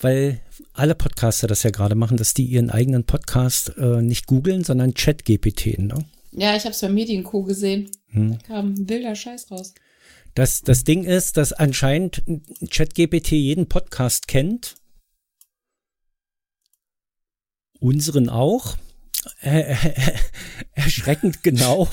weil 0.00 0.40
alle 0.72 0.94
Podcaster 0.94 1.46
das 1.46 1.62
ja 1.62 1.70
gerade 1.70 1.94
machen, 1.94 2.16
dass 2.16 2.34
die 2.34 2.44
ihren 2.44 2.70
eigenen 2.70 3.04
Podcast 3.04 3.72
äh, 3.76 4.02
nicht 4.02 4.26
googeln, 4.26 4.64
sondern 4.64 4.94
Chat-GPT. 4.94 5.78
Ne? 5.78 6.04
Ja, 6.32 6.54
ich 6.54 6.64
habe 6.64 6.72
es 6.72 6.80
bei 6.80 6.88
Medienco 6.88 7.42
gesehen. 7.42 7.90
Hm. 8.08 8.38
Da 8.38 8.46
kam 8.46 8.74
ein 8.74 8.88
wilder 8.88 9.14
Scheiß 9.14 9.50
raus. 9.50 9.74
Das, 10.34 10.60
das 10.60 10.84
Ding 10.84 11.04
ist, 11.04 11.38
dass 11.38 11.54
anscheinend 11.54 12.22
ChatGPT 12.70 13.32
jeden 13.32 13.68
Podcast 13.68 14.28
kennt. 14.28 14.74
Unseren 17.80 18.28
auch. 18.28 18.76
Äh, 19.40 19.72
äh, 19.72 19.76
erschreckend 20.74 21.42
genau. 21.42 21.88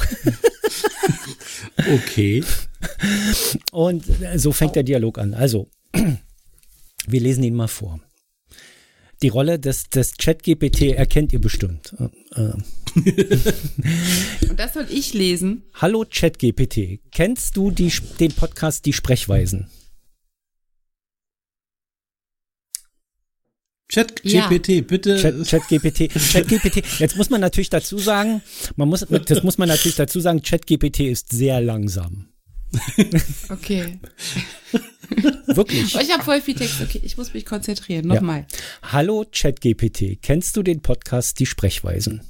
okay. 1.77 2.43
Und 3.71 4.03
so 4.35 4.51
fängt 4.51 4.75
der 4.75 4.83
Dialog 4.83 5.19
an. 5.19 5.33
Also, 5.33 5.69
wir 7.07 7.21
lesen 7.21 7.43
ihn 7.43 7.55
mal 7.55 7.67
vor. 7.67 7.99
Die 9.21 9.29
Rolle 9.29 9.57
des, 9.57 9.89
des 9.89 10.13
Chat-GPT 10.13 10.93
erkennt 10.93 11.31
ihr 11.31 11.39
bestimmt. 11.39 11.95
Äh, 11.97 12.41
äh. 12.41 12.53
Und 14.49 14.59
das 14.59 14.73
soll 14.73 14.87
ich 14.89 15.13
lesen. 15.13 15.63
Hallo 15.75 16.05
ChatGPT, 16.09 16.99
kennst 17.11 17.55
du 17.55 17.71
die, 17.71 17.91
den 18.19 18.33
Podcast 18.33 18.85
Die 18.85 18.93
Sprechweisen? 18.93 19.69
ChatGPT, 23.87 24.69
ja. 24.69 24.81
bitte. 24.81 25.43
ChatGPT, 25.45 26.09
ChatGPT. 26.09 26.99
Jetzt 26.99 27.15
muss 27.15 27.29
man 27.29 27.41
natürlich 27.41 27.69
dazu 27.69 27.99
sagen, 27.99 28.41
man 28.75 28.89
muss, 28.89 29.05
das 29.25 29.43
muss 29.43 29.57
man 29.57 29.69
natürlich 29.69 29.95
dazu 29.95 30.19
sagen, 30.19 30.41
ChatGPT 30.41 31.01
ist 31.01 31.31
sehr 31.31 31.61
langsam. 31.61 32.32
Okay. 33.49 33.99
Wirklich. 35.45 35.95
ich 35.95 36.11
habe 36.11 36.23
voll 36.23 36.41
viel 36.41 36.55
Text. 36.55 36.81
Okay, 36.81 37.01
ich 37.03 37.17
muss 37.17 37.33
mich 37.33 37.45
konzentrieren. 37.45 38.07
Nochmal. 38.07 38.47
Ja. 38.49 38.91
Hallo 38.93 39.25
ChatGPT, 39.31 40.21
kennst 40.21 40.57
du 40.57 40.63
den 40.63 40.81
Podcast 40.81 41.39
Die 41.39 41.45
Sprechweisen? 41.45 42.21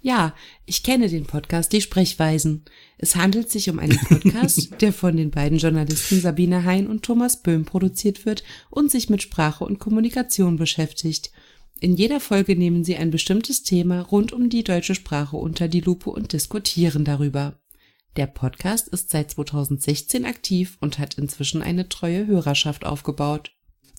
Ja, 0.00 0.34
ich 0.66 0.82
kenne 0.82 1.08
den 1.08 1.24
Podcast 1.24 1.72
Die 1.72 1.80
Sprechweisen. 1.80 2.64
Es 2.98 3.16
handelt 3.16 3.50
sich 3.50 3.70
um 3.70 3.78
einen 3.78 3.98
Podcast, 3.98 4.70
der 4.80 4.92
von 4.92 5.16
den 5.16 5.30
beiden 5.30 5.58
Journalisten 5.58 6.20
Sabine 6.20 6.64
Hein 6.64 6.86
und 6.88 7.02
Thomas 7.02 7.42
Böhm 7.42 7.64
produziert 7.64 8.26
wird 8.26 8.44
und 8.70 8.90
sich 8.90 9.08
mit 9.08 9.22
Sprache 9.22 9.64
und 9.64 9.78
Kommunikation 9.78 10.56
beschäftigt. 10.56 11.32
In 11.80 11.96
jeder 11.96 12.20
Folge 12.20 12.54
nehmen 12.54 12.84
sie 12.84 12.96
ein 12.96 13.10
bestimmtes 13.10 13.62
Thema 13.62 14.02
rund 14.02 14.32
um 14.32 14.48
die 14.48 14.62
deutsche 14.62 14.94
Sprache 14.94 15.36
unter 15.36 15.68
die 15.68 15.80
Lupe 15.80 16.10
und 16.10 16.32
diskutieren 16.32 17.04
darüber. 17.04 17.58
Der 18.16 18.26
Podcast 18.28 18.86
ist 18.88 19.10
seit 19.10 19.32
2016 19.32 20.24
aktiv 20.24 20.76
und 20.80 21.00
hat 21.00 21.14
inzwischen 21.14 21.62
eine 21.62 21.88
treue 21.88 22.26
Hörerschaft 22.26 22.86
aufgebaut. 22.86 23.50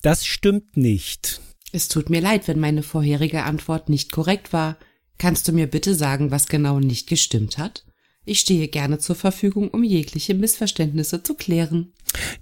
Das 0.02 0.26
stimmt 0.26 0.78
nicht. 0.78 1.42
Es 1.74 1.90
tut 1.90 2.10
mir 2.10 2.22
leid, 2.22 2.48
wenn 2.48 2.60
meine 2.60 2.84
vorherige 2.84 3.44
Antwort 3.44 3.90
nicht 3.90 4.14
korrekt 4.14 4.54
war. 4.54 4.78
Kannst 5.18 5.48
du 5.48 5.52
mir 5.52 5.68
bitte 5.68 5.96
sagen, 5.96 6.32
was 6.32 6.48
genau 6.48 6.80
nicht 6.80 7.10
gestimmt 7.10 7.58
hat? 7.58 7.86
Ich 8.24 8.40
stehe 8.40 8.70
gerne 8.70 9.00
zur 9.00 9.16
Verfügung, 9.16 9.70
um 9.70 9.84
jegliche 9.84 10.34
Missverständnisse 10.34 11.22
zu 11.22 11.36
klären. 11.36 11.94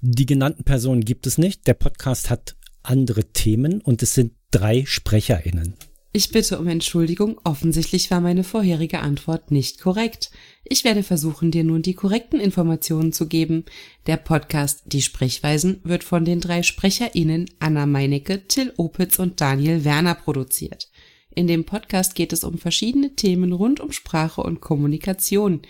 Die 0.01 0.27
genannten 0.27 0.63
Personen 0.63 1.03
gibt 1.03 1.25
es 1.25 1.39
nicht. 1.39 1.65
Der 1.65 1.73
Podcast 1.73 2.29
hat 2.29 2.55
andere 2.83 3.25
Themen 3.25 3.81
und 3.81 4.03
es 4.03 4.13
sind 4.13 4.33
drei 4.51 4.85
SprecherInnen. 4.85 5.73
Ich 6.15 6.29
bitte 6.29 6.59
um 6.59 6.67
Entschuldigung, 6.67 7.41
offensichtlich 7.43 8.11
war 8.11 8.21
meine 8.21 8.43
vorherige 8.43 8.99
Antwort 8.99 9.49
nicht 9.49 9.81
korrekt. 9.81 10.29
Ich 10.63 10.83
werde 10.83 11.01
versuchen, 11.01 11.49
dir 11.49 11.63
nun 11.63 11.81
die 11.81 11.95
korrekten 11.95 12.39
Informationen 12.39 13.11
zu 13.11 13.27
geben. 13.27 13.65
Der 14.05 14.17
Podcast 14.17 14.83
Die 14.85 15.01
Sprechweisen 15.01 15.81
wird 15.83 16.03
von 16.03 16.23
den 16.23 16.39
drei 16.39 16.61
SprecherInnen 16.61 17.49
Anna 17.57 17.87
Meinecke, 17.87 18.47
Till 18.47 18.73
Opitz 18.77 19.17
und 19.17 19.41
Daniel 19.41 19.85
Werner 19.85 20.13
produziert. 20.13 20.87
In 21.33 21.47
dem 21.47 21.63
Podcast 21.63 22.13
geht 22.13 22.31
es 22.31 22.43
um 22.43 22.59
verschiedene 22.59 23.15
Themen 23.15 23.51
rund 23.51 23.79
um 23.79 23.91
Sprache 23.91 24.41
und 24.41 24.61
Kommunikation. 24.61 25.63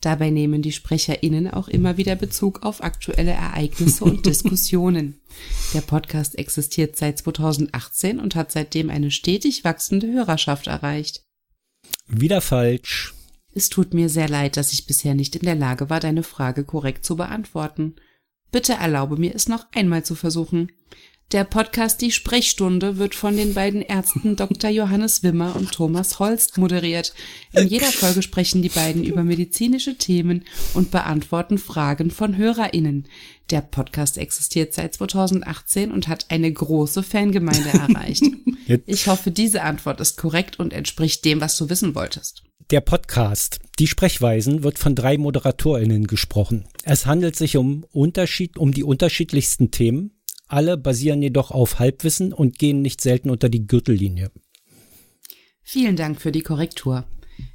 Dabei 0.00 0.30
nehmen 0.30 0.62
die 0.62 0.72
SprecherInnen 0.72 1.48
auch 1.48 1.68
immer 1.68 1.96
wieder 1.98 2.16
Bezug 2.16 2.62
auf 2.62 2.82
aktuelle 2.82 3.32
Ereignisse 3.32 4.04
und 4.04 4.24
Diskussionen. 4.26 5.20
Der 5.74 5.82
Podcast 5.82 6.38
existiert 6.38 6.96
seit 6.96 7.18
2018 7.18 8.18
und 8.18 8.34
hat 8.34 8.50
seitdem 8.50 8.88
eine 8.88 9.10
stetig 9.10 9.62
wachsende 9.64 10.10
Hörerschaft 10.10 10.68
erreicht. 10.68 11.22
Wieder 12.06 12.40
falsch. 12.40 13.14
Es 13.52 13.68
tut 13.68 13.94
mir 13.94 14.08
sehr 14.08 14.28
leid, 14.28 14.56
dass 14.56 14.72
ich 14.72 14.86
bisher 14.86 15.14
nicht 15.14 15.36
in 15.36 15.44
der 15.44 15.54
Lage 15.56 15.90
war, 15.90 16.00
deine 16.00 16.22
Frage 16.22 16.64
korrekt 16.64 17.04
zu 17.04 17.16
beantworten. 17.16 17.96
Bitte 18.52 18.74
erlaube 18.74 19.16
mir 19.16 19.34
es 19.34 19.48
noch 19.48 19.66
einmal 19.72 20.04
zu 20.04 20.14
versuchen. 20.14 20.72
Der 21.32 21.44
Podcast 21.44 22.00
Die 22.00 22.10
Sprechstunde 22.10 22.96
wird 22.96 23.14
von 23.14 23.36
den 23.36 23.54
beiden 23.54 23.82
Ärzten 23.82 24.34
Dr. 24.34 24.68
Johannes 24.68 25.22
Wimmer 25.22 25.54
und 25.54 25.70
Thomas 25.70 26.18
Holst 26.18 26.58
moderiert. 26.58 27.14
In 27.52 27.68
jeder 27.68 27.86
Folge 27.86 28.22
sprechen 28.22 28.62
die 28.62 28.68
beiden 28.68 29.04
über 29.04 29.22
medizinische 29.22 29.96
Themen 29.96 30.44
und 30.74 30.90
beantworten 30.90 31.58
Fragen 31.58 32.10
von 32.10 32.36
HörerInnen. 32.36 33.06
Der 33.50 33.60
Podcast 33.60 34.18
existiert 34.18 34.74
seit 34.74 34.94
2018 34.94 35.92
und 35.92 36.08
hat 36.08 36.26
eine 36.30 36.52
große 36.52 37.04
Fangemeinde 37.04 37.68
erreicht. 37.68 38.24
Ich 38.86 39.08
hoffe, 39.08 39.32
diese 39.32 39.62
Antwort 39.62 40.00
ist 40.00 40.16
korrekt 40.16 40.60
und 40.60 40.72
entspricht 40.72 41.24
dem, 41.24 41.40
was 41.40 41.56
du 41.56 41.70
wissen 41.70 41.96
wolltest. 41.96 42.44
Der 42.70 42.80
Podcast 42.80 43.58
Die 43.80 43.88
Sprechweisen 43.88 44.62
wird 44.62 44.78
von 44.78 44.94
drei 44.94 45.18
ModeratorInnen 45.18 46.06
gesprochen. 46.06 46.66
Es 46.84 47.04
handelt 47.04 47.34
sich 47.34 47.56
um 47.56 47.84
Unterschied, 47.90 48.56
um 48.56 48.70
die 48.70 48.84
unterschiedlichsten 48.84 49.72
Themen, 49.72 50.12
alle 50.52 50.76
basieren 50.76 51.22
jedoch 51.22 51.50
auf 51.50 51.78
Halbwissen 51.78 52.32
und 52.32 52.58
gehen 52.58 52.82
nicht 52.82 53.00
selten 53.00 53.30
unter 53.30 53.48
die 53.48 53.66
Gürtellinie. 53.66 54.30
Vielen 55.62 55.96
Dank 55.96 56.20
für 56.20 56.32
die 56.32 56.42
Korrektur. 56.42 57.04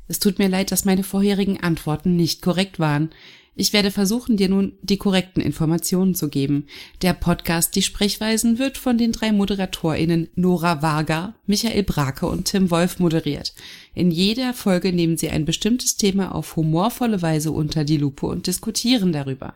Es 0.07 0.19
tut 0.19 0.39
mir 0.39 0.49
leid, 0.49 0.71
dass 0.71 0.85
meine 0.85 1.03
vorherigen 1.03 1.59
Antworten 1.59 2.15
nicht 2.15 2.41
korrekt 2.41 2.79
waren. 2.79 3.09
Ich 3.57 3.71
werde 3.71 3.89
versuchen, 3.89 4.35
dir 4.35 4.49
nun 4.49 4.73
die 4.81 4.97
korrekten 4.97 5.41
Informationen 5.41 6.13
zu 6.13 6.27
geben. 6.27 6.67
Der 7.01 7.13
Podcast 7.13 7.75
Die 7.75 7.81
Sprechweisen 7.81 8.59
wird 8.59 8.77
von 8.77 8.97
den 8.97 9.13
drei 9.13 9.31
ModeratorInnen 9.31 10.27
Nora 10.35 10.81
Varga, 10.81 11.35
Michael 11.45 11.83
Brake 11.83 12.27
und 12.27 12.45
Tim 12.45 12.69
Wolf 12.69 12.99
moderiert. 12.99 13.53
In 13.93 14.11
jeder 14.11 14.53
Folge 14.53 14.91
nehmen 14.91 15.15
sie 15.15 15.29
ein 15.29 15.45
bestimmtes 15.45 15.95
Thema 15.95 16.35
auf 16.35 16.57
humorvolle 16.57 17.21
Weise 17.21 17.51
unter 17.51 17.85
die 17.85 17.97
Lupe 17.97 18.25
und 18.25 18.47
diskutieren 18.47 19.13
darüber. 19.13 19.55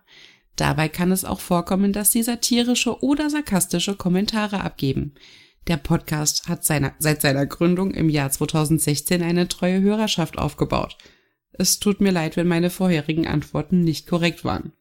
Dabei 0.56 0.90
kann 0.90 1.12
es 1.12 1.26
auch 1.26 1.40
vorkommen, 1.40 1.94
dass 1.94 2.12
sie 2.12 2.24
satirische 2.24 3.02
oder 3.02 3.30
sarkastische 3.30 3.96
Kommentare 3.96 4.62
abgeben. 4.62 5.14
Der 5.68 5.78
Podcast 5.78 6.48
hat 6.48 6.66
seiner, 6.66 6.94
seit 7.00 7.22
seiner 7.22 7.46
Gründung 7.46 7.92
im 7.92 8.10
Jahr 8.10 8.32
2016 8.32 9.22
eine 9.22 9.48
treue 9.48 9.82
Hörerschaft 9.82 10.38
aufgebaut. 10.38 10.98
Es 11.52 11.80
tut 11.80 12.02
mir 12.02 12.12
leid, 12.12 12.38
wenn 12.38 12.48
meine 12.48 12.70
vorherigen 12.70 13.28
Antworten 13.28 13.82
nicht 13.82 14.08
korrekt 14.08 14.44
waren. 14.46 14.72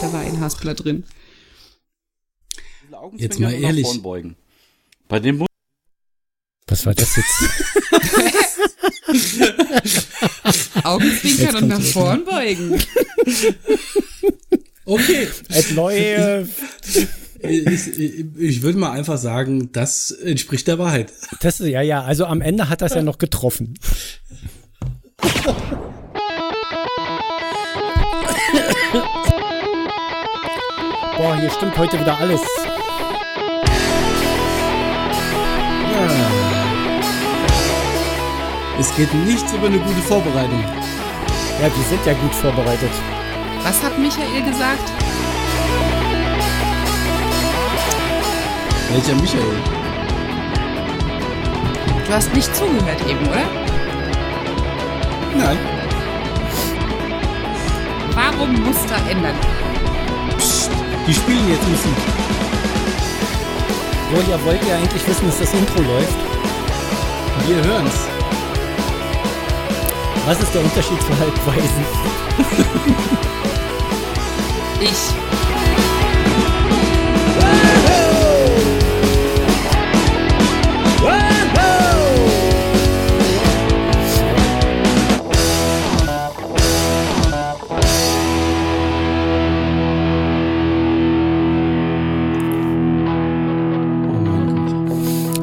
Da 0.00 0.12
war 0.12 0.20
ein 0.20 0.40
Haspler 0.40 0.74
drin. 0.74 1.04
Jetzt 3.16 3.40
mal 3.40 3.52
ehrlich. 3.52 3.86
Bei 5.08 5.20
dem 5.20 5.47
Was 6.68 6.84
war 6.84 6.94
das 6.94 7.16
jetzt? 7.16 7.34
Augenzwinkern 10.84 11.56
und 11.56 11.68
nach 11.68 11.80
vorn 11.80 12.24
beugen. 12.24 12.80
Okay. 14.84 15.28
Als 15.50 15.70
neue. 15.72 16.48
Ich, 17.40 17.98
ich, 17.98 18.62
würde 18.62 18.78
mal 18.78 18.92
einfach 18.92 19.16
sagen, 19.16 19.70
das 19.72 20.10
entspricht 20.10 20.66
der 20.66 20.78
Wahrheit. 20.78 21.12
Das, 21.40 21.58
ja, 21.60 21.82
ja, 21.82 22.02
also 22.02 22.26
am 22.26 22.40
Ende 22.40 22.68
hat 22.68 22.82
das 22.82 22.94
ja 22.94 23.02
noch 23.02 23.18
getroffen. 23.18 23.74
Boah, 31.16 31.36
hier 31.40 31.50
stimmt 31.50 31.76
heute 31.78 32.00
wieder 32.00 32.18
alles. 32.18 32.40
Es 38.78 38.94
geht 38.94 39.12
nichts 39.12 39.52
über 39.52 39.66
eine 39.66 39.78
gute 39.80 40.00
Vorbereitung. 40.02 40.62
Ja, 41.60 41.64
wir 41.64 41.84
sind 41.88 42.06
ja 42.06 42.12
gut 42.12 42.32
vorbereitet. 42.32 42.92
Was 43.64 43.82
hat 43.82 43.98
Michael 43.98 44.42
gesagt? 44.42 44.92
Welcher 48.92 49.14
Michael? 49.16 49.56
Du 52.06 52.12
hast 52.14 52.32
nicht 52.32 52.54
zugehört 52.54 53.00
eben, 53.08 53.26
oder? 53.26 53.48
Nein. 55.36 55.58
Warum 58.14 58.52
Muster 58.62 58.96
ändern? 59.10 59.34
Psst, 60.38 60.70
die 61.06 61.14
spielen 61.14 61.48
jetzt 61.48 61.68
Musik. 61.68 61.96
Julia, 64.14 64.38
wollt 64.44 64.64
ihr 64.64 64.76
eigentlich 64.76 65.06
wissen, 65.06 65.26
dass 65.26 65.38
das 65.40 65.52
Intro 65.52 65.82
läuft? 65.82 66.16
Wir 67.46 67.56
hören's. 67.56 68.17
Was 70.28 70.38
ist 70.42 70.54
der 70.54 70.62
Unterschied 70.62 71.00
zu 71.00 71.18
Halbweisen? 71.18 71.84
ich. 74.82 74.90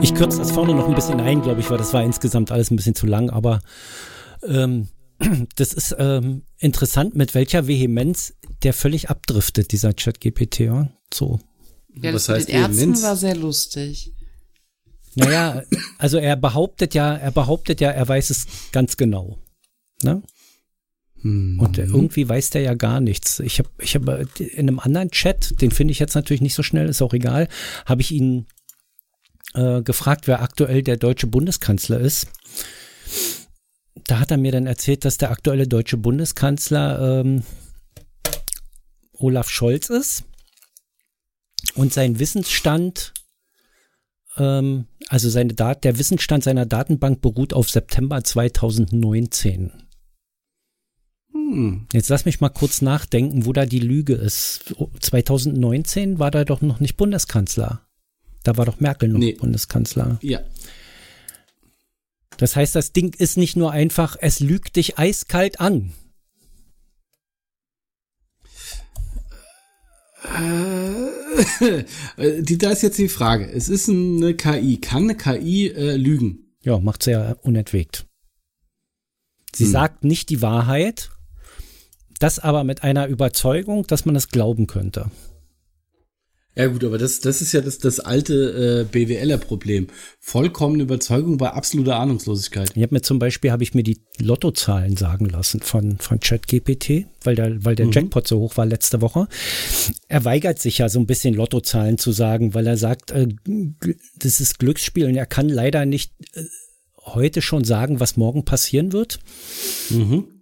Ich 0.02 0.14
kürze 0.14 0.38
das 0.38 0.52
vorne 0.52 0.76
noch 0.76 0.88
ein 0.88 0.94
bisschen 0.94 1.20
ein, 1.20 1.42
glaube 1.42 1.62
ich, 1.62 1.72
weil 1.72 1.80
das 1.80 1.92
war 1.92 2.04
insgesamt 2.04 2.52
alles 2.52 2.70
ein 2.70 2.76
bisschen 2.76 2.94
zu 2.94 3.08
lang, 3.08 3.32
aber 3.32 3.62
ähm, 4.48 4.88
das 5.56 5.74
ist 5.74 5.96
ähm, 5.98 6.44
interessant, 6.58 7.16
mit 7.16 7.36
welcher 7.36 7.68
Vehemenz 7.68 8.34
der 8.64 8.74
völlig 8.74 9.10
abdriftet, 9.10 9.72
dieser 9.72 9.96
Chat-GPT. 9.96 10.60
Ja? 10.62 10.90
So. 11.14 11.40
Ja, 11.96 12.12
das 12.12 12.28
Was 12.28 12.30
heißt 12.30 12.48
mit 12.48 12.56
den 12.56 12.62
Ärzten 12.62 12.78
Vehemenz? 12.78 13.04
war 13.04 13.16
sehr 13.16 13.36
lustig. 13.36 14.12
Naja, 15.16 15.64
also 15.98 16.18
er 16.18 16.36
behauptet 16.36 16.94
ja, 16.94 17.16
er 17.16 17.32
behauptet 17.32 17.80
ja, 17.80 17.90
er 17.90 18.06
weiß 18.08 18.30
es 18.32 18.48
ganz 18.74 18.98
genau. 18.98 19.40
Ne? 20.04 20.22
Hm. 21.22 21.58
Und 21.60 21.78
irgendwie 21.78 22.28
weiß 22.28 22.50
der 22.50 22.62
ja 22.62 22.74
gar 22.74 23.00
nichts. 23.00 23.40
Ich 23.40 23.60
habe 23.60 23.70
ich 23.80 23.96
hab 23.96 24.40
in 24.40 24.68
einem 24.68 24.80
anderen 24.80 25.12
Chat, 25.12 25.62
den 25.62 25.72
finde 25.72 25.94
ich 25.94 26.00
jetzt 26.00 26.16
natürlich 26.16 26.42
nicht 26.42 26.54
so 26.54 26.64
schnell, 26.64 26.90
ist 26.90 27.02
auch 27.02 27.14
egal, 27.14 27.48
habe 27.86 28.02
ich 28.02 28.12
ihn 28.12 28.48
äh, 29.54 29.82
gefragt, 29.82 30.28
wer 30.28 30.42
aktuell 30.42 30.84
der 30.84 30.98
deutsche 30.98 31.28
Bundeskanzler 31.28 32.00
ist. 32.00 32.28
Da 34.04 34.20
hat 34.20 34.32
er 34.32 34.38
mir 34.38 34.52
dann 34.52 34.68
erzählt, 34.68 35.06
dass 35.06 35.18
der 35.18 35.32
aktuelle 35.32 35.68
deutsche 35.68 35.98
Bundeskanzler 35.98 37.22
ähm, 37.22 37.44
Olaf 39.14 39.50
Scholz 39.50 39.90
ist 39.90 40.26
und 41.76 41.94
sein 41.94 42.20
Wissensstand, 42.20 43.14
ähm, 44.38 44.86
also 45.08 45.30
seine 45.30 45.54
Dat 45.54 45.84
der 45.84 45.98
Wissensstand 45.98 46.44
seiner 46.44 46.66
Datenbank 46.66 47.22
beruht 47.22 47.54
auf 47.54 47.70
September 47.70 48.24
2019. 48.24 49.72
Hm. 51.32 51.88
Jetzt 51.94 52.10
lass 52.10 52.26
mich 52.26 52.42
mal 52.42 52.50
kurz 52.50 52.82
nachdenken, 52.82 53.46
wo 53.46 53.54
da 53.54 53.66
die 53.66 53.80
Lüge 53.80 54.14
ist. 54.14 54.76
2019 55.00 56.20
war 56.20 56.32
da 56.32 56.44
doch 56.44 56.62
noch 56.62 56.80
nicht 56.80 56.98
Bundeskanzler. 56.98 57.82
Da 58.44 58.58
war 58.58 58.66
doch 58.66 58.80
Merkel 58.80 59.10
noch 59.10 59.20
nee. 59.20 59.34
Bundeskanzler. 59.34 60.20
Ja. 60.22 60.42
Das 62.38 62.56
heißt, 62.56 62.76
das 62.76 62.92
Ding 62.92 63.16
ist 63.18 63.38
nicht 63.38 63.56
nur 63.56 63.72
einfach, 63.72 64.18
es 64.20 64.40
lügt 64.40 64.76
dich 64.76 64.98
eiskalt 64.98 65.60
an. 65.60 65.94
Äh, 70.24 71.84
die, 72.42 72.58
da 72.58 72.72
ist 72.72 72.82
jetzt 72.82 72.98
die 72.98 73.10
Frage. 73.10 73.50
Es 73.52 73.70
ist 73.70 73.90
eine 73.90 74.34
KI. 74.34 74.80
Kann 74.80 75.04
eine 75.04 75.16
KI 75.16 75.68
äh, 75.68 75.96
lügen? 75.96 76.56
Ja, 76.62 76.80
macht 76.80 77.04
sie 77.04 77.12
ja 77.12 77.36
unentwegt. 77.44 78.08
Sie 79.54 79.66
hm. 79.66 79.72
sagt 79.72 80.04
nicht 80.04 80.30
die 80.30 80.42
Wahrheit, 80.42 81.12
das 82.20 82.40
aber 82.40 82.64
mit 82.64 82.84
einer 82.84 83.08
Überzeugung, 83.08 83.86
dass 83.88 84.06
man 84.06 84.16
es 84.16 84.30
glauben 84.30 84.68
könnte. 84.68 85.12
Ja 86.58 86.68
gut, 86.68 86.86
aber 86.86 86.98
das, 86.98 87.20
das 87.20 87.42
ist 87.42 87.52
ja 87.52 87.60
das, 87.60 87.80
das 87.80 88.00
alte 88.00 88.86
äh, 88.90 88.92
BWLer-Problem. 88.92 89.88
Vollkommene 90.22 90.84
Überzeugung 90.84 91.38
bei 91.38 91.50
absoluter 91.50 91.98
Ahnungslosigkeit. 91.98 92.72
Ich 92.76 92.82
habe 92.82 92.96
mir 92.96 93.02
zum 93.02 93.20
Beispiel 93.20 93.52
habe 93.52 93.64
ich 93.64 93.74
mir 93.74 93.84
die 93.84 94.00
Lottozahlen 94.20 94.96
sagen 94.96 95.26
lassen 95.26 95.60
von 95.60 95.98
von 95.98 96.22
ChatGPT, 96.22 97.08
weil 97.24 97.36
der 97.36 97.66
weil 97.66 97.76
der 97.76 97.88
mhm. 97.88 97.92
Jackpot 97.92 98.26
so 98.26 98.40
hoch 98.40 98.56
war 98.56 98.66
letzte 98.66 99.02
Woche. 99.02 99.28
Er 100.08 100.24
weigert 100.24 100.60
sich 100.60 100.78
ja 100.78 100.88
so 100.88 101.00
ein 101.00 101.08
bisschen 101.08 101.34
Lottozahlen 101.34 101.98
zu 101.98 102.14
sagen, 102.14 102.54
weil 102.54 102.68
er 102.68 102.78
sagt, 102.78 103.12
äh, 103.12 103.28
das 104.18 104.40
ist 104.40 104.58
Glücksspiel 104.60 105.08
und 105.08 105.16
er 105.16 105.26
kann 105.26 105.50
leider 105.50 105.86
nicht 105.86 106.14
äh, 106.34 106.44
heute 107.02 107.42
schon 107.42 107.66
sagen, 107.66 108.00
was 108.00 108.16
morgen 108.16 108.46
passieren 108.46 108.94
wird. 108.94 109.20
Mhm. 109.90 110.35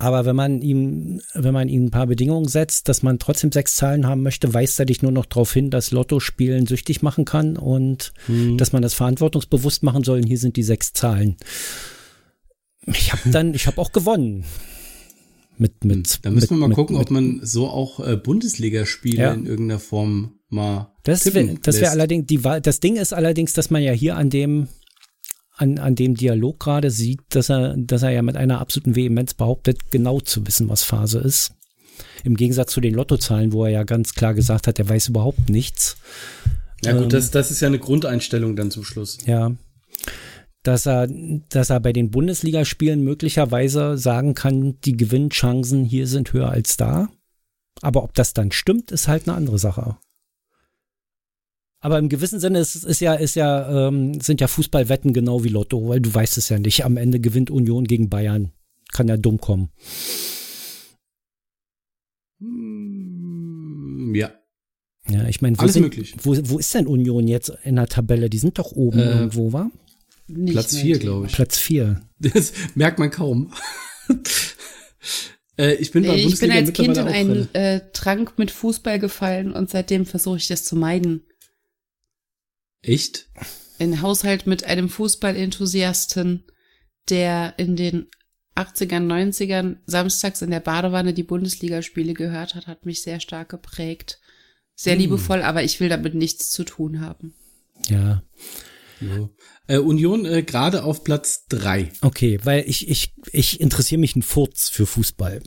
Aber 0.00 0.24
wenn 0.24 0.36
man 0.36 0.62
ihm, 0.62 1.20
wenn 1.34 1.52
man 1.52 1.68
ihm 1.68 1.86
ein 1.86 1.90
paar 1.90 2.06
Bedingungen 2.06 2.46
setzt, 2.46 2.88
dass 2.88 3.02
man 3.02 3.18
trotzdem 3.18 3.50
sechs 3.50 3.74
Zahlen 3.74 4.06
haben 4.06 4.22
möchte, 4.22 4.54
weist 4.54 4.78
er 4.78 4.86
dich 4.86 5.02
nur 5.02 5.10
noch 5.10 5.26
darauf 5.26 5.52
hin, 5.52 5.70
dass 5.70 5.90
Lotto-Spielen 5.90 6.66
süchtig 6.66 7.02
machen 7.02 7.24
kann 7.24 7.56
und 7.56 8.12
mhm. 8.28 8.58
dass 8.58 8.72
man 8.72 8.82
das 8.82 8.94
verantwortungsbewusst 8.94 9.82
machen 9.82 10.04
soll. 10.04 10.18
Und 10.18 10.26
hier 10.28 10.38
sind 10.38 10.56
die 10.56 10.62
sechs 10.62 10.92
Zahlen. 10.92 11.36
Ich 12.86 13.12
habe 13.12 13.28
dann, 13.30 13.54
ich 13.54 13.66
habe 13.66 13.80
auch 13.80 13.90
gewonnen. 13.90 14.44
Mit, 15.58 15.84
mit, 15.84 16.20
da 16.22 16.30
müssen 16.30 16.50
wir 16.50 16.56
mal 16.58 16.68
mit, 16.68 16.76
gucken, 16.76 16.96
mit, 16.96 17.06
ob 17.06 17.10
man 17.10 17.40
so 17.42 17.66
auch 17.66 17.98
äh, 17.98 18.16
Bundesligaspiele 18.16 19.20
ja. 19.20 19.32
in 19.32 19.46
irgendeiner 19.46 19.80
Form 19.80 20.38
mal. 20.48 20.92
Das 21.02 21.26
wäre 21.34 21.56
das 21.60 21.80
wär 21.80 21.90
allerdings, 21.90 22.26
die, 22.26 22.38
das 22.38 22.78
Ding 22.78 22.94
ist 22.94 23.12
allerdings, 23.12 23.54
dass 23.54 23.70
man 23.70 23.82
ja 23.82 23.90
hier 23.90 24.16
an 24.16 24.30
dem, 24.30 24.68
an, 25.58 25.78
an 25.78 25.94
dem 25.94 26.14
Dialog 26.14 26.60
gerade 26.60 26.90
sieht, 26.90 27.20
dass 27.30 27.50
er, 27.50 27.76
dass 27.76 28.02
er 28.02 28.10
ja 28.10 28.22
mit 28.22 28.36
einer 28.36 28.60
absoluten 28.60 28.96
Vehemenz 28.96 29.34
behauptet, 29.34 29.90
genau 29.90 30.20
zu 30.20 30.46
wissen, 30.46 30.68
was 30.68 30.84
Phase 30.84 31.18
ist. 31.18 31.52
Im 32.24 32.36
Gegensatz 32.36 32.72
zu 32.72 32.80
den 32.80 32.94
Lottozahlen, 32.94 33.52
wo 33.52 33.64
er 33.64 33.70
ja 33.70 33.82
ganz 33.84 34.14
klar 34.14 34.34
gesagt 34.34 34.66
hat, 34.66 34.78
er 34.78 34.88
weiß 34.88 35.08
überhaupt 35.08 35.50
nichts. 35.50 35.96
Ja 36.84 36.92
gut, 36.92 37.04
ähm, 37.04 37.08
das, 37.08 37.30
das 37.30 37.50
ist 37.50 37.60
ja 37.60 37.68
eine 37.68 37.78
Grundeinstellung 37.78 38.56
dann 38.56 38.70
zum 38.70 38.84
Schluss. 38.84 39.18
Ja. 39.26 39.52
Dass 40.62 40.86
er, 40.86 41.08
dass 41.48 41.70
er 41.70 41.80
bei 41.80 41.92
den 41.92 42.10
Bundesligaspielen 42.10 43.02
möglicherweise 43.02 43.98
sagen 43.98 44.34
kann, 44.34 44.80
die 44.84 44.96
Gewinnchancen 44.96 45.84
hier 45.84 46.06
sind 46.06 46.32
höher 46.32 46.50
als 46.50 46.76
da. 46.76 47.08
Aber 47.80 48.02
ob 48.02 48.14
das 48.14 48.32
dann 48.32 48.52
stimmt, 48.52 48.90
ist 48.90 49.08
halt 49.08 49.28
eine 49.28 49.36
andere 49.36 49.58
Sache. 49.58 49.96
Aber 51.80 51.98
im 51.98 52.08
gewissen 52.08 52.40
Sinne 52.40 52.58
ist, 52.58 52.74
ist 52.74 53.00
ja, 53.00 53.14
ist 53.14 53.36
ja, 53.36 53.88
ähm, 53.88 54.20
sind 54.20 54.40
ja 54.40 54.48
Fußballwetten 54.48 55.12
genau 55.12 55.44
wie 55.44 55.48
Lotto, 55.48 55.88
weil 55.88 56.00
du 56.00 56.12
weißt 56.12 56.36
es 56.38 56.48
ja 56.48 56.58
nicht. 56.58 56.84
Am 56.84 56.96
Ende 56.96 57.20
gewinnt 57.20 57.50
Union 57.50 57.84
gegen 57.84 58.08
Bayern. 58.08 58.52
Kann 58.92 59.06
ja 59.06 59.16
dumm 59.16 59.38
kommen. 59.38 59.70
Hm, 62.40 64.12
ja. 64.14 64.32
Ja, 65.08 65.26
ich 65.28 65.40
meine, 65.40 65.56
wo, 65.56 65.62
Alles 65.62 65.78
möglich. 65.78 66.14
Wo, 66.22 66.36
wo 66.44 66.58
ist 66.58 66.74
denn 66.74 66.86
Union 66.86 67.28
jetzt 67.28 67.52
in 67.62 67.76
der 67.76 67.86
Tabelle? 67.86 68.28
Die 68.28 68.38
sind 68.38 68.58
doch 68.58 68.72
oben 68.72 68.98
äh, 68.98 69.10
irgendwo, 69.10 69.52
wa? 69.52 69.70
Platz 70.46 70.76
4, 70.76 70.98
glaube 70.98 71.26
ich. 71.26 71.32
Platz 71.32 71.58
4. 71.58 72.02
Das 72.18 72.52
merkt 72.74 72.98
man 72.98 73.10
kaum. 73.10 73.52
äh, 75.58 75.74
ich 75.74 75.92
bin 75.92 76.04
bei 76.04 76.16
ich 76.16 76.22
Bundesliga 76.24 76.54
bin 76.54 76.66
als 76.66 76.72
Kind 76.72 76.96
in 76.98 77.06
einen 77.06 77.54
äh, 77.54 77.80
Trank 77.92 78.38
mit 78.38 78.50
Fußball 78.50 78.98
gefallen 78.98 79.52
und 79.52 79.70
seitdem 79.70 80.04
versuche 80.04 80.38
ich 80.38 80.48
das 80.48 80.64
zu 80.64 80.76
meiden. 80.76 81.22
Echt? 82.82 83.28
Ein 83.78 84.02
Haushalt 84.02 84.46
mit 84.46 84.64
einem 84.64 84.88
Fußballenthusiasten, 84.88 86.44
der 87.08 87.54
in 87.58 87.76
den 87.76 88.08
80ern, 88.56 89.06
90ern 89.06 89.76
samstags 89.86 90.42
in 90.42 90.50
der 90.50 90.60
Badewanne 90.60 91.14
die 91.14 91.22
Bundesligaspiele 91.22 92.14
gehört 92.14 92.54
hat, 92.54 92.66
hat 92.66 92.86
mich 92.86 93.02
sehr 93.02 93.20
stark 93.20 93.50
geprägt. 93.50 94.20
Sehr 94.74 94.94
hm. 94.94 95.00
liebevoll, 95.00 95.42
aber 95.42 95.62
ich 95.62 95.80
will 95.80 95.88
damit 95.88 96.14
nichts 96.14 96.50
zu 96.50 96.64
tun 96.64 97.00
haben. 97.00 97.34
Ja. 97.88 98.22
ja. 99.00 99.28
Äh, 99.68 99.78
Union 99.78 100.24
äh, 100.24 100.42
gerade 100.42 100.82
auf 100.82 101.04
Platz 101.04 101.46
drei. 101.48 101.92
Okay, 102.00 102.40
weil 102.42 102.64
ich, 102.66 102.88
ich, 102.88 103.14
ich 103.32 103.60
interessiere 103.60 104.00
mich 104.00 104.16
ein 104.16 104.22
Furz 104.22 104.68
für 104.68 104.86
Fußball. 104.86 105.40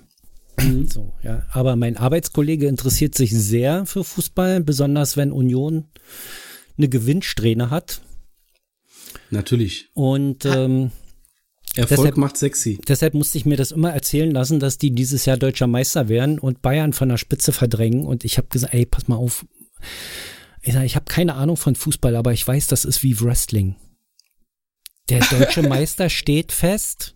Mhm. 0.59 0.87
So, 0.87 1.13
ja. 1.23 1.45
Aber 1.51 1.75
mein 1.75 1.97
Arbeitskollege 1.97 2.67
interessiert 2.67 3.15
sich 3.15 3.31
sehr 3.31 3.85
für 3.85 4.03
Fußball, 4.03 4.61
besonders 4.61 5.17
wenn 5.17 5.31
Union 5.31 5.89
eine 6.77 6.89
Gewinnsträhne 6.89 7.69
hat. 7.69 8.01
Natürlich. 9.29 9.89
Und 9.93 10.45
ähm, 10.45 10.91
Erfolg 11.75 11.99
deshalb, 11.99 12.17
macht 12.17 12.37
sexy. 12.37 12.79
Deshalb 12.87 13.13
musste 13.13 13.37
ich 13.37 13.45
mir 13.45 13.55
das 13.55 13.71
immer 13.71 13.91
erzählen 13.91 14.31
lassen, 14.31 14.59
dass 14.59 14.77
die 14.77 14.91
dieses 14.91 15.25
Jahr 15.25 15.37
deutscher 15.37 15.67
Meister 15.67 16.09
werden 16.09 16.37
und 16.37 16.61
Bayern 16.61 16.91
von 16.91 17.09
der 17.09 17.17
Spitze 17.17 17.53
verdrängen. 17.53 18.05
Und 18.05 18.25
ich 18.25 18.37
habe 18.37 18.47
gesagt, 18.49 18.73
ey, 18.73 18.85
pass 18.85 19.07
mal 19.07 19.15
auf. 19.15 19.45
Ich, 20.61 20.75
ich 20.75 20.95
habe 20.95 21.05
keine 21.05 21.35
Ahnung 21.35 21.55
von 21.55 21.75
Fußball, 21.75 22.15
aber 22.15 22.33
ich 22.33 22.45
weiß, 22.45 22.67
das 22.67 22.83
ist 22.83 23.03
wie 23.03 23.19
Wrestling. 23.21 23.75
Der 25.09 25.21
deutsche 25.21 25.61
Meister 25.67 26.09
steht 26.09 26.51
fest. 26.51 27.15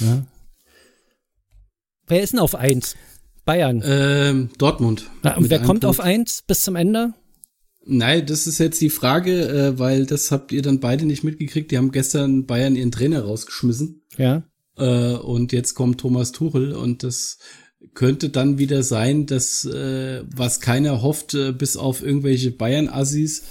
Ja. 0.00 0.26
Wer 2.06 2.22
ist 2.22 2.34
denn 2.34 2.40
auf 2.40 2.54
eins? 2.54 2.96
Bayern. 3.46 3.82
Ähm, 3.84 4.50
Dortmund. 4.58 5.10
Na, 5.22 5.36
und 5.36 5.48
wer 5.48 5.58
kommt 5.58 5.82
Punkt. 5.82 5.84
auf 5.86 6.00
eins 6.00 6.42
bis 6.46 6.62
zum 6.62 6.76
Ende? 6.76 7.14
Nein, 7.86 8.26
das 8.26 8.46
ist 8.46 8.58
jetzt 8.58 8.80
die 8.80 8.90
Frage, 8.90 9.48
äh, 9.48 9.78
weil 9.78 10.06
das 10.06 10.30
habt 10.30 10.52
ihr 10.52 10.62
dann 10.62 10.80
beide 10.80 11.04
nicht 11.04 11.24
mitgekriegt. 11.24 11.70
Die 11.70 11.78
haben 11.78 11.92
gestern 11.92 12.46
Bayern 12.46 12.76
ihren 12.76 12.90
Trainer 12.90 13.22
rausgeschmissen. 13.22 14.02
Ja. 14.16 14.44
Äh, 14.76 15.14
und 15.14 15.52
jetzt 15.52 15.74
kommt 15.74 16.00
Thomas 16.00 16.32
Tuchel 16.32 16.72
und 16.72 17.02
das 17.02 17.38
könnte 17.92 18.30
dann 18.30 18.58
wieder 18.58 18.82
sein, 18.82 19.26
dass 19.26 19.64
äh, 19.66 20.24
was 20.34 20.60
keiner 20.60 21.02
hofft, 21.02 21.34
äh, 21.34 21.52
bis 21.52 21.76
auf 21.76 22.02
irgendwelche 22.02 22.50
Bayern-Assis, 22.50 23.42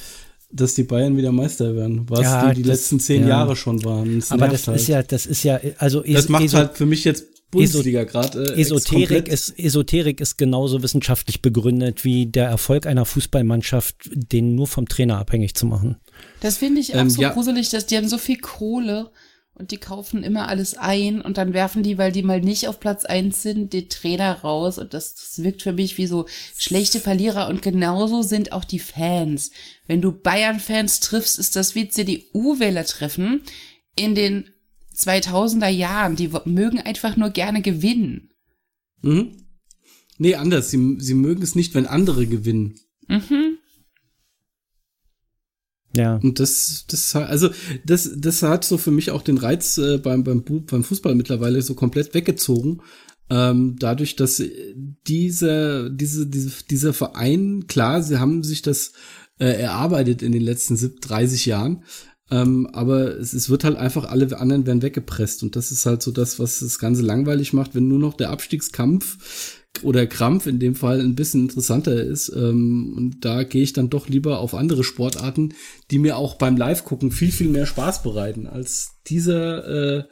dass 0.52 0.74
die 0.74 0.84
Bayern 0.84 1.18
wieder 1.18 1.32
Meister 1.32 1.75
werden, 1.75 2.10
was 2.10 2.22
ja, 2.22 2.50
die, 2.50 2.62
die 2.62 2.68
das, 2.68 2.80
letzten 2.80 3.00
zehn 3.00 3.24
ja. 3.24 3.30
Jahre 3.30 3.56
schon 3.56 3.84
waren. 3.84 4.20
Das 4.20 4.32
Aber 4.32 4.48
das 4.48 4.68
halt. 4.68 4.80
ist 4.80 4.88
ja, 4.88 5.04
das 5.04 5.25
ist 5.25 5.44
ja, 5.44 5.60
also 5.78 6.02
das 6.02 6.30
macht 6.30 6.54
halt 6.54 6.78
für 6.78 6.86
mich 6.86 7.04
jetzt 7.04 7.33
Bundesliga 7.53 8.03
gerade. 8.03 8.55
Äh, 8.55 8.62
Esoterik 8.62 9.27
ist 9.27 9.57
Esoterik 9.57 10.19
ist 10.19 10.38
genauso 10.38 10.83
wissenschaftlich 10.83 11.41
begründet 11.41 12.03
wie 12.03 12.25
der 12.25 12.48
Erfolg 12.48 12.86
einer 12.86 13.05
Fußballmannschaft, 13.05 14.10
den 14.13 14.55
nur 14.55 14.67
vom 14.67 14.88
Trainer 14.88 15.17
abhängig 15.17 15.55
zu 15.55 15.65
machen. 15.65 15.98
Das 16.41 16.57
finde 16.57 16.81
ich 16.81 16.95
auch 16.95 17.00
ähm, 17.00 17.10
so 17.10 17.22
ja. 17.22 17.29
gruselig, 17.29 17.69
dass 17.69 17.86
die 17.86 17.98
haben 17.98 18.07
so 18.07 18.17
viel 18.17 18.38
Kohle 18.38 19.12
und 19.55 19.72
die 19.72 19.77
kaufen 19.77 20.24
immer 20.24 20.48
alles 20.48 20.75
ein 20.75 21.22
und 21.22 21.38
dann 21.38 21.53
werfen 21.53 21.83
die, 21.83 21.98
weil 21.98 22.12
die 22.12 22.24
mal 22.24 22.41
nicht 22.41 22.67
auf 22.67 22.79
Platz 22.79 23.05
eins 23.05 23.43
sind, 23.43 23.74
die 23.74 23.88
Trainer 23.88 24.41
raus 24.41 24.79
und 24.79 24.93
das, 24.93 25.15
das 25.15 25.43
wirkt 25.43 25.62
für 25.62 25.74
mich 25.74 25.98
wie 25.98 26.07
so 26.07 26.25
schlechte 26.57 27.00
Verlierer 27.00 27.48
und 27.50 27.62
genauso 27.62 28.24
sind 28.24 28.51
auch 28.51 28.63
die 28.63 28.79
Fans. 28.79 29.51
Wenn 29.86 30.01
du 30.01 30.12
Bayern-Fans 30.12 31.01
triffst, 31.01 31.38
ist 31.38 31.55
das 31.55 31.75
wie 31.75 31.88
CDU-Wähler 31.88 32.86
treffen 32.86 33.41
in 33.95 34.15
den 34.15 34.50
2000er 34.95 35.69
Jahren. 35.69 36.15
Die 36.15 36.29
mögen 36.45 36.79
einfach 36.79 37.17
nur 37.17 37.29
gerne 37.29 37.62
gewinnen. 37.62 38.29
Mhm. 39.01 39.31
Nee, 40.17 40.35
anders. 40.35 40.69
Sie, 40.69 40.97
sie 41.00 41.15
mögen 41.15 41.41
es 41.41 41.55
nicht, 41.55 41.75
wenn 41.75 41.88
andere 41.88 42.27
gewinnen. 42.27 42.75
Mhm. 43.07 43.57
Ja. 45.95 46.15
Und 46.15 46.39
das, 46.39 46.85
das, 46.88 47.15
also, 47.15 47.50
das, 47.85 48.09
das 48.15 48.41
hat 48.41 48.65
so 48.65 48.77
für 48.77 48.91
mich 48.91 49.12
auch 49.12 49.21
den 49.21 49.38
Reiz 49.38 49.77
äh, 49.77 50.00
beim, 50.00 50.23
beim, 50.23 50.43
beim 50.43 50.83
Fußball 50.83 51.13
mittlerweile 51.13 51.62
so 51.62 51.75
komplett 51.75 52.13
weggezogen. 52.13 52.81
Ähm, 53.29 53.75
dadurch, 53.79 54.15
dass 54.15 54.41
dieser, 55.07 55.89
diese, 55.89 56.27
diese, 56.27 56.51
dieser 56.69 56.93
Verein, 56.93 57.67
klar, 57.67 58.01
sie 58.01 58.19
haben 58.19 58.43
sich 58.43 58.62
das 58.62 58.93
äh, 59.39 59.45
erarbeitet 59.62 60.21
in 60.21 60.31
den 60.31 60.41
letzten 60.41 60.77
30 61.00 61.45
Jahren, 61.45 61.83
ähm, 62.34 62.68
aber 62.74 63.20
es, 63.20 63.34
es 63.34 63.52
wird 63.52 63.63
halt 63.63 63.78
einfach, 63.78 64.06
alle 64.06 64.36
anderen 64.40 64.66
werden 64.66 64.82
weggepresst. 64.82 65.44
Und 65.44 65.56
das 65.56 65.72
ist 65.72 65.86
halt 65.86 66.02
so 66.02 66.12
das, 66.12 66.40
was 66.40 66.60
das 66.60 66.80
Ganze 66.80 67.04
langweilig 67.04 67.54
macht, 67.54 67.75
wenn 67.75 67.88
nur 67.88 68.00
noch 68.00 68.16
der 68.16 68.32
Abstiegskampf 68.32 69.62
oder 69.84 70.08
Krampf 70.08 70.48
in 70.48 70.58
dem 70.58 70.74
Fall 70.75 71.00
ein 71.00 71.13
bisschen 71.13 71.42
interessanter 71.42 71.94
ist. 72.04 72.30
Ähm, 72.36 72.94
und 72.98 73.25
da 73.25 73.44
gehe 73.44 73.62
ich 73.62 73.74
dann 73.74 73.92
doch 73.92 74.10
lieber 74.10 74.40
auf 74.40 74.56
andere 74.56 74.84
Sportarten, 74.84 75.54
die 75.92 76.00
mir 76.00 76.18
auch 76.18 76.36
beim 76.36 76.58
Live-Gucken 76.58 77.12
viel, 77.12 77.32
viel 77.32 77.50
mehr 77.50 77.68
Spaß 77.68 78.02
bereiten 78.02 78.48
als 78.48 78.96
dieser, 79.06 80.00
äh, 80.00 80.04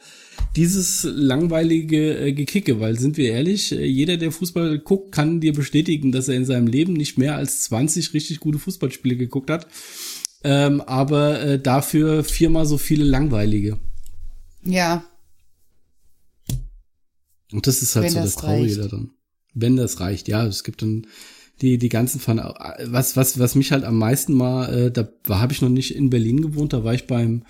dieses 0.54 1.02
langweilige 1.02 2.18
äh, 2.18 2.32
Gekicke. 2.32 2.78
Weil 2.78 3.00
sind 3.00 3.16
wir 3.16 3.32
ehrlich, 3.32 3.72
äh, 3.72 3.84
jeder, 3.84 4.16
der 4.16 4.30
Fußball 4.30 4.78
guckt, 4.78 5.10
kann 5.10 5.40
dir 5.40 5.54
bestätigen, 5.54 6.12
dass 6.12 6.28
er 6.28 6.36
in 6.36 6.44
seinem 6.44 6.68
Leben 6.68 6.92
nicht 6.92 7.18
mehr 7.18 7.34
als 7.34 7.62
20 7.62 8.14
richtig 8.14 8.38
gute 8.38 8.60
Fußballspiele 8.60 9.16
geguckt 9.16 9.50
hat. 9.50 9.66
Ähm, 10.44 10.80
aber 10.80 11.40
äh, 11.40 11.60
dafür 11.60 12.24
viermal 12.24 12.66
so 12.66 12.78
viele 12.78 13.04
langweilige. 13.04 13.78
Ja. 14.64 15.04
Und 17.52 17.66
das 17.66 17.82
ist 17.82 17.94
halt 17.94 18.06
Wenn 18.06 18.12
so 18.12 18.18
das 18.20 18.34
das 18.34 18.42
Traurige 18.42 18.76
daran. 18.76 19.10
Wenn 19.54 19.76
das 19.76 20.00
reicht, 20.00 20.28
ja, 20.28 20.46
es 20.46 20.64
gibt 20.64 20.82
dann 20.82 21.06
die 21.60 21.78
die 21.78 21.90
ganzen 21.90 22.18
Fan 22.18 22.38
was 22.38 23.16
was 23.16 23.38
was 23.38 23.54
mich 23.54 23.72
halt 23.72 23.84
am 23.84 23.98
meisten 23.98 24.32
mal 24.32 24.72
äh, 24.72 24.90
da 24.90 25.08
habe 25.28 25.52
ich 25.52 25.62
noch 25.62 25.68
nicht 25.68 25.94
in 25.94 26.10
Berlin 26.10 26.40
gewohnt, 26.40 26.72
da 26.72 26.82
war 26.82 26.94
ich 26.94 27.06
beim 27.06 27.44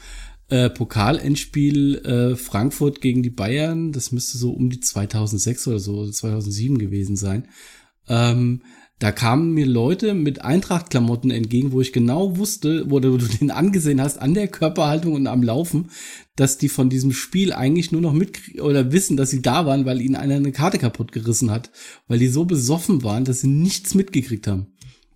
äh, 0.49 0.69
Pokalendspiel 0.69 1.97
äh, 2.05 2.37
Frankfurt 2.37 3.01
gegen 3.01 3.23
die 3.23 3.31
Bayern, 3.31 3.93
das 3.93 4.13
müsste 4.13 4.37
so 4.37 4.51
um 4.53 4.69
die 4.69 4.81
2006 4.81 5.67
oder 5.69 5.79
so 5.79 6.11
2007 6.11 6.77
gewesen 6.77 7.17
sein. 7.17 7.49
Ähm, 8.09 8.63
da 9.03 9.11
kamen 9.11 9.51
mir 9.51 9.67
Leute 9.67 10.15
mit 10.15 10.43
Eintracht-Klamotten 10.43 11.33
entgegen, 11.33 11.73
wo 11.73 11.81
ich 11.81 11.93
genau 11.93 12.37
wusste, 12.37 12.89
wo 12.89 13.01
du, 13.01 13.17
den 13.19 13.51
angesehen 13.51 14.01
hast, 14.01 14.19
an 14.19 14.33
der 14.33 14.47
Körperhaltung 14.47 15.15
und 15.15 15.27
am 15.27 15.43
Laufen, 15.43 15.91
dass 16.37 16.57
die 16.57 16.69
von 16.69 16.89
diesem 16.89 17.11
Spiel 17.13 17.53
eigentlich 17.53 17.91
nur 17.91 18.01
noch 18.01 18.13
mit 18.13 18.61
oder 18.61 18.93
wissen, 18.93 19.17
dass 19.17 19.31
sie 19.31 19.43
da 19.43 19.67
waren, 19.67 19.87
weil 19.87 20.01
ihnen 20.01 20.15
einer 20.15 20.37
eine 20.37 20.53
Karte 20.53 20.79
kaputt 20.79 21.11
gerissen 21.11 21.51
hat, 21.51 21.73
weil 22.07 22.21
die 22.21 22.29
so 22.29 22.45
besoffen 22.45 23.03
waren, 23.03 23.25
dass 23.25 23.41
sie 23.41 23.49
nichts 23.49 23.97
mitgekriegt 23.97 24.47
haben. 24.47 24.69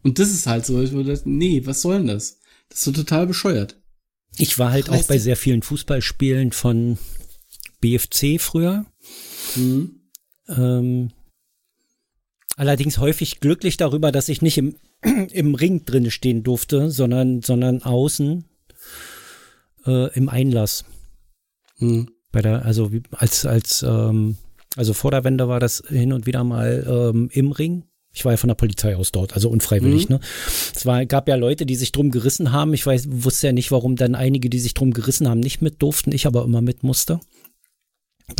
Und 0.02 0.18
das 0.18 0.30
ist 0.30 0.48
halt 0.48 0.66
so, 0.66 0.82
ich 0.82 0.90
würde, 0.90 1.20
nee, 1.24 1.62
was 1.64 1.82
soll 1.82 1.98
denn 1.98 2.08
das? 2.08 2.40
Das 2.68 2.78
ist 2.78 2.84
so 2.86 2.90
total 2.90 3.28
bescheuert. 3.28 3.80
Ich 4.36 4.58
war 4.58 4.72
halt 4.72 4.90
auch 4.90 5.04
bei 5.04 5.18
sehr 5.18 5.36
vielen 5.36 5.62
Fußballspielen 5.62 6.50
von 6.50 6.98
BFC 7.80 8.40
früher. 8.40 8.84
Mhm. 9.54 10.00
Ähm, 10.48 11.10
allerdings 12.56 12.98
häufig 12.98 13.40
glücklich 13.40 13.76
darüber, 13.76 14.10
dass 14.10 14.28
ich 14.28 14.42
nicht 14.42 14.58
im, 14.58 14.76
im 15.32 15.54
Ring 15.54 15.84
drinne 15.84 16.10
stehen 16.10 16.42
durfte, 16.42 16.90
sondern, 16.90 17.42
sondern 17.42 17.82
außen 17.82 18.44
äh, 19.86 20.12
im 20.14 20.28
Einlass. 20.28 20.84
Mhm. 21.78 22.08
Bei 22.32 22.42
der, 22.42 22.64
also 22.64 22.92
wie, 22.92 23.02
als, 23.12 23.46
als, 23.46 23.82
ähm, 23.86 24.36
also 24.74 24.92
vor 24.92 25.10
der 25.10 25.24
Wende 25.24 25.48
war 25.48 25.60
das 25.60 25.82
hin 25.88 26.12
und 26.12 26.26
wieder 26.26 26.44
mal 26.44 26.84
ähm, 27.14 27.28
im 27.32 27.52
Ring. 27.52 27.84
Ich 28.12 28.24
war 28.24 28.32
ja 28.32 28.38
von 28.38 28.48
der 28.48 28.54
Polizei 28.54 28.96
aus 28.96 29.12
dort, 29.12 29.34
also 29.34 29.50
unfreiwillig, 29.50 30.08
Mhm. 30.08 30.16
ne? 30.16 30.20
Es 30.74 30.86
war, 30.86 31.04
gab 31.04 31.28
ja 31.28 31.34
Leute, 31.36 31.66
die 31.66 31.76
sich 31.76 31.92
drum 31.92 32.10
gerissen 32.10 32.50
haben. 32.50 32.72
Ich 32.72 32.86
weiß, 32.86 33.08
wusste 33.10 33.48
ja 33.48 33.52
nicht, 33.52 33.70
warum 33.70 33.96
dann 33.96 34.14
einige, 34.14 34.48
die 34.48 34.58
sich 34.58 34.72
drum 34.72 34.92
gerissen 34.92 35.28
haben, 35.28 35.40
nicht 35.40 35.60
mit 35.60 35.82
durften, 35.82 36.12
ich 36.12 36.26
aber 36.26 36.44
immer 36.44 36.62
mit 36.62 36.82
musste. 36.82 37.20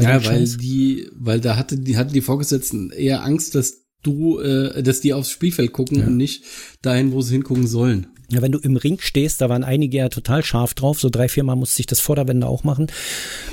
Ja, 0.00 0.14
weil 0.14 0.22
Scheiß. 0.22 0.56
die, 0.56 1.08
weil 1.14 1.40
da 1.40 1.56
hatte 1.56 1.78
die 1.78 1.96
hatten 1.96 2.12
die 2.12 2.22
Vorgesetzten 2.22 2.90
eher 2.90 3.22
Angst, 3.22 3.54
dass 3.54 3.85
du, 4.02 4.38
äh, 4.40 4.82
dass 4.82 5.00
die 5.00 5.12
aufs 5.12 5.30
Spielfeld 5.30 5.72
gucken 5.72 6.04
und 6.04 6.16
nicht 6.16 6.44
dahin, 6.82 7.12
wo 7.12 7.22
sie 7.22 7.34
hingucken 7.34 7.66
sollen. 7.66 8.08
Ja, 8.28 8.42
wenn 8.42 8.52
du 8.52 8.58
im 8.58 8.76
Ring 8.76 8.98
stehst, 9.00 9.40
da 9.40 9.48
waren 9.48 9.62
einige 9.62 9.98
ja 9.98 10.08
total 10.08 10.44
scharf 10.44 10.74
drauf, 10.74 10.98
so 10.98 11.10
drei, 11.10 11.28
vier 11.28 11.44
Mal 11.44 11.54
musste 11.54 11.80
ich 11.80 11.86
das 11.86 12.00
Vorderwende 12.00 12.48
auch 12.48 12.64
machen, 12.64 12.88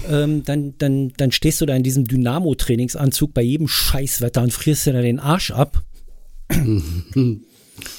ähm, 0.09 0.43
dann, 0.43 0.73
dann, 0.79 1.13
dann 1.17 1.31
stehst 1.31 1.62
du 1.62 1.67
da 1.67 1.75
in 1.75 1.83
diesem 1.83 2.05
Dynamo-Trainingsanzug 2.05 3.33
bei 3.33 3.43
jedem 3.43 3.67
Scheißwetter 3.67 4.41
und 4.41 4.51
frierst 4.51 4.88
dir 4.88 4.93
da 4.93 5.01
den 5.01 5.19
Arsch 5.19 5.51
ab. 5.51 5.83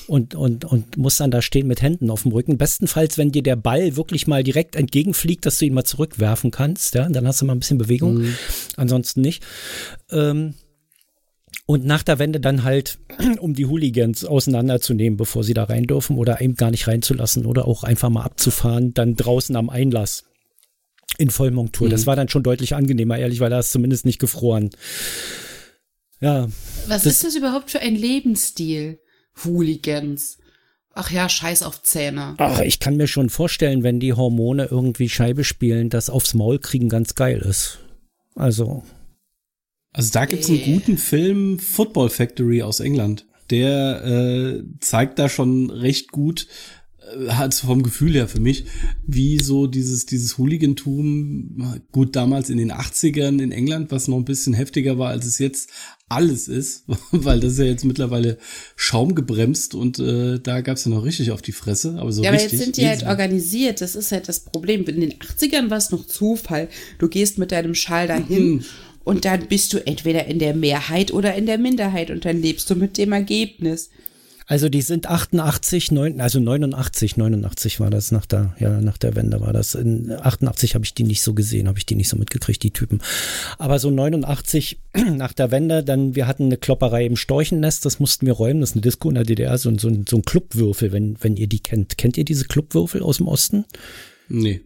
und, 0.06 0.34
und, 0.34 0.64
und 0.64 0.96
musst 0.96 1.20
dann 1.20 1.30
da 1.30 1.42
stehen 1.42 1.68
mit 1.68 1.80
Händen 1.80 2.10
auf 2.10 2.22
dem 2.22 2.32
Rücken. 2.32 2.58
Bestenfalls, 2.58 3.18
wenn 3.18 3.30
dir 3.30 3.42
der 3.42 3.56
Ball 3.56 3.96
wirklich 3.96 4.26
mal 4.26 4.42
direkt 4.42 4.74
entgegenfliegt, 4.74 5.46
dass 5.46 5.58
du 5.58 5.66
ihn 5.66 5.74
mal 5.74 5.84
zurückwerfen 5.84 6.50
kannst, 6.50 6.94
ja, 6.94 7.08
dann 7.08 7.26
hast 7.26 7.40
du 7.40 7.44
mal 7.46 7.54
ein 7.54 7.60
bisschen 7.60 7.78
Bewegung. 7.78 8.24
Ansonsten 8.76 9.20
nicht. 9.20 9.44
Ähm, 10.10 10.54
und 11.66 11.84
nach 11.84 12.02
der 12.02 12.18
Wende 12.18 12.40
dann 12.40 12.62
halt, 12.64 12.98
um 13.40 13.54
die 13.54 13.66
Hooligans 13.66 14.24
auseinanderzunehmen, 14.24 15.16
bevor 15.16 15.44
sie 15.44 15.54
da 15.54 15.64
rein 15.64 15.84
dürfen 15.84 16.16
oder 16.18 16.40
eben 16.40 16.54
gar 16.54 16.70
nicht 16.70 16.86
reinzulassen 16.86 17.46
oder 17.46 17.66
auch 17.66 17.84
einfach 17.84 18.10
mal 18.10 18.22
abzufahren, 18.24 18.92
dann 18.94 19.16
draußen 19.16 19.56
am 19.56 19.70
Einlass 19.70 20.24
in 21.18 21.30
Vollmontur. 21.30 21.88
Das 21.88 22.06
war 22.06 22.16
dann 22.16 22.28
schon 22.28 22.42
deutlich 22.42 22.74
angenehmer, 22.74 23.18
ehrlich, 23.18 23.40
weil 23.40 23.50
da 23.50 23.60
ist 23.60 23.70
zumindest 23.70 24.04
nicht 24.04 24.18
gefroren. 24.18 24.70
Ja, 26.20 26.48
Was 26.88 27.02
Das- 27.04 27.06
ist 27.14 27.24
das 27.24 27.36
überhaupt 27.36 27.70
für 27.70 27.80
ein 27.80 27.94
Lebensstil? 27.96 28.98
Hooligans. 29.44 30.38
Ach 30.96 31.10
ja, 31.10 31.28
scheiß 31.28 31.62
auf 31.64 31.82
Zähne. 31.82 32.34
ach, 32.38 32.60
ich 32.60 32.78
kann 32.78 32.96
mir 32.96 33.08
schon 33.08 33.28
vorstellen, 33.28 33.82
wenn 33.82 33.98
die 33.98 34.12
Hormone 34.12 34.66
irgendwie 34.70 35.08
Scheibe 35.08 35.42
spielen, 35.42 35.90
dass 35.90 36.08
aufs 36.08 36.34
Maul 36.34 36.60
kriegen 36.60 36.88
ganz 36.88 37.16
geil 37.16 37.38
ist. 37.38 37.80
Also, 38.36 38.84
Also 39.94 40.10
da 40.12 40.26
gibt's 40.26 40.48
einen 40.50 40.58
Nee. 40.58 40.74
guten 40.74 40.98
Film, 40.98 41.58
Football 41.58 42.10
Factory 42.10 42.60
aus 42.62 42.80
England. 42.80 43.24
Der 43.50 44.04
äh, 44.04 44.62
zeigt 44.80 45.18
da 45.18 45.28
schon 45.28 45.70
recht 45.70 46.10
gut, 46.10 46.46
äh, 46.98 47.28
hat 47.28 47.54
vom 47.54 47.82
Gefühl 47.82 48.14
her 48.14 48.26
für 48.26 48.40
mich, 48.40 48.64
wie 49.06 49.38
so 49.38 49.66
dieses, 49.68 50.04
dieses 50.06 50.36
Hooligantum, 50.36 51.80
gut 51.92 52.16
damals 52.16 52.50
in 52.50 52.58
den 52.58 52.72
80ern 52.72 53.40
in 53.40 53.52
England, 53.52 53.90
was 53.92 54.08
noch 54.08 54.16
ein 54.16 54.24
bisschen 54.24 54.52
heftiger 54.54 54.98
war, 54.98 55.10
als 55.10 55.26
es 55.26 55.38
jetzt 55.38 55.70
alles 56.08 56.48
ist, 56.48 56.84
weil 57.12 57.38
das 57.38 57.52
ist 57.52 57.58
ja 57.60 57.64
jetzt 57.66 57.84
mittlerweile 57.84 58.38
schaumgebremst 58.76 59.74
und 59.74 59.98
äh, 59.98 60.38
da 60.40 60.60
gab's 60.60 60.84
ja 60.86 60.90
noch 60.90 61.04
richtig 61.04 61.30
auf 61.30 61.42
die 61.42 61.52
Fresse, 61.52 61.96
aber 61.98 62.12
so 62.12 62.22
Ja, 62.22 62.30
aber 62.30 62.38
richtig. 62.38 62.52
jetzt 62.54 62.64
sind 62.64 62.76
die 62.78 62.86
halt 62.86 63.00
jedes- 63.00 63.08
organisiert. 63.10 63.80
Das 63.80 63.94
ist 63.94 64.10
halt 64.12 64.28
das 64.28 64.40
Problem. 64.40 64.84
In 64.86 65.00
den 65.00 65.12
80ern 65.14 65.70
war 65.70 65.78
es 65.78 65.90
noch 65.90 66.06
Zufall. 66.06 66.68
Du 66.98 67.08
gehst 67.08 67.38
mit 67.38 67.52
deinem 67.52 67.74
Schal 67.74 68.08
dahin 68.08 68.54
Mhm. 68.54 68.64
Und 69.04 69.24
dann 69.24 69.46
bist 69.48 69.72
du 69.72 69.86
entweder 69.86 70.26
in 70.26 70.38
der 70.38 70.54
Mehrheit 70.54 71.12
oder 71.12 71.34
in 71.34 71.46
der 71.46 71.58
Minderheit 71.58 72.10
und 72.10 72.24
dann 72.24 72.40
lebst 72.42 72.68
du 72.70 72.74
mit 72.74 72.96
dem 72.98 73.12
Ergebnis. 73.12 73.90
also 74.46 74.68
die 74.68 74.82
sind 74.82 75.06
88, 75.08 75.90
9, 75.90 76.20
also 76.20 76.38
89, 76.40 77.16
89 77.16 77.80
war 77.80 77.88
das 77.90 78.12
nach 78.12 78.26
der, 78.26 78.54
ja, 78.58 78.78
nach 78.80 78.98
der 78.98 79.14
Wende 79.16 79.40
war 79.40 79.52
das. 79.54 79.74
In 79.74 80.10
88 80.12 80.74
habe 80.74 80.84
ich 80.84 80.92
die 80.92 81.04
nicht 81.04 81.22
so 81.22 81.32
gesehen, 81.32 81.66
habe 81.66 81.78
ich 81.78 81.86
die 81.86 81.94
nicht 81.94 82.10
so 82.10 82.16
mitgekriegt, 82.18 82.62
die 82.62 82.70
Typen. 82.70 83.00
Aber 83.58 83.78
so 83.78 83.90
89 83.90 84.80
nach 85.16 85.32
der 85.32 85.50
Wende, 85.50 85.82
dann, 85.82 86.14
wir 86.14 86.26
hatten 86.26 86.44
eine 86.44 86.58
Klopperei 86.58 87.06
im 87.06 87.16
Storchennest, 87.16 87.86
das 87.86 88.00
mussten 88.00 88.26
wir 88.26 88.34
räumen, 88.34 88.60
das 88.60 88.70
ist 88.70 88.76
eine 88.76 88.82
Disco 88.82 89.08
in 89.08 89.14
der 89.14 89.24
DDR, 89.24 89.56
so, 89.56 89.70
ein- 89.70 89.78
so, 89.78 89.88
ein- 89.88 90.04
so 90.06 90.16
ein 90.16 90.22
Clubwürfel, 90.24 90.92
wenn, 90.92 91.16
wenn 91.22 91.36
ihr 91.38 91.46
die 91.46 91.60
kennt. 91.60 91.96
Kennt 91.96 92.18
ihr 92.18 92.24
diese 92.26 92.44
Clubwürfel 92.44 93.02
aus 93.02 93.16
dem 93.18 93.28
Osten? 93.28 93.64
Nee. 94.28 94.60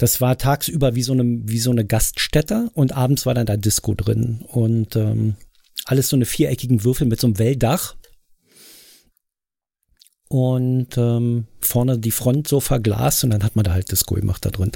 Das 0.00 0.22
war 0.22 0.38
tagsüber 0.38 0.94
wie 0.94 1.02
so 1.02 1.12
eine, 1.12 1.24
wie 1.24 1.58
so 1.58 1.70
eine 1.70 1.84
Gaststätte 1.84 2.70
und 2.72 2.96
abends 2.96 3.26
war 3.26 3.34
dann 3.34 3.44
da 3.44 3.58
Disco 3.58 3.94
drin. 3.94 4.42
Und 4.48 4.96
ähm, 4.96 5.36
alles 5.84 6.08
so 6.08 6.16
eine 6.16 6.24
viereckigen 6.24 6.84
Würfel 6.84 7.06
mit 7.06 7.20
so 7.20 7.26
einem 7.26 7.38
Welldach. 7.38 7.96
Und 10.30 10.96
ähm, 10.96 11.48
vorne 11.60 11.98
die 11.98 12.12
Front 12.12 12.48
so 12.48 12.60
verglast 12.60 13.24
und 13.24 13.30
dann 13.30 13.42
hat 13.42 13.56
man 13.56 13.64
da 13.64 13.72
halt 13.74 13.92
Disco 13.92 14.14
gemacht 14.14 14.42
da 14.46 14.48
drin. 14.48 14.72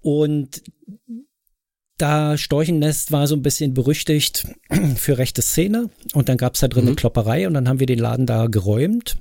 Und 0.00 0.60
da 1.96 2.36
Storchennest 2.36 3.12
war 3.12 3.28
so 3.28 3.36
ein 3.36 3.42
bisschen 3.42 3.74
berüchtigt 3.74 4.48
für 4.96 5.18
rechte 5.18 5.40
Szene 5.40 5.88
und 6.14 6.28
dann 6.28 6.36
gab's 6.36 6.58
da 6.58 6.66
drin 6.66 6.82
eine 6.82 6.90
Mhm. 6.92 6.96
Klopperei 6.96 7.46
und 7.46 7.54
dann 7.54 7.68
haben 7.68 7.78
wir 7.78 7.86
den 7.86 8.00
Laden 8.00 8.26
da 8.26 8.46
geräumt 8.48 9.18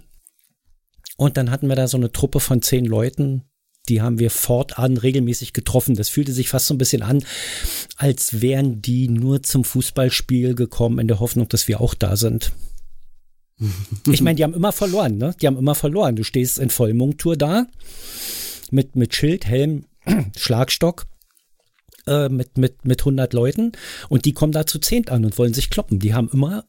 und 1.15 1.37
dann 1.37 1.51
hatten 1.51 1.67
wir 1.67 1.75
da 1.75 1.87
so 1.87 1.97
eine 1.97 2.11
Truppe 2.11 2.39
von 2.39 2.63
zehn 2.63 2.85
Leuten, 2.85 3.43
die 3.89 4.01
haben 4.01 4.19
wir 4.19 4.29
fortan 4.29 4.97
regelmäßig 4.97 5.53
getroffen. 5.53 5.95
Das 5.95 6.09
fühlte 6.09 6.31
sich 6.31 6.49
fast 6.49 6.67
so 6.67 6.73
ein 6.73 6.77
bisschen 6.77 7.01
an, 7.01 7.23
als 7.97 8.41
wären 8.41 8.81
die 8.81 9.09
nur 9.09 9.43
zum 9.43 9.63
Fußballspiel 9.63 10.55
gekommen 10.55 10.99
in 10.99 11.07
der 11.07 11.19
Hoffnung, 11.19 11.49
dass 11.49 11.67
wir 11.67 11.81
auch 11.81 11.93
da 11.93 12.15
sind. 12.15 12.53
Ich 14.09 14.21
meine, 14.21 14.35
die 14.35 14.43
haben 14.43 14.53
immer 14.53 14.71
verloren, 14.71 15.17
ne? 15.17 15.35
Die 15.41 15.47
haben 15.47 15.57
immer 15.57 15.75
verloren. 15.75 16.15
Du 16.15 16.23
stehst 16.23 16.57
in 16.57 16.69
Vollmontur 16.69 17.37
da 17.37 17.67
mit, 18.71 18.95
mit 18.95 19.13
Schild, 19.15 19.45
Helm, 19.45 19.85
Schlagstock 20.37 21.05
äh, 22.07 22.29
mit, 22.29 22.57
mit, 22.57 22.85
mit 22.85 23.01
100 23.01 23.33
Leuten 23.33 23.73
und 24.09 24.25
die 24.25 24.33
kommen 24.33 24.51
da 24.51 24.65
zu 24.65 24.79
zehnt 24.79 25.09
an 25.09 25.23
und 25.25 25.37
wollen 25.37 25.53
sich 25.53 25.69
kloppen. 25.69 25.99
Die 25.99 26.13
haben 26.13 26.29
immer 26.33 26.65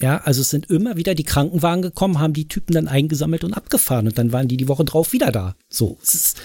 ja, 0.00 0.18
also 0.18 0.40
es 0.40 0.50
sind 0.50 0.70
immer 0.70 0.96
wieder 0.96 1.14
die 1.14 1.24
Krankenwagen 1.24 1.82
gekommen, 1.82 2.18
haben 2.18 2.32
die 2.32 2.48
Typen 2.48 2.72
dann 2.72 2.88
eingesammelt 2.88 3.44
und 3.44 3.54
abgefahren 3.54 4.06
und 4.06 4.18
dann 4.18 4.32
waren 4.32 4.48
die 4.48 4.56
die 4.56 4.68
Woche 4.68 4.84
drauf 4.84 5.12
wieder 5.12 5.30
da. 5.30 5.56
So, 5.68 5.98
ist 6.02 6.40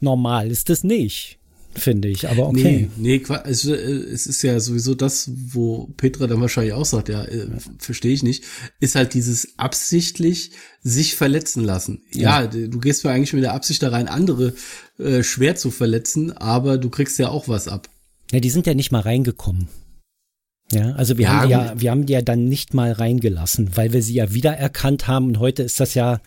normal 0.00 0.50
ist 0.50 0.70
das 0.70 0.82
nicht, 0.82 1.38
finde 1.74 2.08
ich, 2.08 2.28
aber 2.28 2.48
okay. 2.48 2.88
Nee, 2.96 3.20
nee, 3.28 3.34
es, 3.44 3.64
äh, 3.66 3.74
es 3.74 4.26
ist 4.26 4.42
ja 4.42 4.58
sowieso 4.58 4.94
das, 4.94 5.30
wo 5.34 5.88
Petra 5.96 6.26
dann 6.26 6.40
wahrscheinlich 6.40 6.72
auch 6.72 6.84
sagt, 6.84 7.08
ja, 7.08 7.22
äh, 7.24 7.46
verstehe 7.78 8.12
ich 8.12 8.22
nicht, 8.22 8.44
ist 8.80 8.96
halt 8.96 9.14
dieses 9.14 9.58
absichtlich 9.58 10.52
sich 10.82 11.14
verletzen 11.14 11.62
lassen. 11.62 12.02
Ja, 12.12 12.42
ja 12.42 12.46
du 12.46 12.78
gehst 12.80 13.04
ja 13.04 13.10
eigentlich 13.10 13.32
mit 13.34 13.44
der 13.44 13.54
Absicht 13.54 13.82
da 13.82 13.90
rein, 13.90 14.08
andere 14.08 14.54
äh, 14.98 15.22
schwer 15.22 15.54
zu 15.54 15.70
verletzen, 15.70 16.32
aber 16.32 16.78
du 16.78 16.90
kriegst 16.90 17.18
ja 17.18 17.28
auch 17.28 17.46
was 17.46 17.68
ab. 17.68 17.88
Ja, 18.32 18.40
die 18.40 18.50
sind 18.50 18.66
ja 18.66 18.74
nicht 18.74 18.90
mal 18.90 19.00
reingekommen. 19.00 19.68
Ja, 20.72 20.92
also 20.92 21.18
wir 21.18 21.24
ja, 21.24 21.32
haben 21.32 21.46
die 21.46 21.52
ja, 21.52 21.72
wir 21.76 21.90
haben 21.90 22.06
die 22.06 22.12
ja 22.12 22.22
dann 22.22 22.44
nicht 22.48 22.74
mal 22.74 22.92
reingelassen, 22.92 23.76
weil 23.76 23.92
wir 23.92 24.02
sie 24.02 24.14
ja 24.14 24.32
wiedererkannt 24.32 25.08
haben 25.08 25.26
und 25.26 25.38
heute 25.40 25.62
ist 25.62 25.80
das 25.80 25.94
ja, 25.94 26.20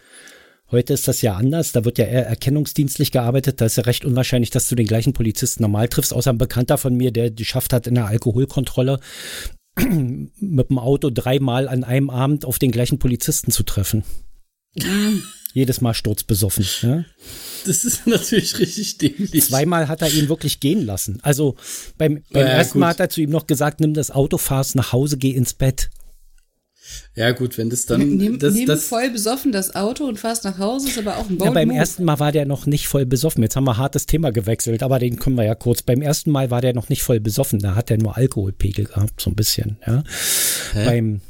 heute 0.70 0.94
ist 0.94 1.08
das 1.08 1.22
ja 1.22 1.36
anders. 1.36 1.72
Da 1.72 1.86
wird 1.86 1.98
ja 1.98 2.06
eher 2.06 2.28
erkennungsdienstlich 2.28 3.12
gearbeitet. 3.12 3.62
Da 3.62 3.66
ist 3.66 3.78
ja 3.78 3.84
recht 3.84 4.04
unwahrscheinlich, 4.04 4.50
dass 4.50 4.68
du 4.68 4.76
den 4.76 4.88
gleichen 4.88 5.14
Polizisten 5.14 5.64
normal 5.64 5.88
triffst, 5.88 6.14
außer 6.14 6.32
ein 6.32 6.38
Bekannter 6.38 6.78
von 6.78 6.96
mir, 6.96 7.12
der 7.12 7.32
geschafft 7.32 7.72
hat 7.72 7.88
in 7.88 7.96
der 7.96 8.08
Alkoholkontrolle 8.08 9.00
mit 9.80 10.70
dem 10.70 10.80
Auto 10.80 11.10
dreimal 11.10 11.70
an 11.70 11.84
einem 11.84 12.10
Abend 12.10 12.46
auf 12.46 12.60
den 12.60 12.72
gleichen 12.72 13.00
Polizisten 13.00 13.52
zu 13.52 13.64
treffen. 13.64 14.04
Jedes 15.54 15.82
Mal 15.82 15.94
sturzbesoffen. 15.94 16.66
Ja? 16.82 17.06
Das 17.66 17.86
ist 17.86 18.08
natürlich 18.08 18.60
richtig 18.60 18.98
dämlich. 18.98 19.44
Zweimal 19.44 19.88
hat 19.88 20.02
er 20.02 20.12
ihn 20.12 20.28
wirklich 20.28 20.60
gehen 20.60 20.86
lassen. 20.86 21.20
Also 21.22 21.56
beim, 21.98 22.24
beim 22.32 22.48
ja, 22.48 22.54
ersten 22.54 22.74
gut. 22.74 22.80
Mal 22.82 22.90
hat 22.90 23.00
er 23.00 23.10
zu 23.10 23.22
ihm 23.22 23.30
noch 23.30 23.48
gesagt, 23.48 23.80
nimm 23.80 23.94
das 23.94 24.12
Auto, 24.12 24.38
fahr's 24.38 24.76
nach 24.76 24.92
Hause, 24.92 25.18
geh 25.18 25.32
ins 25.32 25.54
Bett. 25.54 25.90
Ja, 27.16 27.32
gut, 27.32 27.58
wenn 27.58 27.70
das 27.70 27.86
dann. 27.86 28.18
Nimm, 28.18 28.40
das, 28.40 28.54
nimm 28.54 28.66
das, 28.66 28.86
voll 28.86 29.10
besoffen 29.10 29.52
das 29.52 29.76
Auto 29.76 30.06
und 30.06 30.20
fahrst 30.20 30.44
nach 30.44 30.58
Hause, 30.58 30.90
ist 30.90 30.98
aber 30.98 31.18
auch 31.18 31.30
ein 31.30 31.38
Ja, 31.38 31.52
beim 31.52 31.70
ersten 31.70 32.04
Mal 32.04 32.20
war 32.20 32.32
der 32.32 32.46
noch 32.46 32.66
nicht 32.66 32.88
voll 32.88 33.06
besoffen. 33.06 33.42
Jetzt 33.44 33.56
haben 33.56 33.66
wir 33.66 33.78
hartes 33.78 34.06
Thema 34.06 34.32
gewechselt, 34.32 34.84
aber 34.84 35.00
den 35.00 35.18
können 35.18 35.38
wir 35.38 35.46
ja 35.46 35.56
kurz. 35.56 35.82
Beim 35.82 36.02
ersten 36.02 36.32
Mal 36.32 36.52
war 36.52 36.62
der 36.62 36.74
noch 36.74 36.90
nicht 36.90 37.04
voll 37.04 37.20
besoffen. 37.20 37.60
Da 37.60 37.76
hat 37.76 37.90
er 37.90 37.98
nur 37.98 38.18
Alkoholpegel 38.18 38.86
gehabt, 38.86 39.22
so 39.22 39.30
ein 39.30 39.36
bisschen, 39.36 39.78
ja. 39.86 40.04
Hä? 40.74 40.86
Beim, 40.86 41.22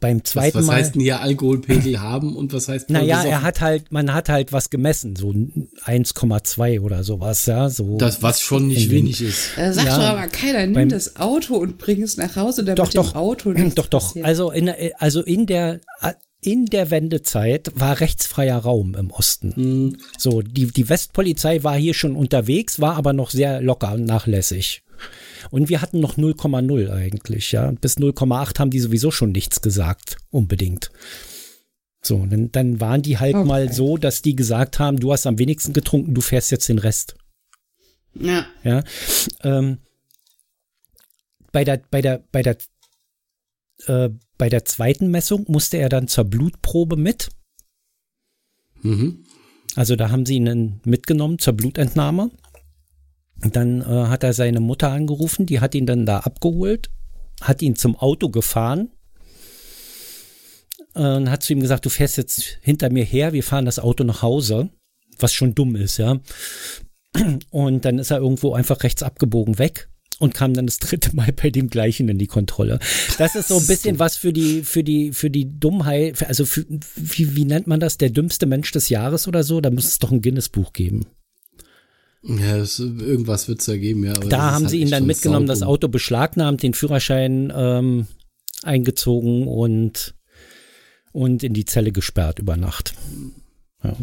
beim 0.00 0.24
zweiten 0.24 0.58
was, 0.58 0.62
was 0.62 0.66
Mal. 0.66 0.72
Was 0.72 0.80
heißt 0.80 0.94
denn 0.94 1.02
hier 1.02 1.20
Alkoholpegel 1.20 2.00
haben 2.00 2.36
und 2.36 2.52
was 2.52 2.68
heißt 2.68 2.90
Naja, 2.90 3.22
er 3.24 3.42
hat 3.42 3.60
halt, 3.60 3.90
man 3.90 4.12
hat 4.12 4.28
halt 4.28 4.52
was 4.52 4.70
gemessen, 4.70 5.16
so 5.16 5.30
1,2 5.30 6.80
oder 6.80 7.04
sowas, 7.04 7.46
ja. 7.46 7.68
So 7.70 7.96
das, 7.96 8.22
was 8.22 8.40
schon 8.40 8.68
nicht 8.68 8.90
wenig 8.90 9.20
ist. 9.22 9.50
Da 9.56 9.72
sagt 9.72 9.86
ja, 9.86 9.96
doch 9.96 10.04
aber 10.04 10.26
keiner, 10.28 10.60
nimm 10.60 10.74
beim, 10.74 10.88
das 10.88 11.16
Auto 11.16 11.56
und 11.56 11.78
bring 11.78 12.02
es 12.02 12.16
nach 12.16 12.36
Hause, 12.36 12.64
damit 12.64 12.78
doch, 12.78 12.90
doch, 12.90 13.12
dem 13.12 13.16
Auto 13.16 13.52
Doch, 13.74 13.86
doch, 13.86 14.08
passiert. 14.08 14.26
also 14.26 14.50
in, 14.50 14.70
also 14.98 15.22
in 15.22 15.46
der, 15.46 15.80
in 16.40 16.66
der 16.66 16.90
Wendezeit 16.90 17.72
war 17.74 18.00
rechtsfreier 18.00 18.58
Raum 18.58 18.94
im 18.94 19.10
Osten. 19.10 19.52
Mhm. 19.56 19.96
So, 20.18 20.42
die, 20.42 20.66
die 20.66 20.88
Westpolizei 20.88 21.64
war 21.64 21.76
hier 21.76 21.94
schon 21.94 22.14
unterwegs, 22.14 22.80
war 22.80 22.96
aber 22.96 23.12
noch 23.12 23.30
sehr 23.30 23.60
locker 23.60 23.92
und 23.92 24.04
nachlässig. 24.04 24.82
Und 25.50 25.68
wir 25.68 25.82
hatten 25.82 26.00
noch 26.00 26.16
0,0 26.16 26.90
eigentlich, 26.90 27.52
ja. 27.52 27.70
Bis 27.72 27.96
0,8 27.98 28.58
haben 28.58 28.70
die 28.70 28.80
sowieso 28.80 29.10
schon 29.10 29.32
nichts 29.32 29.60
gesagt, 29.62 30.16
unbedingt. 30.30 30.90
So, 32.02 32.24
dann, 32.26 32.52
dann 32.52 32.80
waren 32.80 33.02
die 33.02 33.18
halt 33.18 33.34
okay. 33.34 33.46
mal 33.46 33.72
so, 33.72 33.96
dass 33.96 34.22
die 34.22 34.36
gesagt 34.36 34.78
haben, 34.78 35.00
du 35.00 35.12
hast 35.12 35.26
am 35.26 35.38
wenigsten 35.38 35.72
getrunken, 35.72 36.14
du 36.14 36.20
fährst 36.20 36.50
jetzt 36.50 36.68
den 36.68 36.78
Rest. 36.78 37.16
Ja. 38.14 38.46
Ja. 38.62 38.82
Ähm, 39.42 39.78
bei 41.52 41.64
der, 41.64 41.80
bei 41.90 42.00
der, 42.00 42.24
bei 42.30 42.42
der, 42.42 42.56
äh, 43.86 44.10
bei 44.36 44.48
der 44.48 44.64
zweiten 44.64 45.10
Messung 45.10 45.44
musste 45.48 45.78
er 45.78 45.88
dann 45.88 46.08
zur 46.08 46.24
Blutprobe 46.24 46.96
mit. 46.96 47.30
Mhm. 48.82 49.24
Also 49.74 49.96
da 49.96 50.10
haben 50.10 50.26
sie 50.26 50.36
ihn 50.36 50.80
mitgenommen 50.84 51.38
zur 51.38 51.52
Blutentnahme. 51.54 52.30
Dann 53.40 53.82
äh, 53.82 53.84
hat 53.84 54.24
er 54.24 54.32
seine 54.32 54.60
Mutter 54.60 54.90
angerufen, 54.90 55.46
die 55.46 55.60
hat 55.60 55.74
ihn 55.74 55.86
dann 55.86 56.06
da 56.06 56.20
abgeholt, 56.20 56.90
hat 57.40 57.62
ihn 57.62 57.76
zum 57.76 57.96
Auto 57.96 58.30
gefahren 58.30 58.90
äh, 60.94 61.16
und 61.16 61.30
hat 61.30 61.42
zu 61.42 61.52
ihm 61.52 61.60
gesagt, 61.60 61.86
du 61.86 61.90
fährst 61.90 62.16
jetzt 62.16 62.58
hinter 62.62 62.90
mir 62.90 63.04
her, 63.04 63.32
wir 63.32 63.44
fahren 63.44 63.64
das 63.64 63.78
Auto 63.78 64.04
nach 64.04 64.22
Hause, 64.22 64.70
was 65.18 65.32
schon 65.32 65.54
dumm 65.54 65.76
ist, 65.76 65.98
ja. 65.98 66.18
Und 67.50 67.84
dann 67.84 67.98
ist 67.98 68.10
er 68.10 68.18
irgendwo 68.18 68.54
einfach 68.54 68.82
rechts 68.82 69.02
abgebogen 69.02 69.58
weg 69.58 69.88
und 70.18 70.34
kam 70.34 70.52
dann 70.52 70.66
das 70.66 70.78
dritte 70.78 71.14
Mal 71.14 71.32
bei 71.32 71.50
dem 71.50 71.70
gleichen 71.70 72.08
in 72.08 72.18
die 72.18 72.26
Kontrolle. 72.26 72.80
Das 73.18 73.34
ist 73.34 73.48
so 73.48 73.58
ein 73.58 73.66
bisschen 73.66 73.98
was 73.98 74.16
für 74.16 74.32
die, 74.32 74.62
für 74.62 74.82
die, 74.82 75.12
für 75.12 75.30
die 75.30 75.58
Dummheit, 75.58 76.26
also 76.26 76.44
für, 76.44 76.66
wie, 76.96 77.36
wie 77.36 77.44
nennt 77.44 77.66
man 77.66 77.80
das, 77.80 77.98
der 77.98 78.10
dümmste 78.10 78.46
Mensch 78.46 78.72
des 78.72 78.88
Jahres 78.88 79.28
oder 79.28 79.42
so? 79.44 79.60
Da 79.60 79.70
muss 79.70 79.86
es 79.86 79.98
doch 79.98 80.10
ein 80.10 80.22
Guinness-Buch 80.22 80.72
geben. 80.72 81.06
Ja, 82.22 82.58
das, 82.58 82.80
irgendwas 82.80 83.46
wird 83.48 83.60
es 83.60 83.66
da 83.66 83.76
geben, 83.76 84.04
ja. 84.04 84.14
da 84.14 84.52
haben 84.52 84.64
halt 84.64 84.70
sie 84.70 84.80
ihn 84.80 84.90
dann 84.90 85.06
mitgenommen, 85.06 85.46
das 85.46 85.62
Auto 85.62 85.86
beschlagnahmt, 85.86 86.62
den 86.62 86.74
Führerschein 86.74 87.52
ähm, 87.54 88.08
eingezogen 88.62 89.46
und, 89.46 90.14
und 91.12 91.44
in 91.44 91.54
die 91.54 91.64
Zelle 91.64 91.92
gesperrt 91.92 92.40
über 92.40 92.56
Nacht. 92.56 92.94
Ja. 93.84 93.96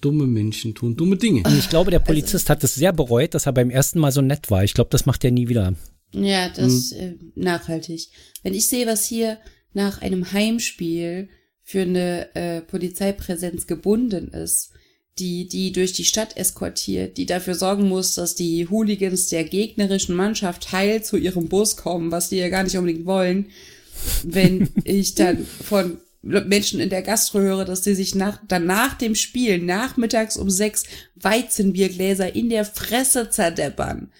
Dumme 0.00 0.26
Menschen 0.26 0.74
tun 0.74 0.96
dumme 0.96 1.16
Dinge. 1.16 1.42
Und 1.44 1.56
ich 1.56 1.68
glaube, 1.68 1.90
der 1.90 2.00
Polizist 2.00 2.50
hat 2.50 2.64
es 2.64 2.74
sehr 2.74 2.92
bereut, 2.92 3.34
dass 3.34 3.46
er 3.46 3.52
beim 3.52 3.70
ersten 3.70 4.00
Mal 4.00 4.12
so 4.12 4.20
nett 4.20 4.50
war. 4.50 4.64
Ich 4.64 4.74
glaube, 4.74 4.90
das 4.90 5.06
macht 5.06 5.24
er 5.24 5.30
nie 5.30 5.48
wieder. 5.48 5.74
Ja, 6.12 6.48
das 6.48 6.92
hm. 6.92 7.00
äh, 7.00 7.14
nachhaltig. 7.34 8.08
Wenn 8.42 8.54
ich 8.54 8.68
sehe, 8.68 8.86
was 8.86 9.04
hier 9.04 9.38
nach 9.72 10.00
einem 10.02 10.32
Heimspiel 10.32 11.28
für 11.62 11.82
eine 11.82 12.34
äh, 12.34 12.62
Polizeipräsenz 12.62 13.66
gebunden 13.66 14.28
ist, 14.28 14.72
die, 15.20 15.46
die 15.46 15.72
durch 15.72 15.92
die 15.92 16.04
Stadt 16.04 16.36
eskortiert, 16.36 17.16
die 17.16 17.26
dafür 17.26 17.54
sorgen 17.54 17.88
muss, 17.88 18.14
dass 18.14 18.34
die 18.34 18.68
Hooligans 18.68 19.28
der 19.28 19.44
gegnerischen 19.44 20.16
Mannschaft 20.16 20.72
heil 20.72 21.04
zu 21.04 21.16
ihrem 21.16 21.48
Bus 21.48 21.76
kommen, 21.76 22.10
was 22.10 22.30
die 22.30 22.36
ja 22.36 22.48
gar 22.48 22.64
nicht 22.64 22.76
unbedingt 22.76 23.06
wollen. 23.06 23.46
Wenn 24.24 24.68
ich 24.84 25.14
dann 25.14 25.46
von 25.46 25.98
Menschen 26.22 26.80
in 26.80 26.90
der 26.90 27.02
Gastro 27.02 27.40
höre, 27.40 27.64
dass 27.64 27.82
die 27.82 27.94
sich 27.94 28.14
nach, 28.14 28.40
dann 28.48 28.66
nach 28.66 28.94
dem 28.94 29.14
Spiel, 29.14 29.58
nachmittags 29.58 30.36
um 30.36 30.50
sechs, 30.50 30.84
Weizenbiergläser 31.14 32.34
in 32.34 32.48
der 32.48 32.64
Fresse 32.64 33.30
zerdeppern 33.30 34.10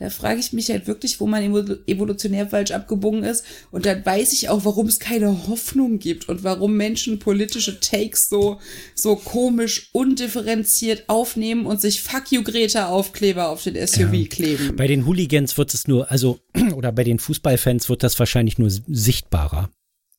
da 0.00 0.08
frage 0.08 0.40
ich 0.40 0.54
mich 0.54 0.70
halt 0.70 0.86
wirklich, 0.86 1.20
wo 1.20 1.26
man 1.26 1.44
evolutionär 1.86 2.48
falsch 2.48 2.70
abgebogen 2.70 3.22
ist. 3.22 3.44
Und 3.70 3.84
dann 3.84 4.04
weiß 4.04 4.32
ich 4.32 4.48
auch, 4.48 4.64
warum 4.64 4.86
es 4.86 4.98
keine 4.98 5.46
Hoffnung 5.46 5.98
gibt 5.98 6.26
und 6.28 6.42
warum 6.42 6.74
Menschen 6.74 7.18
politische 7.18 7.80
Takes 7.80 8.30
so, 8.30 8.58
so 8.94 9.14
komisch, 9.14 9.90
undifferenziert 9.92 11.04
aufnehmen 11.08 11.66
und 11.66 11.82
sich 11.82 12.00
Fuck 12.00 12.32
you 12.32 12.42
Greta 12.42 12.88
Aufkleber 12.88 13.50
auf 13.50 13.62
den 13.62 13.74
SUV 13.74 14.14
ja. 14.14 14.26
kleben. 14.26 14.76
Bei 14.76 14.86
den 14.86 15.04
Hooligans 15.04 15.58
wird 15.58 15.74
es 15.74 15.86
nur, 15.86 16.10
also, 16.10 16.40
oder 16.74 16.92
bei 16.92 17.04
den 17.04 17.18
Fußballfans 17.18 17.90
wird 17.90 18.02
das 18.02 18.18
wahrscheinlich 18.18 18.56
nur 18.56 18.70
sichtbarer. 18.70 19.68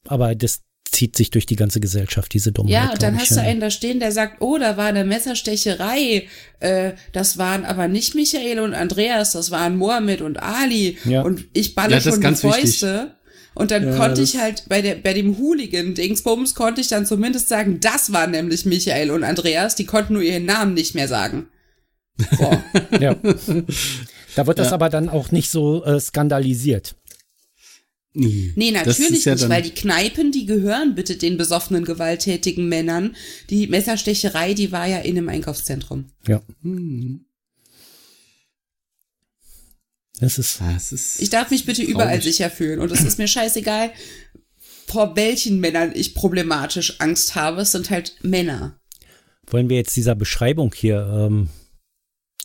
Aber 0.06 0.36
das 0.36 0.62
zieht 0.92 1.16
sich 1.16 1.30
durch 1.30 1.46
die 1.46 1.56
ganze 1.56 1.80
Gesellschaft, 1.80 2.34
diese 2.34 2.52
Dummheit. 2.52 2.74
Ja, 2.74 2.92
und 2.92 3.02
dann 3.02 3.18
hast 3.18 3.32
ich, 3.32 3.38
du 3.38 3.42
einen 3.42 3.60
da 3.60 3.72
stehen, 3.72 4.00
der 4.00 4.12
sagt, 4.12 4.42
oh, 4.42 4.58
da 4.58 4.78
war 4.78 4.88
eine 4.88 5.06
Messerstecherei. 5.06 6.28
Äh, 6.60 6.92
das 7.14 7.38
waren 7.38 7.66
aber 7.66 7.88
nicht 7.88 8.14
Michael 8.14 8.60
und 8.60 8.74
Andreas, 8.74 9.32
das 9.32 9.52
waren 9.52 9.78
Mohammed 9.78 10.22
und 10.22 10.38
Ali. 10.38 10.98
Ja. 11.06 11.22
Und 11.22 11.46
ich 11.54 11.76
balle 11.76 11.94
ja, 11.96 12.02
schon 12.02 12.22
die 12.22 12.36
Fäuste. 12.36 12.94
Wichtig. 12.94 13.16
Und 13.54 13.72
dann 13.72 13.86
ja, 13.86 13.98
konnte 13.98 14.22
ich 14.22 14.38
halt 14.38 14.66
bei 14.70 14.82
der 14.82 14.96
bei 14.96 15.14
dem 15.14 15.38
Hooligan 15.38 15.94
Dingsbums 15.94 16.56
konnte 16.56 16.80
ich 16.80 16.88
dann 16.88 17.06
zumindest 17.06 17.50
sagen, 17.50 17.80
das 17.82 18.14
waren 18.14 18.32
nämlich 18.32 18.66
Michael 18.66 19.12
und 19.12 19.26
Andreas, 19.26 19.76
die 19.76 19.86
konnten 19.86 20.14
nur 20.14 20.22
ihren 20.22 20.46
Namen 20.46 20.74
nicht 20.74 20.96
mehr 20.96 21.10
sagen. 21.10 21.48
So. 22.18 22.52
ja. 23.00 23.16
Da 24.34 24.48
wird 24.48 24.60
das 24.60 24.72
aber 24.72 24.90
dann 24.90 25.10
auch 25.10 25.32
nicht 25.32 25.50
so 25.50 25.84
äh, 25.84 26.00
skandalisiert. 26.00 26.96
Nee, 28.14 28.52
nee 28.56 28.72
natürlich 28.72 29.24
ja 29.24 29.36
nicht, 29.36 29.48
weil 29.48 29.62
die 29.62 29.74
Kneipen, 29.74 30.32
die 30.32 30.46
gehören 30.46 30.96
bitte 30.96 31.16
den 31.16 31.38
besoffenen, 31.38 31.86
gewalttätigen 31.86 32.68
Männern. 32.68 33.16
Die 33.50 33.68
Messerstecherei, 33.68 34.54
die 34.54 34.72
war 34.72 34.86
ja 34.86 35.00
in 35.00 35.18
einem 35.18 35.30
Einkaufszentrum. 35.30 36.06
Ja. 36.28 36.42
Hm. 36.62 37.26
Das 40.20 40.38
ist, 40.38 40.60
das 40.62 40.92
ist. 40.92 41.22
Ich 41.22 41.30
darf 41.30 41.50
mich 41.50 41.66
bitte 41.66 41.82
traurig. 41.82 41.96
überall 41.96 42.22
sicher 42.22 42.52
fühlen. 42.52 42.80
Und 42.80 42.92
es 42.92 43.04
ist 43.04 43.18
mir 43.18 43.28
scheißegal, 43.28 43.92
vor 44.88 45.16
welchen 45.16 45.60
Männern 45.60 45.94
ich 45.96 46.14
problematisch 46.14 47.00
Angst 47.00 47.36
habe. 47.36 47.62
Es 47.62 47.72
sind 47.72 47.90
halt 47.90 48.16
Männer. 48.22 48.80
Wollen 49.48 49.70
wir 49.70 49.78
jetzt 49.78 49.96
dieser 49.96 50.16
Beschreibung 50.16 50.74
hier 50.76 51.10
ähm, 51.12 51.50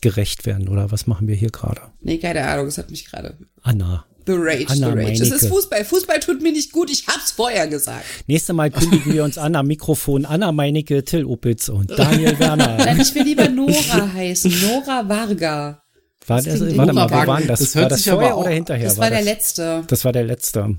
gerecht 0.01 0.45
werden 0.45 0.69
oder 0.69 0.91
was 0.91 1.07
machen 1.07 1.27
wir 1.27 1.35
hier 1.35 1.51
gerade? 1.51 1.81
Nee, 2.01 2.17
keine 2.17 2.47
Ahnung, 2.47 2.67
es 2.67 2.77
hat 2.77 2.89
mich 2.89 3.05
gerade. 3.05 3.37
Anna. 3.61 4.05
The 4.27 4.33
Rage, 4.35 4.65
Anna 4.67 4.91
The 4.91 4.99
Rage. 4.99 5.23
Es 5.23 5.31
ist. 5.31 5.47
Fußball. 5.47 5.83
Fußball 5.85 6.19
tut 6.19 6.41
mir 6.43 6.51
nicht 6.51 6.71
gut, 6.71 6.91
ich 6.91 7.07
hab's 7.07 7.31
vorher 7.31 7.67
gesagt. 7.67 8.03
Nächstes 8.27 8.53
Mal 8.55 8.69
kündigen 8.69 9.13
wir 9.13 9.23
uns 9.23 9.37
an 9.37 9.55
am 9.55 9.65
Mikrofon 9.67 10.25
Anna 10.25 10.51
Meinecke, 10.51 11.03
Till 11.03 11.25
Opitz 11.25 11.69
und 11.69 11.89
Daniel 11.97 12.37
Werner. 12.37 12.77
Nein, 12.77 12.99
ich 13.01 13.15
will 13.15 13.23
lieber 13.23 13.49
Nora 13.49 14.13
heißen. 14.13 14.53
Nora 14.61 15.07
Varga. 15.09 15.81
War 16.27 16.41
Das 16.41 16.59
das, 16.59 16.77
warte 16.77 16.93
mal, 16.93 17.09
wo 17.09 17.15
waren 17.27 17.47
das? 17.47 17.59
Das 17.61 17.75
hört 17.75 17.83
war 17.83 17.89
das 17.89 18.03
vorher 18.03 18.35
auch- 18.35 18.41
oder 18.41 18.49
hinterher? 18.51 18.89
Das 18.89 18.97
war 18.97 19.09
der 19.09 19.19
das? 19.19 19.25
letzte. 19.27 19.83
Das 19.87 20.03
war 20.05 20.11
der 20.11 20.23
letzte. 20.25 20.77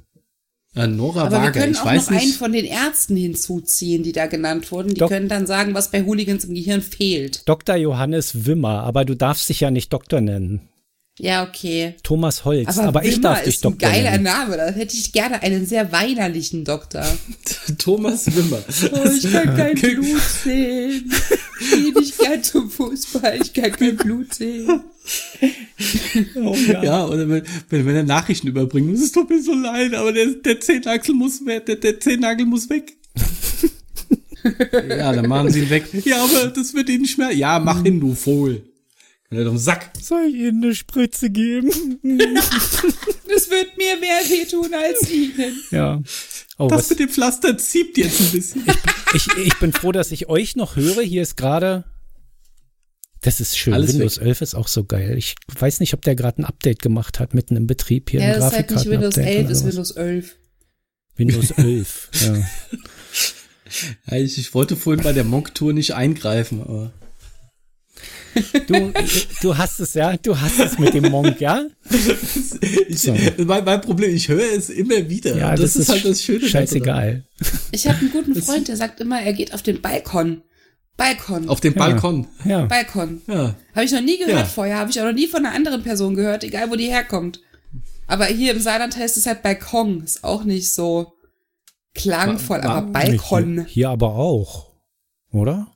Ja, 0.75 0.87
Nora 0.87 1.23
Aber 1.23 1.31
wir 1.31 1.39
Wager, 1.39 1.61
können 1.61 1.73
ich 1.73 1.79
auch 1.81 1.87
weiß 1.87 2.11
noch 2.11 2.17
einen 2.19 2.27
nicht. 2.27 2.37
von 2.39 2.53
den 2.53 2.67
Ärzten 2.67 3.17
hinzuziehen, 3.17 4.03
die 4.03 4.13
da 4.13 4.27
genannt 4.27 4.71
wurden. 4.71 4.91
Die 4.91 5.01
Doch. 5.01 5.09
können 5.09 5.29
dann 5.29 5.47
sagen, 5.47 5.73
was 5.73 5.91
bei 5.91 6.03
Hooligans 6.05 6.45
im 6.45 6.55
Gehirn 6.55 6.83
fehlt. 6.83 7.49
Dr. 7.49 7.77
Johannes 7.77 8.45
Wimmer, 8.47 8.83
aber 8.83 9.07
du 9.07 9.15
darfst 9.17 9.49
dich 9.49 9.61
ja 9.61 9.71
nicht 9.71 9.91
Doktor 9.93 10.21
nennen. 10.21 10.69
Ja, 11.19 11.47
okay. 11.47 11.95
Thomas 12.05 12.45
Holz, 12.45 12.79
Aber, 12.79 12.89
aber, 12.89 13.05
ich 13.05 13.21
darf 13.21 13.43
dich 13.43 13.57
ist 13.57 13.65
ein 13.65 13.73
Doktor 13.73 13.89
geiler 13.89 14.13
nennen. 14.13 14.25
Name. 14.25 14.57
Da 14.57 14.71
hätte 14.71 14.97
ich 14.97 15.13
gerne 15.13 15.43
einen 15.43 15.67
sehr 15.67 15.91
weinerlichen 15.91 16.65
Doktor. 16.65 17.05
Thomas 17.79 18.27
Wimmer. 18.35 18.63
Oh, 18.93 19.09
ich 19.11 19.31
kann 19.31 19.57
kein 19.57 19.75
Blut 19.75 20.21
sehen. 20.45 21.13
Ich 21.61 21.71
gehe 21.71 21.93
nicht 21.93 22.19
gern 22.19 22.43
zum 22.43 22.71
Fußball. 22.71 23.41
Ich 23.43 23.53
kann 23.53 23.73
kein 23.73 23.97
Blut 23.97 24.33
sehen. 24.33 24.81
Oh, 26.37 26.55
Ja, 26.83 27.07
oder 27.07 27.29
wenn, 27.29 27.43
wenn, 27.69 27.87
wenn 27.87 27.97
er 27.97 28.05
Nachrichten 28.05 28.47
überbringt, 28.47 28.97
es 28.97 29.11
tut 29.11 29.29
mir 29.29 29.43
so 29.43 29.55
leid, 29.55 29.95
aber 29.95 30.13
der, 30.13 30.27
der 30.27 30.61
Zehennagel 30.61 31.15
muss 31.15 31.45
weg, 31.45 31.67
der, 31.67 31.77
der 31.77 31.99
Zehennagel 31.99 32.47
muss 32.47 32.71
weg. 32.71 32.93
ja, 34.73 35.13
dann 35.13 35.29
machen 35.29 35.51
sie 35.51 35.61
ihn 35.61 35.71
weg. 35.71 35.85
Ja, 36.05 36.23
aber 36.23 36.49
das 36.49 36.75
wird 36.75 36.89
ihnen 36.91 37.07
schmer. 37.07 37.33
Ja, 37.33 37.59
mach 37.59 37.83
hin, 37.83 37.99
du 37.99 38.15
Vogel. 38.15 38.63
Kann 39.31 39.39
er 39.39 39.59
Sack. 39.59 39.91
Soll 40.01 40.27
ich 40.29 40.35
Ihnen 40.37 40.65
eine 40.65 40.75
Spritze 40.75 41.31
geben? 41.31 41.71
Das 43.31 43.51
wird 43.51 43.77
mir 43.77 43.97
mehr 43.99 44.21
wehtun 44.31 44.73
als 44.75 45.09
Ihnen. 45.11 45.63
ja. 45.71 46.03
Oh, 46.57 46.67
Das 46.67 46.79
was, 46.79 46.91
mit 46.91 46.99
dem 47.01 47.09
Pflaster 47.11 47.57
zieht 47.59 47.97
jetzt 47.99 48.21
ein 48.21 48.31
bisschen. 48.33 48.65
ich, 49.15 49.29
ich 49.37 49.55
bin 49.61 49.73
froh, 49.73 49.93
dass 49.93 50.11
ich 50.11 50.29
euch 50.31 50.57
noch 50.57 50.77
höre. 50.77 51.03
Hier 51.03 51.23
ist 51.23 51.37
gerade. 51.37 51.85
Das 53.21 53.39
ist 53.39 53.59
schön. 53.59 53.75
Alles 53.75 53.93
Windows 53.93 54.17
11 54.17 54.41
ist 54.41 54.55
auch 54.55 54.67
so 54.67 54.85
geil. 54.85 55.17
Ich 55.19 55.35
weiß 55.47 55.81
nicht, 55.81 55.93
ob 55.93 56.03
der 56.03 56.17
gerade 56.17 56.41
ein 56.41 56.47
Update 56.47 56.81
gemacht 56.81 57.21
hat, 57.21 57.35
mitten 57.35 57.55
im 57.55 57.67
Betrieb 57.67 58.11
hier. 58.11 58.21
Ja, 58.21 58.35
das 58.35 58.47
ist 58.47 58.57
halt 58.57 58.71
nicht 58.71 58.87
Windows 58.87 59.15
Grafikkarten-Update 59.15 59.37
11, 59.37 59.45
oder 59.45 59.53
ist. 59.53 59.65
Windows 59.67 59.91
11. 59.91 60.37
Windows 61.17 61.51
11. 61.59 62.11
ja. 62.25 62.49
Ja, 64.11 64.17
ich, 64.17 64.39
ich 64.39 64.55
wollte 64.55 64.75
vorhin 64.75 65.05
bei 65.05 65.13
der 65.13 65.25
Monk-Tour 65.25 65.75
nicht 65.75 65.93
eingreifen, 65.95 66.63
aber. 66.63 66.93
Du, 68.67 68.93
du 69.43 69.57
hast 69.59 69.81
es, 69.81 69.95
ja? 69.95 70.17
Du 70.17 70.39
hast 70.39 70.59
es 70.59 70.79
mit 70.79 70.95
dem 70.95 71.11
Monk, 71.11 71.41
ja? 71.41 71.65
Ich, 72.89 73.01
So. 73.01 73.17
mein, 73.45 73.65
mein 73.65 73.81
Problem, 73.81 74.15
ich 74.15 74.29
höre 74.29 74.53
es 74.57 74.71
immer 74.71 75.09
wieder. 75.09 75.37
Ja, 75.37 75.55
das, 75.55 75.77
ist 75.77 75.89
halt 75.89 76.05
das 76.05 76.23
Schöne. 76.23 76.47
Scheißegal. 76.49 77.25
Ich 77.73 77.87
habe 77.87 77.99
einen 77.99 78.11
guten 78.13 78.41
Freund, 78.43 78.69
der 78.69 78.77
sagt 78.77 79.01
immer, 79.01 79.21
er 79.21 79.33
geht 79.33 79.53
auf 79.55 79.63
den 79.63 79.81
Balkon. 79.81 80.43
Balkon. 80.97 81.49
Auf 81.49 81.61
dem 81.61 81.75
Ja. 81.75 81.79
Balkon. 81.79 82.27
Ja. 82.45 82.65
Balkon. 82.67 83.23
Ja. 83.29 83.55
Habe 83.75 83.85
ich 83.85 83.93
noch 83.93 84.01
nie 84.01 84.19
gehört 84.19 84.39
Ja. 84.39 84.45
vorher, 84.45 84.79
habe 84.79 84.91
ich 84.91 85.01
auch 85.01 85.05
noch 85.07 85.13
nie 85.13 85.29
von 85.29 85.45
einer 85.47 85.55
anderen 85.55 85.83
Person 85.83 86.15
gehört, 86.15 86.43
egal 86.45 86.71
wo 86.71 86.77
die 86.77 86.89
herkommt. 86.89 87.41
Aber 88.09 88.25
hier 88.27 88.53
im 88.53 88.61
Saarland 88.61 88.97
heißt 88.97 89.17
es 89.17 89.27
halt 89.27 89.43
Balkon, 89.43 90.03
ist 90.03 90.25
auch 90.25 90.43
nicht 90.45 90.73
so 90.73 91.13
klangvoll, 91.95 92.61
ba- 92.61 92.69
aber 92.69 92.91
Balkon. 92.93 93.55
Hier, 93.59 93.65
hier 93.67 93.89
aber 93.91 94.15
auch. 94.17 94.73
Oder? 95.31 95.69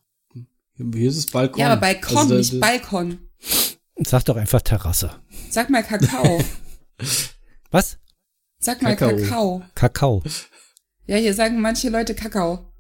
Hier 0.77 1.09
ist 1.11 1.17
es 1.17 1.27
Balkon. 1.27 1.61
Ja, 1.61 1.73
aber 1.73 1.81
Balkon, 1.81 2.17
Also 2.17 2.29
da- 2.31 2.39
nicht 2.39 2.61
Balkon. 2.61 3.19
Sag 4.05 4.25
doch 4.25 4.37
einfach 4.37 4.63
Terrasse. 4.63 5.21
Sag 5.51 5.71
mal 5.71 5.83
Kakao. 5.83 6.43
Was? 7.71 7.99
Sag 8.59 8.83
mal 8.83 8.97
Kakao. 8.97 9.17
Kakao. 9.17 9.63
Kakao. 9.75 10.23
Ja, 11.07 11.17
hier 11.17 11.35
sagen 11.35 11.61
manche 11.61 11.89
Leute 11.89 12.15
Kakao. 12.15 12.73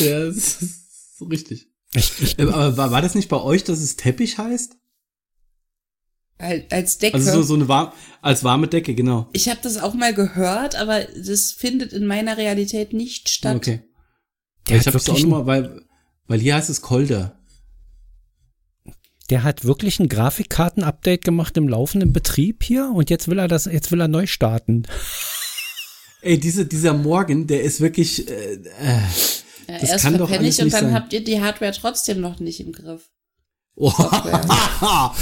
Ja, 0.00 0.24
das 0.26 0.36
ist 0.62 1.18
so 1.18 1.26
richtig. 1.26 1.68
Ich, 1.94 2.20
ich, 2.22 2.38
Äh, 2.38 2.42
Aber 2.42 2.76
war, 2.76 2.90
war 2.90 3.02
das 3.02 3.14
nicht 3.14 3.28
bei 3.28 3.40
euch, 3.40 3.64
dass 3.64 3.78
es 3.80 3.96
Teppich 3.96 4.36
heißt? 4.38 4.76
Al- 6.38 6.66
Als 6.70 6.98
Decke. 6.98 7.16
Also 7.16 7.32
so, 7.32 7.42
so 7.42 7.54
eine 7.54 7.66
warm, 7.68 7.92
als 8.20 8.44
warme 8.44 8.68
Decke, 8.68 8.94
genau. 8.94 9.28
ich 9.32 9.48
habe 9.48 9.58
das 9.62 9.76
auch 9.78 9.94
mal 9.94 10.14
gehört, 10.14 10.76
aber 10.76 11.04
das 11.04 11.52
findet 11.52 11.92
in 11.92 12.06
meiner 12.06 12.36
Realität 12.36 12.92
nicht 12.92 13.28
statt. 13.28 13.56
Okay. 13.56 13.82
der, 14.68 14.76
ich 14.76 14.86
habe 14.86 14.96
es 14.98 15.08
auch 15.08 15.14
wirklich 15.14 15.26
noch 15.26 15.38
ein, 15.40 15.46
mal, 15.46 15.46
weil, 15.46 15.82
weil 16.28 16.38
hier 16.40 16.54
heißt 16.54 16.70
es 16.70 16.80
Kolder. 16.82 17.34
der 19.30 19.42
hat 19.42 19.64
wirklich 19.64 19.98
ein 20.00 20.08
Grafikkarten-Update 20.08 21.24
gemacht 21.24 21.56
im 21.56 21.68
laufenden 21.68 22.12
Betrieb 22.12 22.62
hier 22.62 22.90
und 22.94 23.10
jetzt 23.10 23.28
will 23.28 23.38
er 23.38 23.48
das, 23.48 23.64
jetzt 23.66 23.90
will 23.92 24.00
er 24.00 24.08
neu 24.08 24.26
starten. 24.26 24.84
Ey, 26.22 26.38
diese, 26.38 26.64
dieser 26.66 26.94
Morgen, 26.94 27.46
der 27.46 27.62
ist 27.62 27.80
wirklich, 27.80 28.26
äh, 28.28 28.54
äh, 28.54 29.00
Ja, 29.68 29.78
Das 29.80 29.90
erst 29.90 30.04
kann 30.04 30.16
doch 30.18 30.30
alles 30.30 30.54
ich 30.56 30.60
und 30.60 30.64
nicht 30.66 30.76
dann 30.76 30.84
sein. 30.86 30.94
habt 30.94 31.12
ihr 31.12 31.22
die 31.22 31.40
Hardware 31.40 31.72
trotzdem 31.72 32.20
noch 32.20 32.40
nicht 32.40 32.60
im 32.60 32.72
Griff. 32.72 33.02
oh, 33.76 33.92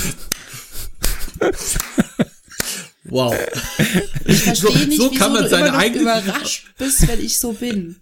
wow. 3.04 3.34
Ich 4.24 4.42
verstehe 4.42 4.70
So- 4.72 4.78
nicht, 4.86 4.96
so 4.98 5.10
wieso 5.10 5.18
kann 5.18 5.32
man 5.32 5.42
du 5.44 5.48
seine 5.50 5.66
immer 5.68 5.76
noch 5.76 5.82
eigene- 5.82 6.02
überrascht 6.02 6.74
bist, 6.78 7.06
wenn 7.08 7.20
ich 7.20 7.38
so 7.38 7.52
bin. 7.52 7.96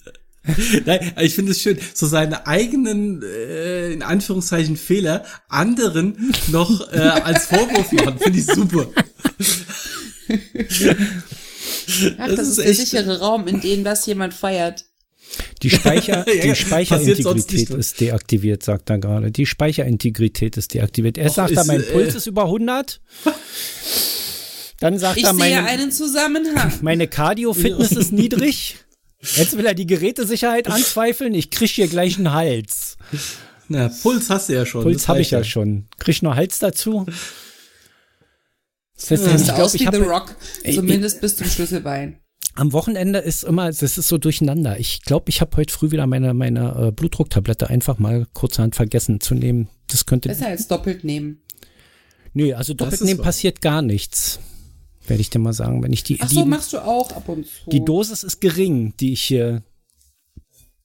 Nein, 0.85 1.13
ich 1.23 1.35
finde 1.35 1.53
es 1.53 1.61
schön, 1.63 1.79
so 1.95 2.07
seine 2.07 2.47
eigenen, 2.47 3.23
äh, 3.23 3.93
in 3.93 4.03
Anführungszeichen, 4.03 4.77
Fehler 4.77 5.25
anderen 5.49 6.35
noch 6.49 6.93
äh, 6.93 6.97
als 6.99 7.47
Vorwurf 7.47 7.91
machen, 7.93 8.19
finde 8.19 8.39
ich 8.39 8.47
super. 8.47 8.87
Ach, 12.19 12.27
Das 12.29 12.37
das, 12.37 12.49
ist 12.49 12.49
ist 12.49 12.59
der 12.59 12.67
echt- 12.71 12.81
sichere 12.91 13.21
Raum, 13.21 13.47
in 13.47 13.61
dem 13.61 13.85
das 13.85 14.07
jemand 14.07 14.35
feiert. 14.35 14.85
Die, 15.63 15.71
Speicher, 15.71 16.25
Ja, 16.35 16.43
die. 16.43 16.55
Speicherintegrität 16.55 17.71
ist 17.71 18.01
deaktiviert, 18.01 18.63
sagt 18.63 18.89
er 18.91 18.99
gerade. 18.99 19.31
Die 19.33 19.47
Speicherintegrität 19.47 20.57
ist 20.57 20.75
deaktiviert. 20.75 21.19
Er 21.19 21.31
Och, 21.31 21.35
sagt, 21.35 21.51
ist, 21.51 21.57
er, 21.59 21.65
mein 21.65 21.81
äh, 21.81 21.85
Puls 21.85 22.15
ist 22.15 22.27
über 22.27 22.45
100. 22.45 23.01
Dann 24.81 24.99
sagt 24.99 25.17
Ich 25.17 25.25
er, 25.25 25.31
sehe 25.31 25.39
meine, 25.39 25.65
einen 25.65 25.91
Zusammenhang. 25.91 26.73
meine 26.83 27.09
Cardio-Fitness 27.09 27.93
ist 27.93 28.13
niedrig. 28.13 28.77
Jetzt 29.37 29.57
will 29.57 29.67
er 29.67 29.75
die 29.75 29.87
Gerätesicherheit 29.87 30.69
anzweifeln. 30.71 31.35
Ich 31.35 31.51
krieg 31.51 31.71
hier 31.71 31.89
gleich 31.89 32.17
einen 32.17 32.33
Hals. 32.33 32.97
Na, 33.69 33.89
Puls 33.89 34.31
hast 34.31 34.49
du 34.49 34.55
ja 34.55 34.67
schon. 34.67 34.83
Puls 34.83 35.09
habe 35.09 35.21
ich 35.21 35.31
ja 35.31 35.43
schon. 35.45 35.87
Krieg 35.99 36.17
ich 36.17 36.23
noch 36.23 36.37
Hals 36.37 36.59
dazu? 36.59 37.07
Das 38.97 39.11
heißt, 39.11 39.25
Siehst 39.25 39.45
ich 39.45 39.53
aus 39.53 39.75
ich 39.75 39.81
wie 39.81 39.91
The 39.91 40.03
Rock. 40.03 40.37
Ey, 40.63 40.75
Zumindest 40.75 41.21
bis 41.21 41.37
zum 41.37 41.47
Schlüsselbein. 41.47 42.21
Am 42.57 42.73
Wochenende 42.73 43.19
ist 43.19 43.43
immer, 43.43 43.67
das 43.67 43.83
ist 43.83 44.07
so 44.07 44.17
durcheinander. 44.17 44.79
Ich 44.79 45.03
glaube, 45.03 45.29
ich 45.29 45.41
habe 45.41 45.57
heute 45.57 45.75
früh 45.75 45.91
wieder 45.91 46.07
meine, 46.07 46.35
meine 46.35 46.89
äh, 46.89 46.93
Blutdrucktablette 46.93 47.69
einfach 47.69 47.99
mal 47.99 48.27
kurzerhand 48.33 48.77
vergessen 48.77 49.21
zu 49.21 49.35
nehmen. 49.35 49.69
Das 49.89 50.07
könnte. 50.07 50.29
Besser 50.29 50.47
als 50.47 50.69
doppelt 50.69 51.03
nehmen. 51.03 51.43
Nö, 52.33 52.55
also 52.55 52.75
doppelt 52.75 53.01
nehmen 53.01 53.19
wahr. 53.19 53.27
passiert 53.27 53.61
gar 53.61 53.83
nichts. 53.83 54.39
Werde 55.07 55.21
ich 55.21 55.31
dir 55.31 55.39
mal 55.39 55.53
sagen. 55.53 55.83
Wenn 55.83 55.93
ich 55.93 56.03
die, 56.03 56.21
Ach 56.21 56.29
so, 56.29 56.43
die, 56.43 56.49
machst 56.49 56.73
du 56.73 56.79
auch 56.79 57.13
ab 57.13 57.29
und 57.29 57.47
zu. 57.47 57.71
die 57.71 57.85
Dosis 57.85 58.23
ist 58.23 58.41
gering, 58.41 58.95
die 58.99 59.13
ich 59.13 59.23
hier, 59.23 59.63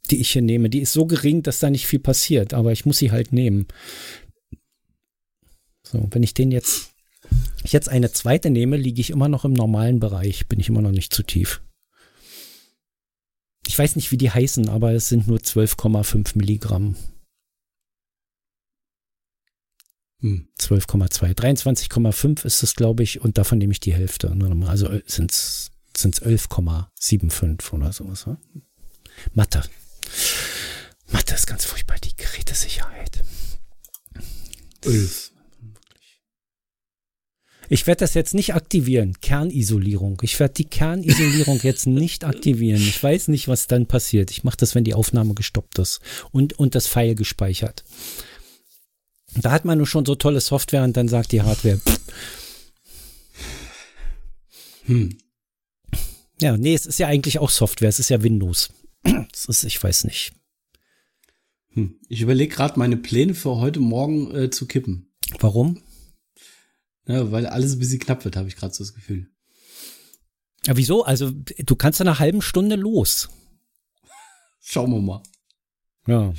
die 0.10 0.18
ich 0.18 0.32
hier 0.32 0.42
nehme. 0.42 0.70
Die 0.70 0.82
ist 0.82 0.94
so 0.94 1.06
gering, 1.06 1.44
dass 1.44 1.60
da 1.60 1.70
nicht 1.70 1.88
viel 1.88 2.00
passiert, 2.00 2.54
aber 2.54 2.72
ich 2.72 2.86
muss 2.86 2.98
sie 2.98 3.12
halt 3.12 3.32
nehmen. 3.32 3.68
So, 5.84 6.08
wenn 6.12 6.24
ich 6.24 6.34
den 6.34 6.52
jetzt, 6.52 6.92
ich 7.64 7.72
jetzt 7.72 7.90
eine 7.90 8.12
zweite 8.12 8.50
nehme, 8.50 8.78
liege 8.78 9.02
ich 9.02 9.10
immer 9.10 9.30
noch 9.30 9.46
im 9.46 9.54
normalen 9.54 10.00
Bereich, 10.00 10.48
bin 10.48 10.60
ich 10.60 10.70
immer 10.70 10.82
noch 10.82 10.92
nicht 10.92 11.14
zu 11.14 11.24
tief. 11.24 11.62
Ich 13.68 13.78
weiß 13.78 13.96
nicht, 13.96 14.12
wie 14.12 14.18
die 14.18 14.32
heißen, 14.32 14.68
aber 14.68 14.94
es 14.94 15.10
sind 15.10 15.28
nur 15.28 15.40
12,5 15.40 16.38
Milligramm. 16.38 16.96
Hm. 16.96 16.96
12,2. 20.22 21.34
23,5 21.34 22.46
ist 22.46 22.64
es, 22.64 22.76
glaube 22.76 23.04
ich, 23.04 23.22
und 23.22 23.38
davon 23.38 23.58
nehme 23.58 23.72
ich 23.72 23.80
die 23.80 23.94
Hälfte. 23.94 24.36
Also 24.68 24.90
sind 25.06 25.32
es 25.32 25.72
11,75 25.96 27.74
oder 27.74 27.94
sowas. 27.94 28.26
Ne? 28.28 28.38
Mathe. 29.34 29.64
Mathe 31.12 31.36
ist 31.36 31.48
ganz 31.48 31.66
furchtbar, 31.66 31.98
die 32.04 32.16
Gerätesicherheit. 32.16 33.24
Ulf. 34.86 35.32
Ich 37.72 37.86
werde 37.86 38.00
das 38.00 38.16
jetzt 38.16 38.34
nicht 38.34 38.56
aktivieren. 38.56 39.14
Kernisolierung. 39.22 40.20
Ich 40.24 40.40
werde 40.40 40.56
die 40.56 40.66
Kernisolierung 40.66 41.60
jetzt 41.62 41.86
nicht 41.86 42.24
aktivieren. 42.24 42.82
Ich 42.82 43.02
weiß 43.02 43.28
nicht, 43.28 43.48
was 43.48 43.68
dann 43.68 43.86
passiert. 43.86 44.32
Ich 44.32 44.44
mache 44.44 44.58
das, 44.58 44.74
wenn 44.74 44.84
die 44.84 44.96
Aufnahme 44.96 45.36
gestoppt 45.36 45.78
ist 45.78 46.02
und, 46.32 46.54
und 46.54 46.74
das 46.74 46.88
File 46.88 47.14
gespeichert. 47.14 47.84
Da 49.36 49.52
hat 49.52 49.66
man 49.66 49.78
nur 49.78 49.88
schon 49.88 50.06
so 50.06 50.16
tolle 50.16 50.42
Software 50.42 50.84
und 50.84 50.98
dann 50.98 51.08
sagt 51.08 51.32
die 51.32 51.42
Hardware. 51.42 51.80
Hm. 54.86 55.18
Ja, 56.42 56.58
nee, 56.58 56.74
es 56.74 56.86
ist 56.86 57.00
ja 57.00 57.08
eigentlich 57.08 57.40
auch 57.40 57.50
Software. 57.50 57.90
Es 57.90 58.00
ist 58.00 58.10
ja 58.10 58.24
Windows. 58.24 58.70
Es 59.32 59.46
ist, 59.46 59.64
ich 59.64 59.82
weiß 59.82 60.06
nicht. 60.06 60.34
Hm. 61.74 62.00
Ich 62.08 62.22
überlege 62.22 62.54
gerade 62.54 62.80
meine 62.80 62.98
Pläne 62.98 63.36
für 63.36 63.58
heute 63.58 63.80
Morgen 63.80 64.34
äh, 64.36 64.50
zu 64.50 64.66
kippen. 64.66 65.14
Warum? 65.40 65.84
Ja, 67.08 67.32
weil 67.32 67.46
alles 67.46 67.74
ein 67.74 67.80
bisschen 67.80 68.00
knapp 68.00 68.26
wird, 68.26 68.36
habe 68.36 68.48
ich 68.48 68.56
gerade 68.56 68.74
so 68.74 68.84
das 68.84 68.94
Gefühl. 68.94 69.30
Ja, 70.66 70.76
wieso? 70.76 71.04
Also, 71.04 71.32
du 71.32 71.76
kannst 71.76 72.02
in 72.02 72.08
einer 72.08 72.20
halben 72.20 72.42
Stunde 72.42 72.76
los. 72.76 73.30
Schauen 74.60 74.92
wir 74.92 75.00
mal. 75.00 75.24
Ja. 76.08 76.34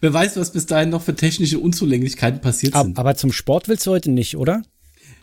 Wer 0.00 0.12
weiß, 0.12 0.36
was 0.36 0.52
bis 0.52 0.66
dahin 0.66 0.90
noch 0.90 1.02
für 1.02 1.14
technische 1.14 1.58
Unzulänglichkeiten 1.58 2.40
passiert 2.40 2.74
Ab, 2.74 2.86
sind. 2.86 2.98
aber 2.98 3.16
zum 3.16 3.32
Sport 3.32 3.68
willst 3.68 3.86
du 3.86 3.90
heute 3.90 4.10
nicht, 4.10 4.36
oder? 4.36 4.62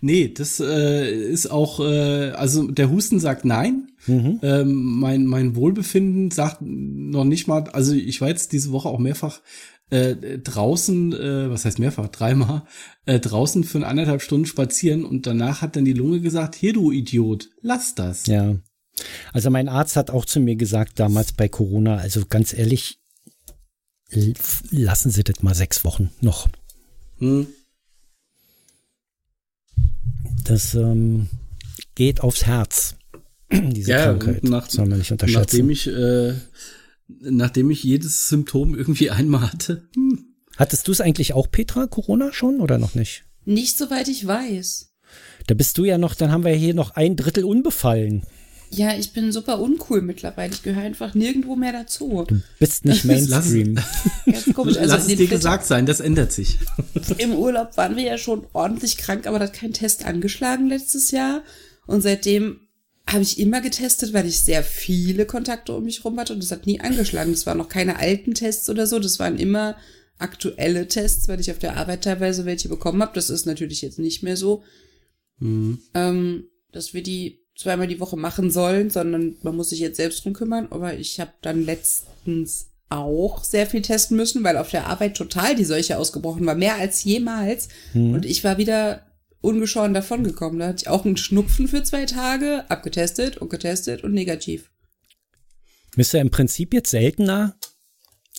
Nee, 0.01 0.29
das 0.29 0.59
äh, 0.59 1.11
ist 1.11 1.51
auch, 1.51 1.79
äh, 1.79 2.31
also 2.31 2.69
der 2.69 2.89
Husten 2.89 3.19
sagt 3.19 3.45
nein. 3.45 3.87
Mhm. 4.07 4.39
Ähm, 4.41 4.99
mein, 4.99 5.25
mein 5.27 5.55
Wohlbefinden 5.55 6.31
sagt 6.31 6.57
noch 6.61 7.23
nicht 7.23 7.47
mal, 7.47 7.69
also 7.69 7.93
ich 7.93 8.19
war 8.19 8.29
jetzt 8.29 8.51
diese 8.51 8.71
Woche 8.71 8.89
auch 8.89 8.97
mehrfach 8.97 9.41
äh, 9.91 10.39
draußen, 10.39 11.13
äh, 11.13 11.49
was 11.51 11.65
heißt 11.65 11.77
mehrfach, 11.77 12.07
dreimal, 12.07 12.63
äh, 13.05 13.19
draußen 13.19 13.63
für 13.63 13.85
anderthalb 13.85 14.21
Stunden 14.23 14.47
spazieren 14.47 15.05
und 15.05 15.27
danach 15.27 15.61
hat 15.61 15.75
dann 15.75 15.85
die 15.85 15.93
Lunge 15.93 16.21
gesagt, 16.21 16.55
hier 16.55 16.73
du 16.73 16.91
Idiot, 16.91 17.49
lass 17.61 17.93
das. 17.93 18.25
Ja. 18.25 18.55
Also 19.33 19.49
mein 19.49 19.69
Arzt 19.69 19.95
hat 19.95 20.09
auch 20.09 20.25
zu 20.25 20.39
mir 20.39 20.55
gesagt 20.55 20.99
damals 20.99 21.33
bei 21.33 21.47
Corona, 21.47 21.97
also 21.97 22.23
ganz 22.27 22.53
ehrlich, 22.53 23.00
lassen 24.71 25.11
Sie 25.11 25.23
das 25.23 25.41
mal 25.41 25.55
sechs 25.55 25.83
Wochen 25.85 26.09
noch. 26.21 26.49
Hm. 27.19 27.47
Das 30.43 30.73
ähm, 30.75 31.27
geht 31.95 32.21
aufs 32.21 32.45
Herz, 32.45 32.95
diese 33.51 33.91
Ja, 33.91 34.05
Krankheit. 34.05 34.43
nach- 34.43 34.69
Soll 34.69 34.87
man 34.87 34.99
nicht 34.99 35.11
unterschätzen. 35.11 35.39
Nachdem 35.41 35.69
ich, 35.69 35.87
äh, 35.87 36.33
nachdem 37.19 37.69
ich 37.71 37.83
jedes 37.83 38.27
Symptom 38.29 38.75
irgendwie 38.75 39.09
einmal 39.11 39.51
hatte. 39.51 39.87
Hm. 39.95 40.25
Hattest 40.57 40.87
du 40.87 40.91
es 40.91 41.01
eigentlich 41.01 41.33
auch, 41.33 41.49
Petra, 41.49 41.87
Corona 41.87 42.33
schon 42.33 42.59
oder 42.59 42.77
noch 42.77 42.93
nicht? 42.95 43.23
Nicht 43.45 43.77
soweit 43.77 44.07
ich 44.07 44.27
weiß. 44.27 44.89
Da 45.47 45.55
bist 45.55 45.77
du 45.77 45.85
ja 45.85 45.97
noch, 45.97 46.13
dann 46.13 46.31
haben 46.31 46.43
wir 46.45 46.53
hier 46.53 46.73
noch 46.73 46.91
ein 46.91 47.15
Drittel 47.15 47.43
unbefallen. 47.45 48.23
Ja, 48.73 48.95
ich 48.95 49.11
bin 49.11 49.33
super 49.33 49.59
uncool 49.59 50.01
mittlerweile. 50.01 50.53
Ich 50.53 50.63
gehöre 50.63 50.83
einfach 50.83 51.13
nirgendwo 51.13 51.57
mehr 51.57 51.73
dazu. 51.73 52.25
Bist 52.57 52.85
nicht 52.85 53.03
Mainstream. 53.05 53.75
Ganz 54.25 54.53
komisch. 54.53 54.77
Also 54.77 54.95
Lass 54.95 55.07
es 55.07 55.17
dir 55.17 55.27
gesagt 55.27 55.65
sein, 55.65 55.85
das 55.85 55.99
ändert 55.99 56.31
sich. 56.31 56.57
Im 57.17 57.33
Urlaub 57.33 57.75
waren 57.75 57.97
wir 57.97 58.03
ja 58.03 58.17
schon 58.17 58.45
ordentlich 58.53 58.97
krank, 58.97 59.27
aber 59.27 59.39
da 59.39 59.45
hat 59.45 59.53
kein 59.53 59.73
Test 59.73 60.05
angeschlagen 60.05 60.67
letztes 60.67 61.11
Jahr. 61.11 61.43
Und 61.85 62.01
seitdem 62.01 62.61
habe 63.07 63.23
ich 63.23 63.39
immer 63.39 63.59
getestet, 63.59 64.13
weil 64.13 64.25
ich 64.25 64.39
sehr 64.39 64.63
viele 64.63 65.25
Kontakte 65.25 65.73
um 65.73 65.83
mich 65.83 66.05
rum 66.05 66.17
hatte 66.17 66.33
und 66.33 66.41
das 66.41 66.51
hat 66.51 66.65
nie 66.65 66.79
angeschlagen. 66.79 67.31
Das 67.31 67.45
waren 67.45 67.57
noch 67.57 67.67
keine 67.67 67.97
alten 67.99 68.33
Tests 68.33 68.69
oder 68.69 68.87
so, 68.87 68.99
das 68.99 69.19
waren 69.19 69.37
immer 69.37 69.75
aktuelle 70.17 70.87
Tests, 70.87 71.27
weil 71.27 71.41
ich 71.41 71.51
auf 71.51 71.59
der 71.59 71.75
Arbeit 71.75 72.03
teilweise 72.03 72.45
welche 72.45 72.69
bekommen 72.69 73.01
habe. 73.01 73.11
Das 73.15 73.29
ist 73.29 73.45
natürlich 73.45 73.81
jetzt 73.81 73.99
nicht 73.99 74.23
mehr 74.23 74.37
so, 74.37 74.63
ähm, 75.41 76.47
dass 76.71 76.93
wir 76.93 77.03
die 77.03 77.40
zweimal 77.61 77.87
die 77.87 77.99
Woche 77.99 78.17
machen 78.17 78.51
sollen, 78.51 78.89
sondern 78.89 79.35
man 79.41 79.55
muss 79.55 79.69
sich 79.69 79.79
jetzt 79.79 79.97
selbst 79.97 80.23
drum 80.23 80.33
kümmern. 80.33 80.67
Aber 80.71 80.93
ich 80.93 81.19
habe 81.19 81.31
dann 81.41 81.63
letztens 81.63 82.67
auch 82.89 83.43
sehr 83.43 83.67
viel 83.67 83.81
testen 83.81 84.17
müssen, 84.17 84.43
weil 84.43 84.57
auf 84.57 84.69
der 84.69 84.87
Arbeit 84.87 85.15
total 85.15 85.55
die 85.55 85.65
Seuche 85.65 85.97
ausgebrochen 85.97 86.45
war, 86.45 86.55
mehr 86.55 86.75
als 86.75 87.03
jemals. 87.03 87.69
Und 87.93 88.25
ich 88.25 88.43
war 88.43 88.57
wieder 88.57 89.05
ungeschoren 89.39 89.93
davongekommen. 89.93 90.59
Da 90.59 90.67
hatte 90.67 90.83
ich 90.83 90.87
auch 90.89 91.05
einen 91.05 91.17
Schnupfen 91.17 91.67
für 91.67 91.83
zwei 91.83 92.05
Tage, 92.05 92.69
abgetestet 92.69 93.37
und 93.37 93.49
getestet 93.49 94.03
und 94.03 94.13
negativ. 94.13 94.71
Bist 95.95 96.13
du 96.13 96.19
im 96.19 96.31
Prinzip 96.31 96.73
jetzt 96.73 96.91
seltener 96.91 97.57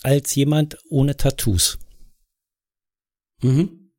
als 0.02 0.35
jemand 0.35 0.78
ohne 0.88 1.16
Tattoos. 1.16 1.78
Mhm. 3.42 3.90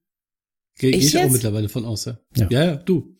Gehe 0.77 0.91
geh 0.91 0.97
Ich 0.97 1.13
ich 1.13 1.17
auch 1.17 1.29
mittlerweile 1.29 1.69
von 1.69 1.85
aus, 1.85 2.05
ja. 2.05 2.17
Ja. 2.35 2.47
Ja, 2.49 2.65
ja, 2.65 2.75
du. 2.75 3.12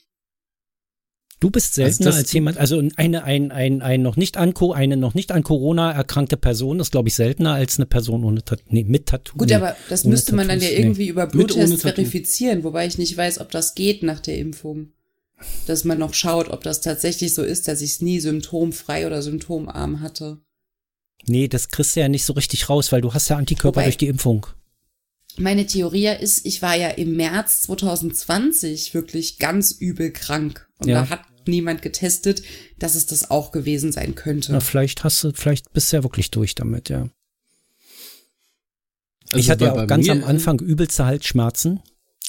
Du 1.44 1.50
bist 1.52 1.74
seltener 1.74 2.12
das- 2.12 2.16
als 2.16 2.32
jemand, 2.32 2.58
also 2.58 2.82
eine, 2.96 3.24
ein, 3.26 3.52
ein, 3.52 3.82
ein 3.82 4.02
noch 4.02 4.16
nicht 4.16 4.38
an, 4.38 4.54
eine 4.74 4.96
noch 4.96 5.14
nicht 5.14 5.30
an 5.34 5.44
Corona 5.44 5.92
erkrankte 5.92 6.38
Person 6.38 6.80
ist, 6.80 6.92
glaube 6.92 7.10
ich, 7.10 7.16
seltener 7.16 7.52
als 7.56 7.78
eine 7.78 7.86
Person 7.86 8.24
ohne 8.24 8.46
Tat 8.46 8.62
nee, 8.70 8.86
mit 8.86 9.08
Tattoo. 9.08 9.38
Gut, 9.38 9.50
nee, 9.50 9.56
aber 9.56 9.76
das 9.90 10.06
müsste 10.06 10.34
man 10.36 10.48
dann 10.48 10.60
ja 10.62 10.68
Tattoos, 10.68 10.78
nee. 10.80 10.84
irgendwie 10.86 11.08
über 11.10 11.28
Bluttests 11.28 11.82
verifizieren, 11.82 12.64
wobei 12.64 12.88
ich 12.88 12.98
nicht 12.98 13.18
weiß, 13.18 13.42
ob 13.42 13.52
das 13.52 13.76
geht 13.76 14.04
nach 14.04 14.22
der 14.22 14.38
Impfung. 14.38 14.94
Dass 15.68 15.84
man 15.84 16.00
noch 16.00 16.14
schaut, 16.14 16.48
ob 16.50 16.64
das 16.64 16.80
tatsächlich 16.80 17.34
so 17.34 17.44
ist, 17.44 17.68
dass 17.68 17.82
ich 17.82 17.92
es 17.92 18.02
nie 18.02 18.22
symptomfrei 18.22 19.06
oder 19.06 19.22
symptomarm 19.22 20.00
hatte. 20.00 20.38
Nee, 21.26 21.50
das 21.50 21.68
kriegst 21.68 21.98
du 21.98 22.00
ja 22.00 22.08
nicht 22.08 22.24
so 22.24 22.32
richtig 22.32 22.70
raus, 22.70 22.94
weil 22.94 23.02
du 23.02 23.14
hast 23.14 23.28
ja 23.28 23.36
Antikörper 23.36 23.82
Wobei- 23.82 23.84
durch 23.88 23.98
die 23.98 24.08
Impfung. 24.08 24.48
Meine 25.38 25.66
Theorie 25.66 26.08
ist, 26.22 26.46
ich 26.46 26.62
war 26.62 26.76
ja 26.78 26.88
im 26.90 27.18
März 27.18 27.64
2020 27.64 28.94
wirklich 28.94 29.40
ganz 29.40 29.72
übel 29.72 30.12
krank. 30.12 30.70
Und 30.80 30.88
Ja. 30.88 31.02
da 31.02 31.10
hat 31.10 31.22
niemand 31.48 31.82
getestet, 31.82 32.44
dass 32.80 32.96
es 32.96 33.06
das 33.06 33.32
auch 33.32 33.52
gewesen 33.52 33.92
sein 33.92 34.16
könnte. 34.16 34.52
Na, 34.52 34.60
vielleicht 34.60 35.04
hast 35.04 35.24
du, 35.24 35.32
vielleicht 35.34 35.74
bist 35.74 35.92
du 35.92 35.98
ja 35.98 36.04
wirklich 36.04 36.32
durch 36.32 36.56
damit, 36.56 36.90
ja. 36.90 37.10
Also 39.30 39.40
ich 39.40 39.50
hatte 39.50 39.66
ja 39.66 39.74
auch 39.74 39.88
ganz 39.88 40.06
mir, 40.06 40.14
am 40.14 40.24
Anfang 40.24 40.60
übelste 40.60 41.06
Halsschmerzen. 41.06 41.82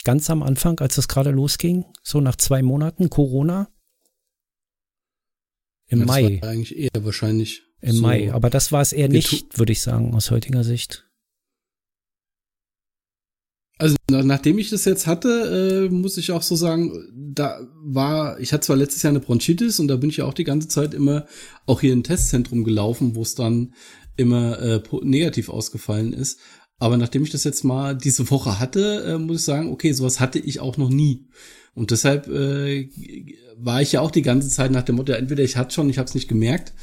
Ganz 0.05 0.29
am 0.31 0.43
Anfang, 0.43 0.81
als 0.81 0.99
es 0.99 1.09
gerade 1.09 1.31
losging, 1.31 1.85
so 2.03 2.21
nach 2.21 2.37
zwei 2.37 2.63
Monaten 2.63 3.11
Corona. 3.11 3.69
Im 5.87 6.01
das 6.01 6.09
Mai. 6.09 6.39
War 6.41 6.51
eigentlich 6.51 6.77
eher 6.77 7.05
wahrscheinlich. 7.05 7.63
Im 7.81 7.97
so. 7.97 8.03
Mai. 8.03 8.33
Aber 8.33 8.51
das 8.51 8.73
war 8.73 8.81
es 8.81 8.93
eher 8.93 9.09
nicht, 9.09 9.59
würde 9.59 9.73
ich 9.73 9.83
sagen, 9.83 10.15
aus 10.15 10.31
heutiger 10.31 10.65
Sicht. 10.65 11.07
Also 13.77 13.97
na, 14.09 14.23
nachdem 14.23 14.59
ich 14.59 14.71
das 14.71 14.85
jetzt 14.85 15.07
hatte, 15.07 15.89
äh, 15.89 15.93
muss 15.93 16.17
ich 16.17 16.31
auch 16.31 16.43
so 16.43 16.55
sagen, 16.55 16.93
da 17.13 17.61
war, 17.83 18.39
ich 18.39 18.53
hatte 18.53 18.67
zwar 18.67 18.77
letztes 18.77 19.03
Jahr 19.03 19.11
eine 19.11 19.21
Bronchitis 19.21 19.81
und 19.81 19.89
da 19.89 19.97
bin 19.97 20.11
ich 20.11 20.19
ja 20.19 20.27
auch 20.27 20.35
die 20.35 20.45
ganze 20.45 20.69
Zeit 20.69 20.95
immer 20.95 21.27
auch 21.67 21.81
hier 21.81 21.93
im 21.93 22.05
Testzentrum 22.05 22.63
gelaufen, 22.63 23.17
wo 23.17 23.23
es 23.23 23.35
dann 23.35 23.75
immer 24.17 24.61
äh, 24.61 24.83
negativ 25.03 25.49
ausgefallen 25.49 26.13
ist. 26.13 26.39
Aber 26.79 26.97
nachdem 26.97 27.25
ich 27.25 27.31
das 27.31 27.45
jetzt 27.45 27.65
mal 27.65 27.97
diese 27.97 28.31
Woche 28.31 28.61
hatte, 28.61 29.05
äh, 29.07 29.19
muss 29.19 29.41
ich 29.41 29.45
sagen, 29.45 29.71
okay, 29.73 29.93
sowas 29.93 30.21
hatte 30.21 30.39
ich 30.39 30.61
auch 30.61 30.77
noch 30.77 30.91
nie. 30.91 31.27
Und 31.75 31.91
deshalb 31.91 32.29
äh, 32.29 32.89
war 33.57 33.83
ich 33.83 33.93
ja 33.93 34.01
auch 34.01 34.13
die 34.13 34.23
ganze 34.23 34.49
Zeit 34.49 34.71
nach 34.71 34.83
dem 34.83 34.97
Motto, 34.97 35.13
entweder 35.13 35.43
ich 35.43 35.57
hatte 35.57 35.75
schon, 35.75 35.91
ich 35.91 35.99
habe 35.99 36.09
es 36.09 36.15
nicht 36.15 36.29
gemerkt, 36.29 36.75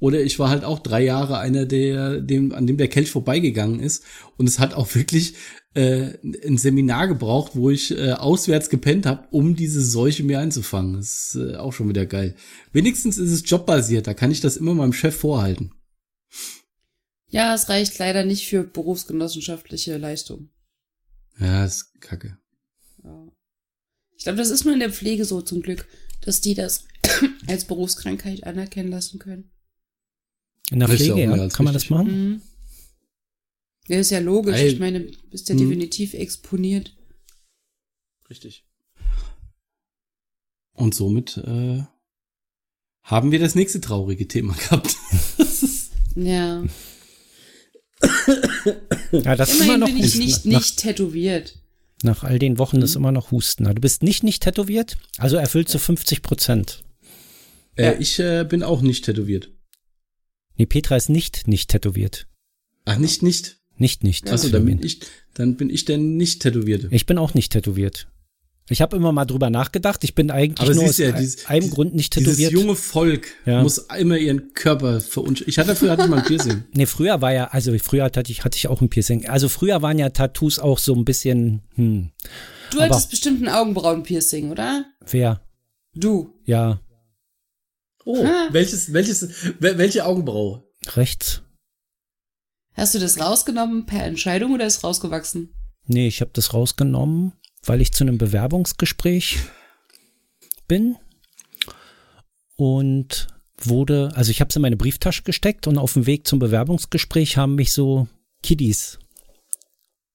oder 0.00 0.20
ich 0.20 0.38
war 0.38 0.48
halt 0.48 0.64
auch 0.64 0.78
drei 0.78 1.04
Jahre 1.04 1.38
einer, 1.38 1.66
der, 1.66 2.20
dem, 2.20 2.52
an 2.52 2.66
dem 2.66 2.78
der 2.78 2.88
Kelch 2.88 3.10
vorbeigegangen 3.10 3.80
ist. 3.80 4.02
Und 4.38 4.48
es 4.48 4.58
hat 4.58 4.72
auch 4.72 4.94
wirklich 4.94 5.34
äh, 5.74 6.18
ein 6.24 6.58
Seminar 6.58 7.08
gebraucht, 7.08 7.52
wo 7.54 7.70
ich 7.70 7.92
äh, 7.92 8.12
auswärts 8.12 8.70
gepennt 8.70 9.06
habe, 9.06 9.28
um 9.30 9.54
diese 9.54 9.84
Seuche 9.84 10.24
mir 10.24 10.40
einzufangen. 10.40 10.94
Das 10.94 11.34
ist 11.34 11.36
äh, 11.36 11.56
auch 11.56 11.72
schon 11.72 11.88
wieder 11.88 12.06
geil. 12.06 12.34
Wenigstens 12.72 13.18
ist 13.18 13.30
es 13.30 13.48
jobbasiert, 13.48 14.06
da 14.06 14.14
kann 14.14 14.30
ich 14.30 14.40
das 14.40 14.56
immer 14.56 14.74
meinem 14.74 14.92
Chef 14.92 15.16
vorhalten. 15.16 15.72
Ja, 17.28 17.54
es 17.54 17.68
reicht 17.68 17.96
leider 17.98 18.24
nicht 18.24 18.48
für 18.48 18.64
berufsgenossenschaftliche 18.64 19.96
Leistung. 19.96 20.50
Ja, 21.38 21.64
ist 21.64 22.00
kacke. 22.00 22.36
Ja. 23.04 23.28
Ich 24.16 24.24
glaube, 24.24 24.38
das 24.38 24.50
ist 24.50 24.64
nur 24.64 24.74
in 24.74 24.80
der 24.80 24.92
Pflege 24.92 25.24
so 25.24 25.40
zum 25.40 25.62
Glück, 25.62 25.86
dass 26.22 26.40
die 26.40 26.54
das 26.54 26.84
als 27.46 27.64
Berufskrankheit 27.64 28.44
anerkennen 28.44 28.90
lassen 28.90 29.20
können. 29.20 29.50
In 30.70 30.80
der 30.80 30.88
Pflege, 30.88 31.20
ja. 31.20 31.30
als 31.32 31.54
Kann 31.54 31.64
man 31.64 31.74
das 31.74 31.88
machen? 31.90 32.06
Mhm. 32.06 32.42
Ja, 33.90 33.98
ist 33.98 34.10
ja 34.10 34.20
logisch. 34.20 34.56
Ey. 34.56 34.68
Ich 34.68 34.78
meine, 34.78 35.00
bist 35.30 35.48
ja 35.48 35.54
Mhm. 35.54 35.58
definitiv 35.60 36.14
exponiert. 36.14 36.96
Richtig. 38.30 38.64
Und 40.74 40.94
somit 40.94 41.36
äh, 41.38 41.82
haben 43.02 43.32
wir 43.32 43.38
das 43.40 43.54
nächste 43.56 43.80
traurige 43.80 44.28
Thema 44.28 44.54
gehabt. 44.54 44.96
Ja. 46.16 46.64
Ja, 49.12 49.36
das 49.36 49.52
ist 49.52 49.60
immer 49.60 49.74
Immerhin 49.74 49.80
noch 49.80 49.86
bin 49.88 49.96
ich 49.98 50.04
Husten. 50.04 50.18
nicht, 50.24 50.44
nach, 50.46 50.58
nicht 50.60 50.76
tätowiert. 50.78 51.58
nach 52.02 52.24
all 52.24 52.38
den 52.40 52.58
Wochen 52.58 52.78
Mhm. 52.78 52.82
ist 52.82 52.96
immer 52.96 53.12
noch 53.12 53.30
Husten. 53.30 53.62
Na, 53.64 53.74
Du 53.74 53.80
bist 53.80 54.02
nicht 54.02 54.22
nicht 54.24 54.42
tätowiert, 54.42 54.96
also 55.18 55.36
erfüllst 55.36 55.72
du 55.74 55.78
50 55.78 56.22
Prozent. 56.22 56.82
äh, 57.76 57.96
ich 58.00 58.18
äh, 58.18 58.44
bin 58.48 58.62
auch 58.64 58.82
nicht 58.82 59.04
tätowiert. 59.04 59.50
Nee, 60.56 60.66
Petra 60.66 60.96
ist 60.96 61.08
nicht 61.10 61.46
nicht 61.46 61.70
tätowiert. 61.70 62.26
Ach, 62.86 62.98
nicht, 62.98 63.22
nicht. 63.22 63.59
Nicht 63.80 64.04
nicht. 64.04 64.30
Achso, 64.30 64.48
dann 64.50 64.64
bin 64.64 64.78
tätowiert. 64.80 65.02
ich, 65.02 65.08
dann 65.34 65.56
bin 65.56 65.70
ich 65.70 65.84
der 65.86 65.98
nicht 65.98 66.42
Tätowierte. 66.42 66.88
Ich 66.92 67.06
bin 67.06 67.18
auch 67.18 67.34
nicht 67.34 67.50
tätowiert. 67.52 68.06
Ich 68.68 68.80
habe 68.80 68.94
immer 68.94 69.10
mal 69.10 69.24
drüber 69.24 69.50
nachgedacht. 69.50 70.04
Ich 70.04 70.14
bin 70.14 70.30
eigentlich 70.30 70.60
Aber 70.68 70.74
nur 70.76 70.84
aus 70.84 70.98
ja, 70.98 71.10
dieses- 71.10 71.46
einem 71.46 71.62
dieses- 71.62 71.74
Grund 71.74 71.94
nicht 71.96 72.14
Dieses 72.14 72.36
tätowiert. 72.36 72.52
junge 72.52 72.76
Volk 72.76 73.26
Ja. 73.44 73.62
muss 73.62 73.78
immer 73.98 74.16
ihren 74.16 74.52
Körper 74.54 75.00
verunsch... 75.00 75.42
Ich 75.48 75.58
hatte 75.58 75.70
dafür 75.70 75.90
hatte 75.90 76.04
ich 76.04 76.08
mal 76.08 76.18
ein 76.18 76.24
Piercing. 76.24 76.62
Nee, 76.74 76.86
früher 76.86 77.20
war 77.20 77.32
ja, 77.32 77.46
also 77.48 77.76
früher 77.78 78.04
hatte 78.04 78.22
ich, 78.28 78.44
hatte 78.44 78.56
ich 78.56 78.68
auch 78.68 78.80
ein 78.80 78.88
Piercing. 78.88 79.26
Also 79.28 79.48
früher 79.48 79.82
waren 79.82 79.98
ja 79.98 80.10
Tattoos 80.10 80.60
auch 80.60 80.78
so 80.78 80.94
ein 80.94 81.04
bisschen, 81.04 81.62
hm, 81.74 82.10
Du 82.70 82.78
Aber- 82.80 82.94
hattest 82.94 83.10
bestimmt 83.10 83.42
ein 83.42 83.48
Augenbrauenpiercing, 83.48 84.50
oder? 84.52 84.84
wer? 85.10 85.40
Du. 85.94 86.34
Ja, 86.44 86.80
Oh, 88.04 88.24
welches, 88.52 88.92
welches, 88.92 89.22
wel- 89.60 89.78
welche 89.78 90.04
Augenbraue? 90.04 90.62
rechts. 90.94 91.42
Hast 92.74 92.94
du 92.94 92.98
das 92.98 93.20
rausgenommen 93.20 93.86
per 93.86 94.04
Entscheidung 94.04 94.54
oder 94.54 94.66
ist 94.66 94.84
rausgewachsen? 94.84 95.54
Nee, 95.86 96.06
ich 96.06 96.20
habe 96.20 96.30
das 96.32 96.54
rausgenommen, 96.54 97.32
weil 97.64 97.80
ich 97.80 97.92
zu 97.92 98.04
einem 98.04 98.18
Bewerbungsgespräch 98.18 99.38
bin 100.68 100.96
und 102.56 103.28
wurde, 103.58 104.10
also 104.14 104.30
ich 104.30 104.40
habe 104.40 104.50
es 104.50 104.56
in 104.56 104.62
meine 104.62 104.76
Brieftasche 104.76 105.22
gesteckt 105.22 105.66
und 105.66 105.78
auf 105.78 105.94
dem 105.94 106.06
Weg 106.06 106.26
zum 106.26 106.38
Bewerbungsgespräch 106.38 107.36
haben 107.36 107.56
mich 107.56 107.72
so 107.72 108.08
Kiddies 108.42 108.98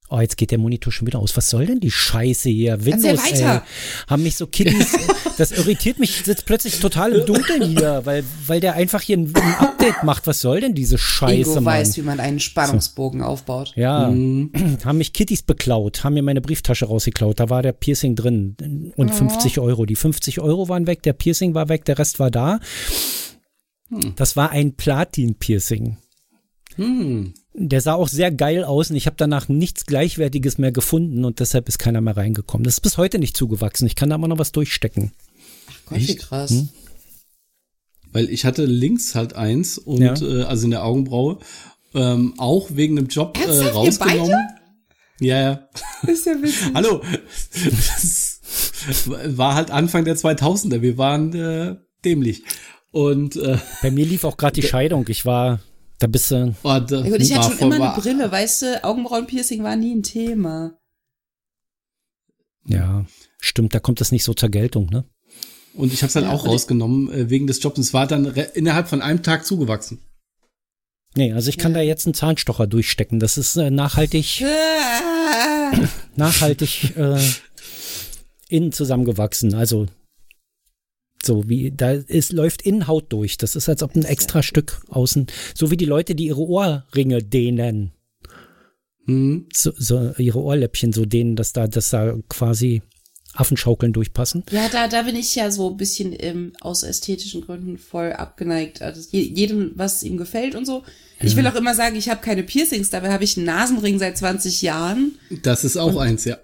Oh, 0.08 0.20
jetzt 0.20 0.38
geht 0.38 0.52
der 0.52 0.60
Monitor 0.60 0.94
schon 0.94 1.08
wieder 1.08 1.18
aus. 1.18 1.36
Was 1.36 1.50
soll 1.50 1.66
denn 1.66 1.80
die 1.80 1.90
Scheiße 1.90 2.50
hier? 2.50 2.86
Windows, 2.86 3.20
ey. 3.32 3.60
Haben 4.08 4.24
mich 4.24 4.36
so 4.38 4.46
Kiddies. 4.46 4.96
das 5.38 5.52
irritiert 5.52 5.98
mich 5.98 6.28
jetzt 6.28 6.46
plötzlich 6.46 6.80
total 6.80 7.14
im 7.14 7.26
Dunkeln 7.26 7.64
hier, 7.64 8.02
weil, 8.06 8.24
weil 8.46 8.60
der 8.60 8.74
einfach 8.76 9.02
hier 9.02 9.18
ein, 9.18 9.34
ein 9.36 9.56
Update 9.56 10.04
macht. 10.04 10.28
Was 10.28 10.42
soll 10.42 10.62
denn 10.62 10.76
diese 10.76 11.00
Scheiße, 11.00 11.50
Ingo 11.50 11.54
Mann? 11.56 11.66
weiß, 11.80 11.98
wie 11.98 12.04
man 12.04 12.20
einen 12.20 12.40
Spannungsbogen 12.40 13.22
so. 13.22 13.26
aufbaut. 13.26 13.74
Ja. 13.76 14.10
Mhm. 14.10 14.52
Haben 14.86 15.00
mich 15.00 15.12
Kitties 15.12 15.42
beklaut, 15.42 16.04
haben 16.04 16.14
mir 16.14 16.24
meine 16.24 16.42
Brieftasche 16.42 16.86
rausgeklaut. 16.86 17.40
Da 17.40 17.50
war 17.50 17.64
der 17.64 17.74
Piercing 17.74 18.16
drin 18.16 18.94
und 18.96 19.10
oh. 19.10 19.14
50 19.14 19.60
Euro. 19.60 19.88
Die 19.88 19.96
50 19.96 20.40
Euro 20.40 20.70
waren 20.70 20.86
weg, 20.86 21.02
der 21.02 21.14
Piercing 21.14 21.56
war 21.56 21.68
weg, 21.68 21.84
der 21.86 21.98
Rest 21.98 22.20
war 22.20 22.30
da. 22.30 22.60
Hm. 23.90 24.14
Das 24.16 24.36
war 24.36 24.52
ein 24.52 24.76
Platin-Piercing. 24.76 25.98
Hm. 26.76 27.34
Der 27.58 27.80
sah 27.80 27.94
auch 27.94 28.10
sehr 28.10 28.32
geil 28.32 28.66
aus 28.66 28.90
und 28.90 28.98
ich 28.98 29.06
habe 29.06 29.16
danach 29.18 29.48
nichts 29.48 29.86
Gleichwertiges 29.86 30.58
mehr 30.58 30.74
gefunden 30.74 31.24
und 31.24 31.40
deshalb 31.40 31.70
ist 31.70 31.80
keiner 31.80 32.02
mehr 32.02 32.18
reingekommen. 32.18 32.66
Das 32.66 32.76
ist 32.76 32.82
bis 32.82 32.98
heute 32.98 33.18
nicht 33.18 33.38
zugewachsen. 33.38 33.88
Ich 33.88 33.96
kann 33.96 34.10
da 34.10 34.16
immer 34.16 34.28
noch 34.28 34.40
was 34.40 34.52
durchstecken. 34.52 35.14
Ach 35.70 35.80
Gott, 35.86 36.00
wie 36.00 36.16
krass. 36.16 36.50
Hm? 36.50 36.70
Weil 38.12 38.30
ich 38.30 38.46
hatte 38.46 38.66
links 38.66 39.16
halt 39.16 39.36
eins 39.36 39.78
und 39.78 40.02
ja. 40.02 40.16
äh, 40.22 40.44
also 40.44 40.66
in 40.66 40.72
der 40.72 40.84
Augenbraue 40.84 41.40
ähm, 41.94 42.34
auch 42.38 42.68
wegen 42.74 42.98
einem 42.98 43.08
Job 43.08 43.38
äh, 43.38 43.68
rausgenommen. 43.70 44.36
Ja, 45.22 45.42
ja. 45.42 45.70
Ist 46.08 46.26
ja 46.26 46.34
witzig. 46.42 46.68
Hallo. 46.74 47.02
Das 47.54 48.42
war 49.38 49.56
halt 49.56 49.72
Anfang 49.72 50.04
der 50.04 50.18
2000er. 50.18 50.82
Wir 50.82 50.98
waren 50.98 51.34
äh, 51.34 51.76
dämlich. 52.04 52.44
Und 52.92 53.38
äh, 53.38 53.58
bei 53.82 53.92
mir 53.92 54.06
lief 54.06 54.26
auch 54.26 54.38
gerade 54.38 54.60
die 54.60 54.68
Scheidung. 54.68 55.06
Ich 55.08 55.26
war 55.26 55.60
da 56.00 56.08
bist 56.08 56.32
du. 56.32 56.56
Oh, 56.64 56.80
da 56.80 57.02
ja, 57.02 57.10
gut, 57.10 57.22
ich 57.22 57.36
hatte 57.36 57.56
schon 57.58 57.72
immer 57.72 57.94
eine 57.94 58.02
Brille, 58.02 58.32
weißt 58.32 58.62
du, 58.62 58.84
Augenbrauenpiercing 58.84 59.64
war 59.64 59.76
nie 59.76 59.96
ein 59.96 60.04
Thema. 60.04 60.78
Ja, 62.68 63.06
stimmt, 63.40 63.74
da 63.74 63.80
kommt 63.80 64.02
das 64.02 64.12
nicht 64.12 64.24
so 64.24 64.34
zur 64.34 64.50
Geltung, 64.50 64.88
ne? 64.88 65.06
Und 65.74 65.94
ich 65.94 66.02
habe 66.02 66.08
es 66.08 66.14
dann 66.14 66.24
ja, 66.24 66.32
auch 66.32 66.48
rausgenommen 66.48 67.12
äh, 67.12 67.30
wegen 67.30 67.48
des 67.48 67.62
Jobs. 67.62 67.78
Es 67.80 67.94
war 67.94 68.08
dann 68.08 68.26
innerhalb 68.54 68.88
von 68.88 69.02
einem 69.02 69.24
Tag 69.24 69.46
zugewachsen. 69.46 70.00
Nee, 71.16 71.34
also 71.34 71.50
ich 71.50 71.58
kann 71.58 71.74
ja. 71.74 71.80
da 71.80 71.84
jetzt 71.84 72.06
einen 72.06 72.14
Zahnstocher 72.14 72.68
durchstecken. 72.68 73.20
Das 73.20 73.38
ist 73.38 73.56
äh, 73.56 73.72
nachhaltig, 73.72 74.44
nachhaltig 76.16 76.96
äh, 76.98 77.20
innen 78.50 78.72
zusammengewachsen. 78.72 79.54
Also 79.54 79.88
so 81.26 81.50
wie, 81.50 81.72
da 81.72 81.92
ist, 81.92 82.32
läuft 82.32 82.62
Innenhaut 82.62 83.12
durch. 83.12 83.38
Das 83.38 83.56
ist, 83.56 83.70
als 83.70 83.84
ob 83.84 83.96
ein 83.96 84.06
extra 84.06 84.44
Stück 84.44 84.82
außen, 84.90 85.28
so 85.54 85.72
wie 85.72 85.78
die 85.78 85.86
Leute, 85.86 86.16
die 86.16 86.28
ihre 86.28 86.42
Ohrringe 86.42 87.24
dehnen. 87.24 87.92
Mhm. 89.06 89.48
So, 89.54 89.72
so 89.78 90.14
ihre 90.18 90.40
Ohrläppchen 90.40 90.94
so 90.94 91.06
dehnen, 91.06 91.36
dass 91.36 91.54
da, 91.54 91.68
dass 91.68 91.90
da 91.90 92.18
quasi 92.30 92.82
Affenschaukeln 93.34 93.92
durchpassen. 93.92 94.44
Ja, 94.50 94.70
da, 94.70 94.88
da 94.88 95.02
bin 95.04 95.16
ich 95.16 95.36
ja 95.36 95.52
so 95.52 95.70
ein 95.70 95.78
bisschen 95.78 96.16
ähm, 96.18 96.54
aus 96.62 96.84
ästhetischen 96.84 97.42
Gründen 97.42 97.78
voll 97.78 98.14
abgeneigt. 98.14 98.82
Also 98.82 99.02
jedem, 99.12 99.72
was 99.76 100.04
ihm 100.04 100.18
gefällt 100.18 100.56
und 100.56 100.66
so. 100.66 100.84
Ich 101.22 101.36
will 101.38 101.48
auch 101.48 101.56
immer 101.56 101.74
sagen, 101.74 101.96
ich 101.96 102.10
habe 102.10 102.22
keine 102.22 102.44
Piercings, 102.44 102.90
dabei 102.90 103.12
habe 103.12 103.24
ich 103.24 103.38
einen 103.38 103.46
Nasenring 103.46 104.00
seit 104.00 104.18
20 104.18 104.62
Jahren. 104.62 105.18
Das 105.44 105.64
ist 105.64 105.78
auch 105.78 105.94
und 105.94 106.00
eins, 106.00 106.26
ja 106.26 106.38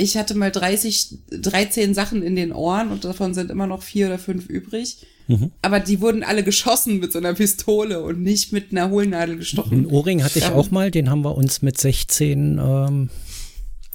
ich 0.00 0.16
hatte 0.16 0.34
mal 0.34 0.50
30, 0.50 1.18
13 1.30 1.94
Sachen 1.94 2.22
in 2.22 2.36
den 2.36 2.52
Ohren 2.52 2.90
und 2.90 3.04
davon 3.04 3.34
sind 3.34 3.50
immer 3.50 3.66
noch 3.66 3.82
vier 3.82 4.06
oder 4.06 4.18
fünf 4.18 4.48
übrig. 4.48 5.06
Mhm. 5.28 5.52
Aber 5.62 5.78
die 5.78 6.00
wurden 6.00 6.24
alle 6.24 6.42
geschossen 6.42 6.98
mit 6.98 7.12
so 7.12 7.18
einer 7.18 7.34
Pistole 7.34 8.02
und 8.02 8.20
nicht 8.20 8.52
mit 8.52 8.72
einer 8.72 8.90
Hohlnadel 8.90 9.36
gestochen. 9.36 9.72
Einen 9.72 9.86
Ohrring 9.86 10.24
hatte 10.24 10.40
ich 10.40 10.46
ähm, 10.46 10.54
auch 10.54 10.70
mal, 10.70 10.90
den 10.90 11.08
haben 11.08 11.22
wir 11.22 11.36
uns 11.36 11.62
mit 11.62 11.78
16 11.78 12.58
ähm, 12.58 13.10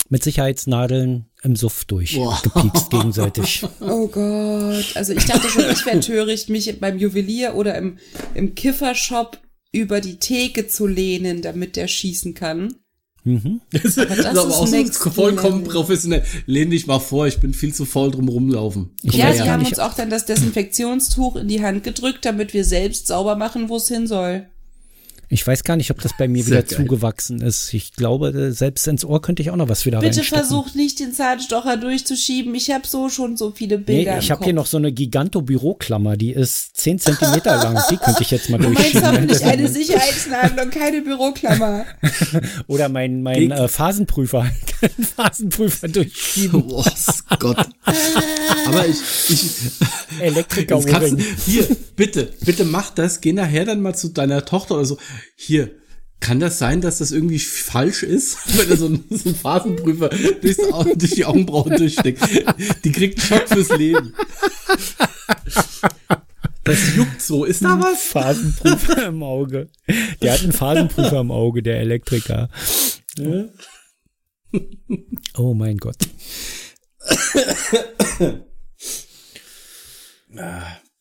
mit 0.08 0.24
Sicherheitsnadeln 0.24 1.26
im 1.44 1.56
Suff 1.56 1.86
durchgepiekst 1.86 2.90
gegenseitig. 2.90 3.66
Oh 3.82 4.08
Gott. 4.08 4.86
Also 4.96 5.14
ich 5.14 5.26
dachte 5.26 5.50
schon, 5.50 5.70
ich 5.72 5.86
wäre 5.86 6.00
töricht, 6.00 6.50
mich 6.50 6.80
beim 6.80 6.98
Juwelier 6.98 7.56
oder 7.56 7.76
im, 7.76 7.98
im 8.34 8.56
Kiffershop 8.56 9.40
über 9.72 10.00
die 10.02 10.18
Theke 10.18 10.68
zu 10.68 10.88
lehnen, 10.88 11.42
damit 11.42 11.76
der 11.76 11.88
schießen 11.88 12.34
kann. 12.34 12.76
Mhm. 13.26 13.60
Das, 13.72 13.98
aber 13.98 14.08
das, 14.08 14.20
ist 14.20 14.26
aber 14.26 14.42
auch 14.42 14.68
so 14.68 15.10
vollkommen 15.10 15.62
Level. 15.62 15.74
professionell. 15.74 16.24
Lehn 16.46 16.70
dich 16.70 16.86
mal 16.86 17.00
vor, 17.00 17.26
ich 17.28 17.40
bin 17.40 17.54
viel 17.54 17.74
zu 17.74 17.86
faul 17.86 18.12
drum 18.12 18.30
rumlaufen. 18.30 18.92
Komm 19.02 19.20
ja, 19.20 19.34
sie 19.34 19.50
haben 19.50 19.66
uns 19.66 19.80
auch 19.80 19.96
dann 19.96 20.12
das 20.12 20.26
Desinfektionstuch 20.26 21.36
in 21.36 21.48
die 21.48 21.64
Hand 21.64 21.84
gedrückt, 21.84 22.24
damit 22.24 22.54
wir 22.54 22.64
selbst 22.64 23.08
sauber 23.08 23.36
machen, 23.36 23.68
wo 23.68 23.78
es 23.78 23.88
hin 23.88 24.06
soll. 24.06 24.48
Ich 25.30 25.46
weiß 25.46 25.64
gar 25.64 25.76
nicht, 25.76 25.92
ob 25.92 26.02
das 26.02 26.12
bei 26.18 26.28
mir 26.28 26.44
Sehr 26.44 26.58
wieder 26.58 26.64
geil. 26.64 26.78
zugewachsen 26.78 27.42
ist. 27.42 27.74
Ich 27.74 27.94
glaube, 27.94 28.30
äh, 28.30 28.52
selbst 28.52 28.88
ins 28.88 29.04
Ohr 29.04 29.22
könnte 29.22 29.42
ich 29.42 29.50
auch 29.50 29.56
noch 29.56 29.70
was 29.70 29.86
wieder 29.86 30.00
Bitte 30.00 30.24
versucht 30.24 30.76
nicht 30.76 31.00
den 31.00 31.14
Zahnstocher 31.14 31.78
durchzuschieben. 31.78 32.54
Ich 32.56 32.72
habe 32.72 32.86
so 32.88 33.10
schon 33.10 33.38
so 33.38 33.52
viele 33.52 33.78
Bilder. 33.78 34.14
Nee, 34.14 34.20
ich 34.20 34.32
habe 34.32 34.44
hier 34.44 34.54
noch 34.54 34.66
so 34.66 34.78
eine 34.78 34.92
Giganto-Büroklammer, 34.92 36.18
die 36.18 36.32
ist 36.32 36.78
10 36.78 37.00
Zentimeter 37.00 37.58
lang. 37.58 37.82
Die 37.90 37.98
könnte 37.98 38.22
ich 38.22 38.32
jetzt 38.32 38.50
mal 38.50 38.58
durchschieben. 38.58 38.76
Du 38.96 39.02
meinst 39.02 39.06
hoffentlich 39.06 39.46
eine 39.46 39.68
Sicherheitsnadel 39.68 40.66
und 40.66 40.72
keine 40.72 41.02
Büroklammer. 41.02 41.86
Oder 42.68 42.90
mein, 42.90 43.24
mein 43.24 43.52
äh, 43.52 43.68
Phasenprüfer. 43.68 44.50
Phasenprüfer 45.16 45.88
durchschieben. 45.88 46.64
Oh 46.68 46.84
Gott. 47.40 47.68
Aber 48.68 48.86
ich, 48.88 48.98
ich 49.30 49.46
Elektriker 50.20 50.82
Hier, 51.46 51.68
bitte, 51.96 52.30
bitte 52.42 52.66
mach 52.66 52.90
das. 52.92 53.22
Geh 53.22 53.34
nachher 53.34 53.66
dann 53.66 53.82
mal 53.82 53.96
zu 53.96 54.10
deiner 54.10 54.46
Tochter 54.46 54.76
oder 54.76 54.86
so 54.86 54.98
hier, 55.36 55.72
kann 56.20 56.40
das 56.40 56.58
sein, 56.58 56.82
dass 56.82 56.98
das 57.00 57.12
irgendwie 57.12 57.40
falsch 57.40 58.04
ist, 58.04 58.38
wenn 58.58 58.70
er 58.70 58.78
so 58.78 58.88
einen, 58.88 59.06
so 59.10 59.30
einen 59.30 59.36
Phasenprüfer 59.36 60.10
durchs, 60.10 60.58
durch 60.96 61.12
die 61.12 61.26
Augenbrauen 61.26 61.78
durchsteckt? 61.78 62.22
Die 62.84 62.92
kriegt 62.92 63.20
einen 63.20 63.28
Schock 63.28 63.48
fürs 63.48 63.78
Leben. 63.78 64.14
Das 66.64 66.96
juckt 66.96 67.22
so. 67.22 67.46
Ist 67.46 67.64
da 67.64 67.80
was? 67.80 68.06
Phasenprüfer 68.06 69.08
im 69.08 69.22
Auge. 69.22 69.70
Der 70.22 70.34
hat 70.34 70.42
einen 70.42 70.52
Phasenprüfer 70.52 71.20
im 71.20 71.30
Auge, 71.30 71.62
der 71.62 71.80
Elektriker. 71.80 72.50
Ja. 73.18 73.46
Oh 75.38 75.54
mein 75.54 75.78
Gott. 75.78 75.98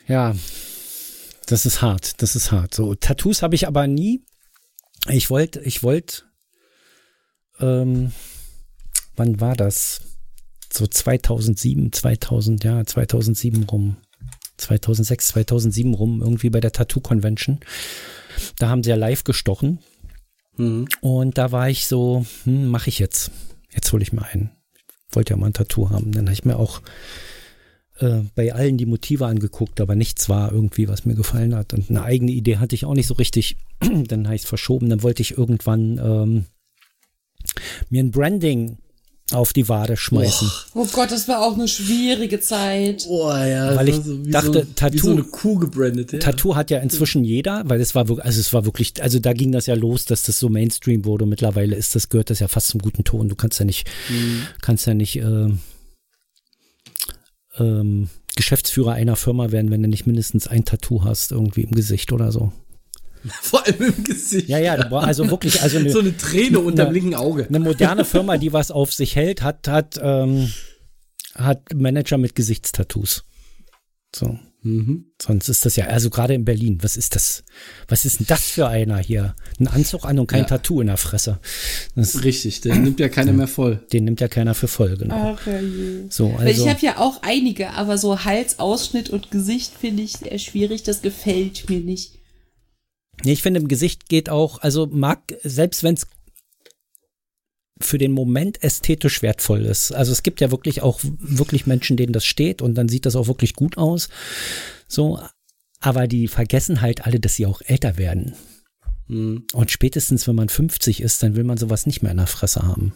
Ja, 0.07 0.35
das 1.47 1.67
ist 1.67 1.83
hart, 1.83 2.23
das 2.23 2.37
ist 2.37 2.53
hart. 2.53 2.75
So, 2.75 2.95
Tattoos 2.95 3.43
habe 3.43 3.55
ich 3.55 3.67
aber 3.67 3.87
nie. 3.87 4.25
Ich 5.09 5.31
wollte, 5.31 5.61
ich 5.61 5.83
wollte, 5.83 6.23
ähm, 7.61 8.13
wann 9.17 9.41
war 9.41 9.55
das? 9.55 10.01
So 10.73 10.87
2007, 10.87 11.93
2000, 11.93 12.65
ja, 12.65 12.85
2007 12.85 13.65
rum. 13.65 13.97
2006, 14.57 15.29
2007 15.29 15.95
rum, 15.95 16.21
irgendwie 16.21 16.51
bei 16.51 16.61
der 16.61 16.73
Tattoo 16.73 17.01
Convention. 17.01 17.61
Da 18.59 18.69
haben 18.69 18.83
sie 18.83 18.91
ja 18.91 18.97
live 18.97 19.25
gestochen. 19.25 19.81
Mhm. 20.57 20.89
Und 21.01 21.39
da 21.39 21.53
war 21.53 21.69
ich 21.69 21.87
so, 21.87 22.27
hm, 22.45 22.69
mache 22.69 22.89
ich 22.89 22.99
jetzt. 22.99 23.31
Jetzt 23.73 23.93
hole 23.93 24.03
ich 24.03 24.13
mir 24.13 24.25
einen. 24.25 24.51
Ich 25.09 25.17
wollte 25.17 25.33
ja 25.33 25.37
mal 25.37 25.47
ein 25.47 25.53
Tattoo 25.53 25.91
haben. 25.91 26.13
Dann 26.13 26.27
habe 26.27 26.33
ich 26.33 26.45
mir 26.45 26.57
auch 26.57 26.81
äh, 27.99 28.23
bei 28.35 28.53
allen 28.53 28.77
die 28.77 28.87
Motive 28.87 29.27
angeguckt, 29.27 29.81
aber 29.81 29.95
nichts 29.95 30.29
war 30.29 30.53
irgendwie, 30.53 30.89
was 30.89 31.05
mir 31.05 31.15
gefallen 31.15 31.55
hat. 31.55 31.75
Und 31.75 31.91
eine 31.91 32.03
eigene 32.03 32.33
Idee 32.33 32.57
hatte 32.57 32.75
ich 32.75 32.85
auch 32.85 32.95
nicht 32.95 33.07
so 33.07 33.15
richtig. 33.15 33.57
dann 34.09 34.29
heißt 34.29 34.47
verschoben. 34.47 34.89
Dann 34.89 35.03
wollte 35.03 35.23
ich 35.23 35.37
irgendwann 35.37 35.99
ähm, 35.99 36.45
mir 37.91 38.03
ein 38.03 38.11
Branding 38.11 38.79
auf 39.33 39.53
die 39.55 39.69
Wade 39.69 39.97
schmeißen. 39.97 40.51
Oh, 40.75 40.81
oh 40.83 40.89
Gott, 40.93 41.11
das 41.11 41.29
war 41.29 41.41
auch 41.41 41.55
eine 41.55 41.67
schwierige 41.67 42.41
Zeit. 42.41 43.07
Oh 43.09 43.31
ja, 43.31 43.75
weil 43.75 43.89
ich 43.89 43.97
so, 43.97 44.19
dachte, 44.25 44.53
so, 44.53 44.73
Tattoo, 44.75 44.99
so 44.99 45.11
eine 45.13 45.23
Kuh 45.23 45.59
gebrandet. 45.59 46.13
Ja. 46.13 46.19
Tattoo 46.19 46.57
hat 46.57 46.71
ja 46.71 46.79
inzwischen 46.81 47.25
jeder, 47.25 47.63
weil 47.67 47.81
es 47.81 47.95
war 47.95 48.09
wirklich, 48.09 48.27
also 48.27 48.41
es 48.41 48.53
war 48.53 48.67
wirklich, 48.67 49.03
also 49.03 49.19
da 49.19 49.33
ging 49.33 49.51
das 49.51 49.67
ja 49.67 49.75
los, 49.75 50.05
dass 50.05 50.25
das 50.25 50.39
so 50.39 50.51
Mainstream 50.51 51.07
wurde. 51.07 51.25
Mittlerweile 51.25 51.75
ist 51.75 51.95
das 51.95 52.11
gehört 52.11 52.29
das 52.29 52.41
ja 52.41 52.49
fast 52.49 52.69
zum 52.69 52.83
guten 52.83 53.05
Ton. 53.05 53.29
Du 53.29 53.35
kannst 53.35 53.59
ja 53.59 53.65
nicht, 53.65 53.89
mhm. 54.11 54.43
kannst 54.61 54.87
ja 54.87 54.93
nicht 54.93 55.17
äh, 55.17 55.49
ähm, 57.59 58.09
Geschäftsführer 58.37 58.93
einer 58.93 59.17
Firma 59.17 59.53
werden, 59.53 59.71
wenn 59.71 59.83
du 59.83 59.89
nicht 59.89 60.07
mindestens 60.07 60.47
ein 60.47 60.65
Tattoo 60.65 61.05
hast, 61.05 61.33
irgendwie 61.33 61.63
im 61.63 61.73
Gesicht 61.73 62.13
oder 62.13 62.33
so. 62.33 62.53
Vor 63.43 63.65
allem 63.65 63.81
im 63.81 64.05
Gesicht. 64.05 64.49
Ja, 64.49 64.59
ja, 64.59 64.75
also 64.75 65.31
wirklich, 65.31 65.63
also 65.63 65.79
eine, 65.79 65.91
so 65.93 66.01
eine 66.01 66.17
Träne 66.17 66.61
unter 66.61 66.87
dem 66.87 66.93
linken 66.93 67.15
Auge. 67.15 67.47
Eine 67.47 67.61
moderne 67.61 68.05
Firma, 68.05 68.37
die 68.37 68.53
was 68.53 68.71
auf 68.71 68.93
sich 68.93 69.17
hält, 69.17 69.43
hat, 69.43 69.69
hat, 69.69 69.99
ähm, 70.03 70.53
hat 71.35 71.73
Manager 71.75 72.19
mit 72.19 72.35
Gesichtstattoos. 72.35 73.25
So. 74.15 74.39
Mhm. 74.65 75.13
Sonst 75.21 75.49
ist 75.49 75.67
das 75.67 75.77
ja, 75.77 75.87
also 75.87 76.09
gerade 76.09 76.33
in 76.33 76.47
Berlin, 76.47 76.79
was 76.81 76.97
ist 76.97 77.15
das? 77.15 77.45
Was 77.87 78.07
ist 78.07 78.21
denn 78.21 78.27
das 78.27 78.43
für 78.51 78.67
einer 78.67 78.97
hier? 78.97 79.37
Ein 79.61 79.69
Anzug 79.69 80.07
an 80.07 80.19
und 80.19 80.27
kein 80.27 80.41
ja. 80.41 80.47
Tattoo 80.47 80.81
in 80.81 80.87
der 80.87 80.97
Fresse. 80.97 81.39
Das, 81.95 82.25
Richtig, 82.25 82.63
den 82.63 82.83
nimmt 82.83 82.99
ja 82.99 83.11
keiner 83.11 83.35
mehr 83.35 83.47
voll. 83.47 83.85
Den 83.93 84.05
nimmt 84.05 84.21
ja 84.21 84.29
keiner 84.29 84.55
für 84.55 84.67
voll, 84.67 84.97
genau. 84.97 85.37
Ach, 85.37 85.47
ja, 85.47 85.61
so, 86.09 86.35
also. 86.39 86.63
Ich 86.63 86.69
habe 86.69 86.81
ja 86.81 86.99
auch 86.99 87.23
einige, 87.23 87.71
aber 87.71 87.99
so 87.99 88.25
Hals, 88.25 88.59
Ausschnitt 88.59 89.11
und 89.11 89.31
Gesicht 89.31 89.75
finde 89.79 90.03
ich 90.03 90.15
sehr 90.15 90.39
schwierig. 90.39 90.83
Das 90.83 91.03
gefällt 91.03 91.69
mir 91.69 91.81
nicht. 91.81 92.19
Nee, 93.23 93.33
ich 93.33 93.43
finde, 93.43 93.61
im 93.61 93.69
Gesicht 93.69 94.09
geht 94.09 94.31
auch, 94.31 94.59
also 94.63 94.87
mag, 94.87 95.21
selbst 95.45 95.85
wenn 95.85 95.95
es 95.95 96.07
für 97.81 97.99
den 97.99 98.13
Moment 98.13 98.63
ästhetisch 98.63 99.23
wertvoll 99.23 99.65
ist. 99.65 99.93
Also 99.93 100.13
es 100.13 100.23
gibt 100.23 100.41
ja 100.41 100.51
wirklich 100.51 100.83
auch 100.83 101.01
wirklich 101.03 101.67
Menschen, 101.67 101.97
denen 101.97 102.13
das 102.13 102.25
steht 102.25 102.63
und 102.63 102.75
dann 102.77 102.89
sieht 102.89 103.07
das 103.07 103.17
auch 103.17 103.27
wirklich 103.27 103.55
gut 103.55 103.77
aus. 103.77 104.09
So, 104.87 105.21
aber 105.81 106.07
die 106.07 106.29
vergessen 106.29 106.81
halt 106.81 107.05
alle, 107.05 107.21
dass 107.21 107.35
sie 107.35 107.47
auch 107.47 107.61
älter 107.63 107.99
werden. 107.99 108.35
Mhm. 109.07 109.45
Und 109.53 109.71
spätestens, 109.71 110.27
wenn 110.27 110.35
man 110.35 110.49
50 110.49 111.03
ist, 111.03 111.23
dann 111.23 111.37
will 111.37 111.45
man 111.45 111.59
sowas 111.59 111.85
nicht 111.85 112.03
mehr 112.03 112.13
in 112.13 112.17
der 112.17 112.27
Fresse 112.27 112.63
haben. 112.63 112.95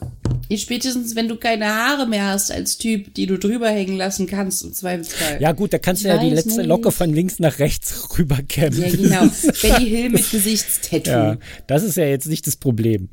Spätestens, 0.55 1.15
wenn 1.17 1.29
du 1.29 1.37
keine 1.37 1.67
Haare 1.67 2.07
mehr 2.07 2.29
hast 2.29 2.51
als 2.51 2.79
Typ, 2.79 3.13
die 3.15 3.27
du 3.27 3.39
drüber 3.39 3.69
hängen 3.69 3.97
lassen 3.97 4.27
kannst, 4.27 4.65
im 4.65 4.73
Zweifelsfall. 4.73 5.39
Ja 5.41 5.53
gut, 5.53 5.75
da 5.75 5.79
kannst 5.79 6.03
ich 6.03 6.09
du 6.09 6.15
ja 6.15 6.19
die 6.19 6.31
letzte 6.31 6.59
nicht. 6.59 6.67
Locke 6.67 6.93
von 6.93 7.13
links 7.13 7.39
nach 7.41 7.59
rechts 7.59 8.09
rüberkämmen. 8.19 8.81
Ja 8.81 8.91
genau, 8.91 9.33
Benny 9.63 9.91
Hill 9.91 10.11
mit 10.11 10.31
Gesichtstattoo. 10.31 11.11
Ja, 11.11 11.37
das 11.67 11.83
ist 11.83 11.97
ja 11.97 12.07
jetzt 12.07 12.27
nicht 12.27 12.47
das 12.47 12.57
Problem. 12.57 13.11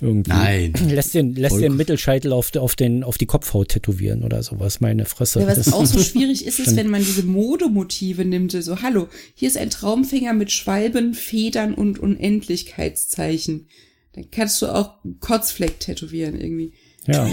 Irgendwie. 0.00 0.30
Nein. 0.30 0.74
Lässt 0.88 1.14
den, 1.14 1.34
lässt 1.34 1.60
den 1.60 1.76
Mittelscheitel 1.76 2.32
auf, 2.32 2.54
auf, 2.54 2.76
den, 2.76 3.02
auf 3.02 3.18
die 3.18 3.26
Kopfhaut 3.26 3.70
tätowieren 3.70 4.22
oder 4.22 4.44
sowas, 4.44 4.80
meine 4.80 5.06
Fresse. 5.06 5.40
Ja, 5.40 5.48
was 5.48 5.56
das 5.56 5.72
auch 5.72 5.86
so 5.86 6.00
schwierig 6.00 6.46
ist, 6.46 6.60
ist, 6.60 6.76
wenn 6.76 6.88
man 6.88 7.00
diese 7.00 7.24
Modemotive 7.24 8.24
nimmt, 8.24 8.52
so, 8.52 8.80
hallo, 8.82 9.08
hier 9.34 9.48
ist 9.48 9.56
ein 9.56 9.70
Traumfänger 9.70 10.34
mit 10.34 10.52
Schwalben, 10.52 11.14
Federn 11.14 11.74
und 11.74 11.98
Unendlichkeit 11.98 12.27
Unendlichkeitszeichen. 12.28 13.66
Dann 14.12 14.30
kannst 14.30 14.62
du 14.62 14.66
auch 14.66 15.04
einen 15.04 15.20
Kotzfleck 15.20 15.80
tätowieren 15.80 16.40
irgendwie. 16.40 16.72
Ja. 17.06 17.28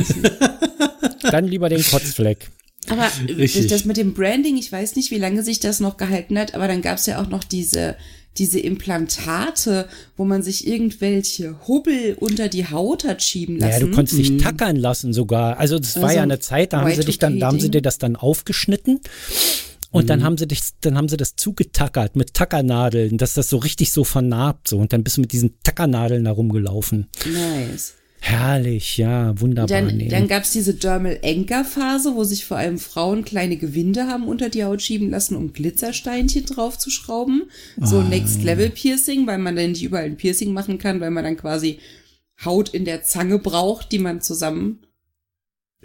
Dann 1.32 1.48
lieber 1.48 1.70
den 1.70 1.84
Kotzfleck. 1.84 2.50
Aber 2.88 3.10
Richtig. 3.28 3.68
das 3.68 3.86
mit 3.86 3.98
dem 3.98 4.14
Branding, 4.14 4.58
ich 4.58 4.72
weiß 4.72 4.96
nicht, 4.96 5.10
wie 5.10 5.18
lange 5.18 5.43
sich 5.43 5.60
das 5.60 5.80
noch 5.80 5.98
gehalten 5.98 6.38
hat, 6.38 6.54
aber 6.54 6.68
dann 6.68 6.84
gab 6.84 7.00
es 7.00 7.08
ja 7.08 7.20
auch 7.20 7.28
noch 7.28 7.43
diese, 7.43 7.96
diese 8.38 8.60
Implantate, 8.60 9.89
wo 10.18 10.24
man 10.24 10.43
sich 10.43 10.68
irgendwelche 10.68 11.56
Hubbel 11.68 12.16
unter 12.20 12.48
die 12.48 12.70
Haut 12.70 13.04
hat 13.04 13.24
schieben 13.24 13.58
lassen. 13.58 13.72
Ja, 13.72 13.80
du 13.88 13.91
konntest 13.91 14.20
dich 14.20 14.30
mhm. 14.30 14.38
tackern 14.38 14.76
lassen 14.76 15.14
sogar. 15.14 15.58
Also 15.58 15.80
das 15.80 15.96
war 15.96 16.04
also 16.04 16.18
ja 16.18 16.22
eine 16.22 16.38
Zeit, 16.38 16.74
da 16.74 16.82
haben 16.82 16.93
sie 16.93 17.06
dich 17.06 17.18
dann, 17.18 17.39
da 17.39 17.48
haben 17.48 17.60
sie 17.60 17.72
dir 17.72 17.82
das 17.82 17.98
dann 17.98 18.16
aufgeschnitten 18.16 19.02
und 19.96 20.04
mhm. 20.04 20.08
dann 20.08 20.24
haben 20.26 20.38
sie 20.38 20.46
dich, 20.46 20.60
dann 20.82 20.98
haben 20.98 21.08
sie 21.08 21.16
das 21.16 21.38
zugetackert 21.38 22.18
mit 22.18 22.34
Tackernadeln, 22.34 23.18
dass 23.18 23.34
das 23.34 23.48
so 23.48 23.56
richtig 23.56 23.93
so 23.93 24.04
vernarbt 24.04 24.68
so. 24.68 24.78
Und 24.78 24.91
dann 24.91 25.06
bist 25.06 25.16
du 25.16 25.22
mit 25.22 25.32
diesen 25.32 25.58
Tackernadeln 25.64 26.26
da 26.26 26.32
rumgelaufen. 26.32 27.08
Nice. 27.26 27.93
Herrlich, 28.20 28.98
ja, 28.98 29.39
wunderbar. 29.39 29.68
Dann, 29.68 29.96
nee. 29.96 30.10
dann 30.10 30.28
gab 30.28 30.43
es 30.43 30.52
diese 30.52 30.74
Dermal 30.74 31.20
Anchor 31.24 31.64
Phase, 31.64 32.14
wo 32.16 32.26
sich 32.26 32.43
vor 32.43 32.58
allem 32.58 32.78
Frauen 32.78 33.24
kleine 33.24 33.56
Gewinde 33.56 34.08
haben 34.08 34.28
unter 34.28 34.50
die 34.50 34.66
Haut 34.66 34.82
schieben 34.82 35.12
lassen, 35.12 35.38
um 35.38 35.54
Glitzersteinchen 35.54 36.46
draufzuschrauben. 36.46 37.43
So 37.80 38.00
oh. 38.00 38.02
Next 38.02 38.43
Level 38.43 38.70
Piercing, 38.70 39.28
weil 39.28 39.38
man 39.38 39.56
dann 39.56 39.70
nicht 39.70 39.84
überall 39.84 40.06
ein 40.06 40.18
Piercing 40.18 40.52
machen 40.52 40.78
kann, 40.78 41.00
weil 41.00 41.12
man 41.12 41.24
dann 41.24 41.38
quasi 41.38 41.80
Haut 42.43 42.68
in 42.68 42.84
der 42.84 43.04
Zange 43.04 43.39
braucht, 43.39 43.93
die 43.93 44.00
man 44.00 44.20
zusammen 44.20 44.86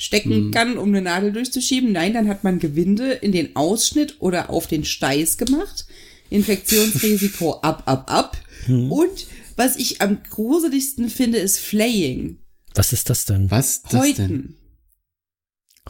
stecken 0.00 0.46
mhm. 0.46 0.50
kann, 0.50 0.78
um 0.78 0.88
eine 0.88 1.02
Nadel 1.02 1.32
durchzuschieben. 1.32 1.92
Nein, 1.92 2.14
dann 2.14 2.28
hat 2.28 2.42
man 2.42 2.58
Gewinde 2.58 3.12
in 3.12 3.32
den 3.32 3.54
Ausschnitt 3.54 4.16
oder 4.20 4.50
auf 4.50 4.66
den 4.66 4.84
Steiß 4.84 5.36
gemacht. 5.36 5.86
Infektionsrisiko 6.30 7.54
ab, 7.62 7.82
ab, 7.86 8.10
ab. 8.10 8.36
Mhm. 8.66 8.90
Und 8.90 9.26
was 9.56 9.76
ich 9.76 10.00
am 10.00 10.22
gruseligsten 10.22 11.10
finde, 11.10 11.38
ist 11.38 11.58
Flaying. 11.58 12.38
Was 12.74 12.92
ist 12.92 13.10
das 13.10 13.26
denn? 13.26 13.50
Was 13.50 13.82
das 13.82 14.00
Häuten. 14.00 14.16
denn? 14.16 14.56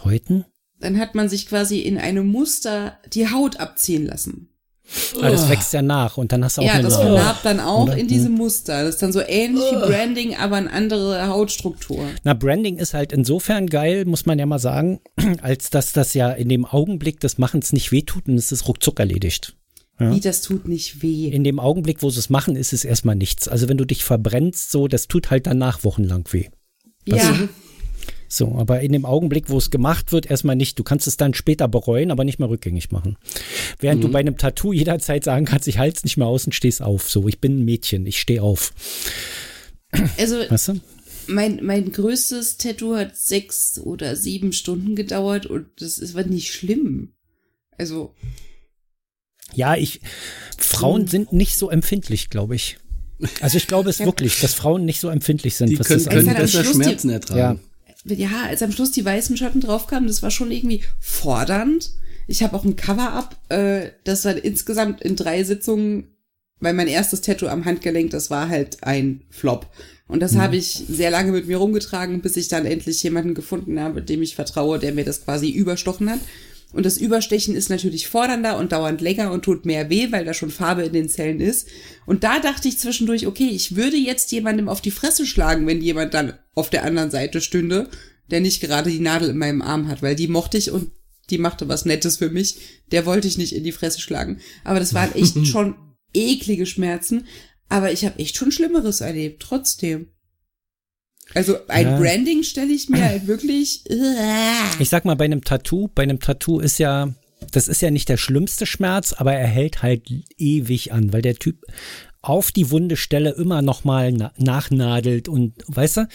Häuten? 0.03 0.45
Dann 0.81 0.99
hat 0.99 1.15
man 1.15 1.29
sich 1.29 1.47
quasi 1.47 1.79
in 1.79 1.97
einem 1.97 2.27
Muster 2.27 2.99
die 3.13 3.29
Haut 3.29 3.61
abziehen 3.61 4.07
lassen. 4.07 4.50
Aber 5.16 5.30
das 5.30 5.49
wächst 5.49 5.72
ja 5.72 5.82
nach 5.82 6.16
und 6.16 6.32
dann 6.32 6.45
hast 6.45 6.57
du 6.57 6.62
auch 6.62 6.66
ja, 6.66 6.72
eine 6.72 6.82
Ja, 6.82 6.88
das 6.88 6.99
vernarbt 6.99 7.45
dann 7.45 7.61
auch 7.61 7.84
Oder? 7.84 7.97
in 7.97 8.09
diesem 8.09 8.32
Muster. 8.32 8.82
Das 8.82 8.97
ist 8.97 9.03
dann 9.03 9.12
so 9.12 9.20
ähnlich 9.20 9.62
wie 9.70 9.76
Branding, 9.76 10.36
aber 10.36 10.57
eine 10.57 10.72
andere 10.72 11.28
Hautstruktur. 11.28 12.05
Na, 12.24 12.34
Branding 12.34 12.78
ist 12.78 12.95
halt 12.95 13.12
insofern 13.12 13.68
geil, 13.68 14.05
muss 14.05 14.26
man 14.26 14.38
ja 14.38 14.47
mal 14.47 14.59
sagen, 14.59 15.01
als 15.43 15.70
dass 15.70 15.93
das 15.93 16.14
ja 16.14 16.30
in 16.30 16.49
dem 16.49 16.64
Augenblick 16.64 17.20
des 17.20 17.38
Machens 17.38 17.72
nicht 17.72 17.93
wehtut 17.93 18.28
und 18.28 18.34
es 18.36 18.53
ist 18.53 18.66
ruckzuck 18.66 18.99
erledigt. 18.99 19.57
Ja. 20.01 20.14
Wie, 20.14 20.20
das 20.20 20.43
tut 20.43 20.66
nicht 20.66 21.03
weh. 21.03 21.28
In 21.28 21.45
dem 21.45 21.61
Augenblick, 21.61 22.03
wo 22.03 22.11
sie 22.11 22.18
es 22.18 22.30
machen, 22.30 22.57
ist 22.57 22.72
es 22.72 22.84
erstmal 22.84 23.16
nichts. 23.16 23.49
Also 23.49 23.68
wenn 23.68 23.76
du 23.76 23.84
dich 23.84 24.03
verbrennst, 24.03 24.70
so, 24.70 24.88
das 24.88 25.09
tut 25.09 25.30
halt 25.30 25.47
danach 25.47 25.84
wochenlang 25.84 26.24
weh. 26.32 26.49
Was 27.07 27.22
ja. 27.22 27.49
So, 28.33 28.55
aber 28.57 28.81
in 28.81 28.93
dem 28.93 29.05
Augenblick, 29.05 29.51
wo 29.51 29.59
es 29.59 29.70
gemacht 29.70 30.12
wird, 30.12 30.31
erstmal 30.31 30.55
nicht. 30.55 30.78
Du 30.78 30.85
kannst 30.85 31.09
es 31.09 31.16
dann 31.16 31.35
später 31.35 31.66
bereuen, 31.66 32.12
aber 32.12 32.22
nicht 32.24 32.39
mehr 32.39 32.49
rückgängig 32.49 32.93
machen. 32.93 33.16
Während 33.81 34.01
mhm. 34.01 34.07
du 34.07 34.12
bei 34.12 34.20
einem 34.20 34.37
Tattoo 34.37 34.72
jederzeit 34.72 35.24
sagen 35.24 35.47
kannst, 35.47 35.66
ich 35.66 35.78
halte 35.78 35.97
es 35.97 36.05
nicht 36.05 36.16
mehr 36.16 36.28
aus 36.28 36.47
und 36.47 36.55
stehst 36.55 36.81
auf. 36.81 37.11
So, 37.11 37.26
ich 37.26 37.41
bin 37.41 37.59
ein 37.59 37.64
Mädchen, 37.64 38.07
ich 38.07 38.20
stehe 38.20 38.43
auf. 38.43 38.72
Also, 40.16 40.37
weißt 40.49 40.68
du? 40.68 40.81
mein, 41.26 41.59
mein 41.64 41.91
größtes 41.91 42.57
Tattoo 42.59 42.95
hat 42.95 43.16
sechs 43.16 43.81
oder 43.81 44.14
sieben 44.14 44.53
Stunden 44.53 44.95
gedauert 44.95 45.47
und 45.47 45.66
das 45.81 45.99
ist, 45.99 46.14
war 46.14 46.24
nicht 46.24 46.53
schlimm. 46.53 47.14
Also. 47.78 48.14
Ja, 49.55 49.74
ich, 49.74 50.01
Frauen 50.57 51.09
sind 51.09 51.33
nicht 51.33 51.57
so 51.57 51.68
empfindlich, 51.68 52.31
glaube 52.31 52.55
ich. 52.55 52.78
Also 53.41 53.57
ich 53.57 53.66
glaube 53.66 53.91
es 53.91 53.99
ja. 53.99 54.07
wirklich, 54.07 54.41
dass 54.41 54.55
Frauen 54.55 54.85
nicht 54.85 55.01
so 55.01 55.09
empfindlich 55.09 55.57
sind. 55.57 55.70
Die 55.70 55.76
können, 55.76 56.05
können 56.05 56.35
besser 56.35 56.64
Schmerzen 56.64 57.11
ertragen. 57.11 57.61
Ja 57.61 57.70
ja, 58.05 58.45
als 58.45 58.63
am 58.63 58.73
Schluss 58.73 58.93
die 58.93 59.05
weißen 59.05 59.37
Schatten 59.37 59.61
draufkamen, 59.61 60.07
das 60.07 60.23
war 60.23 60.31
schon 60.31 60.51
irgendwie 60.51 60.83
fordernd. 60.99 61.91
Ich 62.27 62.43
habe 62.43 62.57
auch 62.57 62.65
ein 62.65 62.77
Cover-up, 62.77 63.37
äh, 63.49 63.91
das 64.05 64.25
war 64.25 64.37
insgesamt 64.37 65.03
in 65.03 65.17
drei 65.17 65.43
Sitzungen, 65.45 66.15
weil 66.61 66.75
mein 66.75 66.89
erstes 66.89 67.23
Tattoo 67.23 67.49
am 67.49 67.65
Handgelenk, 67.65 68.11
das 68.11 68.31
war 68.31 68.49
halt 68.49 68.85
ein 68.85 69.23
Flop. 69.31 69.67
Und 70.07 70.21
das 70.21 70.33
mhm. 70.33 70.39
habe 70.39 70.57
ich 70.57 70.85
sehr 70.89 71.11
lange 71.11 71.33
mit 71.33 71.47
mir 71.47 71.59
rumgetragen, 71.59 72.21
bis 72.21 72.37
ich 72.37 72.49
dann 72.49 72.67
endlich 72.67 73.03
jemanden 73.03 73.35
gefunden 73.35 73.81
habe, 73.81 74.03
dem 74.03 74.23
ich 74.23 74.35
vertraue, 74.35 74.79
der 74.79 74.93
mir 74.93 75.05
das 75.05 75.25
quasi 75.25 75.51
überstochen 75.51 76.11
hat. 76.11 76.21
Und 76.73 76.87
das 76.87 76.99
Überstechen 76.99 77.57
ist 77.57 77.68
natürlich 77.68 78.09
fordernder 78.09 78.57
und 78.59 78.73
dauernd 78.73 79.01
länger 79.01 79.33
und 79.33 79.45
tut 79.45 79.66
mehr 79.66 79.91
weh, 79.91 80.12
weil 80.12 80.25
da 80.25 80.35
schon 80.35 80.51
Farbe 80.51 80.83
in 80.83 80.93
den 80.93 81.09
Zellen 81.09 81.41
ist. 81.41 81.68
Und 82.07 82.23
da 82.23 82.39
dachte 82.39 82.68
ich 82.68 82.79
zwischendurch, 82.79 83.27
okay, 83.27 83.49
ich 83.49 83.77
würde 83.77 83.97
jetzt 83.97 84.31
jemandem 84.31 84.68
auf 84.68 84.81
die 84.81 84.93
Fresse 84.93 85.27
schlagen, 85.27 85.66
wenn 85.66 85.83
jemand 85.83 86.14
dann 86.14 86.35
auf 86.55 86.71
der 86.71 86.85
anderen 86.85 87.11
Seite 87.11 87.41
stünde, 87.41 87.89
der 88.31 88.41
nicht 88.41 88.61
gerade 88.61 88.91
die 88.91 89.01
Nadel 89.01 89.31
in 89.31 89.39
meinem 89.39 89.62
Arm 89.62 89.89
hat, 89.89 90.03
weil 90.03 90.14
die 90.14 90.29
mochte 90.29 90.59
ich 90.59 90.71
und 90.71 90.93
die 91.31 91.39
machte 91.39 91.68
was 91.68 91.85
Nettes 91.85 92.18
für 92.18 92.31
mich. 92.31 92.57
Der 92.93 93.07
wollte 93.07 93.29
ich 93.29 93.39
nicht 93.39 93.55
in 93.55 93.64
die 93.64 93.73
Fresse 93.73 94.01
schlagen. 94.01 94.41
Aber 94.64 94.79
das 94.79 94.95
waren 94.95 95.14
echt 95.14 95.47
schon 95.47 95.75
eklige 96.12 96.66
Schmerzen. 96.66 97.27
Aber 97.68 97.93
ich 97.93 98.05
habe 98.05 98.18
echt 98.18 98.37
schon 98.37 98.53
Schlimmeres 98.53 99.01
erlebt, 99.01 99.43
trotzdem. 99.43 100.09
Also 101.35 101.57
ein 101.68 101.87
ja. 101.87 101.99
Branding 101.99 102.43
stelle 102.43 102.72
ich 102.72 102.89
mir 102.89 103.05
halt 103.05 103.26
wirklich. 103.26 103.85
Ich 104.78 104.89
sag 104.89 105.05
mal, 105.05 105.16
bei 105.16 105.24
einem 105.24 105.45
Tattoo, 105.45 105.89
bei 105.95 106.03
einem 106.03 106.20
Tattoo 106.20 106.61
ist 106.61 106.78
ja, 106.78 107.12
das 107.53 107.68
ist 107.68 107.83
ja 107.83 107.91
nicht 107.91 108.09
der 108.09 108.16
schlimmste 108.16 108.66
Schmerz, 108.66 109.12
aber 109.12 109.33
er 109.33 109.47
hält 109.47 109.83
halt 109.83 110.11
ewig 110.39 110.93
an, 110.93 111.12
weil 111.12 111.22
der 111.22 111.37
Typ 111.37 111.64
auf 112.22 112.53
die 112.53 112.70
wunde 112.70 112.97
Stelle 112.97 113.31
immer 113.31 113.62
nochmal 113.62 114.12
na 114.12 114.33
nachnadelt 114.37 115.28
und, 115.28 115.55
weißt 115.68 115.99
du? 115.99 116.09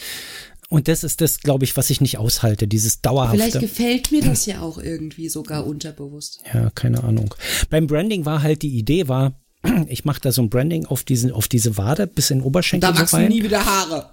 Und 0.68 0.88
das 0.88 1.04
ist 1.04 1.20
das, 1.20 1.40
glaube 1.40 1.64
ich, 1.64 1.76
was 1.76 1.90
ich 1.90 2.00
nicht 2.00 2.18
aushalte, 2.18 2.66
dieses 2.66 3.00
dauerhafte. 3.00 3.38
Vielleicht 3.38 3.60
gefällt 3.60 4.10
mir 4.10 4.22
das 4.22 4.46
ja 4.46 4.62
auch 4.62 4.78
irgendwie 4.78 5.28
sogar 5.28 5.64
unterbewusst. 5.64 6.40
Ja, 6.52 6.70
keine 6.70 7.04
Ahnung. 7.04 7.34
Beim 7.70 7.86
Branding 7.86 8.24
war 8.24 8.42
halt 8.42 8.62
die 8.62 8.76
Idee 8.76 9.06
war, 9.06 9.40
ich 9.88 10.04
mache 10.04 10.20
da 10.20 10.32
so 10.32 10.42
ein 10.42 10.50
Branding 10.50 10.86
auf 10.86 11.04
diese, 11.04 11.34
auf 11.34 11.46
diese 11.46 11.76
Wade 11.76 12.08
bis 12.08 12.30
in 12.30 12.38
den 12.38 12.44
Oberschenkel. 12.44 12.92
Da 12.92 12.98
wachsen 12.98 13.16
rein. 13.16 13.28
nie 13.28 13.44
wieder 13.44 13.64
Haare. 13.64 14.10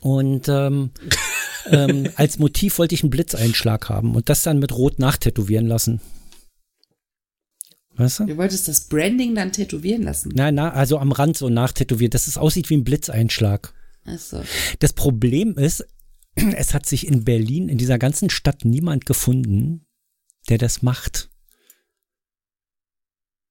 Und 0.00 0.48
ähm, 0.48 0.90
ähm, 1.66 2.08
als 2.16 2.38
Motiv 2.38 2.78
wollte 2.78 2.94
ich 2.94 3.02
einen 3.02 3.10
Blitzeinschlag 3.10 3.88
haben 3.88 4.14
und 4.14 4.28
das 4.28 4.42
dann 4.42 4.58
mit 4.58 4.72
Rot 4.72 4.98
nachtätowieren 4.98 5.66
lassen. 5.66 6.00
Weißt 7.96 8.20
du? 8.20 8.26
Du 8.26 8.36
wolltest 8.36 8.68
das 8.68 8.82
Branding 8.88 9.34
dann 9.34 9.52
tätowieren 9.52 10.02
lassen? 10.02 10.30
Nein, 10.34 10.54
na, 10.54 10.70
also 10.70 10.98
am 10.98 11.12
Rand 11.12 11.36
so 11.36 11.48
nachtätowiert, 11.48 12.14
dass 12.14 12.26
es 12.26 12.36
aussieht 12.36 12.68
wie 12.68 12.76
ein 12.76 12.84
Blitzeinschlag. 12.84 13.72
Ach 14.04 14.18
so. 14.18 14.42
Das 14.80 14.92
Problem 14.92 15.56
ist, 15.56 15.84
es 16.34 16.74
hat 16.74 16.86
sich 16.86 17.06
in 17.06 17.24
Berlin, 17.24 17.68
in 17.68 17.78
dieser 17.78 17.98
ganzen 17.98 18.30
Stadt 18.30 18.64
niemand 18.64 19.06
gefunden, 19.06 19.86
der 20.48 20.58
das 20.58 20.82
macht 20.82 21.30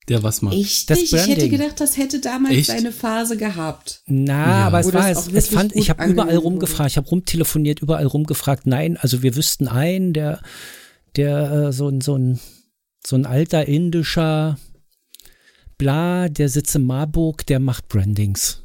der 0.07 0.23
was 0.23 0.41
macht. 0.41 0.55
Echt 0.55 0.89
das 0.89 0.99
nicht? 0.99 1.13
Ich 1.13 1.27
hätte 1.27 1.49
gedacht, 1.49 1.79
das 1.79 1.97
hätte 1.97 2.19
damals 2.19 2.55
Echt? 2.55 2.67
seine 2.67 2.91
Phase 2.91 3.37
gehabt. 3.37 4.01
Na, 4.05 4.33
ja. 4.33 4.67
aber 4.67 4.79
es 4.79 4.93
war 4.93 5.09
es, 5.09 5.27
es 5.27 5.47
fand, 5.47 5.75
ich 5.75 5.89
habe 5.89 6.05
überall 6.05 6.37
rumgefragt, 6.37 6.91
ich 6.91 6.97
habe 6.97 7.07
rumtelefoniert, 7.07 7.79
überall 7.79 8.05
rumgefragt. 8.05 8.67
Nein, 8.67 8.97
also 8.97 9.23
wir 9.23 9.35
wüssten 9.35 9.67
einen, 9.67 10.13
der, 10.13 10.41
der 11.15 11.51
äh, 11.51 11.73
so 11.73 11.87
ein 11.89 12.01
so 12.01 12.15
ein 12.17 12.39
so 13.05 13.15
ein 13.15 13.25
alter 13.25 13.67
indischer 13.67 14.57
Bla, 15.77 16.29
der 16.29 16.49
sitzt 16.49 16.75
in 16.75 16.85
Marburg, 16.85 17.45
der 17.47 17.59
macht 17.59 17.89
Brandings. 17.89 18.61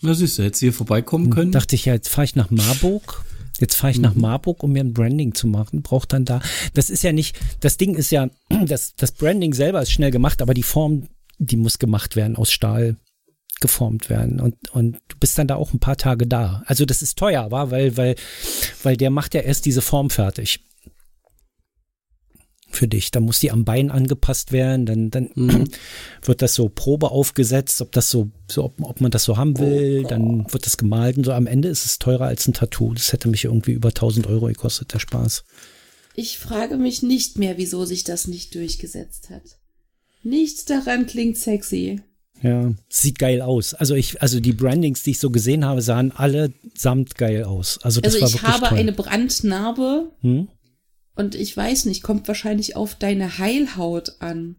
Na 0.00 0.14
siehst 0.14 0.38
du, 0.38 0.42
hättest 0.42 0.62
du 0.62 0.66
hier 0.66 0.72
vorbeikommen 0.72 1.28
können. 1.28 1.52
Dachte 1.52 1.74
ich 1.74 1.84
ja, 1.84 1.92
jetzt 1.92 2.08
fahre 2.08 2.24
ich 2.24 2.34
nach 2.34 2.50
Marburg. 2.50 3.24
Jetzt 3.58 3.74
fahre 3.74 3.90
ich 3.90 3.98
nach 3.98 4.14
Mhm. 4.14 4.20
Marburg, 4.22 4.62
um 4.62 4.72
mir 4.72 4.82
ein 4.82 4.92
Branding 4.94 5.34
zu 5.34 5.46
machen. 5.46 5.82
Braucht 5.82 6.12
dann 6.12 6.24
da. 6.24 6.40
Das 6.74 6.90
ist 6.90 7.02
ja 7.02 7.12
nicht, 7.12 7.38
das 7.60 7.76
Ding 7.76 7.94
ist 7.94 8.10
ja, 8.10 8.28
das, 8.66 8.94
das 8.96 9.12
Branding 9.12 9.54
selber 9.54 9.82
ist 9.82 9.92
schnell 9.92 10.10
gemacht, 10.10 10.42
aber 10.42 10.54
die 10.54 10.62
Form, 10.62 11.08
die 11.38 11.56
muss 11.56 11.78
gemacht 11.78 12.16
werden, 12.16 12.36
aus 12.36 12.52
Stahl 12.52 12.96
geformt 13.60 14.08
werden. 14.08 14.40
Und, 14.40 14.70
und 14.70 14.98
du 15.08 15.16
bist 15.18 15.36
dann 15.38 15.46
da 15.46 15.56
auch 15.56 15.74
ein 15.74 15.80
paar 15.80 15.96
Tage 15.96 16.26
da. 16.26 16.62
Also 16.66 16.86
das 16.86 17.02
ist 17.02 17.18
teuer, 17.18 17.50
war, 17.50 17.70
weil, 17.70 17.96
weil, 17.96 18.16
weil 18.82 18.96
der 18.96 19.10
macht 19.10 19.34
ja 19.34 19.42
erst 19.42 19.66
diese 19.66 19.82
Form 19.82 20.08
fertig. 20.08 20.60
Für 22.72 22.86
dich. 22.86 23.10
Da 23.10 23.18
muss 23.20 23.40
die 23.40 23.50
am 23.50 23.64
Bein 23.64 23.90
angepasst 23.90 24.52
werden, 24.52 24.86
dann, 24.86 25.10
dann 25.10 25.30
Mhm. 25.34 25.68
wird 26.22 26.40
das 26.40 26.54
so 26.54 26.68
Probe 26.68 27.10
aufgesetzt, 27.10 27.80
ob 27.82 27.90
das 27.92 28.10
so, 28.10 28.30
so 28.48 28.64
ob, 28.64 28.80
ob 28.80 29.00
man 29.00 29.10
das 29.10 29.24
so 29.24 29.36
haben 29.36 29.58
will, 29.58 30.04
dann 30.04 30.46
wird 30.52 30.66
das 30.66 30.76
gemalt 30.76 31.16
und 31.18 31.24
so. 31.24 31.32
Am 31.32 31.46
Ende 31.46 31.68
ist 31.68 31.84
es 31.84 31.98
teurer 31.98 32.26
als 32.26 32.46
ein 32.46 32.54
Tattoo. 32.54 32.94
Das 32.94 33.12
hätte 33.12 33.28
mich 33.28 33.44
irgendwie 33.44 33.72
über 33.72 33.88
1000 33.88 34.26
Euro 34.28 34.46
gekostet, 34.46 34.92
der 34.92 35.00
Spaß. 35.00 35.42
Ich 36.14 36.38
frage 36.38 36.76
mich 36.76 37.02
nicht 37.02 37.38
mehr, 37.38 37.56
wieso 37.58 37.84
sich 37.84 38.04
das 38.04 38.26
nicht 38.28 38.54
durchgesetzt 38.54 39.30
hat. 39.30 39.42
Nichts 40.22 40.64
daran 40.64 41.06
klingt 41.06 41.36
sexy. 41.38 42.00
Ja, 42.42 42.72
sieht 42.88 43.18
geil 43.18 43.42
aus. 43.42 43.74
Also 43.74 43.94
ich, 43.94 44.22
also 44.22 44.40
die 44.40 44.52
Brandings, 44.52 45.02
die 45.02 45.10
ich 45.10 45.18
so 45.18 45.30
gesehen 45.30 45.64
habe, 45.64 45.82
sahen 45.82 46.10
alle 46.12 46.52
samt 46.76 47.16
geil 47.16 47.44
aus. 47.44 47.78
Also 47.82 48.00
das 48.00 48.14
Also 48.14 48.22
war 48.22 48.28
ich 48.28 48.34
wirklich 48.34 48.52
habe 48.54 48.66
toll. 48.68 48.78
eine 48.78 48.92
Brandnarbe 48.92 50.10
hm? 50.20 50.48
Und 51.20 51.34
ich 51.34 51.56
weiß 51.56 51.84
nicht, 51.84 52.02
kommt 52.02 52.26
wahrscheinlich 52.26 52.74
auf 52.76 52.94
deine 52.94 53.38
Heilhaut 53.38 54.16
an. 54.20 54.56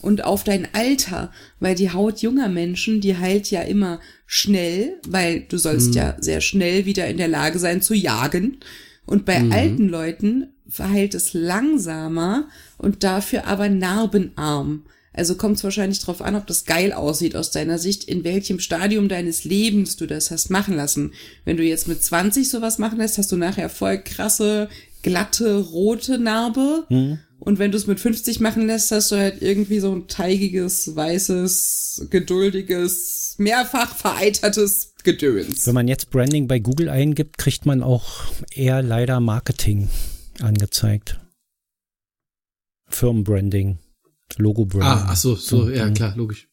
Und 0.00 0.24
auf 0.24 0.42
dein 0.42 0.66
Alter, 0.74 1.30
weil 1.60 1.74
die 1.76 1.90
Haut 1.92 2.22
junger 2.22 2.48
Menschen, 2.48 3.00
die 3.00 3.16
heilt 3.16 3.50
ja 3.50 3.62
immer 3.62 4.00
schnell, 4.26 4.98
weil 5.06 5.42
du 5.48 5.58
sollst 5.58 5.88
Mhm. 5.90 5.94
ja 5.94 6.16
sehr 6.20 6.40
schnell 6.40 6.86
wieder 6.86 7.06
in 7.06 7.18
der 7.18 7.28
Lage 7.28 7.58
sein 7.58 7.82
zu 7.82 7.94
jagen. 7.94 8.58
Und 9.06 9.24
bei 9.24 9.38
Mhm. 9.40 9.52
alten 9.52 9.88
Leuten 9.88 10.48
verheilt 10.68 11.14
es 11.14 11.34
langsamer 11.34 12.48
und 12.78 13.04
dafür 13.04 13.46
aber 13.46 13.68
narbenarm. 13.68 14.84
Also 15.12 15.34
kommt 15.36 15.58
es 15.58 15.64
wahrscheinlich 15.64 16.00
drauf 16.00 16.22
an, 16.22 16.34
ob 16.36 16.46
das 16.46 16.64
geil 16.64 16.92
aussieht 16.92 17.36
aus 17.36 17.50
deiner 17.50 17.78
Sicht, 17.78 18.04
in 18.04 18.24
welchem 18.24 18.58
Stadium 18.60 19.08
deines 19.08 19.44
Lebens 19.44 19.96
du 19.96 20.06
das 20.06 20.30
hast 20.30 20.48
machen 20.50 20.74
lassen. 20.74 21.12
Wenn 21.44 21.58
du 21.58 21.62
jetzt 21.62 21.86
mit 21.86 22.02
20 22.02 22.48
sowas 22.48 22.78
machen 22.78 22.98
lässt, 22.98 23.18
hast 23.18 23.30
du 23.30 23.36
nachher 23.36 23.68
voll 23.68 23.98
krasse, 23.98 24.68
glatte, 25.02 25.58
rote 25.58 26.18
Narbe. 26.18 26.86
Hm? 26.88 27.18
Und 27.38 27.58
wenn 27.58 27.72
du 27.72 27.76
es 27.76 27.88
mit 27.88 27.98
50 27.98 28.38
machen 28.38 28.68
lässt, 28.68 28.92
hast 28.92 29.10
du 29.10 29.16
halt 29.16 29.42
irgendwie 29.42 29.80
so 29.80 29.92
ein 29.92 30.06
teigiges, 30.06 30.94
weißes, 30.94 32.06
geduldiges, 32.08 33.34
mehrfach 33.38 33.96
vereitertes 33.96 34.94
Gedöns. 35.02 35.66
Wenn 35.66 35.74
man 35.74 35.88
jetzt 35.88 36.10
Branding 36.10 36.46
bei 36.46 36.60
Google 36.60 36.88
eingibt, 36.88 37.38
kriegt 37.38 37.66
man 37.66 37.82
auch 37.82 38.26
eher 38.54 38.80
leider 38.82 39.18
Marketing 39.18 39.88
angezeigt. 40.40 41.18
Firmenbranding, 42.88 43.78
Logo-Branding. 44.36 44.88
Ah, 44.88 45.08
ach 45.10 45.16
so, 45.16 45.34
so, 45.34 45.68
ja, 45.68 45.90
klar, 45.90 46.14
logisch. 46.16 46.48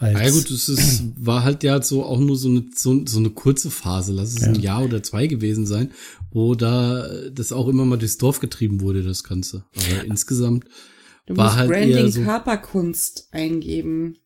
Als, 0.00 0.20
Ja 0.20 0.30
gut, 0.30 0.50
es 0.50 0.68
ist, 0.68 1.02
war 1.18 1.42
halt 1.42 1.64
ja 1.64 1.82
so 1.82 2.04
auch 2.04 2.20
nur 2.20 2.36
so 2.36 2.48
eine, 2.48 2.64
so, 2.74 3.04
so 3.04 3.18
eine 3.18 3.30
kurze 3.30 3.68
Phase, 3.70 4.12
lass 4.12 4.32
es 4.34 4.42
Ja. 4.42 4.48
ein 4.48 4.54
Jahr 4.60 4.84
oder 4.84 5.02
zwei 5.02 5.26
gewesen 5.26 5.66
sein, 5.66 5.90
wo 6.30 6.54
da 6.54 7.08
das 7.32 7.50
auch 7.52 7.66
immer 7.66 7.84
mal 7.84 7.98
durchs 7.98 8.16
Dorf 8.16 8.38
getrieben 8.38 8.80
wurde, 8.80 9.02
das 9.02 9.24
Ganze. 9.24 9.64
Aber 9.76 10.04
insgesamt 10.04 10.64
Du 11.26 11.36
war 11.36 11.46
musst 11.46 11.56
halt 11.58 11.70
eher 11.72 11.76
Branding 11.86 12.12
so- 12.12 12.22
Körperkunst 12.22 13.28
eingeben. 13.32 14.16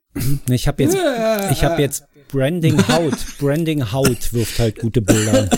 Ich 0.50 0.68
habe 0.68 0.82
jetzt, 0.82 0.94
ich 0.94 1.64
habe 1.64 1.80
jetzt 1.80 2.04
Branding 2.28 2.76
Haut. 2.88 3.14
Branding 3.38 3.92
Haut 3.92 4.32
wirft 4.34 4.58
halt 4.58 4.78
gute 4.78 5.00
Bilder. 5.00 5.48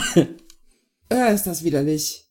Äh, 1.10 1.34
ist 1.34 1.42
das 1.42 1.64
widerlich. 1.64 2.23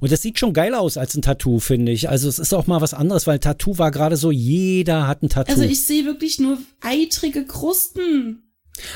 Und 0.00 0.12
das 0.12 0.22
sieht 0.22 0.38
schon 0.38 0.52
geil 0.52 0.74
aus 0.74 0.96
als 0.96 1.14
ein 1.14 1.22
Tattoo, 1.22 1.58
finde 1.58 1.92
ich. 1.92 2.08
Also 2.08 2.28
es 2.28 2.38
ist 2.38 2.52
auch 2.52 2.66
mal 2.66 2.80
was 2.80 2.94
anderes, 2.94 3.26
weil 3.26 3.38
Tattoo 3.38 3.78
war 3.78 3.90
gerade 3.90 4.16
so, 4.16 4.30
jeder 4.30 5.06
hat 5.06 5.22
ein 5.22 5.28
Tattoo. 5.28 5.52
Also 5.52 5.64
ich 5.64 5.84
sehe 5.84 6.04
wirklich 6.04 6.38
nur 6.38 6.58
eitrige 6.80 7.44
Krusten. 7.46 8.42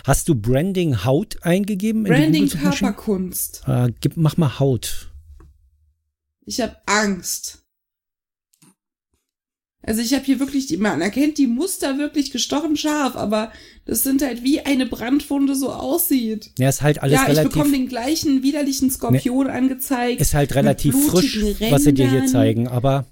Hast 0.04 0.28
du 0.28 0.34
Branding 0.34 1.04
Haut 1.04 1.42
eingegeben? 1.42 2.04
Branding? 2.04 2.48
Körperkunst. 2.48 3.62
Äh, 3.66 3.92
gib, 4.00 4.16
mach 4.16 4.36
mal 4.36 4.58
Haut. 4.58 5.12
Ich 6.44 6.60
habe 6.60 6.76
Angst. 6.86 7.65
Also 9.86 10.02
ich 10.02 10.12
habe 10.14 10.24
hier 10.24 10.40
wirklich, 10.40 10.66
die, 10.66 10.76
man 10.78 11.00
erkennt 11.00 11.38
die 11.38 11.46
Muster 11.46 11.96
wirklich 11.96 12.32
gestochen 12.32 12.76
scharf, 12.76 13.14
aber 13.14 13.52
das 13.84 14.02
sind 14.02 14.20
halt 14.20 14.42
wie 14.42 14.60
eine 14.60 14.84
Brandwunde 14.84 15.54
so 15.54 15.70
aussieht. 15.70 16.50
Ja, 16.58 16.68
ist 16.68 16.82
halt 16.82 17.02
alles 17.02 17.14
ja, 17.14 17.22
ich 17.22 17.28
relativ, 17.28 17.52
bekomme 17.52 17.70
den 17.72 17.88
gleichen 17.88 18.42
widerlichen 18.42 18.90
Skorpion 18.90 19.46
angezeigt. 19.46 20.20
ist 20.20 20.34
halt 20.34 20.54
relativ 20.56 20.94
frisch, 21.06 21.38
blutigen 21.38 21.70
was 21.70 21.84
sie 21.84 21.94
dir 21.94 22.06
hier 22.10 22.14
Rändern. 22.18 22.32
zeigen. 22.32 22.68
Aber 22.68 23.06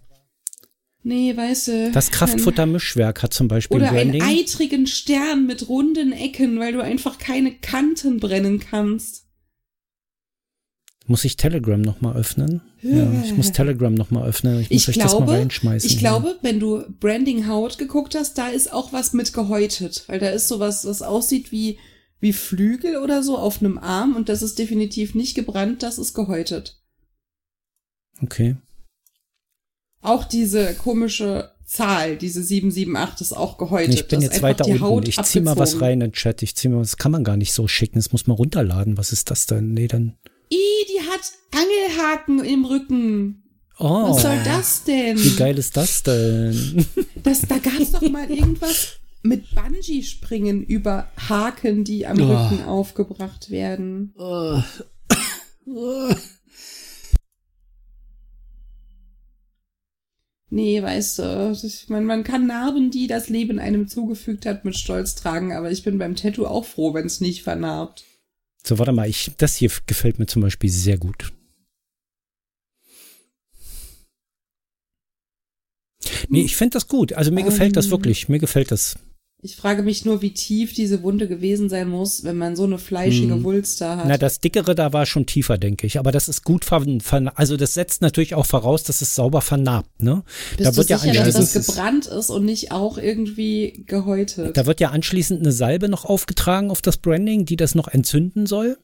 Nee, 1.07 1.37
weißt 1.37 1.68
du. 1.68 1.91
das 1.93 2.11
Kraftfutter-Mischwerk 2.11 3.22
hat 3.22 3.35
zum 3.35 3.47
Beispiel 3.47 3.77
Oder 3.77 3.89
Branding. 3.93 4.22
einen 4.22 4.39
eitrigen 4.41 4.87
Stern 4.87 5.47
mit 5.47 5.68
runden 5.68 6.12
Ecken, 6.12 6.59
weil 6.59 6.72
du 6.72 6.81
einfach 6.81 7.18
keine 7.18 7.53
Kanten 7.53 8.18
brennen 8.20 8.59
kannst. 8.59 9.24
Muss 11.07 11.24
ich 11.24 11.36
Telegram 11.36 11.80
nochmal 11.80 12.16
öffnen? 12.16 12.62
Ja, 12.80 13.07
ich 13.22 13.36
muss 13.36 13.52
Telegram 13.52 13.92
nochmal 13.92 14.26
öffnen. 14.26 14.61
Ich 14.61 14.70
muss 14.70 14.82
Ich 14.82 14.88
euch 14.88 14.98
das 14.98 15.12
mal 15.12 15.18
glaube, 15.18 15.32
reinschmeißen. 15.32 15.86
ich 15.86 15.96
ja. 15.96 16.00
glaube, 16.00 16.36
wenn 16.40 16.61
du 16.61 16.82
Branding 16.98 17.46
Haut 17.46 17.76
geguckt 17.76 18.14
hast, 18.14 18.38
da 18.38 18.48
ist 18.48 18.72
auch 18.72 18.92
was 18.92 19.12
mit 19.12 19.32
gehäutet, 19.34 20.05
weil 20.07 20.18
da 20.18 20.30
ist 20.30 20.48
sowas, 20.48 20.86
was 20.86 21.02
aussieht 21.02 21.52
wie 21.52 21.78
wie 22.20 22.32
Flügel 22.32 22.96
oder 22.96 23.22
so 23.22 23.36
auf 23.36 23.61
einem 23.61 23.76
Arm 23.76 24.16
und 24.16 24.30
das 24.30 24.40
ist 24.40 24.59
definitiv 24.59 25.14
nicht 25.14 25.34
gebrannt, 25.34 25.82
das 25.82 25.98
ist 25.98 26.14
gehäutet. 26.14 26.80
Okay. 28.22 28.57
Auch 30.00 30.24
diese 30.24 30.74
komische 30.74 31.50
Zahl, 31.66 32.16
diese 32.16 32.42
778 32.42 33.20
ist 33.20 33.32
auch 33.36 33.59
gehäutet. 33.59 33.94
Ich 33.94 34.09
bin 34.09 34.22
jetzt 34.22 34.40
weiter 34.40 34.64
die 34.64 34.72
unten. 34.72 34.82
Haut 34.84 35.09
Ich 35.09 35.20
zieh 35.22 35.40
mal 35.40 35.59
was 35.59 35.70
abgezogen. 35.70 35.84
rein 35.84 35.92
in 35.92 36.00
den 36.00 36.12
Chat. 36.12 36.42
Ich 36.42 36.57
zieh 36.57 36.68
mal, 36.68 36.78
das 36.78 36.96
kann 36.96 37.12
man 37.12 37.24
gar 37.24 37.36
nicht 37.36 37.52
so 37.52 37.68
schicken. 37.68 37.96
Das 37.96 38.12
muss 38.12 38.26
man 38.26 38.36
runterladen. 38.36 38.96
Was 38.96 39.12
ist 39.12 39.30
das 39.30 39.46
denn? 39.46 39.72
Nee, 39.72 39.88
dann. 39.88 40.16
Ih, 40.55 40.86
die 40.88 41.00
hat 41.11 41.32
Angelhaken 41.52 42.44
im 42.44 42.64
Rücken. 42.64 43.42
Oh. 43.78 44.11
Was 44.11 44.22
soll 44.22 44.38
das 44.44 44.84
denn? 44.84 45.18
Wie 45.18 45.34
geil 45.36 45.59
ist 45.59 45.76
das 45.76 46.02
denn? 46.05 46.86
Das, 47.24 47.40
da 47.42 47.59
gab's 47.59 47.90
doch 47.90 48.02
mal 48.02 48.30
irgendwas 48.30 48.98
mit 49.22 49.52
Bungee-Springen 49.55 50.62
über 50.62 51.09
Haken, 51.28 51.82
die 51.82 52.07
am 52.07 52.20
Oh. 52.20 52.24
Rücken 52.26 52.64
aufgebracht 52.64 53.50
werden. 53.50 54.14
Nee, 60.50 60.80
weißt 60.82 61.18
du, 61.18 61.59
ich 61.64 61.88
mein, 61.88 62.05
man 62.05 62.22
kann 62.22 62.46
Narben, 62.46 62.90
die 62.92 63.09
das 63.09 63.28
Leben 63.28 63.59
einem 63.59 63.88
zugefügt 63.88 64.46
hat, 64.46 64.64
mit 64.64 64.76
Stolz 64.76 65.16
tragen, 65.16 65.52
aber 65.52 65.72
ich 65.72 65.82
bin 65.82 65.98
beim 65.98 66.14
Tattoo 66.14 66.46
auch 66.46 66.64
froh, 66.64 66.94
wenn 66.94 67.07
es 67.07 67.20
nicht 67.20 67.42
vernarbt. 67.42 68.05
So, 68.66 68.78
warte 68.78 68.92
mal. 68.92 69.08
Ich, 69.08 69.32
das 69.36 69.56
hier 69.56 69.70
gefällt 69.86 70.18
mir 70.18 70.26
zum 70.26 70.42
Beispiel 70.42 70.70
sehr 70.70 70.98
gut. 70.98 71.32
Nee, 76.28 76.42
ich 76.42 76.56
finde 76.56 76.74
das 76.74 76.88
gut. 76.88 77.12
Also 77.12 77.30
mir 77.30 77.44
gefällt 77.44 77.76
das 77.76 77.86
Ähm. 77.86 77.92
wirklich. 77.92 78.28
Mir 78.28 78.38
gefällt 78.38 78.70
das. 78.70 78.98
Ich 79.47 79.57
frage 79.57 79.82
mich 79.82 80.07
nur, 80.07 80.22
wie 80.22 80.32
tief 80.32 80.72
diese 80.72 81.03
Wunde 81.03 81.28
gewesen 81.28 81.68
sein 81.68 81.86
muss, 81.90 82.24
wenn 82.24 82.38
man 82.38 82.57
so 82.57 82.64
eine 82.64 82.78
fleischige 82.78 83.34
Hm. 83.34 83.45
Wulst 83.45 83.78
da 83.78 83.99
hat. 83.99 84.07
Na, 84.09 84.16
das 84.16 84.40
dickere 84.40 84.74
da 84.74 84.95
war 84.95 85.05
schon 85.05 85.26
tiefer, 85.26 85.59
denke 85.59 85.86
ich. 85.86 85.99
Aber 85.99 86.12
das 86.12 86.28
ist 86.30 86.45
gut 86.45 86.64
ver, 86.64 86.82
ver 87.03 87.30
also 87.38 87.59
das 87.59 87.74
setzt 87.74 88.01
natürlich 88.01 88.34
auch 88.34 88.47
voraus, 88.47 88.84
dass 88.84 89.03
es 89.03 89.14
sauber 89.14 89.42
vernarbt, 89.42 90.03
ne? 90.03 90.24
Bist 90.57 90.66
da 90.66 90.70
du 90.70 90.76
wird 90.78 90.88
ja 90.88 90.97
sicher, 90.99 91.12
dass 91.24 91.34
anschließend- 91.36 91.38
das 91.40 91.57
ist- 91.57 91.66
gebrannt 91.66 92.07
ist 92.07 92.30
und 92.30 92.47
nicht 92.47 92.72
auch 92.72 92.97
irgendwie 92.97 93.84
gehäutet? 93.86 94.57
Da 94.57 94.64
wird 94.64 94.80
ja 94.80 94.92
anschließend 94.92 95.40
eine 95.40 95.53
Salbe 95.53 95.90
noch 95.90 96.07
aufgetragen 96.07 96.70
auf 96.70 96.80
das 96.80 96.97
Branding, 96.97 97.45
die 97.45 97.57
das 97.57 97.74
noch 97.74 97.88
entzünden 97.88 98.47
soll, 98.47 98.78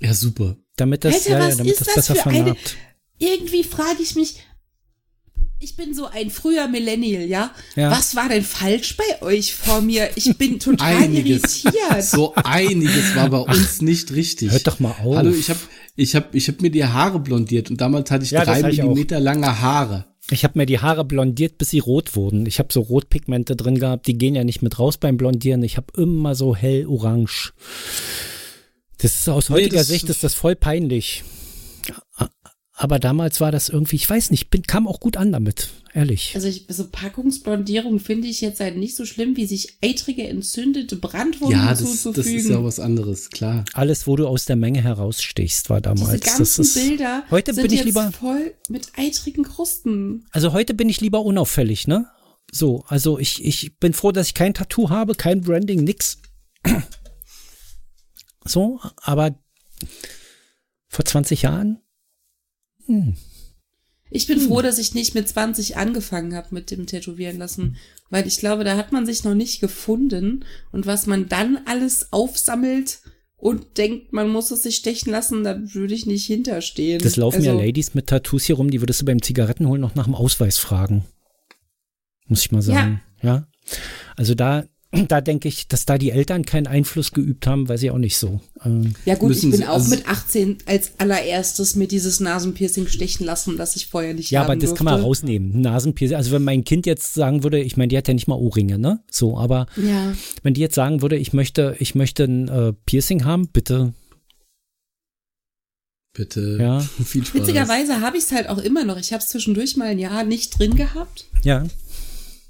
Ja, 0.00 0.12
super. 0.12 0.56
damit 0.76 1.02
das, 1.06 1.14
Alter, 1.14 1.30
ja, 1.30 1.56
damit 1.56 1.72
ist 1.72 1.80
das 1.80 1.86
das 1.86 1.94
besser 1.94 2.14
für 2.16 2.28
eine- 2.28 2.36
vernarbt. 2.44 2.76
Irgendwie 3.18 3.64
frage 3.64 4.02
ich 4.02 4.16
mich, 4.16 4.36
ich 5.64 5.76
bin 5.76 5.94
so 5.94 6.06
ein 6.06 6.30
früher 6.30 6.68
Millennial, 6.68 7.22
ja? 7.24 7.50
Ja. 7.74 7.90
Was 7.90 8.14
war 8.14 8.28
denn 8.28 8.44
falsch 8.44 8.96
bei 8.96 9.22
euch 9.22 9.54
vor 9.54 9.80
mir? 9.80 10.10
Ich 10.14 10.36
bin 10.36 10.58
total 10.60 10.94
Einiges. 11.04 11.64
irritiert. 11.64 12.04
So 12.04 12.34
einiges 12.36 13.16
war 13.16 13.30
bei 13.30 13.38
uns 13.38 13.80
nicht 13.80 14.12
richtig. 14.12 14.52
Hört 14.52 14.66
doch 14.66 14.78
mal 14.78 14.94
auf. 15.02 15.16
Hallo, 15.16 15.32
ich 15.32 15.48
habe 15.50 15.58
ich 15.96 16.14
hab, 16.14 16.34
ich 16.34 16.48
hab 16.48 16.60
mir 16.60 16.70
die 16.70 16.84
Haare 16.84 17.18
blondiert 17.18 17.70
und 17.70 17.80
damals 17.80 18.10
hatte 18.10 18.24
ich 18.24 18.32
Ja, 18.32 18.44
drei. 18.44 18.62
Millimeter 18.62 19.18
lange 19.20 19.60
Haare. 19.60 20.04
Ich 20.30 20.44
habe 20.44 20.58
mir 20.58 20.66
die 20.66 20.78
Haare 20.80 21.04
blondiert, 21.04 21.58
bis 21.58 21.70
sie 21.70 21.78
rot 21.80 22.16
wurden. 22.16 22.46
Ich 22.46 22.58
habe 22.58 22.72
so 22.72 22.80
Rotpigmente 22.80 23.56
drin 23.56 23.78
gehabt, 23.78 24.06
die 24.06 24.16
gehen 24.16 24.34
ja 24.34 24.42
nicht 24.44 24.62
mit 24.62 24.78
raus 24.78 24.96
beim 24.96 25.16
Blondieren. 25.18 25.62
Ich 25.62 25.76
habe 25.76 25.88
immer 26.00 26.34
so 26.34 26.54
hell 26.56 26.86
orange. 26.86 27.52
Das 28.98 29.14
ist 29.14 29.28
aus 29.28 29.48
Nee, 29.50 29.56
heutiger 29.56 29.78
das- 29.78 29.88
Sicht 29.88 30.08
ist 30.08 30.24
das 30.24 30.34
voll 30.34 30.56
peinlich. 30.56 31.24
Aber 32.76 32.98
damals 32.98 33.40
war 33.40 33.52
das 33.52 33.68
irgendwie, 33.68 33.94
ich 33.94 34.10
weiß 34.10 34.32
nicht, 34.32 34.50
bin, 34.50 34.62
kam 34.62 34.88
auch 34.88 34.98
gut 34.98 35.16
an 35.16 35.30
damit, 35.30 35.68
ehrlich. 35.92 36.32
Also 36.34 36.48
ich, 36.48 36.66
so 36.68 36.88
Packungsblondierung 36.88 38.00
finde 38.00 38.26
ich 38.26 38.40
jetzt 38.40 38.58
halt 38.58 38.76
nicht 38.76 38.96
so 38.96 39.06
schlimm, 39.06 39.36
wie 39.36 39.46
sich 39.46 39.78
eitrige, 39.80 40.26
entzündete 40.26 40.96
Brandwunden 40.96 41.56
Ja, 41.56 41.68
das, 41.70 41.78
zuzufügen. 42.02 42.14
das 42.14 42.44
ist 42.44 42.50
ja 42.50 42.64
was 42.64 42.80
anderes, 42.80 43.30
klar. 43.30 43.64
Alles, 43.74 44.08
wo 44.08 44.16
du 44.16 44.26
aus 44.26 44.44
der 44.46 44.56
Menge 44.56 44.82
herausstichst, 44.82 45.70
war 45.70 45.80
damals. 45.80 46.10
Diese 46.10 46.18
das 46.20 46.36
ganzen 46.38 46.62
ist, 46.62 46.74
Bilder 46.74 47.22
heute 47.30 47.54
sind 47.54 47.68
bin 47.68 47.78
ich 47.78 47.84
lieber, 47.84 48.10
voll 48.10 48.54
mit 48.68 48.88
eitrigen 48.96 49.44
Krusten. 49.44 50.26
also 50.32 50.52
heute 50.52 50.74
bin 50.74 50.88
ich 50.88 51.00
lieber 51.00 51.20
unauffällig, 51.24 51.86
ne? 51.86 52.06
So, 52.50 52.84
also 52.88 53.20
ich, 53.20 53.44
ich 53.44 53.78
bin 53.78 53.92
froh, 53.92 54.10
dass 54.10 54.26
ich 54.28 54.34
kein 54.34 54.52
Tattoo 54.52 54.90
habe, 54.90 55.14
kein 55.14 55.40
Branding, 55.42 55.84
nix. 55.84 56.18
So, 58.44 58.78
aber 58.98 59.38
vor 60.88 61.04
20 61.04 61.40
Jahren? 61.42 61.80
Hm. 62.86 63.14
Ich 64.10 64.26
bin 64.26 64.38
froh, 64.38 64.62
dass 64.62 64.78
ich 64.78 64.94
nicht 64.94 65.14
mit 65.14 65.28
20 65.28 65.76
angefangen 65.76 66.34
habe 66.34 66.48
mit 66.52 66.70
dem 66.70 66.86
Tätowieren 66.86 67.38
lassen, 67.38 67.76
weil 68.10 68.26
ich 68.26 68.38
glaube, 68.38 68.62
da 68.62 68.76
hat 68.76 68.92
man 68.92 69.06
sich 69.06 69.24
noch 69.24 69.34
nicht 69.34 69.60
gefunden 69.60 70.44
und 70.70 70.86
was 70.86 71.06
man 71.06 71.28
dann 71.28 71.58
alles 71.64 72.12
aufsammelt 72.12 73.00
und 73.36 73.76
denkt, 73.76 74.12
man 74.12 74.28
muss 74.28 74.50
es 74.50 74.62
sich 74.62 74.76
stechen 74.76 75.10
lassen, 75.10 75.42
da 75.42 75.58
würde 75.74 75.94
ich 75.94 76.06
nicht 76.06 76.26
hinterstehen. 76.26 77.02
Das 77.02 77.16
laufen 77.16 77.42
ja 77.42 77.52
Also, 77.52 77.64
Ladies 77.64 77.94
mit 77.94 78.06
Tattoos 78.06 78.44
hier 78.44 78.56
rum, 78.56 78.70
die 78.70 78.80
würdest 78.80 79.00
du 79.00 79.04
beim 79.04 79.20
Zigarettenholen 79.20 79.80
noch 79.80 79.94
nach 79.94 80.04
dem 80.04 80.14
Ausweis 80.14 80.58
fragen. 80.58 81.04
Muss 82.26 82.40
ich 82.40 82.52
mal 82.52 82.62
sagen. 82.62 83.02
Ja. 83.22 83.48
Also 84.16 84.34
da, 84.34 84.64
da 85.08 85.20
denke 85.20 85.48
ich, 85.48 85.68
dass 85.68 85.84
da 85.86 85.98
die 85.98 86.10
Eltern 86.10 86.44
keinen 86.44 86.66
Einfluss 86.66 87.12
geübt 87.12 87.46
haben, 87.46 87.68
weiß 87.68 87.82
ich 87.82 87.90
auch 87.90 87.98
nicht 87.98 88.16
so. 88.16 88.40
Ähm, 88.64 88.94
Ja 89.04 89.14
gut, 89.14 89.32
ich 89.34 89.42
bin 89.42 89.52
Sie- 89.52 89.66
auch 89.66 89.74
also- 89.74 89.90
mit 89.90 90.08
18 90.08 90.58
als 90.66 90.92
allererstes 90.98 91.74
mir 91.76 91.86
dieses 91.88 92.20
Nasenpiercing 92.20 92.86
stechen 92.86 93.26
lassen, 93.26 93.56
das 93.56 93.76
ich 93.76 93.86
vorher 93.88 94.14
nicht 94.14 94.30
ja, 94.30 94.42
aber 94.42 94.56
das 94.56 94.74
kann 94.74 94.84
man 94.84 94.94
durfte. 94.94 95.06
rausnehmen. 95.06 95.60
Nasenpiercing. 95.60 96.16
Also 96.16 96.32
wenn 96.32 96.44
mein 96.44 96.64
Kind 96.64 96.86
jetzt 96.86 97.14
sagen 97.14 97.42
würde, 97.42 97.60
ich 97.60 97.76
meine, 97.76 97.88
die 97.88 97.96
hat 97.98 98.08
ja 98.08 98.14
nicht 98.14 98.28
mal 98.28 98.36
Ohrringe, 98.36 98.78
ne? 98.78 99.00
So, 99.10 99.36
aber 99.38 99.66
Ja, 99.76 100.12
wenn 100.42 100.54
die 100.54 100.60
jetzt 100.60 100.74
sagen 100.74 101.02
würde, 101.02 101.16
ich 101.16 101.32
möchte, 101.32 101.76
ich 101.78 101.94
möchte 101.94 102.24
ein 102.24 102.48
äh, 102.48 102.72
Piercing 102.86 103.24
haben, 103.24 103.48
bitte, 103.48 103.92
Bitte. 106.16 106.58
Ja. 106.60 106.78
Viel 107.04 107.24
Spaß. 107.26 107.34
witzigerweise 107.40 108.00
habe 108.00 108.16
ich 108.16 108.22
es 108.24 108.30
halt 108.32 108.48
auch 108.48 108.58
immer 108.58 108.84
noch. 108.84 108.98
Ich 108.98 109.12
habe 109.12 109.20
es 109.22 109.30
zwischendurch 109.30 109.76
mal 109.76 109.88
ein 109.88 109.98
Jahr 109.98 110.22
nicht 110.22 110.56
drin 110.58 110.76
gehabt, 110.76 111.26
ja. 111.42 111.64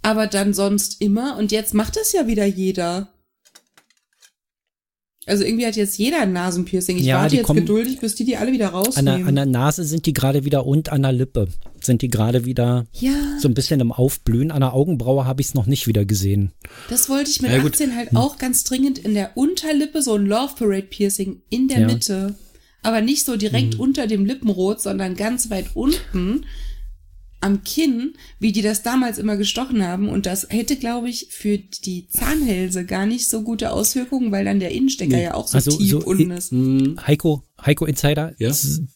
Aber 0.05 0.27
dann 0.27 0.53
sonst 0.55 1.01
immer 1.01 1.37
und 1.39 1.51
jetzt 1.51 1.75
macht 1.75 1.97
es 1.97 2.13
ja 2.13 2.27
wieder 2.27 2.45
jeder. 2.45 3.09
Also 5.27 5.43
irgendwie 5.43 5.65
hat 5.67 5.75
jetzt 5.77 5.97
jeder 5.97 6.21
ein 6.21 6.35
Nasenpiercing. 6.35 6.99
Ich 6.99 7.05
Ja, 7.05 7.23
warte 7.23 7.37
jetzt 7.37 7.51
geduldig, 7.51 7.99
bis 8.01 8.15
die 8.15 8.27
die 8.27 8.37
alle 8.37 8.53
wieder 8.53 8.69
An 8.69 8.75
rausnehmen. 8.75 9.19
der, 9.21 9.27
an 9.29 9.35
der 9.35 9.47
Nase 9.47 9.83
sind 9.85 10.05
die 10.05 10.13
gerade 10.13 10.45
wieder 10.45 10.67
und 10.67 10.91
an 10.93 11.01
der 11.01 11.13
Lippe 11.13 11.49
sind 11.81 12.03
die 12.03 12.09
gerade 12.09 12.45
wieder 12.45 12.85
ja, 12.93 13.13
so 13.41 13.49
ein 13.49 13.55
bisschen 13.55 13.81
im 13.81 13.91
Aufblühen. 13.91 14.51
An 14.51 14.61
der 14.61 14.75
Augenbraue 14.75 15.25
habe 15.25 15.41
ich 15.41 15.49
es 15.49 15.55
noch 15.55 15.65
nicht 15.65 15.87
wieder 15.87 16.05
gesehen. 16.05 16.53
das 16.91 17.09
wollte 17.09 17.31
ich 17.31 17.41
mit 17.41 17.53
Ja, 17.53 17.61
gut. 17.63 17.73
18 17.73 17.97
halt 17.97 18.15
auch 18.15 18.37
ganz 18.37 18.65
dringend 18.65 18.99
in 18.99 19.15
der 19.15 19.35
Unterlippe 19.39 20.03
so 20.03 20.13
ein 20.15 20.27
Love 20.27 20.57
Parade 20.59 20.83
Piercing 20.91 21.41
in 21.49 21.69
der 21.69 21.81
Ja. 21.81 21.87
Mitte. 21.87 22.35
Aber 22.83 23.01
nicht 23.01 23.25
so 23.25 23.37
direkt 23.39 23.79
unter 23.79 24.07
dem 24.07 24.27
Lippenrot, 24.27 24.83
sondern 24.83 25.17
ganz 25.17 25.49
weit 25.49 25.69
unten 25.73 26.45
am 27.45 27.63
Kinn, 27.63 28.15
wie 28.39 28.53
die 28.53 28.63
das 28.63 28.83
damals 28.83 29.19
immer 29.19 29.37
gestochen 29.37 29.87
haben. 29.87 30.09
Und 30.09 30.25
das 30.27 30.47
hätte, 30.51 30.77
glaube 30.77 31.09
ich, 31.11 31.29
für 31.31 31.59
die 31.59 32.09
Zahnhälse 32.09 32.85
gar 32.87 33.05
nicht 33.07 33.29
so 33.29 33.43
gute 33.43 33.71
Auswirkungen, 33.71 34.33
weil 34.33 34.45
dann 34.47 34.61
der 34.61 34.71
Innenstecker 34.71 35.19
ja 35.21 35.35
auch 35.35 35.47
so 35.47 35.57
Also 35.59 35.77
tief 35.77 35.91
so 35.91 35.99
unten 35.99 36.31
ist. 36.31 36.51
Hm, 36.53 36.99
Heiko, 37.07 37.45
Heiko 37.65 37.85
Insider, 37.85 38.35
Ja? 38.39 38.51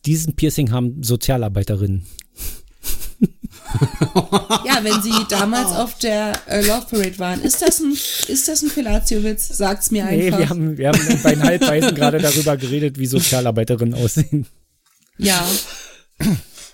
diesen 0.07 0.35
Piercing 0.35 0.71
haben 0.73 1.03
Sozialarbeiterinnen. 1.03 2.05
Ja, 4.65 4.83
wenn 4.83 5.03
sie 5.03 5.13
damals 5.29 5.73
auf 5.73 5.99
der 5.99 6.33
äh, 6.47 6.63
Love 6.67 6.87
Parade 6.91 7.19
waren. 7.19 7.43
Ist 7.43 7.61
das 7.61 7.81
ein, 7.81 7.93
ist 8.29 8.49
das 8.49 8.63
ein 8.63 8.71
Fellatio-Witz? 8.71 9.49
Sagt's 9.49 9.91
mir 9.91 10.05
Nee, 10.07 10.27
einfach. 10.27 10.39
wir 10.39 10.49
haben, 10.49 10.79
wir 10.79 10.89
haben 10.89 11.23
bei 11.23 11.35
den 11.35 11.43
Halbweisen 11.43 11.95
gerade 11.95 12.19
darüber 12.19 12.57
geredet, 12.57 12.99
wie 12.99 13.05
Sozialarbeiterinnen 13.07 13.95
aussehen. 13.95 14.47
Ja. 15.19 15.45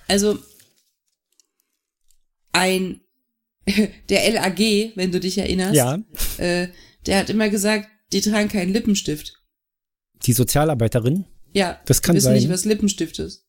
Also 0.06 0.38
ein 2.55 3.00
der 4.09 4.30
LAG, 4.32 4.59
wenn 4.94 5.11
du 5.12 5.20
dich 5.20 5.36
erinnerst, 5.38 5.74
Ja, 5.74 5.98
äh, 6.38 6.68
der 7.07 7.18
hat 7.18 7.30
immer 7.30 7.48
gesagt, 7.50 7.88
die 8.12 8.20
tragen 8.20 8.48
keinen 8.48 8.72
Lippenstift. 8.72 9.34
die 10.26 10.32
Sozialarbeiterin, 10.32 11.24
Ja, 11.52 11.80
Das 11.86 12.00
kann 12.02 12.14
die 12.14 12.18
wissen 12.18 12.24
sein. 12.26 12.34
nicht, 12.34 12.48
was 12.48 12.64
Lippenstift 12.64 13.18
ist. 13.18 13.43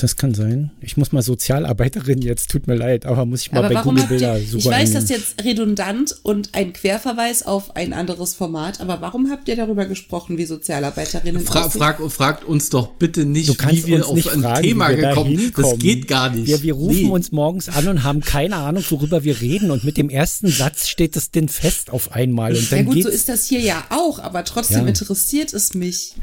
Das 0.00 0.16
kann 0.16 0.32
sein. 0.32 0.70
Ich 0.80 0.96
muss 0.96 1.12
mal 1.12 1.20
Sozialarbeiterin 1.20 2.22
jetzt, 2.22 2.50
tut 2.50 2.66
mir 2.66 2.74
leid, 2.74 3.04
aber 3.04 3.26
muss 3.26 3.42
ich 3.42 3.52
mal 3.52 3.62
Aber 3.62 3.74
bei 3.74 3.82
Google 3.82 4.06
Bilder 4.06 4.38
ich 4.38 4.50
suchen. 4.50 4.70
weiß, 4.72 4.92
das 4.94 5.04
ist 5.04 5.10
jetzt 5.10 5.44
redundant 5.44 6.16
und 6.22 6.54
ein 6.54 6.72
Querverweis 6.72 7.42
auf 7.42 7.76
ein 7.76 7.92
anderes 7.92 8.32
Format, 8.34 8.80
aber 8.80 9.02
warum 9.02 9.30
habt 9.30 9.46
ihr 9.46 9.56
darüber 9.56 9.84
gesprochen, 9.84 10.38
wie 10.38 10.46
Sozialarbeiterinnen 10.46 11.44
Fra 11.44 11.68
frag, 11.68 12.00
fragt 12.10 12.44
uns 12.44 12.70
doch 12.70 12.92
bitte 12.94 13.26
nicht, 13.26 13.50
Du 13.50 13.54
kannst 13.56 13.82
wie 13.82 13.88
wir 13.88 13.96
uns 13.98 14.06
auf 14.06 14.14
nicht 14.14 14.30
ein 14.32 14.40
fragen, 14.40 14.62
Thema 14.62 14.88
gekommen 14.88 15.36
sind. 15.36 15.58
Das 15.58 15.78
geht 15.78 16.08
gar 16.08 16.30
nicht. 16.30 16.46
Wir, 16.46 16.62
wir 16.62 16.72
rufen 16.74 17.02
Nee. 17.02 17.10
uns 17.10 17.30
morgens 17.30 17.68
an 17.68 17.86
und 17.86 18.02
haben 18.04 18.22
keine 18.22 18.56
Ahnung, 18.56 18.82
worüber 18.88 19.22
wir 19.22 19.38
reden. 19.42 19.70
Und 19.70 19.84
mit 19.84 19.98
dem 19.98 20.08
ersten 20.08 20.48
Satz 20.48 20.88
steht 20.88 21.14
es 21.14 21.30
denn 21.30 21.48
fest 21.50 21.90
auf 21.90 22.10
einmal. 22.12 22.56
Und 22.56 22.72
dann 22.72 22.78
Ja 22.78 22.84
gut, 22.86 22.94
geht's, 22.94 23.06
so 23.06 23.12
ist 23.12 23.28
das 23.28 23.46
hier 23.46 23.60
ja 23.60 23.84
auch, 23.90 24.18
aber 24.18 24.44
trotzdem 24.44 24.82
Ja. 24.82 24.86
interessiert 24.88 25.52
es 25.52 25.74
mich. 25.74 26.14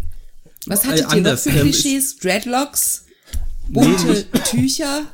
Was 0.65 0.83
Äh, 0.83 0.87
hattet 0.87 0.99
ihr 1.01 1.05
noch 1.05 1.11
anders, 1.13 1.43
für 1.43 1.49
ähm, 1.51 1.61
Klischees? 1.61 2.17
Dreadlocks? 2.17 3.05
Bunte 3.71 4.25
Tücher? 4.49 5.05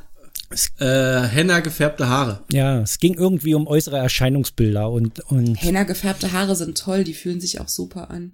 Äh, 0.78 1.28
Henna 1.28 1.60
gefärbte 1.60 2.08
Haare. 2.08 2.42
ja, 2.50 2.80
es 2.80 2.98
ging 2.98 3.14
irgendwie 3.14 3.54
um 3.54 3.66
äußere 3.66 3.98
Erscheinungsbilder 3.98 4.90
und, 4.90 5.20
und 5.30 5.56
Henna 5.56 5.82
gefärbte 5.82 6.32
Haare 6.32 6.56
sind 6.56 6.78
toll, 6.78 7.04
die 7.04 7.12
fühlen 7.14 7.40
sich 7.40 7.60
auch 7.60 7.68
super 7.68 8.10
an. 8.10 8.32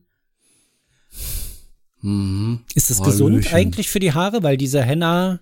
ist 2.74 2.90
es 2.90 3.00
Hallöchen. 3.00 3.04
gesund 3.04 3.52
eigentlich 3.52 3.88
für 3.88 3.98
die 3.98 4.12
Haare? 4.12 4.42
Weil 4.42 4.56
diese 4.56 4.82
Henna, 4.82 5.40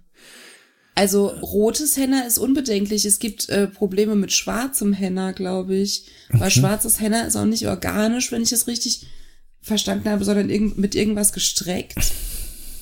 Also 0.94 1.26
rotes 1.26 1.96
Henna 1.96 2.22
ist 2.22 2.38
unbedenklich. 2.38 3.04
Es 3.04 3.18
gibt 3.18 3.48
äh, 3.48 3.66
Probleme 3.66 4.14
mit 4.14 4.32
schwarzem 4.32 4.92
Henna, 4.92 5.32
glaube 5.32 5.74
ich. 5.74 6.06
Weil 6.30 6.50
schwarzes 6.50 7.00
Henna 7.00 7.22
ist 7.22 7.36
auch 7.36 7.44
nicht 7.46 7.66
organisch, 7.66 8.30
wenn 8.32 8.42
ich 8.42 8.52
es 8.52 8.66
richtig 8.66 9.06
verstanden 9.60 10.08
habe, 10.08 10.24
sondern 10.24 10.50
irgend 10.50 10.78
mit 10.78 10.94
irgendwas 10.94 11.32
gestreckt, 11.32 11.96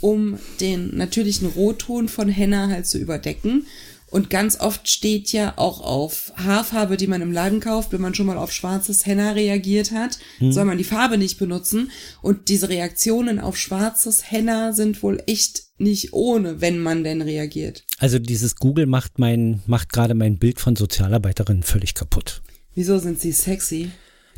um 0.01 0.39
den 0.61 0.97
natürlichen 0.97 1.49
Rotton 1.49 2.09
von 2.09 2.29
Henna 2.29 2.69
halt 2.69 2.87
zu 2.87 2.99
überdecken. 2.99 3.67
Und 4.11 4.29
ganz 4.29 4.59
oft 4.59 4.91
steht 4.91 5.31
ja 5.31 5.53
auch 5.57 5.81
auf 5.81 6.33
Haarfarbe, 6.35 6.97
die 6.97 7.07
man 7.07 7.23
im 7.23 7.31
Laden 7.31 7.61
kauft, 7.61 7.93
wenn 7.93 8.01
man 8.01 8.13
schon 8.13 8.27
mal 8.27 8.39
auf 8.39 8.51
schwarzes 8.51 9.07
Henna 9.07 9.33
reagiert 9.33 9.93
hat, 9.93 10.19
soll 10.41 10.65
man 10.65 10.79
die 10.79 10.85
Farbe 10.85 11.17
nicht 11.17 11.39
benutzen. 11.39 11.93
Und 12.21 12.49
diese 12.49 12.69
Reaktionen 12.69 13.39
auf 13.39 13.57
schwarzes 13.57 14.29
Henna 14.33 14.73
sind 14.73 15.05
wohl 15.05 15.23
echt 15.29 15.63
nicht 15.79 16.13
ohne, 16.13 16.61
wenn 16.61 16.81
man 16.81 17.05
denn 17.05 17.23
reagiert. 17.23 17.85
also 17.99 18.19
dieses 18.19 18.57
Google 18.57 18.87
macht 18.87 19.21
mein, 19.21 19.63
macht 19.67 19.93
gerade 19.93 20.15
mein 20.15 20.39
Bild 20.39 20.59
von 20.59 20.75
Sozialarbeiterinnen 20.75 21.63
völlig 21.63 21.95
kaputt. 21.95 22.43
Wieso 22.75 22.99
sind 22.99 23.21
sie 23.21 23.33
sexy? 23.33 23.91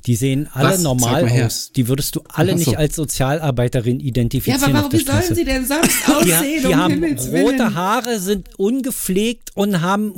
Die 0.07 0.17
sehen 0.17 0.49
alle 0.53 0.71
Was? 0.71 0.81
Normal 0.83 1.29
aus. 1.45 1.71
Die 1.77 1.87
würdest 1.89 2.17
du 2.17 2.23
alle 2.29 2.53
so. 2.53 2.59
nicht 2.59 2.77
als 2.77 2.97
Sozialarbeiterin 2.97 4.01
Ja, 4.01 4.07
identifizieren. 4.07 4.63
aber 4.77 4.87
auf 4.87 4.93
warum, 4.93 5.07
sollen 5.07 5.35
sie 5.35 5.45
denn 5.45 5.67
sonst 5.67 5.91
Die, 6.07 6.13
aussehen, 6.13 6.61
die 6.63 6.67
um 6.67 6.77
haben 6.77 6.95
Himmels 6.95 7.27
rote 7.27 7.33
Willen? 7.33 7.75
Haare, 7.75 8.19
sind 8.19 8.49
ungepflegt 8.59 9.51
und 9.55 9.81
haben, 9.81 10.13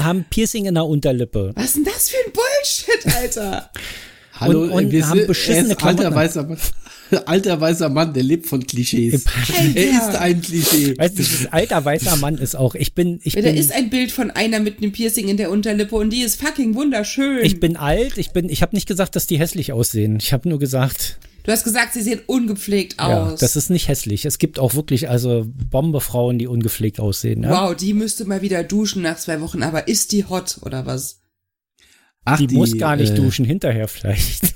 haben 0.00 0.24
Piercing 0.28 0.66
in 0.66 0.74
der 0.74 0.84
Unterlippe. 0.84 1.52
Was 1.54 1.64
ist 1.66 1.76
denn 1.76 1.84
das 1.84 2.10
für 2.10 2.16
ein 2.26 2.32
Bullshit, 2.32 3.16
Alter? 3.16 3.70
Hallo, 4.42 4.62
Und- 4.62 4.70
und 4.70 4.90
wir 4.90 5.08
haben 5.08 5.18
sind, 5.18 5.26
beschissene 5.28 5.68
er 5.70 5.76
ist 5.76 5.84
alter 5.84 6.14
weißer 6.14 6.44
Mann. 6.44 6.58
Alter 7.26 7.60
weißer 7.60 7.90
Mann, 7.90 8.14
der 8.14 8.22
lebt 8.22 8.46
von 8.46 8.66
Klischees. 8.66 9.24
er 9.74 9.84
ist 9.84 10.16
ein 10.16 10.40
Klischee. 10.40 10.96
Weißt 10.96 11.12
du, 11.18 11.22
dieses 11.22 11.52
alter 11.52 11.84
weißer 11.84 12.16
Mann 12.16 12.38
ist 12.38 12.54
auch, 12.54 12.74
ich 12.74 12.94
bin, 12.94 13.20
ich 13.22 13.34
Da 13.34 13.42
bin, 13.42 13.54
ist 13.54 13.70
ein 13.70 13.90
Bild 13.90 14.12
von 14.12 14.30
einer 14.30 14.60
mit 14.60 14.78
einem 14.78 14.92
Piercing 14.92 15.28
in 15.28 15.36
der 15.36 15.50
Unterlippe 15.50 15.94
und 15.96 16.10
die 16.10 16.22
ist 16.22 16.40
fucking 16.40 16.74
wunderschön. 16.74 17.44
ich 17.44 17.60
bin 17.60 17.76
alt, 17.76 18.16
ich 18.16 18.30
bin, 18.30 18.48
ich 18.48 18.62
habe 18.62 18.74
nicht 18.74 18.88
gesagt, 18.88 19.14
dass 19.14 19.26
die 19.26 19.38
hässlich 19.38 19.72
aussehen. 19.72 20.16
Ich 20.22 20.32
habe 20.32 20.48
nur 20.48 20.58
gesagt, 20.58 21.18
du 21.44 21.52
hast 21.52 21.64
gesagt, 21.64 21.92
sie 21.92 22.00
sehen 22.00 22.20
ungepflegt 22.26 22.96
ja, 22.98 23.24
aus. 23.24 23.40
das 23.40 23.56
ist 23.56 23.68
nicht 23.68 23.88
hässlich. 23.88 24.24
Es 24.24 24.38
gibt 24.38 24.58
auch 24.58 24.74
wirklich, 24.74 25.10
also 25.10 25.44
Bombefrauen, 25.70 26.38
die 26.38 26.46
ungepflegt 26.46 26.98
aussehen. 26.98 27.42
Ja? 27.42 27.50
wow, 27.50 27.76
die 27.76 27.92
müsste 27.92 28.24
mal 28.24 28.40
wieder 28.40 28.64
duschen 28.64 29.02
nach 29.02 29.18
zwei 29.18 29.40
Wochen, 29.42 29.62
aber 29.62 29.86
ist 29.88 30.12
die 30.12 30.24
hot 30.24 30.58
oder 30.62 30.86
was? 30.86 31.21
Ach, 32.24 32.38
Die, 32.38 32.54
muss 32.54 32.76
gar 32.78 32.96
nicht 32.96 33.12
äh, 33.12 33.16
duschen, 33.16 33.44
hinterher 33.44 33.88
vielleicht. 33.88 34.42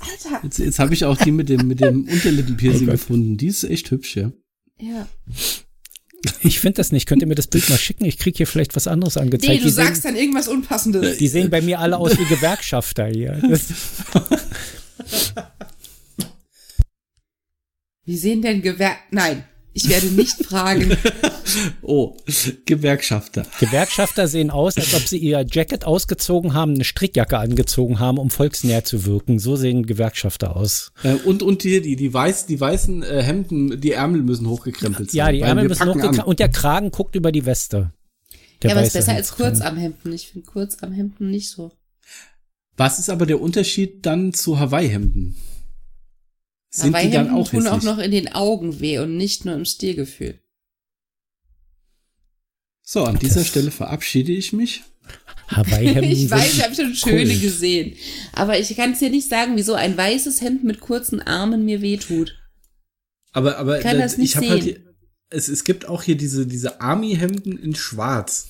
Alter. 0.00 0.40
Jetzt, 0.42 0.58
jetzt 0.58 0.78
habe 0.78 0.94
ich 0.94 1.04
auch 1.04 1.16
die 1.16 1.30
mit 1.30 1.48
dem, 1.48 1.68
mit 1.68 1.80
dem 1.80 2.04
Unterlippenpiercing 2.08 2.88
Oh 2.88 2.92
gefunden. 2.92 3.36
Die 3.36 3.46
ist 3.46 3.62
echt 3.64 3.90
hübsch, 3.90 4.16
ja. 4.16 4.32
Ja. 4.80 5.06
Ich 6.40 6.60
finde 6.60 6.76
das 6.76 6.90
nicht. 6.92 7.06
Könnt 7.06 7.22
ihr 7.22 7.28
mir 7.28 7.34
das 7.36 7.46
Bild 7.46 7.68
mal 7.70 7.78
schicken? 7.78 8.04
Ich 8.04 8.18
krieg 8.18 8.36
hier 8.36 8.46
vielleicht 8.46 8.74
was 8.74 8.88
anderes 8.88 9.16
angezeigt. 9.16 9.52
Nee, 9.52 9.58
du 9.58 9.64
die, 9.64 9.70
sagst 9.70 10.02
sehen, 10.02 10.12
dann 10.12 10.20
irgendwas 10.20 10.48
Unpassendes. 10.48 11.18
die 11.18 11.28
sehen 11.28 11.50
bei 11.50 11.60
mir 11.60 11.78
alle 11.78 11.98
aus 11.98 12.18
wie 12.18 12.24
Gewerkschafter 12.24 13.06
hier. 13.06 13.40
Wie 18.04 18.16
sehen 18.16 18.42
denn 18.42 18.62
Gewer... 18.62 18.96
Nein. 19.10 19.44
Ich 19.74 19.88
werde 19.88 20.06
nicht 20.06 20.44
fragen. 20.46 20.96
Oh, 21.82 22.16
Gewerkschafter. 22.64 23.44
Gewerkschafter 23.58 24.26
sehen 24.28 24.50
aus, 24.50 24.76
als 24.76 24.94
ob 24.94 25.02
sie 25.02 25.18
ihr 25.18 25.44
Jacket 25.50 25.84
ausgezogen 25.84 26.54
haben, 26.54 26.74
eine 26.74 26.84
Strickjacke 26.84 27.36
angezogen 27.36 27.98
haben, 27.98 28.16
um 28.18 28.30
volksnäher 28.30 28.84
zu 28.84 29.04
wirken. 29.04 29.38
So 29.38 29.56
sehen 29.56 29.84
Gewerkschafter 29.84 30.56
aus. 30.56 30.92
Äh, 31.02 31.14
und, 31.14 31.42
und 31.42 31.64
die, 31.64 31.82
die, 31.82 31.96
die, 31.96 32.14
weiß, 32.14 32.46
die 32.46 32.58
weißen 32.58 33.02
äh, 33.02 33.22
Hemden, 33.22 33.80
die 33.80 33.90
Ärmel 33.90 34.22
müssen 34.22 34.48
hochgekrempelt 34.48 35.10
sein. 35.10 35.18
Ja, 35.18 35.32
die 35.32 35.40
Ärmel 35.40 35.68
müssen 35.68 35.88
hochgekrempelt 35.88 36.26
und 36.26 36.38
der 36.38 36.48
Kragen 36.48 36.90
guckt 36.90 37.16
über 37.16 37.32
die 37.32 37.44
Weste. 37.44 37.92
Der 38.62 38.70
ja, 38.70 38.76
aber 38.76 38.86
ist 38.86 38.92
besser 38.92 39.12
als 39.12 39.30
Hemdskragen. 39.30 39.58
Kurzarmhemden. 39.58 40.12
Ich 40.12 40.28
finde 40.28 40.46
Kurzarmhemden 40.46 41.30
nicht 41.30 41.50
so. 41.50 41.72
Was 42.76 42.98
ist 42.98 43.10
aber 43.10 43.26
der 43.26 43.40
Unterschied 43.40 44.06
dann 44.06 44.32
zu 44.32 44.58
Hawaii-Hemden? 44.58 45.36
Sind 46.74 46.96
die 46.96 47.10
dann 47.10 47.28
auch 47.30 47.48
tun 47.50 47.66
auch 47.66 47.82
noch 47.82 47.98
in 47.98 48.10
den 48.10 48.32
Augen 48.32 48.80
weh 48.80 48.98
und 48.98 49.16
nicht 49.18 49.44
nur 49.44 49.54
im 49.54 49.66
Stilgefühl. 49.66 50.38
So, 52.82 53.04
an 53.04 53.18
dieser 53.18 53.44
Stelle 53.44 53.70
verabschiede 53.70 54.32
ich 54.32 54.54
mich. 54.54 54.82
Hawaii-Hemden 55.48 56.10
Ich 56.10 56.30
weiß, 56.30 56.54
ich 56.54 56.64
habe 56.64 56.74
schon 56.74 56.94
schöne 56.94 57.30
cool. 57.30 57.40
gesehen. 57.40 57.94
Aber 58.32 58.58
ich 58.58 58.74
kann 58.74 58.92
es 58.92 59.00
dir 59.00 59.10
nicht 59.10 59.28
sagen, 59.28 59.56
wieso 59.56 59.74
ein 59.74 59.96
weißes 59.96 60.40
Hemd 60.40 60.64
mit 60.64 60.80
kurzen 60.80 61.20
Armen 61.20 61.66
mir 61.66 61.82
wehtut. 61.82 62.38
Aber, 63.32 63.58
aber 63.58 63.80
Kann 63.80 63.98
da- 63.98 64.04
das 64.04 64.16
nicht 64.16 64.30
ich 64.30 64.36
habe 64.36 64.48
halt 64.48 64.62
hier, 64.62 64.80
es, 65.28 65.48
es 65.48 65.64
gibt 65.64 65.86
auch 65.88 66.02
hier 66.02 66.16
diese, 66.16 66.46
diese 66.46 66.80
Army-Hemden 66.80 67.58
in 67.58 67.74
Schwarz, 67.74 68.48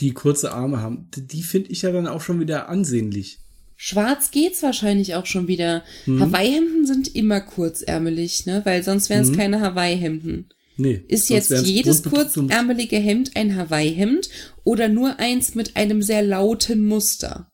die 0.00 0.12
kurze 0.12 0.52
Arme 0.52 0.80
haben. 0.80 1.08
Die, 1.14 1.26
die 1.26 1.42
finde 1.44 1.70
ich 1.70 1.82
ja 1.82 1.92
dann 1.92 2.08
auch 2.08 2.20
schon 2.20 2.40
wieder 2.40 2.68
ansehnlich. 2.68 3.38
Schwarz 3.82 4.30
geht's 4.30 4.62
wahrscheinlich 4.62 5.14
auch 5.14 5.24
schon 5.24 5.48
wieder. 5.48 5.84
Mhm. 6.04 6.20
Hawaii-Hemden 6.20 6.84
sind 6.86 7.14
immer 7.14 7.40
kurzärmelig, 7.40 8.44
ne? 8.44 8.60
Weil 8.64 8.82
sonst 8.82 9.08
wären 9.08 9.22
es 9.22 9.30
Mhm. 9.30 9.36
keine 9.36 9.60
Hawaii-Hemden. 9.62 10.50
Nee. 10.76 11.02
Ist 11.08 11.30
jetzt 11.30 11.50
jedes 11.66 12.02
kurzärmelige 12.02 12.96
Hemd 12.98 13.30
ein 13.36 13.56
Hawaii-Hemd 13.56 14.28
oder 14.64 14.88
nur 14.88 15.18
eins 15.18 15.54
mit 15.54 15.76
einem 15.76 16.02
sehr 16.02 16.20
lauten 16.22 16.84
Muster? 16.84 17.50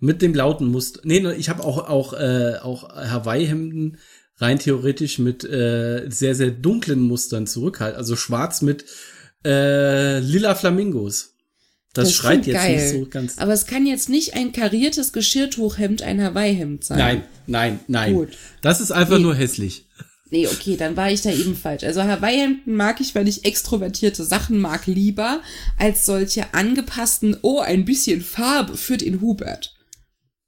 Mit 0.00 0.22
dem 0.22 0.34
lauten 0.34 0.66
Muster. 0.66 1.02
Nee, 1.04 1.20
ne, 1.20 1.36
ich 1.36 1.48
habe 1.48 1.62
auch, 1.62 1.88
auch, 1.88 2.14
äh, 2.14 2.56
auch 2.60 2.88
Hawaii-Hemden 2.88 3.98
rein 4.38 4.58
theoretisch 4.58 5.20
mit 5.20 5.44
äh, 5.44 6.06
sehr, 6.08 6.34
sehr 6.34 6.50
dunklen 6.50 7.00
Mustern 7.00 7.46
zurückhalten. 7.46 7.96
Also 7.96 8.16
schwarz 8.16 8.60
mit 8.60 8.86
äh, 9.46 10.18
lila 10.18 10.56
Flamingos. 10.56 11.36
Das, 11.92 12.08
Das 12.08 12.14
schreit 12.14 12.46
jetzt 12.46 12.54
geil. 12.56 12.76
nicht 12.76 12.90
so 12.90 13.10
ganz. 13.10 13.38
Aber 13.38 13.52
es 13.52 13.66
kann 13.66 13.84
jetzt 13.86 14.08
nicht 14.08 14.34
ein 14.34 14.52
kariertes 14.52 15.12
Geschirrtuchhemd 15.12 16.02
ein 16.02 16.22
Hawaii-Hemd 16.22 16.84
sein. 16.84 16.98
Nein, 16.98 17.22
nein, 17.46 17.80
nein. 17.88 18.14
Gut. 18.14 18.28
Das 18.62 18.80
ist 18.80 18.92
einfach 18.92 19.16
Nee. 19.16 19.24
nur 19.24 19.34
hässlich. 19.34 19.86
Nee, 20.32 20.46
okay, 20.46 20.76
dann 20.76 20.96
war 20.96 21.10
ich 21.10 21.22
da 21.22 21.32
eben 21.32 21.56
falsch. 21.56 21.82
Also 21.82 22.04
Hawaii-Hemden 22.04 22.76
mag 22.76 23.00
ich, 23.00 23.16
weil 23.16 23.26
ich 23.26 23.44
extrovertierte 23.44 24.22
Sachen 24.24 24.60
mag, 24.60 24.86
lieber 24.86 25.42
als 25.76 26.06
solche 26.06 26.54
angepassten, 26.54 27.36
oh, 27.42 27.58
ein 27.58 27.84
bisschen 27.84 28.20
Farbe 28.20 28.76
für 28.76 28.96
den 28.96 29.20
Hubert. 29.20 29.74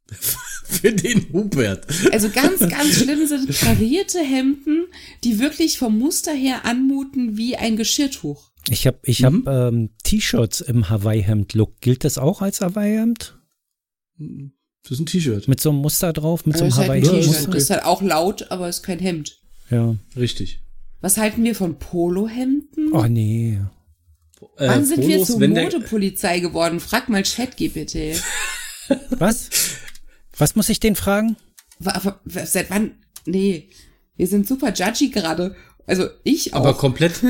Für 0.65 0.93
den 0.93 1.27
Hubert. 1.33 1.87
Also 2.13 2.31
ganz, 2.31 2.61
ganz 2.61 2.95
schlimm 2.95 3.27
sind 3.27 3.51
karierte 3.59 4.21
Hemden, 4.21 4.85
die 5.23 5.39
wirklich 5.39 5.77
vom 5.79 5.99
Muster 5.99 6.33
her 6.33 6.65
anmuten 6.65 7.37
wie 7.37 7.57
ein 7.57 7.77
Geschirrtuch. 7.77 8.52
Ich 8.69 8.87
habe 8.87 8.99
ich 9.05 9.21
Mhm. 9.21 9.45
hab, 9.47 9.73
ähm, 9.73 9.91
T-Shirts 10.05 10.61
im 10.61 10.89
Hawaii-Hemd-Look. 10.89 11.81
Gilt 11.81 12.05
das 12.05 12.19
auch 12.19 12.43
als 12.43 12.61
Hawaii-Hemd? 12.61 13.39
Das 14.19 14.93
ist 14.93 15.01
ein 15.01 15.07
T-Shirt. 15.07 15.49
Mit 15.49 15.61
so 15.61 15.71
einem 15.71 15.79
Muster 15.81 16.13
drauf? 16.13 16.47
Mit 16.47 16.57
so 16.57 16.65
Das 16.65 16.79
einem 16.79 16.83
ist 16.85 16.89
halt 17.07 17.09
ein 17.09 17.51
Ja, 17.51 17.57
ist 17.57 17.71
halt 17.71 17.85
auch 17.85 18.03
laut, 18.03 18.51
aber 18.51 18.69
ist 18.69 18.83
kein 18.83 18.99
Hemd. 18.99 19.39
Ja. 19.71 19.97
Richtig. 20.17 20.61
Was 21.01 21.17
halten 21.17 21.43
wir 21.45 21.55
von 21.55 21.79
Polohemden? 21.79 22.93
Oh 22.93 23.07
nee. 23.07 23.59
Äh, 24.59 24.69
Wann 24.69 24.85
sind 24.85 25.01
wir 25.07 25.15
Polos, 25.17 25.27
zur 25.29 25.41
wenn 25.41 25.55
der- 25.55 25.65
Modepolizei 25.65 26.41
geworden? 26.41 26.79
Frag 26.81 27.09
mal 27.09 27.23
ChatGPT. 27.23 28.21
Was? 29.11 29.51
Was 30.37 30.55
muss 30.57 30.69
ich 30.69 30.79
den 30.81 30.97
fragen? 30.97 31.37
Seit 32.25 32.71
wann? 32.71 32.93
Nee. 33.27 33.69
Wir 34.17 34.27
sind 34.29 34.47
super 34.47 34.73
judgy 34.73 35.11
gerade. 35.11 35.57
Also 35.87 36.09
ich 36.25 36.55
auch. 36.55 36.59
Aber 36.59 36.75
komplett. 36.75 37.21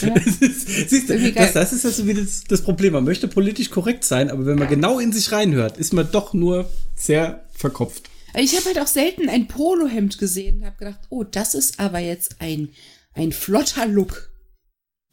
Ja. 0.00 0.14
Siehst 0.88 1.10
du, 1.10 1.32
das, 1.32 1.52
das 1.52 1.72
ist 1.72 1.84
also 1.84 2.06
wieder 2.06 2.22
das, 2.22 2.44
das 2.44 2.62
Problem. 2.62 2.94
Man 2.94 3.04
möchte 3.04 3.28
politisch 3.28 3.70
korrekt 3.70 4.04
sein, 4.04 4.30
aber 4.30 4.46
wenn 4.46 4.58
man 4.58 4.68
genau 4.68 4.98
in 4.98 5.12
sich 5.12 5.32
reinhört, 5.32 5.76
ist 5.76 5.92
man 5.92 6.10
doch 6.10 6.32
nur 6.32 6.70
sehr 6.94 7.44
verkopft. 7.52 8.08
Ich 8.34 8.56
habe 8.56 8.66
halt 8.66 8.78
auch 8.78 8.86
selten 8.86 9.28
ein 9.28 9.46
Polohemd 9.46 10.18
gesehen 10.18 10.60
und 10.60 10.66
habe 10.66 10.78
gedacht, 10.78 11.00
oh, 11.10 11.22
das 11.22 11.54
ist 11.54 11.78
aber 11.78 11.98
jetzt 11.98 12.36
ein, 12.40 12.70
ein 13.14 13.32
flotter 13.32 13.86
Look. 13.86 14.30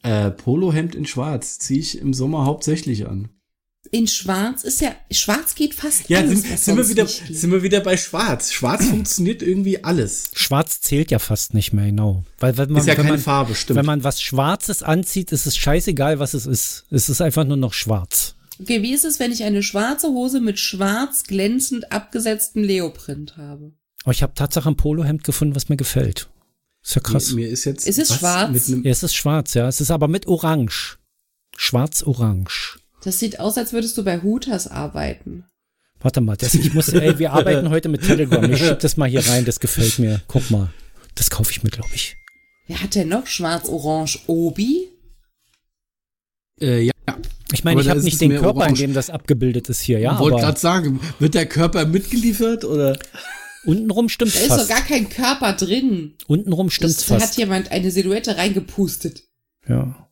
Äh, 0.02 0.30
Polohemd 0.30 0.94
in 0.94 1.06
Schwarz 1.06 1.58
ziehe 1.58 1.80
ich 1.80 1.98
im 1.98 2.14
Sommer 2.14 2.46
hauptsächlich 2.46 3.06
an. 3.06 3.28
In 3.92 4.06
Schwarz 4.06 4.62
ist 4.62 4.80
ja, 4.80 4.94
Schwarz 5.10 5.56
geht 5.56 5.74
fast 5.74 6.08
Ja, 6.08 6.18
alles, 6.18 6.42
sind, 6.42 6.52
was 6.52 6.64
sind, 6.64 6.76
wir 6.76 6.88
wieder, 6.88 7.02
nicht 7.02 7.26
geht. 7.26 7.36
sind 7.38 7.50
wir 7.50 7.62
wieder 7.64 7.80
bei 7.80 7.96
Schwarz. 7.96 8.52
Schwarz 8.52 8.86
funktioniert 8.86 9.42
irgendwie 9.42 9.82
alles. 9.82 10.30
Schwarz 10.32 10.80
zählt 10.80 11.10
ja 11.10 11.18
fast 11.18 11.54
nicht 11.54 11.72
mehr, 11.72 11.86
genau. 11.86 12.24
Weil 12.38 12.56
wenn 12.56 12.70
man, 12.70 12.80
Ist 12.80 12.86
ja 12.86 12.92
wenn 12.92 13.02
keine 13.02 13.16
man, 13.16 13.20
Farbe, 13.20 13.54
stimmt. 13.56 13.76
Wenn 13.78 13.86
man 13.86 14.04
was 14.04 14.22
Schwarzes 14.22 14.84
anzieht, 14.84 15.32
ist 15.32 15.46
es 15.46 15.56
scheißegal, 15.56 16.20
was 16.20 16.34
es 16.34 16.46
ist. 16.46 16.84
Es 16.90 17.08
ist 17.08 17.20
einfach 17.20 17.44
nur 17.44 17.56
noch 17.56 17.72
schwarz. 17.72 18.36
Okay, 18.60 18.82
wie 18.82 18.92
ist 18.92 19.04
es, 19.04 19.18
wenn 19.18 19.32
ich 19.32 19.42
eine 19.42 19.62
schwarze 19.62 20.08
Hose 20.08 20.40
mit 20.40 20.60
schwarz 20.60 21.24
glänzend 21.24 21.90
abgesetztem 21.90 22.62
Leoprint 22.62 23.36
habe? 23.38 23.72
Aber 24.04 24.12
ich 24.12 24.22
habe 24.22 24.34
Tatsache 24.34 24.68
ein 24.68 24.76
Polohemd 24.76 25.24
gefunden, 25.24 25.56
was 25.56 25.68
mir 25.68 25.76
gefällt. 25.76 26.30
Ist 26.84 26.94
ja 26.94 27.00
krass. 27.02 27.30
Mir, 27.32 27.46
mir 27.46 27.48
ist 27.48 27.64
jetzt 27.64 27.86
Ist 27.88 27.98
es 27.98 28.14
schwarz? 28.14 28.68
Ja, 28.68 28.76
es 28.84 29.02
ist 29.02 29.14
schwarz, 29.14 29.54
ja. 29.54 29.66
Es 29.66 29.80
ist 29.80 29.90
aber 29.90 30.06
mit 30.08 30.26
Orange. 30.28 30.98
Schwarz-Orange. 31.56 32.79
Das 33.02 33.18
sieht 33.18 33.40
aus, 33.40 33.56
als 33.56 33.72
würdest 33.72 33.96
du 33.98 34.04
bei 34.04 34.20
Hooters 34.22 34.66
arbeiten. 34.68 35.44
Warte 36.00 36.20
mal, 36.20 36.36
das, 36.36 36.54
ich 36.54 36.72
muss, 36.74 36.88
ey, 36.90 37.18
wir 37.18 37.32
arbeiten 37.32 37.68
heute 37.70 37.88
mit 37.88 38.02
Telegram. 38.02 38.50
Ich 38.50 38.58
schieb 38.58 38.78
das 38.80 38.96
mal 38.96 39.08
hier 39.08 39.26
rein, 39.26 39.44
das 39.44 39.60
gefällt 39.60 39.98
mir. 39.98 40.20
Guck 40.28 40.50
mal. 40.50 40.70
Das 41.14 41.28
kaufe 41.30 41.50
ich 41.50 41.62
mir, 41.62 41.70
glaube 41.70 41.90
ich. 41.94 42.16
Wer 42.66 42.82
hat 42.82 42.94
denn 42.94 43.08
noch 43.08 43.26
schwarz-orange? 43.26 44.20
Obi? 44.26 44.88
äh, 46.60 46.82
ja, 46.82 46.92
Ich 47.52 47.64
meine, 47.64 47.76
Aber 47.76 47.82
ich 47.82 47.90
habe 47.90 48.00
nicht 48.02 48.20
den 48.20 48.32
Körper, 48.36 48.60
orange. 48.60 48.80
in 48.82 48.90
dem 48.90 48.94
das 48.94 49.10
abgebildet 49.10 49.68
ist 49.68 49.80
hier, 49.80 49.98
ja. 49.98 50.14
ich 50.14 50.18
wollte 50.20 50.38
gerade 50.38 50.58
sagen, 50.60 51.00
wird 51.18 51.34
der 51.34 51.46
Körper 51.46 51.86
mitgeliefert 51.86 52.64
oder? 52.64 52.98
untenrum 53.64 54.08
stimmt's 54.08 54.34
Da 54.34 54.40
ist 54.40 54.50
doch 54.50 54.56
fast. 54.58 54.68
gar 54.70 54.82
kein 54.82 55.08
Körper 55.08 55.52
drin. 55.54 56.14
Untenrum 56.28 56.70
stimmt's 56.70 56.96
Das, 56.98 57.06
da 57.06 57.14
hat 57.16 57.20
fast. 57.22 57.38
jemand 57.38 57.70
eine 57.72 57.90
Silhouette 57.90 58.36
reingepustet. 58.36 59.24
Ja. 59.68 60.08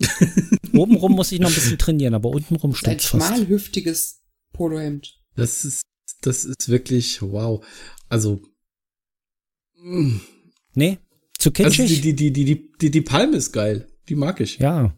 Obenrum 0.74 1.12
muss 1.12 1.32
ich 1.32 1.40
noch 1.40 1.48
ein 1.48 1.54
bisschen 1.54 1.78
trainieren, 1.78 2.14
aber 2.14 2.30
untenrum 2.30 2.72
Das 2.72 2.80
ist 2.80 2.86
ein 2.86 3.00
fast. 3.00 3.10
schmalhüftiges 3.10 4.20
Polohemd. 4.52 5.18
Das 5.34 5.64
ist, 5.64 5.82
das 6.20 6.44
ist 6.44 6.68
wirklich 6.68 7.20
wow. 7.22 7.64
Also, 8.08 8.40
mh. 9.82 10.20
Nee, 10.74 10.98
zu 11.38 11.50
also 11.50 11.62
kitschig? 11.64 12.00
die, 12.00 12.14
die, 12.14 12.14
die, 12.14 12.32
die, 12.32 12.44
die, 12.44 12.72
die, 12.80 12.90
die 12.90 13.00
Palme 13.00 13.36
ist 13.36 13.52
geil. 13.52 13.88
Die 14.08 14.14
mag 14.14 14.40
ich. 14.40 14.58
ja. 14.58 14.94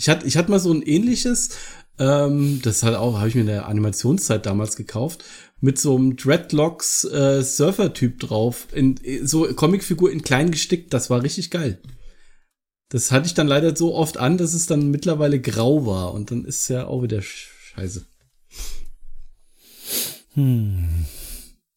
Ich 0.00 0.08
hatte, 0.08 0.28
ich 0.28 0.36
hatte 0.36 0.48
mal 0.48 0.60
so 0.60 0.72
ein 0.72 0.82
ähnliches, 0.82 1.50
ähm, 1.98 2.60
das 2.62 2.84
halt 2.84 2.94
auch, 2.94 3.18
habe 3.18 3.28
ich 3.28 3.34
mir 3.34 3.40
in 3.40 3.48
der 3.48 3.66
Animationszeit 3.66 4.46
damals 4.46 4.76
gekauft, 4.76 5.24
mit 5.60 5.76
so 5.80 5.96
einem 5.96 6.14
Dreadlocks 6.16 7.02
äh, 7.02 7.42
Surfer-Typ 7.42 8.20
drauf, 8.20 8.68
in 8.72 8.94
so 9.24 9.52
Comicfigur 9.54 10.12
in 10.12 10.22
klein 10.22 10.52
gestickt, 10.52 10.94
das 10.94 11.10
war 11.10 11.24
richtig 11.24 11.50
geil. 11.50 11.82
Das 12.90 13.10
hatte 13.12 13.26
ich 13.26 13.34
dann 13.34 13.46
leider 13.48 13.76
so 13.76 13.94
oft 13.94 14.16
an, 14.16 14.38
dass 14.38 14.54
es 14.54 14.66
dann 14.66 14.90
mittlerweile 14.90 15.40
grau 15.40 15.84
war 15.86 16.14
und 16.14 16.30
dann 16.30 16.44
ist 16.44 16.68
ja 16.68 16.86
auch 16.86 17.02
wieder 17.02 17.20
scheiße. 17.22 18.06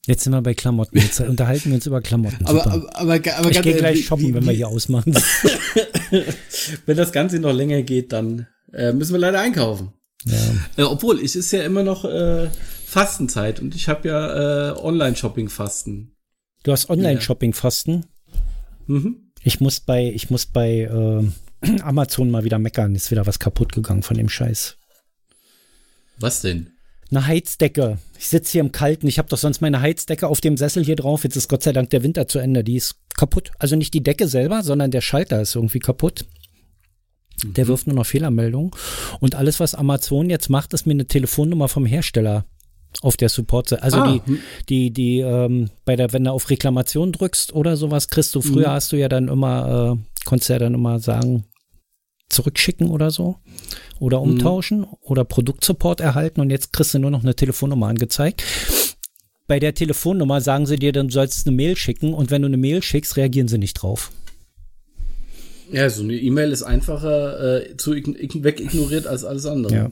Jetzt 0.08 0.24
sind 0.24 0.34
wir 0.34 0.42
bei 0.42 0.54
Klamotten. 0.54 0.98
Jetzt 0.98 1.20
unterhalten 1.20 1.70
wir 1.70 1.76
uns 1.76 1.86
über 1.86 2.02
Klamotten. 2.02 2.46
Aber, 2.46 2.66
aber, 2.66 2.96
aber, 2.96 3.14
aber 3.38 3.52
ich 3.52 3.62
gehe 3.62 3.76
gleich 3.76 4.06
shoppen, 4.06 4.28
wie- 4.28 4.34
wenn 4.34 4.46
wir 4.46 4.54
hier 4.54 4.68
ausmachen. 4.68 5.14
Wenn 6.86 6.98
das 6.98 7.12
Ganze 7.12 7.40
noch 7.40 7.54
länger 7.54 7.82
geht, 7.84 8.12
dann 8.12 8.48
äh, 8.74 8.92
müssen 8.94 9.14
wir 9.14 9.20
leider 9.20 9.40
einkaufen. 9.40 9.94
ja. 10.26 10.38
Äh, 10.78 10.84
obwohl, 10.84 11.20
es 11.24 11.36
ist 11.36 11.52
ja 11.52 11.64
immer 11.64 11.84
noch 11.84 12.04
äh, 12.06 12.50
Fastenzeit 12.86 13.60
und 13.62 13.74
ich 13.76 13.88
habe 13.88 14.08
ja 14.10 14.72
äh, 14.72 14.78
Online-Shopping-Fasten. 14.78 16.16
Du 16.64 16.72
hast 16.72 16.90
Online-Shopping-Fasten. 16.90 18.06
Mhm. 18.88 19.31
Ich 19.44 19.60
muss 19.60 19.80
bei, 19.80 20.12
ich 20.12 20.30
muss 20.30 20.46
bei 20.46 20.82
äh, 20.82 21.80
Amazon 21.82 22.30
mal 22.30 22.44
wieder 22.44 22.60
meckern. 22.60 22.96
Ist 22.96 23.12
wieder 23.12 23.26
was 23.26 23.40
kaputt 23.40 23.74
gegangen 23.74 24.04
von 24.04 24.18
dem 24.18 24.30
Scheiß. 24.30 24.78
Was 26.20 26.42
denn? 26.42 26.72
Eine 27.10 27.28
Heizdecke. 27.28 27.98
Ich 28.18 28.30
sitze 28.30 28.54
hier 28.54 28.62
im 28.62 28.72
Kalten. 28.72 29.08
Ich 29.08 29.18
habe 29.18 29.28
doch 29.28 29.38
sonst 29.38 29.60
meine 29.60 29.82
Heizdecke 29.82 30.28
auf 30.28 30.40
dem 30.40 30.56
Sessel 30.56 30.86
hier 30.86 30.96
drauf. 30.96 31.24
Jetzt 31.24 31.36
ist 31.36 31.50
Gott 31.50 31.64
sei 31.64 31.74
Dank 31.74 31.90
der 31.90 32.04
Winter 32.04 32.28
zu 32.28 32.40
Ende. 32.40 32.64
Die 32.64 32.78
ist 32.78 32.96
kaputt. 33.18 33.52
Also 33.60 33.76
nicht 33.76 33.94
die 33.94 34.04
Decke 34.04 34.28
selber, 34.28 34.64
sondern 34.64 34.92
der 34.92 35.02
Schalter 35.02 35.42
ist 35.42 35.56
irgendwie 35.56 35.80
kaputt. 35.80 36.26
Der 37.44 37.68
wirft 37.68 37.88
nur 37.88 37.96
noch 37.96 38.06
Fehlermeldungen. 38.06 38.72
Und 39.20 39.36
alles, 39.36 39.60
was 39.60 39.76
Amazon 39.76 40.30
jetzt 40.30 40.50
macht, 40.50 40.74
ist 40.74 40.86
mir 40.86 40.94
eine 40.94 41.08
Telefonnummer 41.08 41.68
vom 41.68 41.86
Hersteller 41.86 42.46
auf 43.02 43.18
der 43.18 43.30
Support. 43.30 43.82
Also 43.82 43.98
Ah, 43.98 44.12
die, 44.12 44.22
hm. 44.26 44.40
die, 44.70 44.92
die, 44.92 45.20
ähm, 45.20 45.70
bei 45.86 45.96
der, 45.96 46.14
wenn 46.14 46.24
du 46.24 46.32
auf 46.32 46.50
Reklamation 46.50 47.12
drückst 47.12 47.54
oder 47.54 47.78
sowas, 47.78 48.10
kriegst 48.10 48.36
du, 48.36 48.42
früher 48.42 48.70
Mhm. 48.70 48.74
hast 48.74 48.92
du 48.92 48.98
ja 48.98 49.10
dann 49.10 49.28
immer 49.28 49.98
äh, 49.98 50.12
konntest 50.26 50.50
ja 50.50 50.60
dann 50.60 50.74
immer 50.74 51.00
sagen, 51.00 51.46
zurückschicken 52.30 52.90
oder 52.90 53.12
so. 53.12 53.38
Oder 54.00 54.20
mhm. 54.20 54.32
umtauschen 54.32 54.80
mhm. 54.80 54.88
oder 55.02 55.24
Produktsupport 55.24 56.00
erhalten 56.00 56.42
und 56.42 56.50
jetzt 56.50 56.74
kriegst 56.74 56.94
du 56.94 57.00
nur 57.00 57.12
noch 57.12 57.24
eine 57.24 57.36
Telefonnummer 57.36 57.88
angezeigt. 57.88 58.44
Bei 59.48 59.60
der 59.60 59.74
Telefonnummer 59.74 60.40
sagen 60.40 60.66
sie 60.66 60.78
dir, 60.78 60.94
dann 60.94 61.10
sollst 61.10 61.46
du 61.46 61.50
eine 61.50 61.58
Mail 61.58 61.76
schicken 61.76 62.14
und 62.14 62.32
wenn 62.32 62.42
du 62.42 62.48
eine 62.48 62.58
Mail 62.58 62.82
schickst, 62.82 63.18
reagieren 63.18 63.48
sie 63.48 63.58
nicht 63.58 63.74
drauf. 63.74 64.12
Ja, 65.72 65.90
so 65.90 66.04
eine 66.04 66.16
E-Mail 66.16 66.52
ist 66.52 66.64
einfacher 66.64 67.62
äh, 67.64 67.78
zu 67.78 67.94
wegignoriert 67.94 69.08
als 69.08 69.24
alles 69.24 69.46
andere. 69.46 69.74
Ja. 69.74 69.92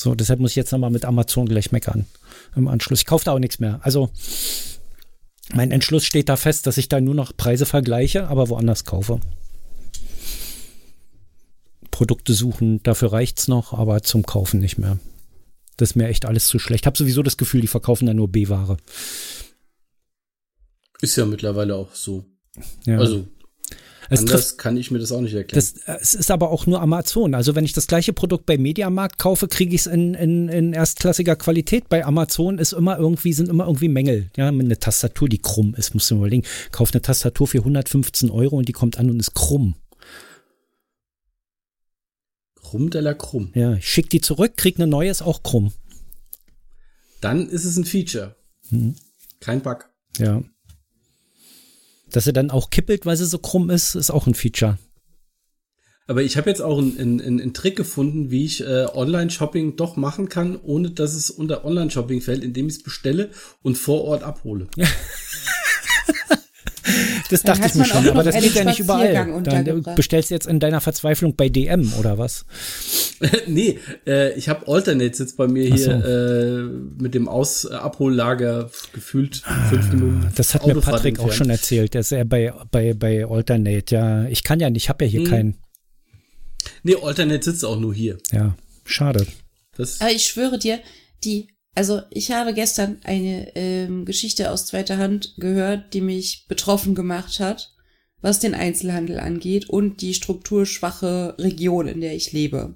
So, 0.00 0.14
deshalb 0.14 0.40
muss 0.40 0.52
ich 0.52 0.56
jetzt 0.56 0.72
nochmal 0.72 0.88
mit 0.88 1.04
Amazon 1.04 1.44
gleich 1.44 1.72
meckern 1.72 2.06
im 2.56 2.68
Anschluss. 2.68 3.00
Ich 3.00 3.06
kaufe 3.06 3.26
da 3.26 3.32
auch 3.32 3.38
nichts 3.38 3.58
mehr. 3.58 3.80
Also 3.82 4.08
mein 5.52 5.72
Entschluss 5.72 6.06
steht 6.06 6.30
da 6.30 6.38
fest, 6.38 6.66
dass 6.66 6.78
ich 6.78 6.88
da 6.88 7.02
nur 7.02 7.14
noch 7.14 7.36
Preise 7.36 7.66
vergleiche, 7.66 8.28
aber 8.28 8.48
woanders 8.48 8.86
kaufe. 8.86 9.20
Produkte 11.90 12.32
suchen, 12.32 12.82
dafür 12.82 13.12
reicht's 13.12 13.46
noch, 13.46 13.74
aber 13.74 14.02
zum 14.02 14.24
Kaufen 14.24 14.60
nicht 14.60 14.78
mehr. 14.78 14.98
Das 15.76 15.90
ist 15.90 15.96
mir 15.96 16.08
echt 16.08 16.24
alles 16.24 16.46
zu 16.46 16.58
schlecht. 16.58 16.84
Ich 16.84 16.86
habe 16.86 16.96
sowieso 16.96 17.22
das 17.22 17.36
Gefühl, 17.36 17.60
die 17.60 17.66
verkaufen 17.66 18.06
da 18.06 18.14
nur 18.14 18.28
B-Ware. 18.28 18.78
Ist 21.02 21.16
ja 21.16 21.26
mittlerweile 21.26 21.76
auch 21.76 21.94
so. 21.94 22.24
Ja. 22.86 22.96
Also 22.96 23.28
es 24.10 24.20
Anders 24.20 24.48
trifft, 24.48 24.58
kann 24.58 24.76
ich 24.76 24.90
mir 24.90 24.98
das 24.98 25.12
auch 25.12 25.20
nicht 25.20 25.34
erklären. 25.34 25.64
Das, 25.86 26.00
es 26.00 26.14
ist 26.16 26.32
aber 26.32 26.50
auch 26.50 26.66
nur 26.66 26.80
Amazon. 26.82 27.32
Also 27.32 27.54
wenn 27.54 27.64
ich 27.64 27.72
das 27.72 27.86
gleiche 27.86 28.12
Produkt 28.12 28.44
bei 28.44 28.58
Mediamarkt 28.58 29.20
kaufe, 29.20 29.46
kriege 29.46 29.72
ich 29.72 29.82
es 29.82 29.86
in, 29.86 30.14
in, 30.14 30.48
in 30.48 30.72
erstklassiger 30.72 31.36
Qualität. 31.36 31.88
Bei 31.88 32.04
Amazon 32.04 32.58
ist 32.58 32.72
immer 32.72 32.98
irgendwie, 32.98 33.32
sind 33.32 33.48
immer 33.48 33.66
irgendwie 33.66 33.88
Mängel. 33.88 34.28
Ja, 34.36 34.48
eine 34.48 34.78
Tastatur, 34.80 35.28
die 35.28 35.38
krumm 35.38 35.76
ist, 35.76 35.94
musst 35.94 36.10
du 36.10 36.16
mir 36.16 36.22
überlegen. 36.22 36.44
Kauf 36.72 36.92
eine 36.92 37.02
Tastatur 37.02 37.46
für 37.46 37.58
115 37.58 38.30
Euro 38.30 38.56
und 38.56 38.68
die 38.68 38.72
kommt 38.72 38.98
an 38.98 39.10
und 39.10 39.20
ist 39.20 39.34
krumm. 39.34 39.76
Krumm 42.56 42.90
de 42.90 43.00
la 43.00 43.14
krumm. 43.14 43.52
Ja, 43.54 43.74
ich 43.74 43.88
schick 43.88 44.10
die 44.10 44.20
zurück, 44.20 44.56
krieg 44.56 44.76
eine 44.76 44.88
neue, 44.88 45.10
ist 45.10 45.22
auch 45.22 45.44
krumm. 45.44 45.72
Dann 47.20 47.48
ist 47.48 47.64
es 47.64 47.76
ein 47.76 47.84
Feature. 47.84 48.34
Hm. 48.70 48.96
Kein 49.38 49.60
Bug. 49.62 49.88
Ja. 50.18 50.42
Dass 52.10 52.24
sie 52.24 52.32
dann 52.32 52.50
auch 52.50 52.70
kippelt, 52.70 53.06
weil 53.06 53.16
sie 53.16 53.26
so 53.26 53.38
krumm 53.38 53.70
ist, 53.70 53.94
ist 53.94 54.10
auch 54.10 54.26
ein 54.26 54.34
Feature. 54.34 54.78
Aber 56.06 56.22
ich 56.22 56.36
habe 56.36 56.50
jetzt 56.50 56.60
auch 56.60 56.78
einen, 56.78 56.98
einen, 56.98 57.40
einen, 57.40 57.54
Trick 57.54 57.76
gefunden, 57.76 58.32
wie 58.32 58.44
ich 58.44 58.62
äh, 58.62 58.86
Online-Shopping 58.92 59.76
doch 59.76 59.94
machen 59.96 60.28
kann, 60.28 60.58
ohne 60.60 60.90
dass 60.90 61.14
es 61.14 61.30
unter 61.30 61.64
Online-Shopping 61.64 62.20
fällt, 62.20 62.42
indem 62.42 62.66
ich 62.66 62.78
es 62.78 62.82
bestelle 62.82 63.30
und 63.62 63.78
vor 63.78 64.02
Ort 64.02 64.24
abhole. 64.24 64.66
das 67.30 67.42
dachte 67.42 67.66
ich 67.66 67.74
mir 67.74 67.84
schon, 67.84 68.08
aber 68.08 68.22
das 68.22 68.34
geht 68.40 68.54
ja 68.54 68.64
nicht 68.64 68.80
überall. 68.80 69.42
Dann 69.42 69.82
bestellst 69.94 70.30
du 70.30 70.34
jetzt 70.34 70.46
in 70.46 70.60
deiner 70.60 70.80
Verzweiflung 70.80 71.36
bei 71.36 71.48
DM 71.48 71.92
oder 71.98 72.18
was? 72.18 72.44
nee, 73.46 73.78
äh, 74.06 74.32
ich 74.34 74.48
habe 74.48 74.66
Alternates 74.68 75.18
jetzt 75.18 75.36
bei 75.36 75.46
mir 75.46 75.64
hier 75.64 75.78
so. 75.78 75.90
äh, 75.90 77.02
mit 77.02 77.14
dem 77.14 77.28
Aus 77.28 77.64
äh, 77.64 77.74
Abhollager 77.74 78.70
gefühlt 78.92 79.42
fünf 79.68 79.88
ah, 79.90 79.94
Minuten. 79.94 80.32
Das 80.34 80.54
hat 80.54 80.62
Autofahrt 80.62 80.86
mir 80.86 80.92
Patrick 80.92 81.10
entfernt. 81.12 81.30
auch 81.30 81.34
schon 81.34 81.50
erzählt, 81.50 81.94
dass 81.94 82.12
er 82.12 82.24
bei 82.24 82.52
bei 82.70 82.94
bei 82.94 83.26
Alternate, 83.26 83.94
ja, 83.94 84.24
ich 84.24 84.42
kann 84.42 84.60
ja 84.60 84.70
nicht, 84.70 84.84
ich 84.84 84.88
habe 84.88 85.04
ja 85.04 85.10
hier 85.10 85.20
hm. 85.20 85.28
keinen. 85.28 85.56
Nee, 86.82 86.96
Alternate 87.02 87.42
sitzt 87.42 87.64
auch 87.64 87.78
nur 87.78 87.94
hier. 87.94 88.18
Ja, 88.32 88.54
schade. 88.84 89.26
Das 89.76 90.00
Aber 90.00 90.10
ich 90.10 90.24
schwöre 90.24 90.58
dir, 90.58 90.80
die 91.24 91.48
also 91.74 92.02
ich 92.10 92.32
habe 92.32 92.52
gestern 92.52 92.98
eine 93.04 93.54
ähm, 93.54 94.04
Geschichte 94.04 94.50
aus 94.50 94.66
zweiter 94.66 94.98
Hand 94.98 95.34
gehört, 95.38 95.94
die 95.94 96.00
mich 96.00 96.46
betroffen 96.48 96.94
gemacht 96.94 97.40
hat, 97.40 97.74
was 98.20 98.40
den 98.40 98.54
Einzelhandel 98.54 99.18
angeht 99.20 99.68
und 99.68 100.00
die 100.00 100.14
strukturschwache 100.14 101.36
Region, 101.38 101.86
in 101.86 102.00
der 102.00 102.14
ich 102.14 102.32
lebe. 102.32 102.74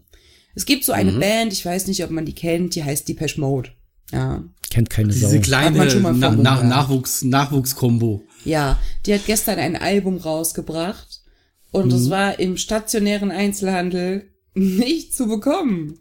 Es 0.55 0.67
gibt 0.67 0.85
so 0.85 0.93
eine 0.93 1.13
mhm. 1.13 1.21
Band, 1.21 1.53
ich 1.53 1.65
weiß 1.65 1.89
nicht, 1.89 2.05
ob 2.05 2.11
man 2.11 2.25
die 2.25 2.35
kennt, 2.35 2.75
die 2.75 2.85
heißt 2.85 3.09
Depeche 3.09 3.41
Mode. 3.41 3.71
Ja. 4.13 4.45
Kennt 4.71 4.91
keine 4.91 5.13
Diese 5.13 5.29
Sau. 5.31 5.41
kleine 5.41 5.85
Na 6.15 6.31
Na 6.31 6.63
Nachwuchs 6.63 7.23
Nachwuchskombo. 7.23 8.25
Ja, 8.45 8.79
die 9.07 9.15
hat 9.15 9.27
gestern 9.27 9.59
ein 9.59 9.77
Album 9.77 10.19
rausgebracht 10.19 11.23
und 11.71 11.93
es 11.93 12.07
mhm. 12.07 12.11
war 12.11 12.39
im 12.39 12.57
stationären 12.57 13.31
Einzelhandel 13.31 14.31
nicht 14.55 15.15
zu 15.15 15.27
bekommen. 15.27 15.99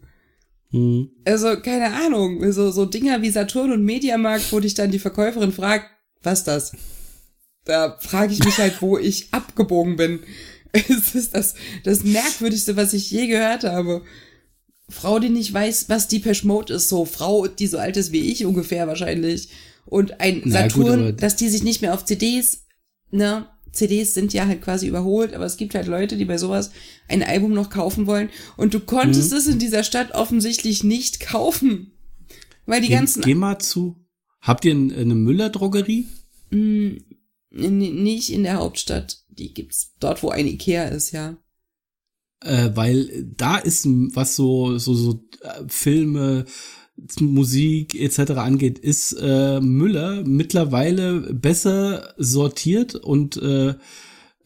Mhm. 0.74 1.10
Also, 1.24 1.56
keine 1.60 1.94
Ahnung, 1.94 2.50
so, 2.52 2.72
so 2.72 2.84
Dinger 2.84 3.22
wie 3.22 3.30
Saturn 3.30 3.70
und 3.70 3.84
Mediamarkt, 3.84 4.52
wo 4.52 4.58
dich 4.58 4.74
dann 4.74 4.90
die 4.90 4.98
Verkäuferin 4.98 5.52
fragt, 5.52 5.88
was 6.22 6.42
das? 6.42 6.72
Da 7.64 7.96
frage 8.00 8.32
ich 8.32 8.44
mich 8.44 8.58
halt, 8.58 8.82
wo 8.82 8.98
ich 8.98 9.32
abgebogen 9.32 9.96
bin. 9.96 10.20
Es 10.72 11.14
ist 11.14 11.34
das, 11.36 11.54
das 11.84 12.02
Merkwürdigste, 12.02 12.76
was 12.76 12.92
ich 12.92 13.08
je 13.08 13.28
gehört 13.28 13.62
habe. 13.62 14.02
Frau, 14.88 15.20
die 15.20 15.28
nicht 15.28 15.52
weiß, 15.52 15.88
was 15.88 16.08
Depeche 16.08 16.46
Mode 16.46 16.74
ist, 16.74 16.88
so 16.88 17.04
Frau, 17.04 17.46
die 17.46 17.68
so 17.68 17.78
alt 17.78 17.96
ist 17.96 18.10
wie 18.10 18.32
ich 18.32 18.44
ungefähr 18.44 18.88
wahrscheinlich. 18.88 19.50
Und 19.86 20.20
ein 20.20 20.42
Na, 20.44 20.62
Saturn, 20.62 21.12
gut, 21.12 21.22
dass 21.22 21.36
die 21.36 21.48
sich 21.48 21.62
nicht 21.62 21.80
mehr 21.82 21.94
auf 21.94 22.04
CDs, 22.04 22.64
ne, 23.12 23.46
CDs 23.74 24.14
sind 24.14 24.32
ja 24.32 24.46
halt 24.46 24.62
quasi 24.62 24.86
überholt, 24.86 25.34
aber 25.34 25.44
es 25.44 25.56
gibt 25.56 25.74
halt 25.74 25.86
Leute, 25.86 26.16
die 26.16 26.24
bei 26.24 26.38
sowas 26.38 26.70
ein 27.08 27.22
Album 27.22 27.52
noch 27.52 27.70
kaufen 27.70 28.06
wollen. 28.06 28.30
Und 28.56 28.74
du 28.74 28.80
konntest 28.80 29.32
mhm. 29.32 29.36
es 29.38 29.46
in 29.46 29.58
dieser 29.58 29.84
Stadt 29.84 30.12
offensichtlich 30.12 30.84
nicht 30.84 31.20
kaufen. 31.20 31.92
Weil 32.66 32.80
die 32.80 32.88
geh, 32.88 32.94
ganzen. 32.94 33.22
Geh 33.22 33.34
mal 33.34 33.58
zu. 33.58 33.96
Habt 34.40 34.64
ihr 34.64 34.72
eine 34.72 35.14
Müller-Drogerie? 35.14 36.06
Mm, 36.50 36.96
nicht 37.50 38.30
in 38.30 38.42
der 38.42 38.56
Hauptstadt. 38.56 39.24
Die 39.28 39.52
gibt's 39.52 39.94
dort, 40.00 40.22
wo 40.22 40.30
ein 40.30 40.46
Ikea 40.46 40.84
ist, 40.84 41.12
ja 41.12 41.36
äh, 42.44 42.70
weil 42.74 43.26
da 43.36 43.56
ist 43.56 43.86
was 43.86 44.36
so 44.36 44.78
so 44.78 44.94
so 44.94 45.24
äh, 45.40 45.64
Filme 45.68 46.44
Musik 47.20 47.94
etc. 47.94 48.32
angeht, 48.32 48.78
ist 48.78 49.16
äh, 49.20 49.60
Müller 49.60 50.22
mittlerweile 50.24 51.34
besser 51.34 52.14
sortiert 52.16 52.94
und 52.94 53.36
äh, 53.36 53.74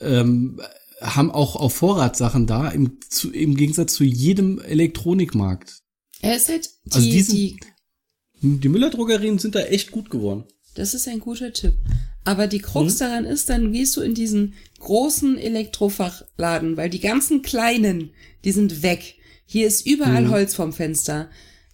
ähm, 0.00 0.60
haben 1.00 1.30
auch 1.30 1.56
auf 1.56 1.74
Vorratssachen 1.74 2.46
da, 2.46 2.68
im, 2.68 2.98
zu, 3.08 3.30
im 3.30 3.56
Gegensatz 3.56 3.94
zu 3.94 4.04
jedem 4.04 4.58
Elektronikmarkt. 4.60 5.82
Er 6.20 6.36
ist 6.36 6.48
halt 6.48 6.68
die, 6.86 6.94
also 6.94 7.10
diesen, 7.10 7.34
die, 7.34 7.56
die 8.42 8.68
Müller-Drogerien 8.68 9.38
sind 9.38 9.54
da 9.54 9.60
echt 9.60 9.90
gut 9.90 10.10
geworden. 10.10 10.44
Das 10.74 10.94
ist 10.94 11.08
ein 11.08 11.20
guter 11.20 11.52
Tipp. 11.52 11.74
Aber 12.24 12.46
die 12.46 12.60
Krux 12.60 12.94
hm? 12.94 12.98
daran 12.98 13.24
ist, 13.24 13.48
dann 13.48 13.72
gehst 13.72 13.96
du 13.96 14.00
in 14.00 14.14
diesen 14.14 14.54
großen 14.80 15.38
Elektrofachladen, 15.38 16.76
weil 16.76 16.90
die 16.90 17.00
ganzen 17.00 17.42
kleinen, 17.42 18.10
die 18.44 18.52
sind 18.52 18.82
weg. 18.82 19.16
Hier 19.46 19.66
ist 19.66 19.86
überall 19.86 20.24
hm. 20.24 20.30
Holz 20.30 20.54
vom 20.54 20.72
Fenster. 20.72 21.30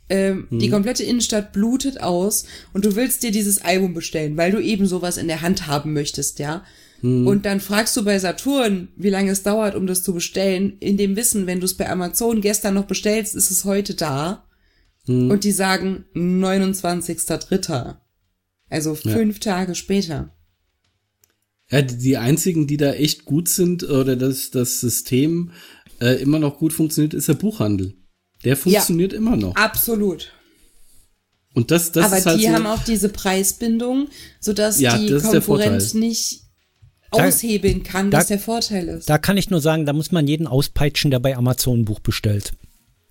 Ähm, 0.08 0.46
hm. 0.50 0.58
Die 0.58 0.68
komplette 0.68 1.02
Innenstadt 1.02 1.52
blutet 1.52 2.00
aus 2.00 2.44
und 2.72 2.84
du 2.84 2.94
willst 2.94 3.22
dir 3.22 3.30
dieses 3.30 3.62
Album 3.62 3.94
bestellen, 3.94 4.36
weil 4.36 4.52
du 4.52 4.60
eben 4.60 4.86
sowas 4.86 5.16
in 5.16 5.28
der 5.28 5.40
Hand 5.40 5.66
haben 5.66 5.92
möchtest, 5.92 6.38
ja. 6.38 6.64
Hm. 7.00 7.26
Und 7.26 7.46
dann 7.46 7.60
fragst 7.60 7.96
du 7.96 8.04
bei 8.04 8.18
Saturn, 8.18 8.88
wie 8.96 9.10
lange 9.10 9.30
es 9.30 9.42
dauert, 9.42 9.74
um 9.74 9.86
das 9.86 10.02
zu 10.02 10.14
bestellen, 10.14 10.76
in 10.80 10.96
dem 10.96 11.16
Wissen, 11.16 11.46
wenn 11.46 11.60
du 11.60 11.66
es 11.66 11.76
bei 11.76 11.88
Amazon 11.88 12.40
gestern 12.40 12.74
noch 12.74 12.86
bestellst, 12.86 13.34
ist 13.34 13.50
es 13.50 13.64
heute 13.64 13.94
da. 13.94 14.46
Hm. 15.06 15.30
Und 15.30 15.44
die 15.44 15.52
sagen 15.52 16.04
29.3. 16.14 17.96
Also 18.68 18.94
fünf 18.94 19.36
ja. 19.36 19.52
Tage 19.52 19.74
später. 19.74 20.34
Ja, 21.70 21.82
die 21.82 22.16
einzigen, 22.16 22.66
die 22.66 22.76
da 22.76 22.92
echt 22.92 23.24
gut 23.24 23.48
sind 23.48 23.84
oder 23.84 24.16
dass 24.16 24.50
das 24.50 24.80
System 24.80 25.52
äh, 26.00 26.20
immer 26.20 26.38
noch 26.38 26.58
gut 26.58 26.72
funktioniert, 26.72 27.14
ist 27.14 27.28
der 27.28 27.34
Buchhandel. 27.34 27.94
Der 28.44 28.56
funktioniert 28.56 29.12
ja, 29.12 29.18
immer 29.18 29.36
noch. 29.36 29.56
Absolut. 29.56 30.32
Und 31.54 31.70
das, 31.70 31.92
das 31.92 32.06
Aber 32.06 32.18
ist 32.18 32.26
halt 32.26 32.40
die 32.40 32.46
so, 32.46 32.52
haben 32.52 32.66
auch 32.66 32.82
diese 32.82 33.08
Preisbindung, 33.08 34.08
sodass 34.40 34.80
ja, 34.80 34.98
die 34.98 35.16
Konkurrenz 35.18 35.94
nicht 35.94 36.42
aushebeln 37.10 37.84
kann, 37.84 38.10
da, 38.10 38.18
was 38.18 38.26
der 38.26 38.40
Vorteil 38.40 38.88
ist. 38.88 39.08
Da 39.08 39.18
kann 39.18 39.36
ich 39.36 39.50
nur 39.50 39.60
sagen, 39.60 39.86
da 39.86 39.92
muss 39.92 40.10
man 40.10 40.26
jeden 40.26 40.48
auspeitschen, 40.48 41.12
der 41.12 41.20
bei 41.20 41.36
Amazon 41.36 41.80
ein 41.80 41.84
Buch 41.84 42.00
bestellt. 42.00 42.52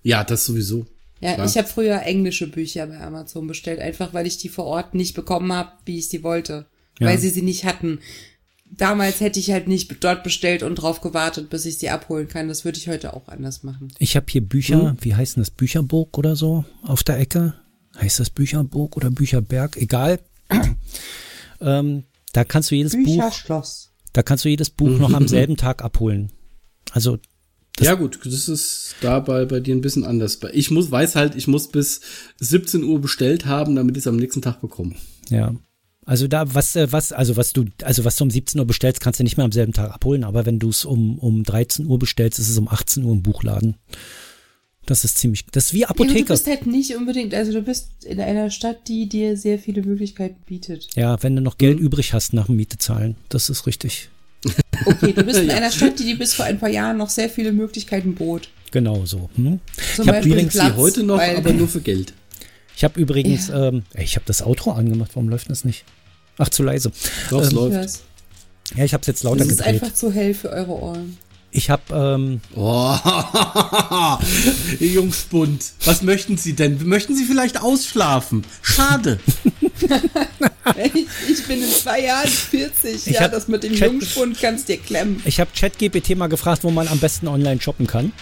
Ja, 0.02 0.24
das 0.24 0.44
sowieso. 0.44 0.86
Ja, 1.20 1.34
Klar. 1.34 1.46
ich 1.46 1.56
habe 1.56 1.66
früher 1.66 2.02
englische 2.02 2.46
Bücher 2.46 2.86
bei 2.86 3.00
Amazon 3.00 3.46
bestellt, 3.46 3.80
einfach 3.80 4.12
weil 4.12 4.26
ich 4.26 4.36
die 4.36 4.50
vor 4.50 4.66
Ort 4.66 4.94
nicht 4.94 5.14
bekommen 5.14 5.52
habe, 5.52 5.72
wie 5.86 5.98
ich 5.98 6.10
sie 6.10 6.22
wollte. 6.22 6.66
Ja. 7.00 7.08
Weil 7.08 7.18
sie 7.18 7.30
sie 7.30 7.42
nicht 7.42 7.64
hatten 7.64 8.00
damals 8.76 9.20
hätte 9.20 9.40
ich 9.40 9.50
halt 9.50 9.68
nicht 9.68 10.02
dort 10.02 10.22
bestellt 10.22 10.62
und 10.62 10.76
drauf 10.76 11.00
gewartet, 11.00 11.50
bis 11.50 11.66
ich 11.66 11.78
sie 11.78 11.90
abholen 11.90 12.28
kann. 12.28 12.48
Das 12.48 12.64
würde 12.64 12.78
ich 12.78 12.88
heute 12.88 13.14
auch 13.14 13.28
anders 13.28 13.62
machen. 13.62 13.92
Ich 13.98 14.16
habe 14.16 14.26
hier 14.28 14.42
Bücher, 14.42 14.90
hm? 14.90 14.96
wie 15.00 15.14
heißen 15.14 15.40
das, 15.40 15.50
Bücherburg 15.50 16.16
oder 16.18 16.36
so 16.36 16.64
auf 16.82 17.02
der 17.02 17.18
Ecke. 17.18 17.54
Heißt 18.00 18.20
das 18.20 18.30
Bücherburg 18.30 18.96
oder 18.96 19.10
Bücherberg? 19.10 19.76
Egal. 19.76 20.20
ähm, 21.60 22.04
da 22.32 22.44
kannst 22.44 22.70
du 22.70 22.74
jedes 22.74 22.92
Buch. 22.92 23.32
Da 24.12 24.22
kannst 24.22 24.44
du 24.44 24.48
jedes 24.48 24.70
Buch 24.70 24.98
noch 24.98 25.12
am 25.12 25.28
selben 25.28 25.56
Tag 25.56 25.82
abholen. 25.82 26.30
Also 26.92 27.18
ja 27.80 27.94
gut, 27.94 28.20
das 28.24 28.48
ist 28.48 28.94
dabei 29.00 29.46
bei 29.46 29.58
dir 29.58 29.74
ein 29.74 29.80
bisschen 29.80 30.04
anders. 30.04 30.38
Ich 30.52 30.70
muss, 30.70 30.90
weiß 30.90 31.16
halt, 31.16 31.34
ich 31.34 31.48
muss 31.48 31.68
bis 31.68 32.02
17 32.38 32.84
Uhr 32.84 33.00
bestellt 33.00 33.46
haben, 33.46 33.74
damit 33.74 33.96
ich 33.96 34.04
es 34.04 34.06
am 34.06 34.16
nächsten 34.16 34.42
Tag 34.42 34.60
bekomme. 34.60 34.94
Ja. 35.28 35.54
Also 36.06 36.28
da, 36.28 36.54
was, 36.54 36.76
äh, 36.76 36.90
was, 36.92 37.12
also 37.12 37.36
was 37.36 37.52
du, 37.52 37.64
also 37.82 38.04
was 38.04 38.16
du 38.16 38.24
um 38.24 38.30
17 38.30 38.58
Uhr 38.60 38.66
bestellst, 38.66 39.00
kannst 39.00 39.20
du 39.20 39.24
nicht 39.24 39.36
mehr 39.36 39.44
am 39.44 39.52
selben 39.52 39.72
Tag 39.72 39.90
abholen, 39.90 40.24
aber 40.24 40.44
wenn 40.46 40.58
du 40.58 40.68
es 40.68 40.84
um, 40.84 41.18
um 41.18 41.44
13 41.44 41.86
Uhr 41.86 41.98
bestellst, 41.98 42.38
ist 42.38 42.48
es 42.50 42.58
um 42.58 42.68
18 42.68 43.04
Uhr 43.04 43.12
im 43.12 43.22
Buchladen. 43.22 43.76
Das 44.86 45.02
ist 45.02 45.16
ziemlich, 45.16 45.46
das 45.50 45.66
ist 45.66 45.72
wie 45.72 45.80
Ja, 45.80 45.88
Apotheke. 45.88 46.20
du 46.20 46.26
bist 46.34 46.46
halt 46.46 46.66
nicht 46.66 46.94
unbedingt, 46.94 47.32
also 47.32 47.52
du 47.52 47.62
bist 47.62 48.04
in 48.04 48.20
einer 48.20 48.50
Stadt, 48.50 48.86
die 48.86 49.08
dir 49.08 49.36
sehr 49.38 49.58
viele 49.58 49.82
Möglichkeiten 49.82 50.36
bietet. 50.44 50.88
Ja, 50.94 51.22
wenn 51.22 51.34
du 51.36 51.40
noch 51.40 51.56
Geld 51.56 51.80
übrig 51.80 52.12
hast 52.12 52.34
nach 52.34 52.46
dem 52.46 52.56
Miete 52.56 52.76
zahlen. 52.76 53.16
Das 53.30 53.48
ist 53.48 53.66
richtig. 53.66 54.10
Okay, 54.84 55.14
du 55.14 55.22
bist 55.22 55.38
in 55.42 55.50
einer 55.50 55.70
Stadt, 55.70 55.98
die 55.98 56.04
dir 56.04 56.18
bis 56.18 56.34
vor 56.34 56.44
ein 56.44 56.58
paar 56.58 56.68
Jahren 56.68 56.98
noch 56.98 57.08
sehr 57.08 57.30
viele 57.30 57.50
Möglichkeiten 57.52 58.14
bot. 58.14 58.50
Genau 58.72 59.06
so. 59.06 59.30
Hm? 59.36 59.58
Zum 59.96 60.02
Ich 60.02 60.08
hab 60.08 60.16
Beispiel 60.16 60.32
übrigens 60.32 60.52
Die 60.52 60.58
Platz, 60.58 60.76
heute 60.76 61.02
noch, 61.02 61.16
weil- 61.16 61.36
aber 61.38 61.52
nur 61.54 61.68
für 61.74 61.80
Geld. 61.80 62.12
Ich 62.76 62.84
habe 62.84 62.98
übrigens, 63.00 63.48
ähm, 63.50 63.84
ey, 63.94 64.04
ich 64.04 64.16
habe 64.16 64.24
das 64.26 64.42
Outro 64.42 64.72
angemacht. 64.72 65.10
Warum 65.14 65.28
läuft 65.28 65.50
das 65.50 65.64
nicht? 65.64 65.84
Ach, 66.38 66.48
zu 66.48 66.62
leise. 66.62 66.90
Doch, 67.30 67.40
es 67.42 67.50
Ähm, 67.50 67.54
läuft. 67.56 68.00
Ja, 68.76 68.84
ich 68.84 68.92
habe 68.94 69.02
es 69.02 69.06
jetzt 69.06 69.22
lauter 69.22 69.38
das 69.38 69.48
ist 69.48 69.58
gedreht. 69.58 69.82
einfach 69.82 69.94
zu 69.94 70.10
hell 70.12 70.34
für 70.34 70.50
eure 70.50 70.70
Ohren. 70.72 71.18
Ich 71.56 71.70
habe, 71.70 71.82
ähm, 71.94 72.40
Oh, 72.56 72.96
Ihr 74.80 74.88
Jungspund, 74.88 75.64
was 75.84 76.02
möchten 76.02 76.36
Sie 76.36 76.54
denn? 76.54 76.84
Möchten 76.88 77.14
Sie 77.14 77.24
vielleicht 77.24 77.60
ausschlafen? 77.62 78.44
Schade. 78.62 79.20
Ich, 80.94 81.06
ich 81.30 81.46
bin 81.46 81.62
in 81.62 81.68
zwei 81.68 82.00
Jahren 82.04 82.26
40. 82.28 83.06
Ich 83.06 83.14
ja, 83.14 83.28
das 83.28 83.48
mit 83.48 83.62
dem 83.64 83.74
Chat- 83.74 83.92
Jungspund 83.92 84.40
kannst 84.40 84.68
dir 84.68 84.78
klemmen. 84.78 85.20
ich 85.26 85.38
habe 85.38 85.50
ChatGPT 85.54 86.16
mal 86.16 86.28
gefragt, 86.28 86.64
wo 86.64 86.70
man 86.70 86.88
am 86.88 86.98
besten 86.98 87.28
online 87.28 87.60
shoppen 87.60 87.86
kann. 87.86 88.12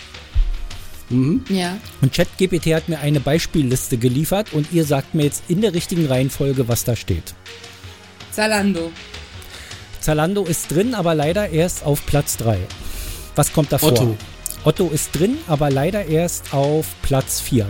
Ja. 1.48 1.76
Und 2.00 2.12
ChatGPT 2.12 2.74
hat 2.74 2.88
mir 2.88 2.98
eine 3.00 3.20
Beispielliste 3.20 3.98
geliefert 3.98 4.52
und 4.52 4.72
ihr 4.72 4.84
sagt 4.84 5.14
mir 5.14 5.24
jetzt 5.24 5.44
in 5.48 5.60
der 5.60 5.74
richtigen 5.74 6.06
Reihenfolge, 6.06 6.68
was 6.68 6.84
da 6.84 6.96
steht. 6.96 7.34
Zalando. 8.30 8.90
Zalando 10.00 10.44
ist 10.44 10.70
drin, 10.70 10.94
aber 10.94 11.14
leider 11.14 11.50
erst 11.50 11.84
auf 11.84 12.04
Platz 12.06 12.36
3. 12.38 12.58
Was 13.36 13.52
kommt 13.52 13.72
davor? 13.72 13.92
Otto. 13.92 14.16
Otto 14.64 14.90
ist 14.90 15.10
drin, 15.12 15.38
aber 15.48 15.70
leider 15.70 16.06
erst 16.06 16.54
auf 16.54 16.86
Platz 17.02 17.40
4. 17.40 17.68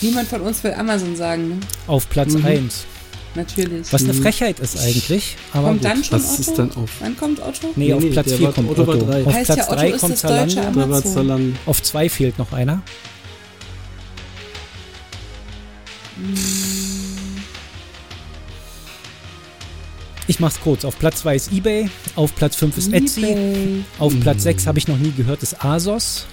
Niemand 0.00 0.28
von 0.28 0.42
uns 0.42 0.62
will 0.62 0.72
Amazon 0.74 1.16
sagen, 1.16 1.48
ne? 1.48 1.60
Auf 1.86 2.08
Platz 2.08 2.34
1. 2.34 2.86
Natürlich. 3.34 3.92
Was 3.92 4.04
eine 4.04 4.14
Frechheit 4.14 4.60
ist 4.60 4.78
eigentlich. 4.78 5.36
Aber 5.52 5.68
kommt 5.68 5.80
gut. 5.82 5.90
dann 5.90 6.04
schon 6.04 6.18
Was 6.22 6.32
Otto? 6.32 6.40
ist 6.40 6.58
dann 6.58 6.72
auf? 6.76 6.90
Wann 7.00 7.16
kommt 7.16 7.40
Otto? 7.40 7.68
Nee, 7.74 7.86
Nee, 7.86 7.92
auf 7.94 8.02
nee, 8.02 8.10
Platz 8.10 8.28
der 8.28 8.36
4 8.38 8.46
war- 8.46 8.54
kommt 8.54 8.70
Otto 8.70 8.82
Otto. 8.82 9.06
Auf 9.06 9.34
Heißt 9.34 9.46
Platz 9.46 9.58
ja, 9.58 9.64
Otto 9.66 9.74
3 9.76 9.88
ist 9.90 10.00
kommt 10.00 10.18
Zalando. 10.18 11.56
Auf 11.66 11.82
2 11.82 12.08
fehlt 12.08 12.38
noch 12.38 12.52
einer. 12.52 12.82
Ich 20.26 20.40
mach's 20.40 20.58
kurz. 20.60 20.84
Auf 20.84 20.98
Platz 20.98 21.20
2 21.20 21.36
ist 21.36 21.52
eBay, 21.52 21.90
auf 22.16 22.34
Platz 22.34 22.56
5 22.56 22.78
ist 22.78 22.92
Etsy, 22.92 23.24
eBay. 23.24 23.84
auf 23.98 24.18
Platz 24.20 24.42
6 24.44 24.66
habe 24.66 24.78
ich 24.78 24.88
noch 24.88 24.96
nie 24.96 25.12
gehört, 25.12 25.42
ist 25.42 25.62
Asos. 25.64 26.26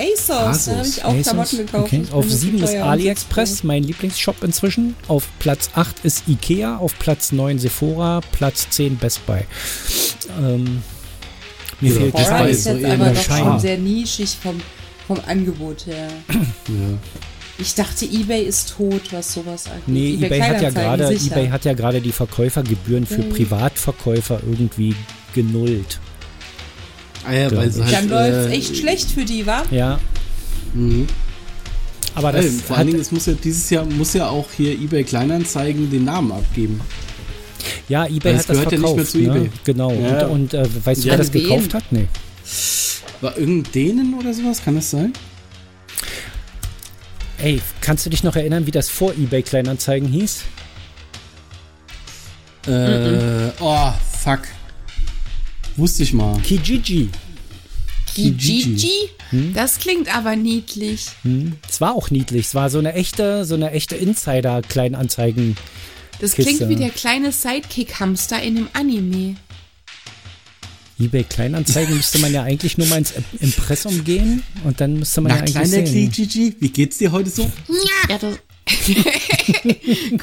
ASOS, 0.00 0.64
da 0.64 0.76
habe 0.76 0.86
ich 0.88 1.04
auch 1.04 1.10
ASOS, 1.12 1.22
Klamotten 1.24 1.56
gekauft. 1.58 1.84
Okay. 1.84 2.02
Auf 2.12 2.26
nur 2.26 2.34
7 2.36 2.58
zu 2.58 2.64
ist 2.64 2.74
AliExpress, 2.76 3.64
mein 3.64 3.82
Lieblingsshop 3.84 4.42
inzwischen. 4.42 4.94
Auf 5.08 5.28
Platz 5.38 5.70
8 5.74 6.04
ist 6.04 6.28
Ikea, 6.28 6.76
auf 6.78 6.98
Platz 6.98 7.32
9 7.32 7.58
Sephora, 7.58 8.20
Platz 8.32 8.68
10 8.70 8.96
Best 8.96 9.24
Buy. 9.26 9.40
Ähm, 10.38 10.82
mir 11.80 11.92
Ja, 11.92 11.98
fehlt 12.00 12.14
Best 12.14 12.24
Sephora 12.26 12.42
Buy 12.42 12.50
ist 12.50 12.66
jetzt 12.66 12.84
aber 12.84 13.10
doch 13.10 13.22
schon 13.22 13.60
sehr 13.60 13.78
nischig 13.78 14.36
vom, 14.42 14.60
vom 15.06 15.20
Angebot 15.26 15.86
her. 15.86 16.08
Ja. 16.28 16.98
Ich 17.58 17.74
dachte, 17.74 18.06
eBay 18.06 18.44
ist 18.44 18.70
tot, 18.74 19.02
was 19.12 19.34
sowas 19.34 19.66
angeht. 19.66 19.82
Nee, 19.86 20.14
eBay, 20.14 20.40
hat 20.40 20.62
ja 20.62 20.70
gerade 20.70 21.08
eBay 21.10 21.48
hat 21.50 21.64
ja 21.66 21.74
gerade 21.74 22.00
die 22.00 22.12
Verkäufergebühren 22.12 23.04
für 23.04 23.18
Mhm. 23.18 23.28
Privatverkäufer 23.30 24.40
irgendwie 24.48 24.94
genullt. 25.34 26.00
Ah 27.26 27.32
ja, 27.34 27.50
weil 27.56 27.70
sie 27.70 27.82
halt. 27.84 27.92
Dann 27.94 28.08
läuft's 28.08 28.52
äh, 28.52 28.56
echt 28.56 28.76
schlecht 28.76 29.10
für 29.10 29.24
die, 29.24 29.46
wa? 29.46 29.62
Ja, 29.70 29.98
Mhm. 30.72 31.06
aber 32.14 32.30
das 32.32 32.44
Ey, 32.44 32.50
vor 32.52 32.76
allen 32.76 32.86
Dingen, 32.86 33.00
es 33.00 33.10
muss 33.10 33.26
ja 33.26 33.32
dieses 33.32 33.68
Jahr 33.70 33.84
muss 33.84 34.12
ja 34.14 34.28
auch 34.28 34.46
hier 34.56 34.72
eBay 34.72 35.02
Kleinanzeigen 35.04 35.90
den 35.90 36.04
Namen 36.04 36.30
abgeben. 36.32 36.80
ja 37.88 38.06
eBay 38.06 38.32
das 38.34 38.42
hat 38.42 38.50
das 38.50 38.56
gehört 38.56 38.72
ja 38.72 38.78
nicht 38.78 38.96
mehr 38.96 39.04
zu 39.06 39.18
ne? 39.18 39.24
eBay. 39.26 39.50
Genau. 39.64 39.92
Ja. 39.92 40.26
Und, 40.26 40.54
und 40.54 40.54
äh, 40.54 40.66
weißt 40.86 41.02
du, 41.02 41.06
Ja, 41.08 41.12
wer 41.12 41.18
das 41.18 41.32
gekauft 41.32 41.74
hat? 41.74 41.84
Nee. 41.90 42.06
War 43.20 43.36
irgendein 43.36 43.72
Dänen 43.72 44.14
oder 44.14 44.32
sowas? 44.32 44.62
Kann 44.64 44.76
das 44.76 44.90
sein? 44.90 45.12
Ey, 47.38 47.60
kannst 47.80 48.06
du 48.06 48.10
dich 48.10 48.22
noch 48.22 48.36
erinnern, 48.36 48.66
wie 48.66 48.70
das 48.70 48.88
vor 48.88 49.12
eBay 49.12 49.42
Kleinanzeigen 49.42 50.08
hieß? 50.08 50.42
Äh, 52.66 53.50
oh, 53.60 53.92
fuck. 54.22 54.40
Wusste 55.76 56.02
ich 56.02 56.12
mal. 56.12 56.40
Kijiji. 56.40 57.08
Kijiji? 58.14 59.10
Hm? 59.30 59.54
Das 59.54 59.78
klingt 59.78 60.14
aber 60.14 60.36
niedlich. 60.36 61.06
Es 61.68 61.80
war 61.80 61.94
auch 61.94 62.10
niedlich. 62.10 62.46
Es 62.46 62.54
war 62.54 62.68
so 62.70 62.78
eine 62.78 62.94
echte, 62.94 63.44
so 63.44 63.54
eine 63.54 63.70
echte 63.70 63.96
Insider-Kleinanzeigen. 63.96 65.56
Das 66.20 66.34
klingt 66.34 66.68
wie 66.68 66.76
der 66.76 66.90
kleine 66.90 67.32
Sidekick-Hamster 67.32 68.42
in 68.42 68.56
dem 68.56 68.68
Anime. 68.72 69.36
eBay 70.98 71.24
Kleinanzeigen 71.24 71.96
müsste 71.96 72.18
man 72.18 72.32
ja 72.32 72.42
eigentlich 72.42 72.76
nur 72.76 72.88
mal 72.88 72.98
ins 72.98 73.14
Impressum 73.40 74.04
gehen 74.04 74.42
und 74.64 74.80
dann 74.80 74.98
müsste 74.98 75.22
man 75.22 75.30
Na, 75.30 75.36
ja 75.36 75.42
eigentlich 75.42 75.70
kleiner 75.70 75.86
sehen. 75.86 76.10
Gigi, 76.10 76.56
wie 76.58 76.68
geht's 76.68 76.98
dir 76.98 77.12
heute 77.12 77.30
so? 77.30 77.50
Ja, 78.08 78.18
das 78.18 78.38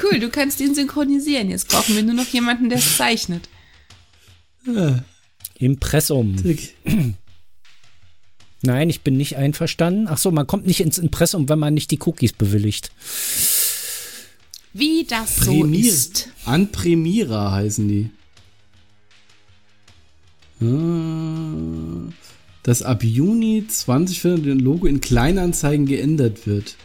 cool, 0.02 0.20
du 0.20 0.30
kannst 0.30 0.60
ihn 0.60 0.74
synchronisieren. 0.74 1.50
Jetzt 1.50 1.68
brauchen 1.68 1.94
wir 1.96 2.02
nur 2.02 2.14
noch 2.14 2.28
jemanden, 2.28 2.68
der 2.68 2.78
es 2.78 2.96
zeichnet. 2.96 3.48
Impressum. 5.58 6.36
Nein, 8.62 8.90
ich 8.90 9.02
bin 9.02 9.16
nicht 9.16 9.36
einverstanden. 9.36 10.06
Ach 10.08 10.18
so, 10.18 10.30
man 10.30 10.46
kommt 10.46 10.66
nicht 10.66 10.80
ins 10.80 10.98
Impressum, 10.98 11.48
wenn 11.48 11.58
man 11.58 11.74
nicht 11.74 11.90
die 11.90 11.98
Cookies 12.00 12.32
bewilligt. 12.32 12.90
Wie 14.72 15.04
das 15.08 15.36
so 15.36 15.44
Premier- 15.60 15.88
ist. 15.88 16.28
An 16.44 16.70
Premiera 16.72 17.52
heißen 17.52 17.88
die. 17.88 18.10
Ah, 20.60 22.12
Dass 22.64 22.82
ab 22.82 23.02
Juni 23.04 23.64
2014 23.68 24.44
das 24.56 24.58
Logo 24.64 24.86
in 24.86 25.00
Kleinanzeigen 25.00 25.86
geändert 25.86 26.46
wird. 26.46 26.76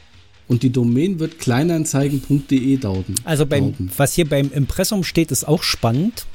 Und 0.48 0.62
die 0.64 0.70
Domain 0.72 1.20
wird 1.20 1.40
kleinanzeigen.de 1.40 2.78
dauten. 2.78 3.16
Also 3.24 3.46
beim, 3.46 3.72
Dauten. 3.72 3.92
was 3.98 4.14
hier 4.14 4.28
beim 4.28 4.52
Impressum 4.52 5.04
steht, 5.04 5.32
ist 5.32 5.46
auch 5.48 5.64
spannend. 5.64 6.26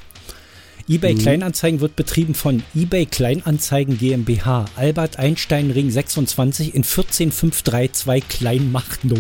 eBay 0.89 1.14
Kleinanzeigen 1.14 1.80
wird 1.80 1.97
betrieben 1.97 2.34
von 2.34 2.62
eBay 2.74 3.05
Kleinanzeigen 3.05 3.99
GmbH, 3.99 4.64
Albert 4.76 5.18
Einstein 5.18 5.70
Ring 5.70 5.91
26 5.91 6.74
in 6.74 6.82
14532 6.82 8.26
Kleinmachnow. 8.28 9.18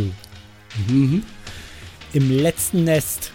Mhm. 0.88 1.22
Im 2.14 2.30
letzten 2.30 2.84
Nest. 2.84 3.32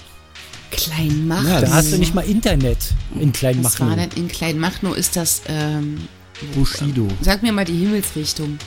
Kleinmachnow. 0.72 1.48
Ja, 1.48 1.62
Da 1.62 1.72
hast 1.74 1.94
du 1.94 1.98
nicht 1.98 2.16
mal 2.16 2.22
Internet 2.26 2.78
in 3.20 3.20
Was 3.20 3.26
war 3.26 3.32
Kleinmachnow. 3.34 3.96
denn 3.96 4.10
in 4.16 4.28
Kleinmachnow? 4.28 4.96
Ist 4.98 5.16
das, 5.16 5.44
ähm, 5.48 6.00
Bushido. 6.56 7.08
sag 7.22 7.44
mir 7.44 7.54
mal 7.54 7.66
die 7.66 7.78
Himmelsrichtung. 7.78 8.58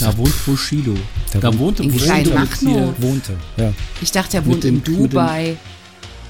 Da 0.00 0.16
wohnt 0.16 0.46
Bushido. 0.46 0.94
Da 1.32 1.38
Da, 1.38 1.48
wohnt- 1.48 1.58
wohnte 1.60 1.82
in 1.84 1.92
Bushido 1.92 2.12
Kleinmachnow? 2.30 2.94
wohnte. 2.98 3.36
Ja. 3.56 3.72
Ich 4.00 4.10
dachte, 4.10 4.38
er 4.38 4.46
wohnt 4.46 4.64
dem- 4.64 4.68
in 4.70 4.74
mit 4.78 4.86
dem- 4.88 4.96
Dubai. 5.10 5.56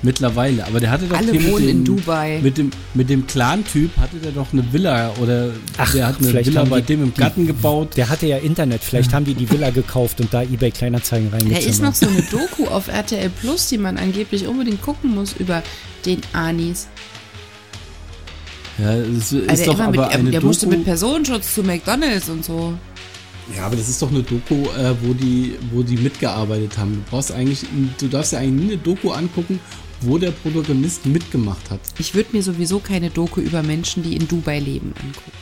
Mittlerweile. 0.02 0.66
Aber 0.66 0.80
der 0.80 0.90
hatte 0.90 1.06
doch 1.06 1.16
Alle 1.16 1.32
hier 1.32 1.40
mit 1.40 1.50
wohnen 1.52 1.66
dem, 1.66 1.76
in 1.78 1.84
Dubai. 1.84 2.40
Mit 2.42 2.58
dem, 2.58 2.70
mit 2.94 3.10
dem 3.10 3.26
Clan-Typ 3.26 3.96
hatte 3.96 4.16
der 4.18 4.32
doch 4.32 4.52
eine 4.52 4.72
Villa 4.72 5.12
oder 5.20 5.50
Ach, 5.78 5.92
der 5.92 6.06
hat 6.08 6.18
eine 6.18 6.28
vielleicht 6.28 6.48
Villa 6.50 6.64
bei 6.64 6.80
die- 6.80 6.86
dem 6.86 7.02
im 7.02 7.14
Garten 7.14 7.46
gebaut. 7.46 7.96
Der 7.96 8.08
hatte 8.08 8.26
ja 8.26 8.36
Internet. 8.38 8.82
Vielleicht 8.84 9.12
haben 9.12 9.24
die 9.24 9.34
die 9.34 9.50
Villa 9.50 9.70
gekauft 9.70 10.20
und 10.20 10.32
da 10.32 10.42
eBay 10.42 10.70
Kleinanzeigen 10.70 11.30
Da 11.30 11.58
ist 11.58 11.82
noch 11.82 11.94
so 11.94 12.06
eine 12.08 12.22
Doku 12.22 12.66
auf 12.66 12.88
RTL 12.88 13.30
Plus, 13.40 13.68
die 13.68 13.78
man 13.78 13.96
angeblich 13.98 14.46
unbedingt 14.46 14.82
gucken 14.82 15.14
muss 15.14 15.34
über 15.38 15.62
den 16.04 16.20
Anis. 16.32 16.88
Ja, 18.78 18.94
es 18.94 19.32
ist 19.32 19.48
Also 19.48 19.64
doch 19.64 19.78
immer 19.78 19.90
mit, 19.90 20.00
aber 20.00 20.08
eine 20.10 20.24
der 20.30 20.40
Doku. 20.40 20.46
musste 20.48 20.66
mit 20.66 20.84
Personenschutz 20.84 21.54
zu 21.54 21.62
McDonalds 21.62 22.28
und 22.28 22.44
so. 22.44 22.74
Ja, 23.54 23.66
aber 23.66 23.76
das 23.76 23.88
ist 23.88 24.02
doch 24.02 24.10
eine 24.10 24.22
Doku, 24.22 24.54
äh, 24.70 24.94
wo 25.02 25.14
die, 25.14 25.56
wo 25.70 25.82
die 25.82 25.96
mitgearbeitet 25.96 26.76
haben. 26.78 26.94
Du 27.04 27.10
brauchst 27.10 27.30
eigentlich, 27.30 27.64
du 27.98 28.08
darfst 28.08 28.32
ja 28.32 28.40
eigentlich 28.40 28.66
nie 28.66 28.72
eine 28.72 28.82
Doku 28.82 29.10
angucken, 29.12 29.60
wo 30.00 30.18
der 30.18 30.32
Protagonist 30.32 31.06
mitgemacht 31.06 31.70
hat. 31.70 31.80
Ich 31.98 32.14
würde 32.14 32.30
mir 32.32 32.42
sowieso 32.42 32.80
keine 32.80 33.08
Doku 33.10 33.40
über 33.40 33.62
Menschen, 33.62 34.02
die 34.02 34.16
in 34.16 34.26
Dubai 34.26 34.58
leben, 34.58 34.92
angucken. 35.00 35.32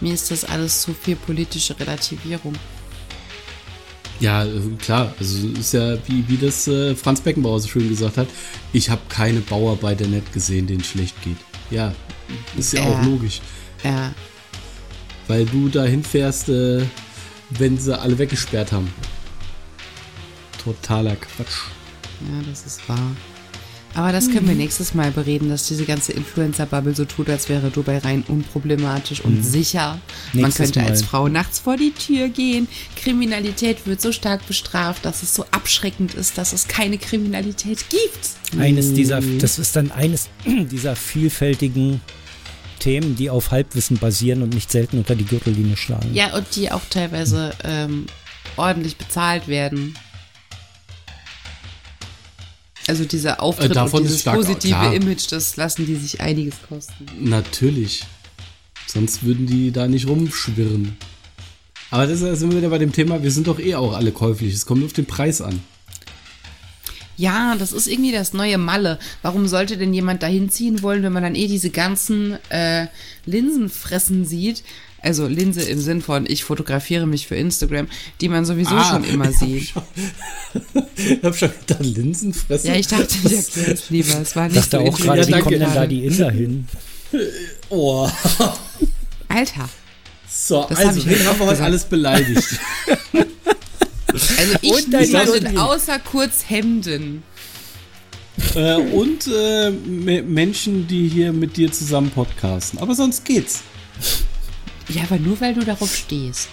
Mir 0.00 0.14
ist 0.14 0.30
das 0.30 0.44
alles 0.44 0.82
zu 0.82 0.92
viel 0.94 1.14
politische 1.16 1.78
Relativierung. 1.78 2.54
Ja, 4.18 4.44
äh, 4.44 4.48
klar. 4.78 5.14
Also 5.18 5.48
ist 5.48 5.72
ja, 5.72 5.94
wie, 6.08 6.24
wie 6.28 6.36
das 6.36 6.66
äh, 6.68 6.94
Franz 6.94 7.20
Beckenbauer 7.20 7.60
so 7.60 7.68
schön 7.68 7.88
gesagt 7.88 8.16
hat, 8.16 8.28
ich 8.72 8.90
habe 8.90 9.00
keine 9.08 9.40
Bauarbeiter 9.40 10.06
nicht 10.06 10.32
gesehen, 10.32 10.66
denen 10.66 10.84
schlecht 10.84 11.14
geht. 11.22 11.36
Ja, 11.70 11.94
ist 12.58 12.72
ja, 12.72 12.80
Ja. 12.82 12.88
auch 12.88 13.04
logisch. 13.04 13.40
Ja, 13.84 14.12
Weil 15.28 15.46
du 15.46 15.68
dahin 15.68 16.02
fährst, 16.02 16.48
äh, 16.48 16.82
wenn 17.50 17.78
sie 17.78 17.98
alle 17.98 18.18
weggesperrt 18.18 18.72
haben. 18.72 18.92
Totaler 20.62 21.16
Quatsch. 21.16 21.66
ja, 22.20 22.42
das 22.48 22.66
ist 22.66 22.88
wahr. 22.88 23.12
Aber 23.94 24.12
das 24.12 24.30
können 24.30 24.46
wir 24.46 24.54
nächstes 24.54 24.94
Mal 24.94 25.10
bereden, 25.10 25.48
dass 25.48 25.66
diese 25.66 25.84
ganze 25.84 26.12
Influencer-Bubble 26.12 26.94
so 26.94 27.04
tut, 27.04 27.28
als 27.28 27.48
wäre 27.48 27.70
Dubai 27.70 27.98
rein 27.98 28.22
unproblematisch 28.28 29.20
und 29.20 29.42
sicher. 29.42 29.98
Man 30.32 30.44
Nächstes 30.44 30.72
könnte 30.72 30.88
als. 30.88 31.02
Frau 31.02 31.28
nachts 31.28 31.58
vor 31.58 31.76
die 31.76 31.90
Tür 31.90 32.28
gehen. 32.28 32.68
Kriminalität 32.94 33.86
wird 33.86 34.00
so 34.00 34.12
stark 34.12 34.46
bestraft, 34.46 35.04
dass 35.04 35.24
es 35.24 35.34
so 35.34 35.44
abschreckend 35.50 36.14
ist, 36.14 36.38
dass 36.38 36.52
es 36.52 36.68
keine 36.68 36.98
Kriminalität 36.98 37.84
gibt. 37.88 38.60
Eines 38.60 38.92
dieser, 38.92 39.20
das 39.20 39.58
ist 39.58 39.74
dann 39.74 39.90
eines 39.90 40.28
dieser 40.46 40.94
vielfältigen 40.94 42.00
Themen, 42.80 43.14
die 43.14 43.30
auf 43.30 43.52
Halbwissen 43.52 43.98
basieren 43.98 44.42
und 44.42 44.52
nicht 44.54 44.70
selten 44.72 44.98
unter 44.98 45.14
die 45.14 45.24
Gürtellinie 45.24 45.76
schlagen. 45.76 46.12
Ja, 46.12 46.34
und 46.36 46.46
die 46.56 46.72
auch 46.72 46.82
teilweise 46.90 47.52
ähm, 47.62 48.06
ordentlich 48.56 48.96
bezahlt 48.96 49.46
werden. 49.46 49.94
Also 52.88 53.04
dieser 53.04 53.40
Auftritt 53.42 53.76
Äh, 53.76 53.80
und 53.80 54.02
dieses 54.02 54.24
positive 54.24 54.74
klar. 54.74 54.94
Image, 54.94 55.30
das 55.30 55.56
lassen 55.56 55.86
die 55.86 55.94
sich 55.96 56.20
einiges 56.20 56.54
kosten. 56.68 57.06
Natürlich. 57.20 58.02
Sonst 58.86 59.22
würden 59.22 59.46
die 59.46 59.70
da 59.70 59.86
nicht 59.86 60.08
rumschwirren. 60.08 60.96
Aber 61.92 62.06
das 62.06 62.20
ist- 62.20 62.40
sind 62.40 62.50
wir 62.50 62.58
wieder 62.58 62.70
bei 62.70 62.78
dem 62.78 62.92
Thema, 62.92 63.22
wir 63.22 63.30
sind 63.30 63.46
doch 63.46 63.58
eh 63.60 63.74
auch 63.76 63.92
alle 63.94 64.10
käuflich. 64.12 64.54
Es 64.54 64.66
kommt 64.66 64.80
nur 64.80 64.86
auf 64.86 64.92
den 64.92 65.06
Preis 65.06 65.40
an. 65.40 65.60
Ja, 67.20 67.54
das 67.58 67.72
ist 67.72 67.86
irgendwie 67.86 68.12
das 68.12 68.32
neue 68.32 68.56
Malle. 68.56 68.98
Warum 69.20 69.46
sollte 69.46 69.76
denn 69.76 69.92
jemand 69.92 70.22
dahin 70.22 70.48
ziehen 70.48 70.80
wollen, 70.82 71.02
wenn 71.02 71.12
man 71.12 71.22
dann 71.22 71.34
eh 71.34 71.48
diese 71.48 71.68
ganzen 71.68 72.38
äh, 72.48 72.86
Linsenfressen 73.26 74.24
sieht? 74.24 74.62
Also 75.02 75.26
Linse 75.26 75.62
im 75.62 75.80
Sinn 75.80 76.00
von, 76.02 76.24
ich 76.26 76.44
fotografiere 76.44 77.06
mich 77.06 77.26
für 77.26 77.34
Instagram, 77.36 77.88
die 78.22 78.28
man 78.30 78.44
sowieso 78.46 78.74
Ah, 78.74 78.90
schon 78.92 79.04
immer 79.04 79.30
sieht. 79.40 79.72
Ich 80.96 81.22
hab 81.22 81.36
schon 81.36 81.50
gedacht, 81.66 81.84
Linsenfressen. 81.84 82.68
Ja, 82.70 82.76
ich 82.76 82.86
dachte, 82.86 83.14
ich 83.24 83.32
erkläre 83.32 83.72
es 83.72 83.90
lieber. 83.90 84.20
Es 84.20 84.36
war 84.36 84.46
Ich 84.48 84.54
nicht 84.54 84.72
dachte 84.72 84.84
so 84.86 84.90
auch 84.92 84.98
gerade, 84.98 85.26
wie 85.26 85.40
kommen 85.40 85.58
denn 85.60 85.74
da 85.74 85.86
die 85.86 86.04
Inder 86.06 86.30
hin? 86.30 86.68
Oh. 87.70 88.08
Alter, 89.28 89.68
So, 90.30 90.66
Das 90.68 90.78
hab 90.78 90.86
also, 90.88 91.00
ich 91.00 91.06
wen 91.06 91.26
haben 91.26 91.38
wir 91.38 91.46
heute 91.46 91.62
alles 91.64 91.84
beleidigt? 91.84 92.60
Also 94.12 94.56
ich 94.62 94.72
Und 94.72 94.88
niemanden 94.88 95.58
außer 95.58 95.98
Kurzhemden. 95.98 97.22
äh, 98.54 98.74
und 98.76 99.26
äh, 99.26 99.70
Me- 99.70 100.22
Menschen, 100.22 100.86
die 100.86 101.08
hier 101.08 101.32
mit 101.32 101.56
dir 101.56 101.70
zusammen 101.72 102.10
podcasten. 102.10 102.78
Aber 102.78 102.94
sonst 102.94 103.24
geht's. 103.24 103.60
Ja, 104.88 105.02
aber 105.02 105.18
nur 105.18 105.40
weil 105.40 105.54
du 105.54 105.64
darauf 105.64 105.94
stehst. 105.94 106.48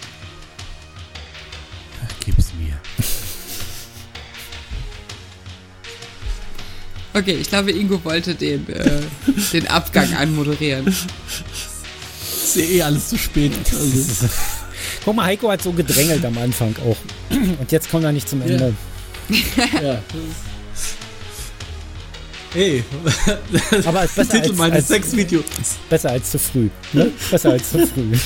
Gib's 2.24 2.52
mir. 2.60 2.78
Okay, 7.14 7.38
ich 7.40 7.48
glaube, 7.48 7.72
Ingo 7.72 8.04
wollte 8.04 8.34
den, 8.34 8.68
äh, 8.68 9.00
den 9.52 9.66
Abgang 9.68 10.12
anmoderieren. 10.14 10.86
Ist 10.86 12.56
ja 12.56 12.62
eh 12.62 12.82
alles 12.82 13.08
zu 13.08 13.18
spät. 13.18 13.52
Also, 13.72 14.28
Guck 15.08 15.16
mal, 15.16 15.24
Heiko 15.24 15.50
hat 15.50 15.62
so 15.62 15.72
gedrängelt 15.72 16.22
am 16.22 16.36
Anfang 16.36 16.76
auch. 16.86 16.98
Und 17.30 17.72
jetzt 17.72 17.90
kommt 17.90 18.04
er 18.04 18.12
nicht 18.12 18.28
zum 18.28 18.42
Ende. 18.42 18.74
ja. 19.82 20.02
Ey, 22.54 22.84
Aber 23.86 24.04
ist 24.04 24.16
besser 24.16 24.32
Titel 24.32 24.50
als, 24.50 24.58
meines 24.58 24.76
als, 24.76 24.88
Sexvideos. 24.88 25.44
besser 25.88 26.10
als 26.10 26.30
zu 26.30 26.38
früh. 26.38 26.68
Ne? 26.92 27.10
Besser 27.30 27.52
als 27.52 27.70
zu 27.70 27.86
früh. 27.86 28.12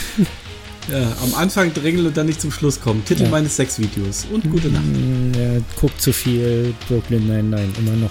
Ja, 0.91 1.17
am 1.23 1.33
Anfang 1.37 1.73
drängeln 1.73 2.09
und 2.09 2.17
dann 2.17 2.27
nicht 2.27 2.41
zum 2.41 2.51
Schluss 2.51 2.81
kommen. 2.81 3.05
Titel 3.05 3.23
Ja. 3.23 3.29
meines 3.29 3.55
Sexvideos. 3.55 4.27
Und 4.33 4.51
gute 4.51 4.67
Nacht. 4.67 4.83
Hm, 4.83 5.33
Er 5.39 5.61
guckt 5.81 6.03
zu 6.03 6.13
viel 6.13 6.75
Brooklyn 6.89 7.29
nein, 7.29 7.49
nein, 7.49 7.73
immer 7.79 7.93
noch. 7.93 8.11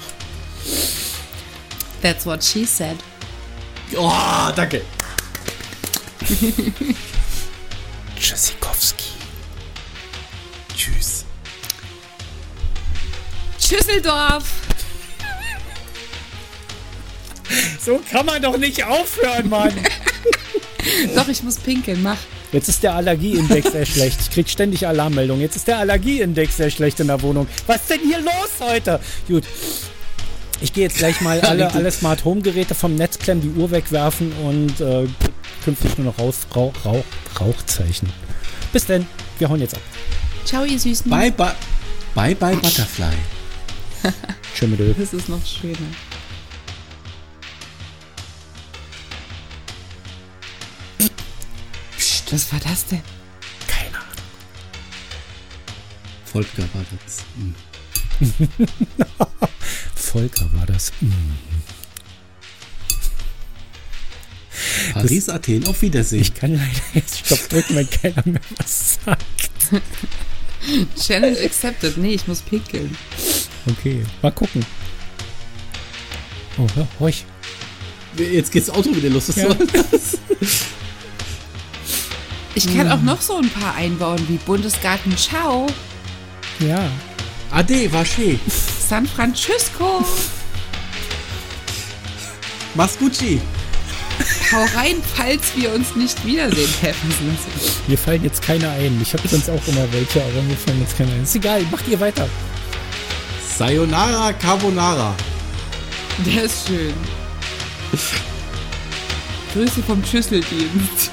That's 2.02 2.26
what 2.26 2.42
she 2.42 2.64
said. 2.66 2.96
Oh, 3.98 4.14
danke. 4.56 4.82
Tschüssikowski. 8.22 9.06
Tschüss. 10.78 11.26
Schüsseldorf! 13.60 14.44
So 17.84 18.00
kann 18.12 18.28
man 18.28 18.40
doch 18.42 18.58
nicht 18.58 18.84
aufhören, 18.84 19.50
Mann. 19.50 19.74
Doch, 21.16 21.28
ich 21.28 21.42
muss 21.42 21.58
pinkeln, 21.58 22.04
mach. 22.04 22.18
Jetzt 22.52 22.70
ist 22.70 22.84
der 22.84 22.96
Allergieindex 22.96 23.72
sehr 23.72 23.86
schlecht. 23.86 24.22
Ich 24.22 24.30
krieg 24.30 24.50
ständig 24.50 24.86
Alarmmeldungen. 24.86 25.42
Jetzt 25.42 25.56
ist 25.56 25.68
der 25.68 25.80
Allergieindex 25.80 26.58
sehr 26.58 26.70
schlecht 26.70 27.00
in 27.00 27.08
der 27.08 27.22
Wohnung. 27.24 27.48
Was 27.66 27.78
ist 27.78 27.90
denn 27.90 28.02
hier 28.02 28.20
los 28.20 28.52
heute? 28.60 29.00
Gut. 29.28 29.46
Ich 30.62 30.74
gehe 30.74 30.84
jetzt 30.84 30.98
gleich 30.98 31.22
mal 31.22 31.42
alle, 31.42 31.74
alle 31.74 31.92
Smart 31.92 32.24
Home 32.24 32.42
Geräte 32.42 32.76
vom 32.76 32.96
Netz 32.96 33.18
klemmen, 33.18 33.42
die 33.42 33.60
Uhr 33.60 33.72
wegwerfen 33.72 34.32
und 34.44 34.80
äh, 34.80 35.08
künftig 35.62 35.98
nur 35.98 36.08
noch 36.08 36.20
raus, 36.20 36.48
Rauch, 36.56 36.74
Rauch, 36.86 37.06
Rauchzeichen. 37.40 38.10
Bis 38.74 38.86
denn. 38.86 39.08
Wir 39.40 39.50
hauen 39.50 39.60
jetzt 39.60 39.76
ab. 39.76 39.82
Ciao, 40.46 40.64
ihr 40.64 40.80
Süßen. 40.80 41.10
Bye, 41.10 41.32
bye. 41.32 41.54
Bye, 42.14 42.36
bye, 42.36 42.56
Butterfly. 42.56 43.06
Tschö 44.56 44.68
mit 44.68 44.80
Öl. 44.80 44.94
Das 44.98 45.14
ist 45.14 45.30
noch 45.30 45.46
schöner. 45.46 45.78
Psst, 51.98 52.34
was 52.34 52.52
war 52.52 52.60
das 52.60 52.86
denn? 52.86 53.02
Keine 53.68 53.98
Ahnung. 53.98 54.08
Volker 56.26 56.64
war 56.74 56.86
das. 57.04 57.24
Hm. 57.36 57.56
Volker 59.96 60.50
war 60.54 60.66
das. 60.66 60.92
Hm. 61.00 61.12
Paris, 64.94 65.30
Athen, 65.30 65.66
auf 65.68 65.82
Wiedersehen. 65.82 66.22
Ich 66.22 66.34
kann 66.34 66.54
leider 66.54 66.70
jetzt 66.94 67.20
Stopp 67.26 67.48
drücken, 67.50 67.76
wenn 67.76 67.90
keiner 67.90 68.22
mehr 68.26 68.42
was 68.58 69.00
sagt. 69.06 69.50
Challenge 71.02 71.38
accepted. 71.40 71.98
Nee, 71.98 72.14
ich 72.16 72.28
muss 72.28 72.42
pinkeln. 72.42 72.96
Okay, 73.70 74.04
mal 74.22 74.32
gucken. 74.32 74.66
Oh, 76.58 76.68
hör, 76.76 76.88
horch. 77.00 77.24
Jetzt 78.18 78.52
geht's 78.52 78.70
Auto 78.70 78.94
wieder 78.96 79.10
los. 79.10 79.30
Was 79.30 79.36
Ja. 79.38 79.48
soll 79.48 79.68
das? 79.68 80.18
Ich 82.54 82.76
kann 82.76 82.92
auch 82.92 83.02
noch 83.02 83.22
so 83.22 83.38
ein 83.38 83.50
paar 83.50 83.76
einbauen, 83.76 84.20
wie 84.28 84.36
Bundesgarten 84.36 85.16
Ciao, 85.18 85.68
Ja. 86.60 86.90
Ade, 87.50 87.90
Vaché. 87.90 88.38
San 88.90 89.06
Francisco. 89.08 90.06
Mach's 92.76 92.98
Gucci. 93.00 93.40
Hau 94.52 94.66
rein, 94.76 94.98
falls 95.16 95.56
wir 95.56 95.74
uns 95.74 95.96
nicht 95.96 96.26
wiedersehen, 96.26 96.68
Pfeffersen. 96.68 97.38
Mir 97.88 97.98
fallen 97.98 98.24
jetzt 98.24 98.42
keine 98.42 98.70
ein. 98.70 99.00
Ich 99.02 99.14
habe 99.14 99.28
sonst 99.28 99.50
auch 99.50 99.68
immer 99.68 99.92
welche, 99.92 100.22
aber 100.22 100.42
mir 100.44 100.58
fallen 100.58 100.82
jetzt 100.82 100.98
keine 100.98 101.12
ein. 101.14 101.24
Ist 101.24 101.36
egal, 101.36 101.64
macht 101.72 101.88
ihr 101.88 102.00
weiter. 102.00 102.28
Sayonara 103.58 104.34
Carbonara. 104.34 105.16
Der 106.26 106.44
ist 106.44 106.68
schön. 106.68 106.94
Grüße 109.54 109.84
vom 109.84 110.04
Schüsseldienst. 110.06 111.12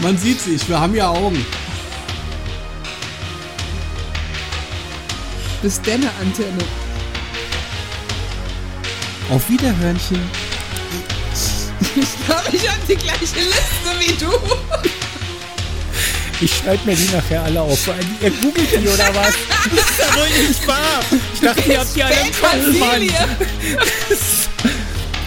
Man 0.00 0.18
sieht 0.18 0.40
sich, 0.40 0.68
wir 0.68 0.80
haben 0.80 0.94
ja 0.94 1.08
Augen. 1.08 1.44
Bis 5.62 5.80
denne 5.80 6.10
Antenne. 6.20 6.83
Auf 9.30 9.48
Wiederhörnchen. 9.48 10.20
Ich 11.96 12.26
glaube, 12.26 12.42
ich 12.50 12.68
habe 12.68 12.80
die 12.88 12.96
gleiche 12.96 13.20
Liste 13.20 13.90
wie 14.00 14.14
du. 14.14 14.32
Ich 16.40 16.56
schreibe 16.56 16.84
mir 16.86 16.96
die 16.96 17.08
nachher 17.14 17.42
alle 17.44 17.60
auf. 17.60 17.86
Ihr 18.20 18.30
googelt 18.30 18.68
die 18.72 18.88
oder 18.88 19.14
was? 19.14 19.34
Das 19.70 19.90
ist 19.90 19.98
ja 19.98 20.16
wohl 20.16 20.48
nicht 20.48 20.66
wahr. 20.66 21.00
Ich 21.32 21.40
dachte, 21.40 21.72
ihr 21.72 21.78
habt 21.78 21.94
die 21.94 22.02
alle 22.02 22.14
im 22.14 22.32
Kopf, 22.32 22.78
Mann. 22.80 23.02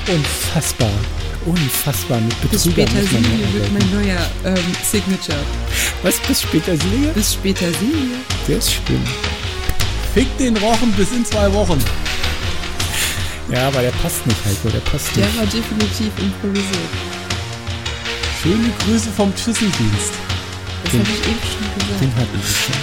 Unfassbar. 0.07 0.89
Unfassbar. 1.45 2.19
Mit 2.19 2.51
Bis 2.51 2.63
Betrügern 2.65 2.87
später 2.87 3.01
muss 3.01 3.11
man 3.11 3.23
Silie 3.23 3.45
ja 3.45 3.53
wird 3.53 3.71
mein 3.71 3.91
neuer 3.93 4.31
ähm, 4.45 4.75
Signature. 4.83 5.39
Was, 6.03 6.15
bis 6.27 6.41
später 6.41 6.77
Silie? 6.77 7.11
Bis 7.13 7.33
später 7.33 7.71
Silie. 7.73 8.17
Der 8.47 8.57
ist 8.57 8.73
schlimm. 8.73 9.03
Fick 10.13 10.37
den 10.37 10.57
Rochen 10.57 10.91
bis 10.93 11.11
in 11.11 11.23
zwei 11.25 11.51
Wochen. 11.53 11.81
Ja, 13.49 13.67
aber 13.67 13.81
der 13.81 13.91
passt 13.91 14.25
nicht, 14.27 14.37
Heiko. 14.45 14.69
Der 14.69 14.79
passt 14.81 15.15
Der 15.15 15.25
nicht. 15.25 15.37
war 15.37 15.45
definitiv 15.45 16.11
improvisiert. 16.19 16.89
Schöne 18.41 18.69
Grüße 18.85 19.09
vom 19.15 19.31
Schüsseldienst. 19.35 20.11
Das 20.83 20.91
Den- 20.91 20.99
habe 21.01 21.09
ich 21.11 21.27
eben 21.27 21.39
schon 21.41 21.79
gesagt. 21.79 22.01
Den 22.01 22.15
hatten 22.15 22.33
wir 22.33 22.43
schon. 22.43 22.75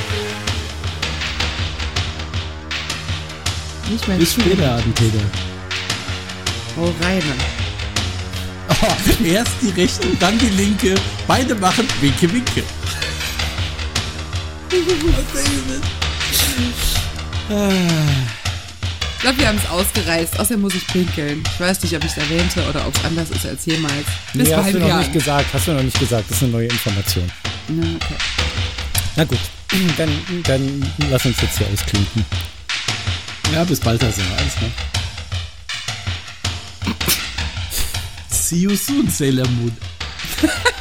Nicht 3.93 4.09
mein 4.09 4.19
Bis 4.19 4.32
später, 4.32 4.77
Attentäter. 4.77 5.24
Hau 6.77 6.93
rein. 7.03 7.23
Oh, 8.70 9.24
erst 9.24 9.53
die 9.61 9.69
rechte, 9.81 10.09
dann 10.19 10.39
die 10.39 10.49
linke. 10.49 10.95
Beide 11.27 11.55
machen 11.55 11.86
Winke, 12.01 12.32
Winke. 12.32 12.62
Ich 19.16 19.20
glaube, 19.20 19.39
wir 19.39 19.49
haben 19.49 19.59
es 19.59 19.70
ausgereizt. 19.70 20.39
Außerdem 20.39 20.61
muss 20.61 20.74
ich 20.74 20.86
pinkeln. 20.86 21.43
Ich 21.55 21.61
weiß 21.61 21.82
nicht, 21.82 21.97
ob 21.97 22.05
ich 22.05 22.11
es 22.11 22.19
erwähnte 22.19 22.69
oder 22.69 22.86
ob 22.86 22.97
es 22.97 23.05
anders 23.05 23.31
ist 23.31 23.47
als 23.47 23.65
jemals. 23.65 24.05
Bis 24.35 24.49
nee, 24.49 24.55
hast 24.55 24.74
du 24.74 24.78
noch 24.78 24.99
nicht 24.99 25.12
gesagt. 25.12 25.47
Hast 25.53 25.66
du 25.66 25.73
noch 25.73 25.82
nicht 25.82 25.99
gesagt. 25.99 26.24
Das 26.28 26.36
ist 26.36 26.43
eine 26.43 26.53
neue 26.53 26.66
Information. 26.66 27.31
Na, 27.69 27.82
okay. 27.82 28.15
Na 29.16 29.24
gut, 29.24 29.39
dann, 29.97 30.11
dann 30.45 30.93
lass 31.11 31.24
uns 31.24 31.41
jetzt 31.41 31.59
hier 31.59 31.66
ausklinken. 31.73 32.24
Ja, 33.53 33.65
bis 33.65 33.81
bald, 33.81 34.03
also. 34.03 34.20
Alles 34.36 34.55
klar. 34.57 34.70
See 38.28 38.57
you 38.57 38.77
soon, 38.77 39.09
Sailor 39.09 39.49
Moon. 39.49 39.77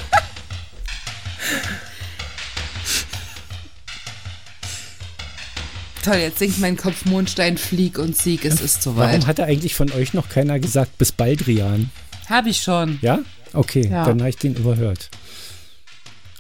Toll, 6.04 6.18
jetzt 6.18 6.40
singt 6.40 6.60
mein 6.60 6.76
Kopf 6.76 7.06
Mondstein, 7.06 7.58
Flieg 7.58 7.98
und 7.98 8.18
Sieg, 8.18 8.44
es 8.44 8.60
ist 8.60 8.82
soweit. 8.82 9.14
Warum 9.14 9.28
hatte 9.28 9.46
eigentlich 9.46 9.74
von 9.74 9.90
euch 9.94 10.14
noch 10.14 10.28
keiner 10.28 10.60
gesagt, 10.60 10.98
bis 10.98 11.14
bald, 11.14 11.48
Rian? 11.48 11.92
Hab 12.28 12.46
ich 12.46 12.62
schon. 12.62 13.00
Ja? 13.02 13.20
Okay, 13.54 13.88
ja. 13.88 14.04
dann 14.04 14.20
habe 14.20 14.30
ich 14.30 14.36
den 14.36 14.54
überhört. 14.56 15.10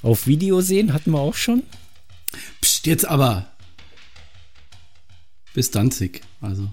Auf 0.01 0.27
Video 0.27 0.59
sehen 0.59 0.91
hatten 0.91 1.11
wir 1.11 1.21
auch 1.21 1.35
schon? 1.35 1.63
Psst, 2.59 2.87
jetzt 2.87 3.07
aber. 3.07 3.53
Bis 5.53 5.71
Danzig, 5.71 6.23
also. 6.41 6.69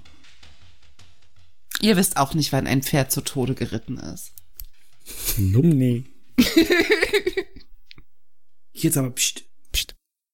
Ihr 1.81 1.97
wisst 1.97 2.17
auch 2.17 2.35
nicht, 2.35 2.51
wann 2.51 2.67
ein 2.67 2.83
Pferd 2.83 3.13
zu 3.13 3.21
Tode 3.21 3.55
geritten 3.55 3.99
ist. 3.99 4.33
Nee. 5.37 6.07
Jetzt 8.73 8.97
aber, 8.97 9.11
pst. 9.11 9.45